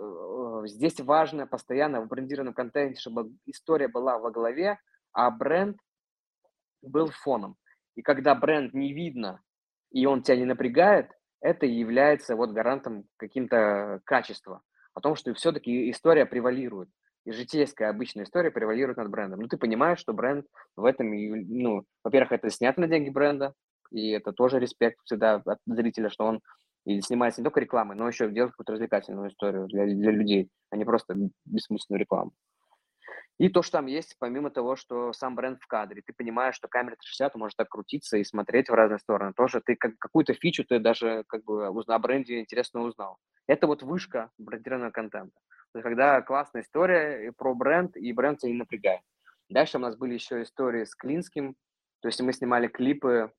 здесь 0.68 1.00
важно 1.00 1.48
постоянно 1.48 2.02
в 2.02 2.08
брендированном 2.08 2.54
контенте, 2.54 3.00
чтобы 3.00 3.32
история 3.46 3.88
была 3.88 4.18
во 4.18 4.32
главе, 4.32 4.80
а 5.12 5.32
бренд 5.32 5.78
был 6.82 7.10
фоном. 7.10 7.56
И 7.96 8.02
когда 8.02 8.36
бренд 8.36 8.74
не 8.74 8.94
видно, 8.94 9.42
и 9.92 10.06
он 10.06 10.22
тебя 10.22 10.38
не 10.38 10.46
напрягает, 10.46 11.12
это 11.42 11.66
является 11.66 12.36
вот 12.36 12.52
гарантом 12.52 13.06
каким-то 13.18 14.02
качества. 14.04 14.62
О 14.94 15.02
том, 15.02 15.16
что 15.16 15.34
все-таки 15.34 15.90
история 15.92 16.26
превалирует. 16.26 16.90
И 17.26 17.32
житейская 17.32 17.90
обычная 17.90 18.24
история 18.24 18.52
превалирует 18.52 18.98
над 18.98 19.10
брендом. 19.10 19.42
Ну, 19.42 19.48
ты 19.48 19.58
понимаешь, 19.58 20.00
что 20.00 20.14
бренд 20.14 20.46
в 20.76 20.86
этом, 20.86 21.12
ну, 21.12 21.86
во-первых, 22.04 22.34
это 22.34 22.50
снято 22.50 22.80
на 22.80 22.88
деньги 22.88 23.10
бренда, 23.10 23.54
и 23.92 24.12
это 24.12 24.32
тоже 24.32 24.60
респект 24.60 25.00
всегда 25.04 25.36
от 25.46 25.60
зрителя, 25.66 26.10
что 26.10 26.26
он 26.26 26.42
и 26.86 27.02
снимается 27.02 27.42
не 27.42 27.46
только 27.46 27.60
рекламой, 27.60 27.98
но 27.98 28.08
еще 28.08 28.30
делает 28.30 28.52
какую-то 28.52 28.74
развлекательную 28.74 29.30
историю 29.30 29.68
для, 29.68 29.86
для 29.86 30.12
людей, 30.12 30.50
а 30.70 30.78
не 30.78 30.86
просто 30.86 31.16
бессмысленную 31.46 32.00
рекламу. 32.00 32.32
И 33.38 33.50
то, 33.50 33.62
что 33.62 33.80
там 33.80 33.88
есть, 33.88 34.16
помимо 34.18 34.50
того, 34.50 34.78
что 34.78 35.12
сам 35.12 35.36
бренд 35.36 35.60
в 35.60 35.68
кадре, 35.68 36.02
ты 36.06 36.14
понимаешь, 36.14 36.56
что 36.56 36.70
камера 36.70 36.96
360 36.96 37.36
может 37.36 37.58
так 37.58 37.68
крутиться 37.68 38.18
и 38.18 38.24
смотреть 38.24 38.70
в 38.70 38.74
разные 38.74 39.00
стороны. 39.00 39.34
Тоже 39.34 39.60
ты 39.60 39.76
как, 39.76 39.98
какую-то 40.00 40.34
фичу 40.34 40.64
ты 40.64 40.80
даже 40.80 41.26
как 41.28 41.44
бы 41.44 41.68
о 41.68 42.00
бренде 42.00 42.40
интересно 42.40 42.82
узнал. 42.82 43.18
Это 43.46 43.68
вот 43.68 43.84
вышка 43.84 44.32
брендированного 44.38 44.92
контента. 44.92 45.36
То 45.74 45.80
есть, 45.80 45.84
когда 45.84 46.22
классная 46.22 46.62
история 46.62 47.34
про 47.34 47.54
бренд, 47.54 47.98
и 47.98 48.14
бренд 48.14 48.40
тебя 48.40 48.54
не 48.54 48.58
напрягает. 48.58 49.02
Дальше 49.50 49.78
у 49.78 49.82
нас 49.82 49.98
были 49.98 50.14
еще 50.14 50.42
истории 50.42 50.86
с 50.86 50.96
Клинским. 50.96 51.56
То 52.00 52.08
есть 52.08 52.22
мы 52.22 52.32
снимали 52.32 52.68
клипы 52.68 53.34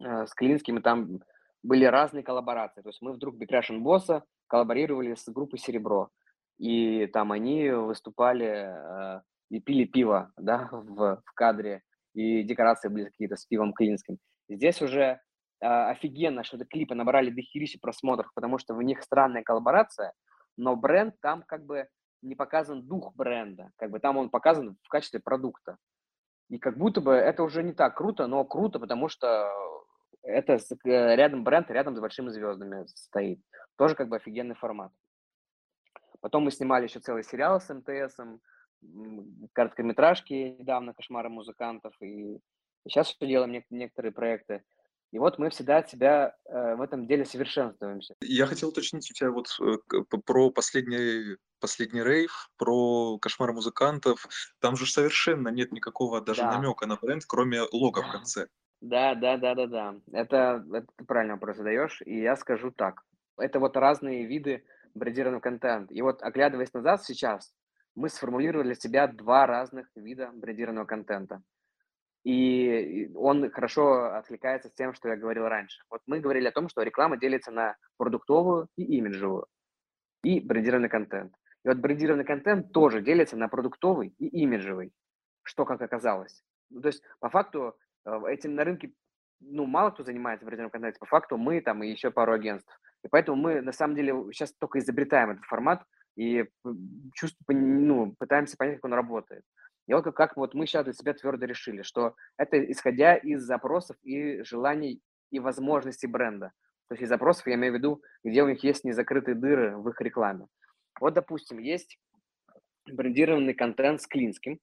э, 0.00 0.26
с 0.26 0.34
Клинским, 0.34 0.78
и 0.78 0.82
там 0.82 1.20
были 1.62 1.84
разные 1.84 2.22
коллаборации. 2.22 2.82
То 2.82 2.88
есть 2.88 3.02
мы 3.02 3.12
вдруг 3.12 3.36
Big 3.36 3.48
Russian 3.50 3.82
Boss 3.82 4.22
коллаборировали 4.46 5.14
с 5.14 5.28
группой 5.28 5.58
«Серебро». 5.58 6.10
И 6.58 7.06
там 7.06 7.32
они 7.32 7.70
выступали 7.70 9.16
э, 9.16 9.22
и 9.50 9.60
пили 9.60 9.84
пиво 9.84 10.30
да, 10.36 10.68
в, 10.72 11.22
в 11.24 11.32
кадре, 11.34 11.82
и 12.14 12.42
декорации 12.42 12.88
были 12.88 13.04
какие-то 13.06 13.36
с 13.36 13.46
пивом 13.46 13.72
клинским. 13.72 14.18
Здесь 14.48 14.82
уже 14.82 15.20
офигенно, 15.60 16.42
что 16.42 16.56
это 16.56 16.64
клипы 16.64 16.94
набрали 16.94 17.30
дохерища 17.30 17.78
просмотров, 17.80 18.32
потому 18.34 18.58
что 18.58 18.74
в 18.74 18.82
них 18.82 19.02
странная 19.02 19.42
коллаборация, 19.42 20.12
но 20.56 20.74
бренд 20.74 21.14
там 21.20 21.42
как 21.46 21.66
бы 21.66 21.86
не 22.22 22.34
показан 22.34 22.86
дух 22.86 23.14
бренда, 23.14 23.70
как 23.76 23.90
бы 23.90 24.00
там 24.00 24.16
он 24.16 24.30
показан 24.30 24.76
в 24.82 24.88
качестве 24.88 25.20
продукта. 25.20 25.76
И 26.48 26.58
как 26.58 26.76
будто 26.76 27.00
бы 27.00 27.12
это 27.12 27.42
уже 27.42 27.62
не 27.62 27.72
так 27.72 27.96
круто, 27.96 28.26
но 28.26 28.44
круто, 28.44 28.80
потому 28.80 29.08
что 29.08 29.50
это 30.22 30.54
э, 30.54 31.16
рядом 31.16 31.44
бренд, 31.44 31.70
рядом 31.70 31.96
с 31.96 32.00
большими 32.00 32.30
звездами 32.30 32.86
стоит. 32.86 33.40
Тоже 33.76 33.94
как 33.94 34.08
бы 34.08 34.16
офигенный 34.16 34.54
формат. 34.54 34.92
Потом 36.20 36.44
мы 36.44 36.50
снимали 36.50 36.84
еще 36.84 37.00
целый 37.00 37.24
сериал 37.24 37.60
с 37.60 37.72
МТСом, 37.72 38.40
короткометражки 39.52 40.56
недавно 40.58 40.94
«Кошмары 40.94 41.28
музыкантов», 41.28 41.94
и 42.00 42.38
сейчас 42.86 43.10
еще 43.10 43.26
делаем 43.26 43.64
некоторые 43.70 44.12
проекты. 44.12 44.62
И 45.12 45.18
вот 45.18 45.38
мы 45.38 45.50
всегда 45.50 45.82
себя 45.82 46.36
э, 46.44 46.76
в 46.76 46.82
этом 46.82 47.08
деле 47.08 47.24
совершенствуемся. 47.24 48.14
Я 48.20 48.46
хотел 48.46 48.68
уточнить 48.68 49.10
у 49.10 49.14
тебя 49.14 49.30
вот 49.32 49.48
э, 49.60 50.02
про 50.24 50.50
последний, 50.50 51.36
последний 51.58 52.02
рейв, 52.02 52.48
про 52.56 53.18
кошмар 53.18 53.52
музыкантов. 53.52 54.28
Там 54.60 54.76
же 54.76 54.86
совершенно 54.86 55.48
нет 55.48 55.72
никакого 55.72 56.20
даже 56.20 56.42
да. 56.42 56.52
намека 56.52 56.86
на 56.86 56.96
бренд, 56.96 57.24
кроме 57.26 57.62
лога 57.72 58.02
в 58.02 58.12
конце. 58.12 58.46
Да, 58.80 59.14
да, 59.14 59.36
да, 59.36 59.54
да, 59.54 59.66
да. 59.66 59.94
Это, 60.12 60.64
это 60.72 60.86
ты 60.96 61.04
правильно 61.04 61.34
вопрос 61.34 61.56
задаешь, 61.56 62.00
и 62.04 62.20
я 62.20 62.36
скажу 62.36 62.70
так. 62.70 63.02
Это 63.36 63.60
вот 63.60 63.76
разные 63.76 64.26
виды 64.26 64.64
брендированного 64.94 65.40
контента. 65.40 65.92
И 65.92 66.00
вот 66.02 66.22
оглядываясь 66.22 66.72
назад 66.72 67.04
сейчас, 67.04 67.52
мы 67.94 68.08
сформулировали 68.08 68.68
для 68.68 68.74
себя 68.74 69.06
два 69.06 69.46
разных 69.46 69.88
вида 69.94 70.30
брендированного 70.32 70.86
контента. 70.86 71.42
И 72.24 73.10
он 73.14 73.50
хорошо 73.50 74.14
отвлекается 74.14 74.68
с 74.68 74.74
тем, 74.74 74.92
что 74.94 75.08
я 75.08 75.16
говорил 75.16 75.44
раньше. 75.44 75.82
Вот 75.90 76.02
мы 76.06 76.20
говорили 76.20 76.48
о 76.48 76.52
том, 76.52 76.68
что 76.68 76.82
реклама 76.82 77.16
делится 77.16 77.50
на 77.50 77.76
продуктовую 77.96 78.68
и 78.76 78.82
имиджевую, 78.82 79.46
и 80.22 80.40
брендированный 80.40 80.90
контент. 80.90 81.34
И 81.64 81.68
вот 81.68 81.78
брендированный 81.78 82.24
контент 82.24 82.72
тоже 82.72 83.00
делится 83.00 83.36
на 83.36 83.48
продуктовый 83.48 84.14
и 84.18 84.26
имиджевый, 84.26 84.92
что 85.42 85.64
как 85.64 85.80
оказалось. 85.80 86.42
Ну, 86.68 86.80
то 86.82 86.88
есть, 86.88 87.02
по 87.20 87.30
факту, 87.30 87.74
этим 88.04 88.54
на 88.54 88.64
рынке 88.64 88.92
ну, 89.40 89.66
мало 89.66 89.90
кто 89.90 90.02
занимается 90.02 90.44
брендированным 90.44 90.70
контентом. 90.70 91.00
По 91.00 91.06
факту 91.06 91.36
мы 91.36 91.60
там 91.60 91.82
и 91.82 91.90
еще 91.90 92.10
пару 92.10 92.32
агентств. 92.32 92.70
И 93.04 93.08
поэтому 93.08 93.36
мы, 93.36 93.62
на 93.62 93.72
самом 93.72 93.96
деле, 93.96 94.12
сейчас 94.32 94.52
только 94.52 94.78
изобретаем 94.78 95.30
этот 95.30 95.44
формат 95.44 95.82
и 96.16 96.44
чувствуем, 97.14 97.86
ну, 97.86 98.14
пытаемся 98.18 98.56
понять, 98.56 98.76
как 98.76 98.84
он 98.84 98.94
работает. 98.94 99.42
И 99.86 99.94
вот 99.94 100.04
как 100.14 100.36
вот 100.36 100.54
мы 100.54 100.66
сейчас 100.66 100.84
для 100.84 100.92
себя 100.92 101.14
твердо 101.14 101.46
решили, 101.46 101.82
что 101.82 102.14
это 102.36 102.62
исходя 102.70 103.16
из 103.16 103.42
запросов 103.42 103.96
и 104.02 104.42
желаний 104.42 105.00
и 105.30 105.40
возможностей 105.40 106.06
бренда. 106.06 106.52
То 106.88 106.94
есть 106.94 107.02
из 107.02 107.08
запросов 107.08 107.46
я 107.46 107.54
имею 107.54 107.72
в 107.72 107.76
виду, 107.76 108.02
где 108.22 108.42
у 108.42 108.48
них 108.48 108.62
есть 108.62 108.84
незакрытые 108.84 109.34
дыры 109.34 109.76
в 109.76 109.88
их 109.88 110.00
рекламе. 110.00 110.46
Вот, 111.00 111.14
допустим, 111.14 111.58
есть 111.58 111.98
брендированный 112.86 113.54
контент 113.54 114.02
с 114.02 114.06
Клинским, 114.06 114.58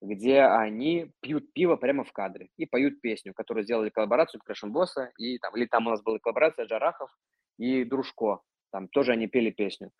где 0.00 0.42
они 0.42 1.10
пьют 1.20 1.52
пиво 1.52 1.76
прямо 1.76 2.04
в 2.04 2.12
кадре 2.12 2.48
и 2.56 2.66
поют 2.66 3.00
песню, 3.00 3.34
которую 3.34 3.64
сделали 3.64 3.90
коллаборацию 3.90 4.40
Крашен 4.44 4.72
Босса, 4.72 5.10
и 5.18 5.38
там, 5.38 5.56
или 5.56 5.66
там 5.66 5.86
у 5.86 5.90
нас 5.90 6.02
была 6.02 6.18
коллаборация 6.18 6.66
Джарахов 6.66 7.10
и 7.58 7.84
Дружко, 7.84 8.40
там 8.70 8.88
тоже 8.88 9.12
они 9.12 9.26
пели 9.26 9.50
песню 9.50 9.90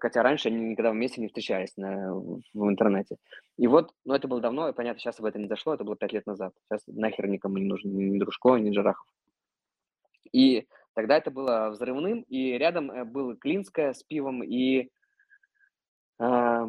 хотя 0.00 0.22
раньше 0.22 0.48
они 0.48 0.70
никогда 0.70 0.90
вместе 0.90 1.20
не 1.20 1.28
встречались 1.28 1.76
на, 1.76 2.14
в, 2.14 2.68
интернете. 2.68 3.16
И 3.56 3.66
вот, 3.66 3.92
ну 4.04 4.14
это 4.14 4.28
было 4.28 4.40
давно, 4.40 4.68
и 4.68 4.72
понятно, 4.72 5.00
сейчас 5.00 5.18
об 5.18 5.26
этом 5.26 5.42
не 5.42 5.48
зашло, 5.48 5.74
это 5.74 5.84
было 5.84 5.96
пять 5.96 6.12
лет 6.12 6.26
назад. 6.26 6.52
Сейчас 6.64 6.82
нахер 6.86 7.26
никому 7.28 7.58
не 7.58 7.64
нужен 7.64 7.96
ни 7.96 8.18
Дружко, 8.18 8.56
ни 8.56 8.70
Джарахов. 8.70 9.06
И 10.32 10.66
тогда 10.94 11.16
это 11.16 11.30
было 11.30 11.70
взрывным, 11.70 12.22
и 12.22 12.58
рядом 12.58 12.90
э, 12.90 13.04
было 13.04 13.36
Клинская 13.36 13.94
с 13.94 14.02
пивом, 14.02 14.42
и 14.42 14.90
э, 16.20 16.66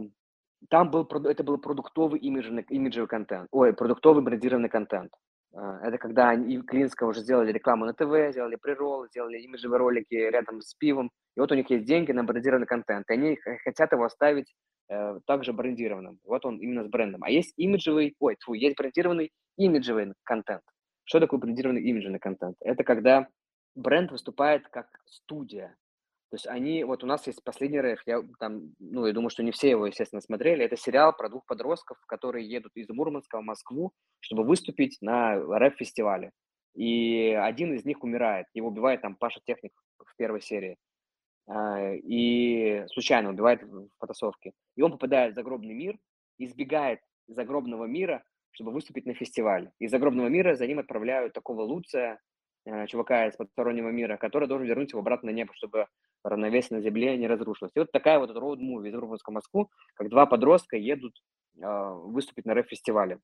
там 0.70 0.92
был, 0.92 1.08
это 1.26 1.44
был 1.44 1.58
продуктовый 1.58 2.20
имиджевый, 2.20 2.66
имиджевый 2.70 3.08
контент, 3.08 3.48
ой, 3.52 3.74
продуктовый 3.74 4.24
брендированный 4.24 4.70
контент. 4.70 5.12
Э, 5.54 5.80
это 5.84 5.98
когда 5.98 6.30
они 6.30 6.62
Клинского 6.62 7.10
уже 7.10 7.22
сделали 7.22 7.52
рекламу 7.52 7.86
на 7.86 7.94
ТВ, 7.94 8.32
сделали 8.32 8.58
прирол, 8.58 9.08
сделали 9.08 9.40
имиджевые 9.40 9.80
ролики 9.80 10.16
рядом 10.16 10.62
с 10.62 10.74
пивом. 10.76 11.12
И 11.36 11.40
вот 11.40 11.52
у 11.52 11.56
них 11.56 11.70
есть 11.70 11.86
деньги 11.86 12.12
на 12.12 12.24
брендированный 12.24 12.68
контент. 12.68 13.10
И 13.10 13.14
они 13.14 13.38
хотят 13.64 13.92
его 13.92 14.04
оставить 14.04 14.54
э, 14.90 15.20
также 15.26 15.54
брендированным. 15.54 16.20
Вот 16.26 16.46
он 16.46 16.58
именно 16.58 16.84
с 16.84 16.88
брендом. 16.88 17.24
А 17.24 17.30
есть 17.30 17.54
имиджевый, 17.58 18.16
ой, 18.20 18.38
фу, 18.44 18.54
есть 18.54 18.78
брендированный 18.78 19.32
имиджевый 19.58 20.14
контент. 20.24 20.64
Что 21.06 21.20
такое 21.20 21.40
брендированный 21.40 21.82
имиджевый 21.84 22.20
контент? 22.20 22.56
Это 22.62 22.84
когда 22.84 23.28
бренд 23.76 24.12
выступает 24.12 24.68
как 24.68 24.88
студия. 25.06 25.76
То 26.30 26.36
есть 26.36 26.46
они, 26.46 26.84
вот 26.84 27.04
у 27.04 27.08
нас 27.08 27.26
есть 27.26 27.44
последний 27.44 27.82
рейв, 27.82 28.02
я 28.06 28.22
там, 28.40 28.74
ну, 28.80 29.08
я 29.08 29.14
думаю, 29.14 29.32
что 29.32 29.42
не 29.42 29.52
все 29.52 29.72
его, 29.72 29.88
естественно, 29.88 30.22
смотрели. 30.22 30.64
Это 30.64 30.78
сериал 30.78 31.16
про 31.16 31.28
двух 31.28 31.46
подростков, 31.46 31.98
которые 32.06 32.48
едут 32.48 32.72
из 32.76 32.88
Мурманска 32.90 33.40
в 33.40 33.44
Москву, 33.44 33.94
чтобы 34.20 34.44
выступить 34.44 34.98
на 35.02 35.36
рэп-фестивале. 35.36 36.32
И 36.76 37.32
один 37.32 37.74
из 37.74 37.84
них 37.84 38.04
умирает, 38.04 38.46
его 38.54 38.68
убивает 38.68 39.02
там 39.02 39.16
Паша 39.16 39.40
Техник 39.44 39.74
в 39.98 40.16
первой 40.18 40.42
серии. 40.42 40.78
А, 41.48 41.94
и 41.94 42.86
случайно 42.94 43.32
убивает 43.32 43.64
в 43.64 43.90
потасовке. 43.98 44.54
И 44.76 44.84
он 44.84 44.92
попадает 44.92 45.34
в 45.34 45.36
загробный 45.36 45.74
мир, 45.74 45.98
избегает 46.38 47.00
загробного 47.28 47.86
мира, 47.86 48.24
чтобы 48.52 48.72
выступить 48.72 49.08
на 49.08 49.16
фестивале. 49.16 49.72
Из 49.80 49.90
загробного 49.90 50.28
мира 50.28 50.56
за 50.56 50.68
ним 50.68 50.78
отправляют 50.78 51.34
такого 51.34 51.64
Луция, 51.64 52.20
э, 52.66 52.86
чувака 52.86 53.28
из 53.28 53.36
потустороннего 53.36 53.90
мира, 53.90 54.18
который 54.18 54.48
должен 54.48 54.68
вернуть 54.68 54.92
его 54.92 55.00
обратно 55.00 55.32
на 55.32 55.36
небо, 55.36 55.54
чтобы 55.56 55.88
равновесие 56.24 56.78
на 56.78 56.84
Земле 56.84 57.18
не 57.18 57.28
разрушилось. 57.28 57.72
И 57.76 57.80
вот 57.80 57.92
такая 57.92 58.20
вот 58.20 58.32
роуд-муви 58.32 58.90
из 58.90 58.96
Урбанска 58.96 59.32
в 59.32 59.34
Москву, 59.34 59.70
как 59.96 60.10
два 60.10 60.26
подростка 60.26 60.78
едут 60.78 61.16
э, 61.58 61.92
выступить 62.06 62.46
на 62.46 62.54
рэп-фестивале. 62.54 63.20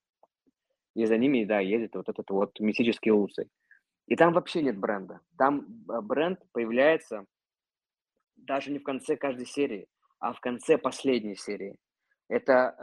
И 0.95 1.05
за 1.05 1.17
ними, 1.17 1.43
да, 1.43 1.59
едет 1.59 1.95
вот 1.95 2.07
этот 2.07 2.29
вот 2.29 2.59
мистический 2.59 3.11
Луций. 3.11 3.49
И 4.07 4.15
там 4.15 4.33
вообще 4.33 4.61
нет 4.61 4.77
бренда. 4.77 5.19
Там 5.37 5.65
а, 5.89 6.01
бренд 6.01 6.39
появляется 6.53 7.25
даже 8.35 8.71
не 8.71 8.79
в 8.79 8.83
конце 8.83 9.17
каждой 9.17 9.45
серии, 9.45 9.87
а 10.19 10.33
в 10.33 10.39
конце 10.39 10.77
последней 10.77 11.35
серии. 11.35 11.77
Это, 12.29 12.75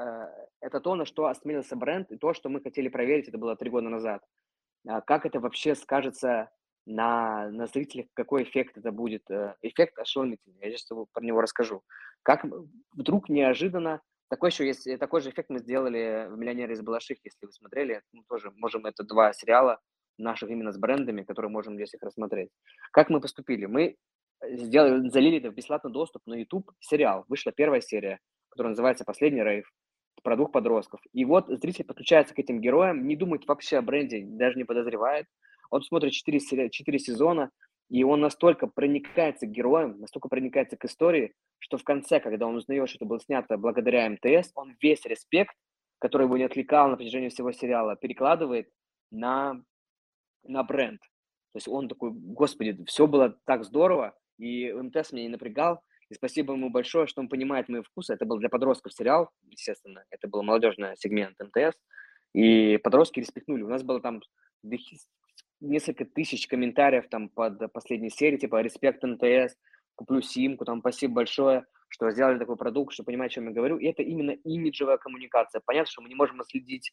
э, 0.60 0.66
это 0.66 0.80
то, 0.80 0.94
на 0.94 1.05
что 1.05 1.26
остановился 1.26 1.76
бренд, 1.76 2.10
и 2.12 2.18
то, 2.18 2.34
что 2.34 2.48
мы 2.48 2.60
хотели 2.60 2.89
проверить, 2.89 3.28
это 3.28 3.39
было 3.39 3.56
три 3.56 3.70
года 3.70 3.89
назад. 3.89 4.22
Как 5.06 5.26
это 5.26 5.39
вообще 5.39 5.76
скажется 5.76 6.51
на, 6.87 7.49
на 7.51 7.67
зрителях, 7.67 8.07
какой 8.15 8.43
эффект 8.45 8.79
это 8.79 8.93
будет. 8.93 9.31
Э, 9.31 9.55
эффект 9.63 9.99
ошеломительный, 9.99 10.59
я 10.61 10.71
сейчас 10.71 10.87
про 11.13 11.25
него 11.25 11.41
расскажу. 11.41 11.83
Как 12.23 12.45
вдруг 12.93 13.29
неожиданно, 13.29 14.01
такой 14.29 14.51
еще 14.51 14.67
есть, 14.67 14.87
э, 14.87 14.99
такой 14.99 15.21
же 15.21 15.31
эффект 15.31 15.51
мы 15.51 15.59
сделали 15.59 16.29
в 16.31 16.37
«Миллионере 16.37 16.75
из 16.75 16.83
Балаших», 16.83 17.19
если 17.25 17.47
вы 17.47 17.53
смотрели, 17.53 18.03
мы 18.13 18.25
тоже 18.29 18.51
можем, 18.57 18.87
это 18.87 19.05
два 19.05 19.33
сериала 19.33 19.81
наших 20.19 20.51
именно 20.51 20.73
с 20.73 20.79
брендами, 20.79 21.23
которые 21.23 21.51
можем 21.51 21.75
здесь 21.75 21.95
их 21.95 22.03
рассмотреть. 22.03 22.51
Как 22.93 23.11
мы 23.11 23.21
поступили? 23.21 23.67
Мы 23.67 23.97
сделали, 24.43 25.09
залили 25.09 25.39
это 25.39 25.51
в 25.51 25.55
бесплатный 25.55 25.93
доступ 25.93 26.23
на 26.27 26.35
YouTube 26.35 26.71
сериал. 26.81 27.25
Вышла 27.29 27.53
первая 27.53 27.81
серия, 27.81 28.19
которая 28.49 28.71
называется 28.71 29.05
«Последний 29.05 29.43
рейв» 29.43 29.71
про 30.23 30.37
двух 30.37 30.53
подростков. 30.53 31.01
И 31.13 31.25
вот 31.25 31.47
зритель 31.49 31.85
подключается 31.85 32.35
к 32.35 32.39
этим 32.39 32.61
героям, 32.61 33.07
не 33.07 33.17
думает 33.17 33.47
вообще 33.47 33.79
о 33.79 33.83
бренде, 33.83 34.23
даже 34.25 34.57
не 34.57 34.65
подозревает. 34.65 35.27
Он 35.73 35.82
смотрит 35.82 36.12
4, 36.12 36.69
4 36.69 36.99
сезона, 36.99 37.51
и 37.89 38.05
он 38.05 38.20
настолько 38.20 38.66
проникается 38.66 39.47
к 39.47 39.51
героям, 39.51 39.99
настолько 40.01 40.28
проникается 40.28 40.77
к 40.77 40.85
истории, 40.85 41.32
что 41.59 41.78
в 41.78 41.82
конце, 41.82 42.20
когда 42.20 42.47
он 42.47 42.57
узнает, 42.57 42.90
что 42.90 42.99
это 42.99 43.07
было 43.07 43.20
снято 43.20 43.57
благодаря 43.57 44.09
МТС, 44.11 44.51
он 44.55 44.77
весь 44.82 45.05
респект, 45.07 45.57
который 45.99 46.24
его 46.27 46.36
не 46.36 46.44
отвлекал 46.44 46.90
на 46.90 46.97
протяжении 46.97 47.31
всего 47.31 47.53
сериала, 47.53 47.97
перекладывает 47.97 48.69
на, 49.11 49.62
на 50.44 50.62
бренд. 50.62 51.01
То 51.53 51.57
есть 51.57 51.69
он 51.69 51.89
такой, 51.89 52.11
господи, 52.12 52.85
все 52.85 53.07
было 53.07 53.39
так 53.47 53.65
здорово, 53.65 54.15
и 54.39 54.70
МТС 54.70 55.12
меня 55.12 55.24
не 55.24 55.31
напрягал. 55.31 55.81
И 56.11 56.15
спасибо 56.15 56.53
ему 56.53 56.69
большое, 56.69 57.07
что 57.07 57.23
он 57.23 57.31
понимает 57.31 57.70
мои 57.70 57.81
вкусы. 57.81 58.12
Это 58.12 58.27
был 58.27 58.39
для 58.39 58.51
подростков 58.51 58.93
сериал, 58.93 59.31
естественно. 59.49 60.05
Это 60.11 60.28
был 60.28 60.43
молодежный 60.43 60.99
сегмент 60.99 61.39
МТС. 61.40 61.78
И 62.35 62.77
подростки 62.77 63.20
респектнули. 63.20 63.62
У 63.62 63.69
нас 63.69 63.82
было 63.82 64.01
там 64.01 64.20
несколько 65.62 66.05
тысяч 66.05 66.47
комментариев 66.47 67.09
там 67.09 67.28
под 67.28 67.72
последней 67.72 68.10
серией, 68.10 68.39
типа 68.39 68.60
«Респект 68.60 69.02
МТС», 69.02 69.56
«Куплю 69.94 70.20
симку», 70.20 70.64
там 70.64 70.80
«Спасибо 70.80 71.14
большое, 71.14 71.64
что 71.89 72.10
сделали 72.10 72.39
такой 72.39 72.56
продукт, 72.56 72.93
что 72.93 73.05
понимаете, 73.05 73.32
о 73.32 73.34
чем 73.36 73.48
я 73.48 73.55
говорю». 73.55 73.78
И 73.78 73.86
это 73.86 74.02
именно 74.02 74.32
имиджевая 74.32 74.98
коммуникация. 74.98 75.62
Понятно, 75.64 75.90
что 75.90 76.02
мы 76.02 76.09
не 76.09 76.14
можем 76.14 76.40
отследить, 76.40 76.93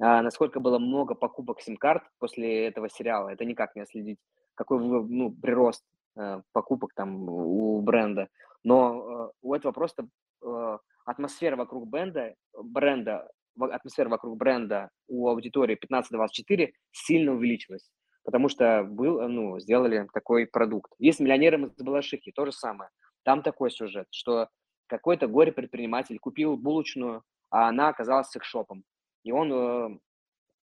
а, 0.00 0.22
насколько 0.22 0.60
было 0.60 0.78
много 0.78 1.14
покупок 1.14 1.60
сим-карт 1.60 2.02
после 2.18 2.66
этого 2.66 2.88
сериала. 2.88 3.28
Это 3.30 3.44
никак 3.44 3.74
не 3.76 3.82
отследить, 3.82 4.18
какой 4.54 4.78
ну, 4.80 5.30
прирост 5.30 5.84
Э, 6.14 6.42
покупок 6.52 6.92
там 6.94 7.28
у 7.28 7.80
бренда. 7.80 8.28
Но 8.64 9.30
э, 9.30 9.30
у 9.40 9.54
этого 9.54 9.72
просто 9.72 10.08
э, 10.42 10.78
атмосфера 11.06 11.56
вокруг 11.56 11.88
бренда, 11.88 12.34
бренда, 12.62 13.30
атмосфера 13.58 14.08
вокруг 14.08 14.36
бренда 14.36 14.90
у 15.08 15.28
аудитории 15.28 15.78
15-24 15.78 16.72
сильно 16.92 17.32
увеличилась. 17.32 17.90
потому 18.24 18.48
что 18.48 18.84
был, 18.84 19.28
ну, 19.28 19.58
сделали 19.58 20.06
такой 20.12 20.46
продукт. 20.46 20.92
Есть 20.98 21.18
«Миллионеры 21.18 21.60
из 21.60 21.82
Балашихи», 21.82 22.30
то 22.30 22.46
же 22.46 22.52
самое. 22.52 22.90
Там 23.24 23.42
такой 23.42 23.70
сюжет, 23.70 24.06
что 24.10 24.48
какой-то 24.86 25.26
горе-предприниматель 25.26 26.18
купил 26.18 26.56
булочную, 26.56 27.22
а 27.50 27.68
она 27.68 27.88
оказалась 27.88 28.28
секшопом. 28.28 28.84
И 29.24 29.32
он, 29.32 29.52
э, 29.52 29.98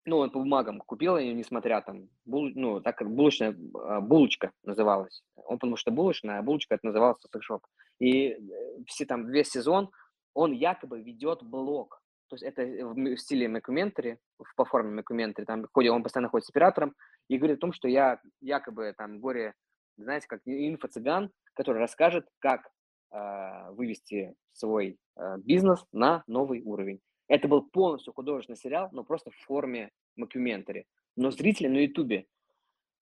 ну, 0.05 0.17
он 0.17 0.29
по 0.29 0.39
бумагам 0.39 0.79
купил 0.79 1.17
ее, 1.17 1.33
несмотря 1.33 1.81
там, 1.81 2.09
бул, 2.25 2.49
ну, 2.53 2.81
так 2.81 2.97
как 2.97 3.09
булочная, 3.09 3.55
а, 3.75 4.01
булочка 4.01 4.51
называлась. 4.63 5.23
Он 5.35 5.57
потому 5.57 5.77
что 5.77 5.91
булочная, 5.91 6.39
а 6.39 6.41
булочка 6.41 6.75
это 6.75 6.87
называлась 6.87 7.21
секшоп. 7.31 7.65
И 7.99 8.29
э, 8.29 8.37
все 8.87 9.05
там, 9.05 9.27
весь 9.27 9.49
сезон 9.49 9.89
он 10.33 10.51
якобы 10.51 11.01
ведет 11.01 11.43
блог. 11.43 11.98
То 12.29 12.35
есть 12.35 12.43
это 12.43 12.63
в 12.63 13.17
стиле 13.17 13.47
мокюментари, 13.47 14.19
по 14.55 14.63
форме 14.63 14.91
мокюментари, 14.91 15.45
там 15.45 15.65
он 15.73 16.03
постоянно 16.03 16.29
ходит 16.29 16.45
с 16.45 16.49
оператором 16.49 16.95
и 17.27 17.37
говорит 17.37 17.57
о 17.57 17.61
том, 17.61 17.73
что 17.73 17.87
я 17.87 18.21
якобы 18.39 18.93
там 18.95 19.19
горе, 19.19 19.55
знаете, 19.97 20.27
как 20.27 20.41
инфо-цыган, 20.45 21.31
который 21.53 21.79
расскажет, 21.79 22.27
как 22.37 22.69
э, 23.11 23.71
вывести 23.71 24.35
свой 24.53 24.97
э, 25.17 25.37
бизнес 25.39 25.83
на 25.91 26.23
новый 26.27 26.61
уровень. 26.61 26.99
Это 27.27 27.47
был 27.47 27.63
полностью 27.63 28.13
художественный 28.13 28.57
сериал, 28.57 28.89
но 28.91 29.03
просто 29.03 29.31
в 29.31 29.35
форме 29.45 29.91
мокюментари. 30.15 30.85
Но 31.15 31.31
зрители 31.31 31.67
на 31.67 31.77
Ютубе 31.77 32.27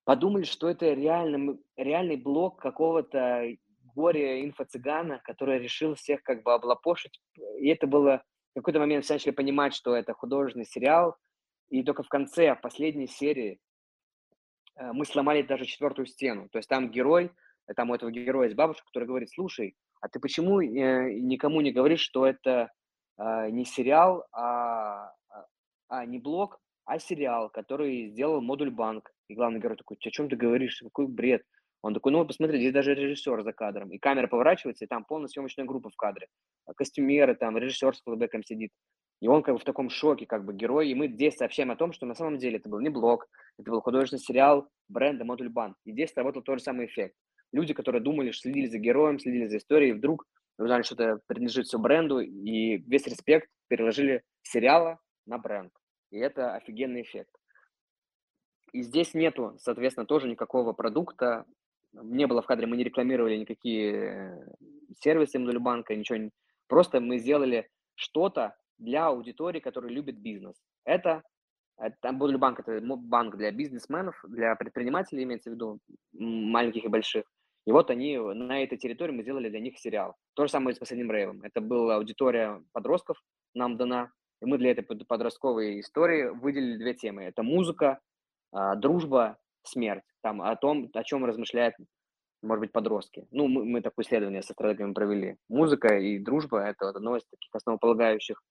подумали, 0.05 0.43
что 0.43 0.69
это 0.69 0.93
реальный, 0.93 1.59
реальный 1.75 2.15
блог 2.15 2.61
какого-то 2.61 3.45
горе 3.93 4.45
инфо-цыгана, 4.45 5.19
который 5.23 5.59
решил 5.59 5.95
всех 5.95 6.23
как 6.23 6.43
бы 6.43 6.53
облапошить. 6.53 7.19
И 7.59 7.67
это 7.67 7.87
было... 7.87 8.23
Какой-то 8.57 8.79
момент 8.79 9.05
все 9.05 9.13
начали 9.13 9.29
понимать, 9.29 9.75
что 9.75 9.95
это 9.95 10.15
художественный 10.15 10.65
сериал, 10.65 11.15
и 11.69 11.84
только 11.84 12.01
в 12.01 12.09
конце, 12.09 12.55
в 12.55 12.61
последней 12.61 13.05
серии 13.05 13.59
э, 14.75 14.91
мы 14.93 15.05
сломали 15.05 15.43
даже 15.43 15.65
четвертую 15.65 16.07
стену. 16.07 16.49
То 16.49 16.57
есть 16.57 16.67
там 16.67 16.89
герой, 16.89 17.31
там 17.75 17.91
у 17.91 17.93
этого 17.93 18.09
героя 18.09 18.45
есть 18.45 18.57
бабушка, 18.57 18.84
которая 18.88 19.07
говорит, 19.07 19.29
слушай, 19.29 19.75
а 20.01 20.09
ты 20.09 20.19
почему 20.19 20.59
э, 20.59 21.19
никому 21.19 21.61
не 21.61 21.71
говоришь, 21.71 21.99
что 21.99 22.25
это 22.25 22.71
э, 23.19 23.49
не 23.51 23.63
сериал, 23.63 24.25
а, 24.31 25.11
а, 25.29 25.45
а 25.89 26.05
не 26.07 26.17
блог, 26.17 26.59
а 26.85 26.97
сериал, 26.97 27.51
который 27.51 28.09
сделал 28.09 28.41
модуль 28.41 28.71
банк. 28.71 29.11
И 29.27 29.35
главный 29.35 29.59
герой 29.59 29.77
такой, 29.77 29.97
о 29.97 30.09
чем 30.09 30.29
ты 30.29 30.35
говоришь, 30.35 30.81
какой 30.81 31.05
бред. 31.05 31.43
Он 31.88 31.93
такой, 31.93 32.11
ну, 32.11 32.26
посмотри, 32.26 32.59
здесь 32.59 32.73
даже 32.73 32.93
режиссер 32.93 33.43
за 33.43 33.53
кадром. 33.53 33.89
И 33.91 33.97
камера 33.97 34.27
поворачивается, 34.27 34.84
и 34.84 34.89
там 34.89 35.05
полная 35.05 35.30
съемочная 35.30 35.64
группа 35.64 35.89
в 35.89 35.95
кадре. 35.95 36.27
А 36.65 36.73
костюмеры, 36.73 37.34
там, 37.34 37.57
режиссер 37.57 37.95
с 37.95 38.01
флэбеком 38.01 38.43
сидит. 38.43 38.72
И 39.22 39.30
он 39.30 39.41
как 39.41 39.55
бы 39.55 39.61
в 39.61 39.64
таком 39.64 39.89
шоке, 39.89 40.26
как 40.26 40.43
бы 40.43 40.53
герой. 40.53 40.89
И 40.89 40.95
мы 40.95 41.07
здесь 41.07 41.38
сообщаем 41.38 41.72
о 41.72 41.77
том, 41.77 41.93
что 41.93 42.05
на 42.05 42.14
самом 42.14 42.39
деле 42.39 42.57
это 42.57 42.68
был 42.68 42.81
не 42.81 42.89
блог, 42.89 43.30
это 43.57 43.72
был 43.72 43.80
художественный 43.80 44.19
сериал 44.19 44.68
бренда 44.89 45.23
Модуль 45.23 45.47
Банк. 45.47 45.77
И 45.85 45.93
здесь 45.93 46.11
работал 46.18 46.41
тот 46.41 46.59
же 46.59 46.64
самый 46.65 46.88
эффект. 46.88 47.15
Люди, 47.53 47.73
которые 47.73 48.01
думали, 48.01 48.31
следили 48.31 48.65
за 48.65 48.80
героем, 48.80 49.18
следили 49.18 49.45
за 49.45 49.55
историей, 49.55 49.93
вдруг 49.93 50.26
узнали, 50.57 50.81
что 50.81 50.95
это 50.95 51.22
принадлежит 51.26 51.68
все 51.68 51.80
бренду, 51.80 52.19
и 52.19 52.80
весь 52.80 53.07
респект 53.07 53.47
переложили 53.69 54.23
сериала 54.41 54.99
на 55.26 55.38
бренд. 55.38 55.72
И 56.11 56.18
это 56.18 56.53
офигенный 56.53 57.03
эффект. 57.03 57.31
И 58.73 58.81
здесь 58.81 59.14
нету, 59.14 59.55
соответственно, 59.59 60.05
тоже 60.05 60.27
никакого 60.27 60.73
продукта, 60.73 61.45
не 62.03 62.28
было 62.28 62.41
в 62.41 62.45
кадре, 62.45 62.68
мы 62.68 62.78
не 62.78 62.84
рекламировали 62.84 63.38
никакие 63.38 63.94
э, 63.94 64.48
сервисы 64.99 65.40
Мдульбанка, 65.40 65.95
ничего. 65.95 66.18
Не... 66.18 66.32
Просто 66.68 66.99
мы 66.99 67.18
сделали 67.18 67.69
что-то 67.95 68.56
для 68.78 69.07
аудитории, 69.07 69.60
которая 69.60 69.91
любит 69.91 70.19
бизнес. 70.19 70.56
Это, 70.86 71.24
это 71.78 72.11
Мдульбанк– 72.11 72.60
это 72.65 72.80
банк 72.82 73.36
для 73.38 73.52
бизнесменов, 73.52 74.19
для 74.28 74.56
предпринимателей, 74.56 75.24
имеется 75.24 75.49
в 75.49 75.53
виду, 75.53 75.80
маленьких 76.14 76.86
и 76.86 76.90
больших. 76.90 77.26
И 77.65 77.72
вот 77.72 77.90
они, 77.90 78.18
на 78.18 78.64
этой 78.64 78.78
территории 78.78 79.11
мы 79.11 79.24
сделали 79.24 79.49
для 79.49 79.60
них 79.60 79.78
сериал. 79.78 80.15
То 80.36 80.45
же 80.45 80.52
самое 80.52 80.74
с 80.74 80.80
последним 80.80 81.11
рейвом. 81.11 81.41
Это 81.44 81.60
была 81.60 81.98
аудитория 81.98 82.64
подростков, 82.72 83.22
нам 83.53 83.76
дана. 83.76 84.11
И 84.41 84.45
мы 84.45 84.57
для 84.57 84.72
этой 84.72 84.84
подростковой 84.84 85.82
истории 85.82 86.28
выделили 86.28 86.78
две 86.78 86.94
темы. 86.94 87.24
Это 87.24 87.44
музыка, 87.44 87.99
а, 88.53 88.76
дружба 88.76 89.38
смерть, 89.64 90.06
там, 90.27 90.41
о 90.41 90.55
том, 90.57 90.89
о 90.93 91.03
чем 91.03 91.23
размышляют, 91.23 91.75
может 92.41 92.59
быть, 92.59 92.73
подростки. 92.73 93.25
Ну, 93.31 93.47
мы, 93.47 93.63
мы 93.63 93.81
такое 93.81 94.03
исследование 94.03 94.41
с 94.41 94.49
астрологами 94.49 94.91
провели. 94.91 95.37
Музыка 95.47 95.95
и 95.95 96.19
дружба– 96.19 96.59
это 96.67 96.89
одно 96.89 97.15
из 97.15 97.23
таких 97.23 97.49
основополагающих, 97.53 98.41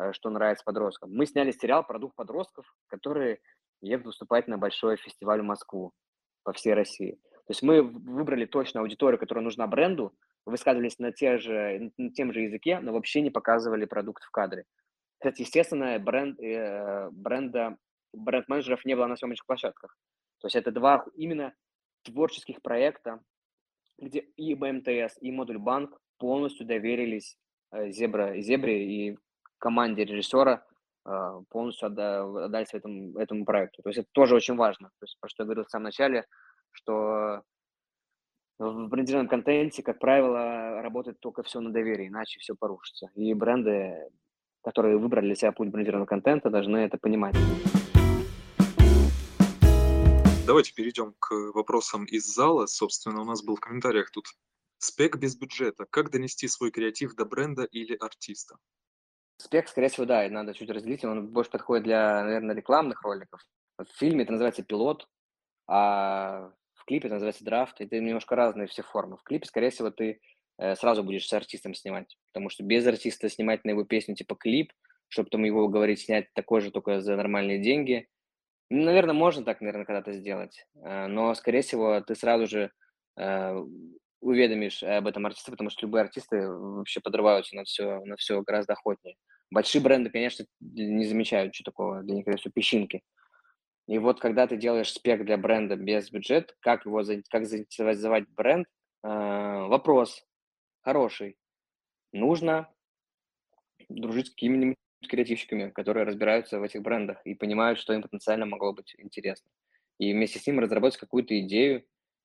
э, 0.00 0.12
что 0.12 0.30
нравится 0.30 0.64
подросткам. 0.64 1.12
Мы 1.12 1.26
сняли 1.26 1.50
сериал 1.50 1.84
про 1.84 1.98
двух 1.98 2.14
подростков, 2.14 2.72
которые 2.86 3.40
едут 3.80 4.06
выступать 4.06 4.46
на 4.46 4.58
большой 4.58 4.96
фестиваль 4.96 5.40
в 5.40 5.44
Москву 5.44 5.92
по 6.44 6.52
всей 6.52 6.74
России. 6.74 7.18
То 7.46 7.50
есть 7.50 7.62
мы 7.62 7.82
выбрали 7.82 8.46
точно 8.46 8.80
аудиторию, 8.80 9.18
которая 9.18 9.42
нужна 9.42 9.66
бренду, 9.66 10.14
высказывались 10.46 11.00
на, 11.00 11.10
те 11.10 11.38
же, 11.38 11.90
на 11.96 12.12
тем 12.12 12.32
же 12.32 12.42
языке, 12.42 12.78
но 12.78 12.92
вообще 12.92 13.22
не 13.22 13.30
показывали 13.30 13.86
продукт 13.86 14.22
в 14.22 14.30
кадре. 14.30 14.66
Кстати, 15.18 15.40
естественно, 15.42 15.98
бренд, 15.98 16.38
э, 16.40 17.08
бренда, 17.10 17.76
бренд-менеджеров 18.12 18.84
не 18.84 18.94
было 18.94 19.06
на 19.06 19.16
съемочных 19.16 19.46
площадках. 19.46 19.96
То 20.40 20.46
есть 20.46 20.56
это 20.56 20.70
два 20.70 21.04
именно 21.14 21.54
творческих 22.02 22.62
проекта, 22.62 23.20
где 23.98 24.20
и 24.20 24.54
БМТС, 24.54 25.18
и 25.20 25.32
модуль 25.32 25.58
банк 25.58 25.98
полностью 26.18 26.66
доверились 26.66 27.36
э, 27.72 27.90
Зебра, 27.90 28.40
Зебре 28.40 28.86
и 28.86 29.18
команде 29.58 30.04
режиссера 30.04 30.64
э, 31.04 31.40
полностью 31.50 31.86
отдались 31.86 32.74
этому, 32.74 33.18
этому 33.18 33.44
проекту. 33.44 33.82
То 33.82 33.88
есть 33.90 33.98
это 34.00 34.08
тоже 34.12 34.34
очень 34.34 34.56
важно. 34.56 34.88
То 35.00 35.04
есть, 35.04 35.18
про 35.20 35.28
что 35.28 35.42
я 35.42 35.46
говорил 35.46 35.64
в 35.64 35.70
самом 35.70 35.84
начале, 35.84 36.24
что 36.70 37.42
в 38.58 38.88
брендированном 38.88 39.28
контенте, 39.28 39.82
как 39.82 39.98
правило, 39.98 40.82
работает 40.82 41.20
только 41.20 41.42
все 41.42 41.60
на 41.60 41.72
доверии, 41.72 42.08
иначе 42.08 42.38
все 42.40 42.54
порушится. 42.54 43.08
И 43.14 43.32
бренды, 43.34 44.10
которые 44.62 44.98
выбрали 44.98 45.26
для 45.26 45.34
себя 45.34 45.52
путь 45.52 45.68
брендированного 45.68 46.06
контента, 46.06 46.50
должны 46.50 46.78
это 46.78 46.98
понимать. 46.98 47.36
Давайте 50.48 50.72
перейдем 50.72 51.14
к 51.18 51.30
вопросам 51.52 52.06
из 52.06 52.24
зала. 52.24 52.64
Собственно, 52.64 53.20
у 53.20 53.24
нас 53.26 53.44
был 53.44 53.56
в 53.56 53.60
комментариях 53.60 54.10
тут 54.10 54.24
спек 54.78 55.18
без 55.18 55.36
бюджета. 55.36 55.84
Как 55.90 56.10
донести 56.10 56.48
свой 56.48 56.70
креатив 56.70 57.14
до 57.14 57.26
бренда 57.26 57.64
или 57.64 57.94
артиста? 57.94 58.56
Спек, 59.36 59.68
скорее 59.68 59.88
всего, 59.88 60.06
да, 60.06 60.26
надо 60.30 60.54
чуть 60.54 60.70
разделить. 60.70 61.04
Он 61.04 61.28
больше 61.28 61.50
подходит 61.50 61.84
для, 61.84 62.24
наверное, 62.24 62.56
рекламных 62.56 63.02
роликов. 63.02 63.42
В 63.76 63.84
фильме 63.98 64.22
это 64.22 64.32
называется 64.32 64.62
пилот, 64.62 65.06
а 65.66 66.50
в 66.72 66.86
клипе 66.86 67.08
это 67.08 67.16
называется 67.16 67.44
драфт. 67.44 67.82
Это 67.82 68.00
немножко 68.00 68.34
разные 68.34 68.68
все 68.68 68.82
формы. 68.82 69.18
В 69.18 69.24
клипе, 69.24 69.44
скорее 69.44 69.68
всего, 69.68 69.90
ты 69.90 70.18
э, 70.56 70.76
сразу 70.76 71.04
будешь 71.04 71.28
с 71.28 71.32
артистом 71.34 71.74
снимать, 71.74 72.16
потому 72.32 72.48
что 72.48 72.64
без 72.64 72.86
артиста 72.86 73.28
снимать 73.28 73.66
на 73.66 73.70
его 73.72 73.84
песню 73.84 74.14
типа 74.14 74.34
клип, 74.34 74.72
чтобы 75.08 75.26
потом 75.26 75.44
его 75.44 75.68
говорить 75.68 76.00
снять 76.00 76.32
такой 76.32 76.62
же, 76.62 76.70
только 76.70 77.02
за 77.02 77.16
нормальные 77.16 77.58
деньги, 77.58 78.08
ну, 78.70 78.84
наверное, 78.84 79.14
можно 79.14 79.44
так, 79.44 79.60
наверное, 79.60 79.84
когда-то 79.84 80.12
сделать, 80.12 80.66
э, 80.82 81.06
но, 81.06 81.34
скорее 81.34 81.62
всего, 81.62 82.00
ты 82.00 82.14
сразу 82.14 82.46
же 82.46 82.70
э, 83.16 83.64
уведомишь 84.20 84.82
об 84.82 85.06
этом 85.06 85.26
артиста, 85.26 85.50
потому 85.50 85.70
что 85.70 85.86
любые 85.86 86.02
артисты 86.02 86.48
вообще 86.48 87.00
подрываются 87.00 87.56
на 87.56 87.64
все, 87.64 88.00
на 88.04 88.16
все 88.16 88.42
гораздо 88.42 88.74
охотнее. 88.74 89.16
Большие 89.50 89.82
бренды, 89.82 90.10
конечно, 90.10 90.44
не 90.60 91.06
замечают 91.06 91.54
что 91.54 91.64
такого, 91.64 92.02
для 92.02 92.16
них 92.16 92.28
это 92.28 92.36
все 92.36 92.50
песчинки. 92.50 93.02
И 93.86 93.96
вот 93.98 94.20
когда 94.20 94.46
ты 94.46 94.58
делаешь 94.58 94.92
спек 94.92 95.24
для 95.24 95.38
бренда 95.38 95.76
без 95.76 96.10
бюджета, 96.10 96.52
как 96.60 96.84
его 96.84 97.02
как 97.30 97.46
заинтересовать 97.46 98.28
бренд, 98.28 98.66
э, 99.02 99.08
вопрос 99.08 100.22
хороший. 100.82 101.38
Нужно 102.12 102.68
дружить 103.88 104.26
с 104.26 104.30
какими-нибудь 104.30 104.76
креативщиками, 105.06 105.70
которые 105.70 106.04
разбираются 106.04 106.58
в 106.58 106.62
этих 106.62 106.82
брендах 106.82 107.20
и 107.24 107.34
понимают, 107.34 107.78
что 107.78 107.92
им 107.92 108.02
потенциально 108.02 108.46
могло 108.46 108.72
быть 108.72 108.94
интересно. 108.98 109.48
И 109.98 110.12
вместе 110.12 110.38
с 110.38 110.46
ним 110.46 110.60
разработать 110.60 110.98
какую-то 110.98 111.38
идею 111.40 111.84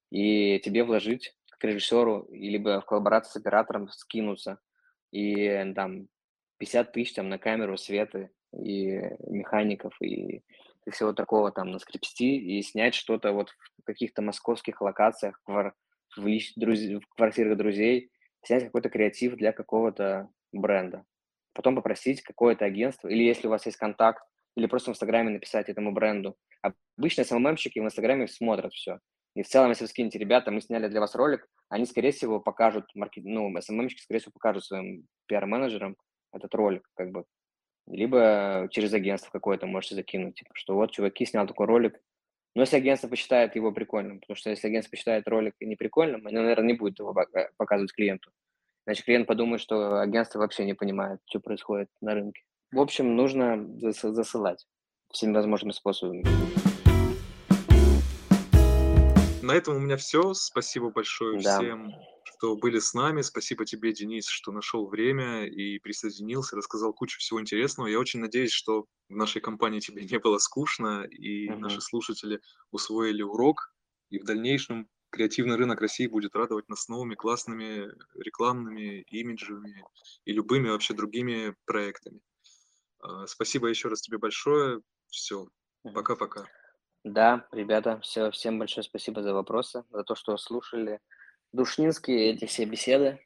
и 0.10 0.60
тебе 0.60 0.84
вложить 0.84 1.36
как 1.50 1.64
режиссеру, 1.64 2.28
либо 2.32 2.82
в 2.82 2.86
коллаборации 2.86 3.32
с 3.32 3.36
оператором 3.36 3.90
скинуться. 3.90 4.60
И 5.12 5.72
там 5.76 6.08
50 6.58 6.92
тысяч 6.92 7.14
там 7.14 7.30
на 7.30 7.38
камеру, 7.38 7.78
светы 7.78 8.32
и 8.52 9.02
механиков 9.28 9.96
и, 10.02 10.44
и 10.86 10.90
всего 10.92 11.14
такого 11.14 11.52
там 11.52 11.72
на 11.72 11.80
скрипсти 11.80 12.38
и 12.38 12.62
снять 12.62 12.96
что-то 12.96 13.32
вот 13.32 13.50
в 13.50 13.84
каких-то 13.84 14.22
московских 14.22 14.82
локациях, 14.82 15.40
в, 15.46 15.74
в, 16.16 16.28
лич, 16.28 16.54
друз, 16.56 16.80
в 16.80 17.16
квартирах 17.16 17.58
друзей, 17.58 18.12
снять 18.44 18.66
какой-то 18.66 18.90
креатив 18.90 19.36
для 19.36 19.52
какого-то 19.52 20.30
бренда 20.52 21.06
потом 21.54 21.76
попросить 21.76 22.22
какое-то 22.22 22.66
агентство, 22.66 23.08
или 23.08 23.24
если 23.24 23.48
у 23.48 23.50
вас 23.50 23.66
есть 23.66 23.78
контакт, 23.78 24.24
или 24.56 24.68
просто 24.68 24.92
в 24.92 24.94
Инстаграме 24.94 25.30
написать 25.32 25.70
этому 25.70 25.92
бренду. 25.92 26.36
Обычно 26.62 27.24
СММщики 27.24 27.80
в 27.80 27.86
Инстаграме 27.86 28.28
смотрят 28.28 28.74
все. 28.74 29.00
И 29.36 29.42
в 29.42 29.48
целом, 29.48 29.70
если 29.70 29.86
вы 29.86 29.90
скинете, 29.90 30.20
ребята, 30.20 30.52
мы 30.52 30.62
сняли 30.62 30.88
для 30.88 31.00
вас 31.00 31.16
ролик, 31.16 31.48
они, 31.70 31.86
скорее 31.86 32.12
всего, 32.12 32.40
покажут, 32.40 32.86
маркет... 32.94 33.24
ну, 33.26 33.52
СММщики, 33.60 34.02
скорее 34.02 34.20
всего, 34.20 34.32
покажут 34.32 34.64
своим 34.64 35.08
пиар-менеджерам 35.26 35.98
этот 36.32 36.54
ролик, 36.54 36.88
как 36.94 37.12
бы. 37.12 37.26
Либо 37.88 38.68
через 38.70 38.94
агентство 38.94 39.32
какое-то 39.32 39.66
можете 39.66 39.96
закинуть, 39.96 40.36
типа, 40.36 40.52
что 40.54 40.76
вот, 40.76 40.92
чуваки, 40.92 41.26
снял 41.26 41.48
такой 41.48 41.66
ролик, 41.66 42.00
Но 42.56 42.62
если 42.62 42.78
агентство 42.78 43.08
посчитает 43.08 43.56
его 43.56 43.72
прикольным, 43.72 44.20
потому 44.20 44.38
что 44.38 44.52
если 44.52 44.68
агентство 44.68 44.92
посчитает 44.92 45.28
ролик 45.28 45.56
неприкольным, 45.60 46.28
оно, 46.28 46.42
наверное, 46.42 46.68
не 46.68 46.74
будет 46.74 47.00
его 47.00 47.16
показывать 47.58 47.94
клиенту. 47.94 48.32
Значит, 48.86 49.06
клиент 49.06 49.28
подумает, 49.28 49.62
что 49.62 50.02
агентство 50.02 50.40
вообще 50.40 50.66
не 50.66 50.74
понимает, 50.74 51.22
что 51.30 51.40
происходит 51.40 51.90
на 52.02 52.16
рынке. 52.16 52.42
В 52.72 52.80
общем, 52.82 53.16
нужно 53.16 53.66
засылать 53.80 54.66
всеми 55.10 55.34
возможными 55.34 55.72
способами. 55.72 56.24
На 59.42 59.54
этом 59.54 59.76
у 59.78 59.80
меня 59.80 59.96
все. 59.96 60.34
Спасибо 60.34 60.90
большое 60.90 61.40
да. 61.42 61.60
всем, 61.60 61.94
что 62.26 62.58
были 62.58 62.80
с 62.80 62.94
нами. 62.94 63.22
Спасибо 63.22 63.66
тебе, 63.66 63.94
Денис, 63.94 64.26
что 64.26 64.52
нашел 64.52 64.88
время 64.88 65.46
и 65.46 65.80
присоединился, 65.80 66.58
рассказал 66.58 66.94
кучу 66.94 67.20
всего 67.20 67.40
интересного. 67.40 67.88
Я 67.88 68.00
очень 68.00 68.20
надеюсь, 68.20 68.52
что 68.52 68.86
в 69.08 69.16
нашей 69.16 69.42
компании 69.42 69.80
тебе 69.80 70.04
не 70.04 70.20
было 70.20 70.40
скучно, 70.40 71.06
и 71.06 71.50
угу. 71.50 71.60
наши 71.60 71.80
слушатели 71.80 72.42
усвоили 72.72 73.22
урок, 73.22 73.74
и 74.10 74.20
в 74.20 74.26
дальнейшем 74.26 74.90
креативный 75.14 75.56
рынок 75.56 75.80
России 75.80 76.08
будет 76.08 76.36
радовать 76.36 76.68
нас 76.70 76.90
новыми 76.90 77.14
классными 77.14 77.88
рекламными 78.16 79.02
имиджами 79.04 79.86
и 80.26 80.34
любыми 80.34 80.70
вообще 80.70 80.96
другими 80.96 81.56
проектами. 81.66 82.20
А, 83.00 83.28
спасибо 83.28 83.68
еще 83.68 83.90
раз 83.90 84.02
тебе 84.02 84.18
большое. 84.18 84.82
Все, 85.08 85.48
пока-пока. 85.84 86.46
Да, 87.04 87.48
ребята, 87.52 88.00
все, 88.02 88.32
всем 88.32 88.58
большое 88.58 88.84
спасибо 88.84 89.22
за 89.22 89.34
вопросы, 89.34 89.84
за 89.92 90.04
то, 90.04 90.16
что 90.16 90.36
слушали 90.38 91.00
душнинские 91.52 92.32
эти 92.32 92.46
все 92.46 92.66
беседы. 92.66 93.20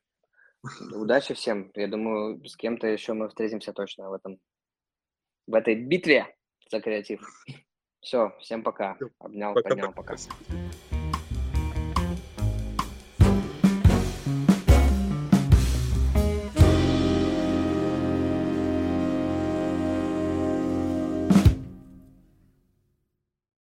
Удачи 0.92 1.34
всем. 1.36 1.72
Я 1.76 1.88
думаю, 1.88 2.44
с 2.46 2.58
кем-то 2.58 2.88
еще 2.88 3.14
мы 3.14 3.30
встретимся 3.30 3.72
точно 3.72 4.10
в 4.10 4.14
этом, 4.14 4.40
в 5.46 5.54
этой 5.54 5.76
битве 5.76 6.36
за 6.70 6.82
креатив. 6.82 7.22
Все, 8.02 8.36
всем 8.40 8.64
пока. 8.64 8.98
Обнял, 9.20 9.54
пока, 9.54 9.70
поднял, 9.70 9.94
пока. 9.94 10.16
пока. 10.16 10.87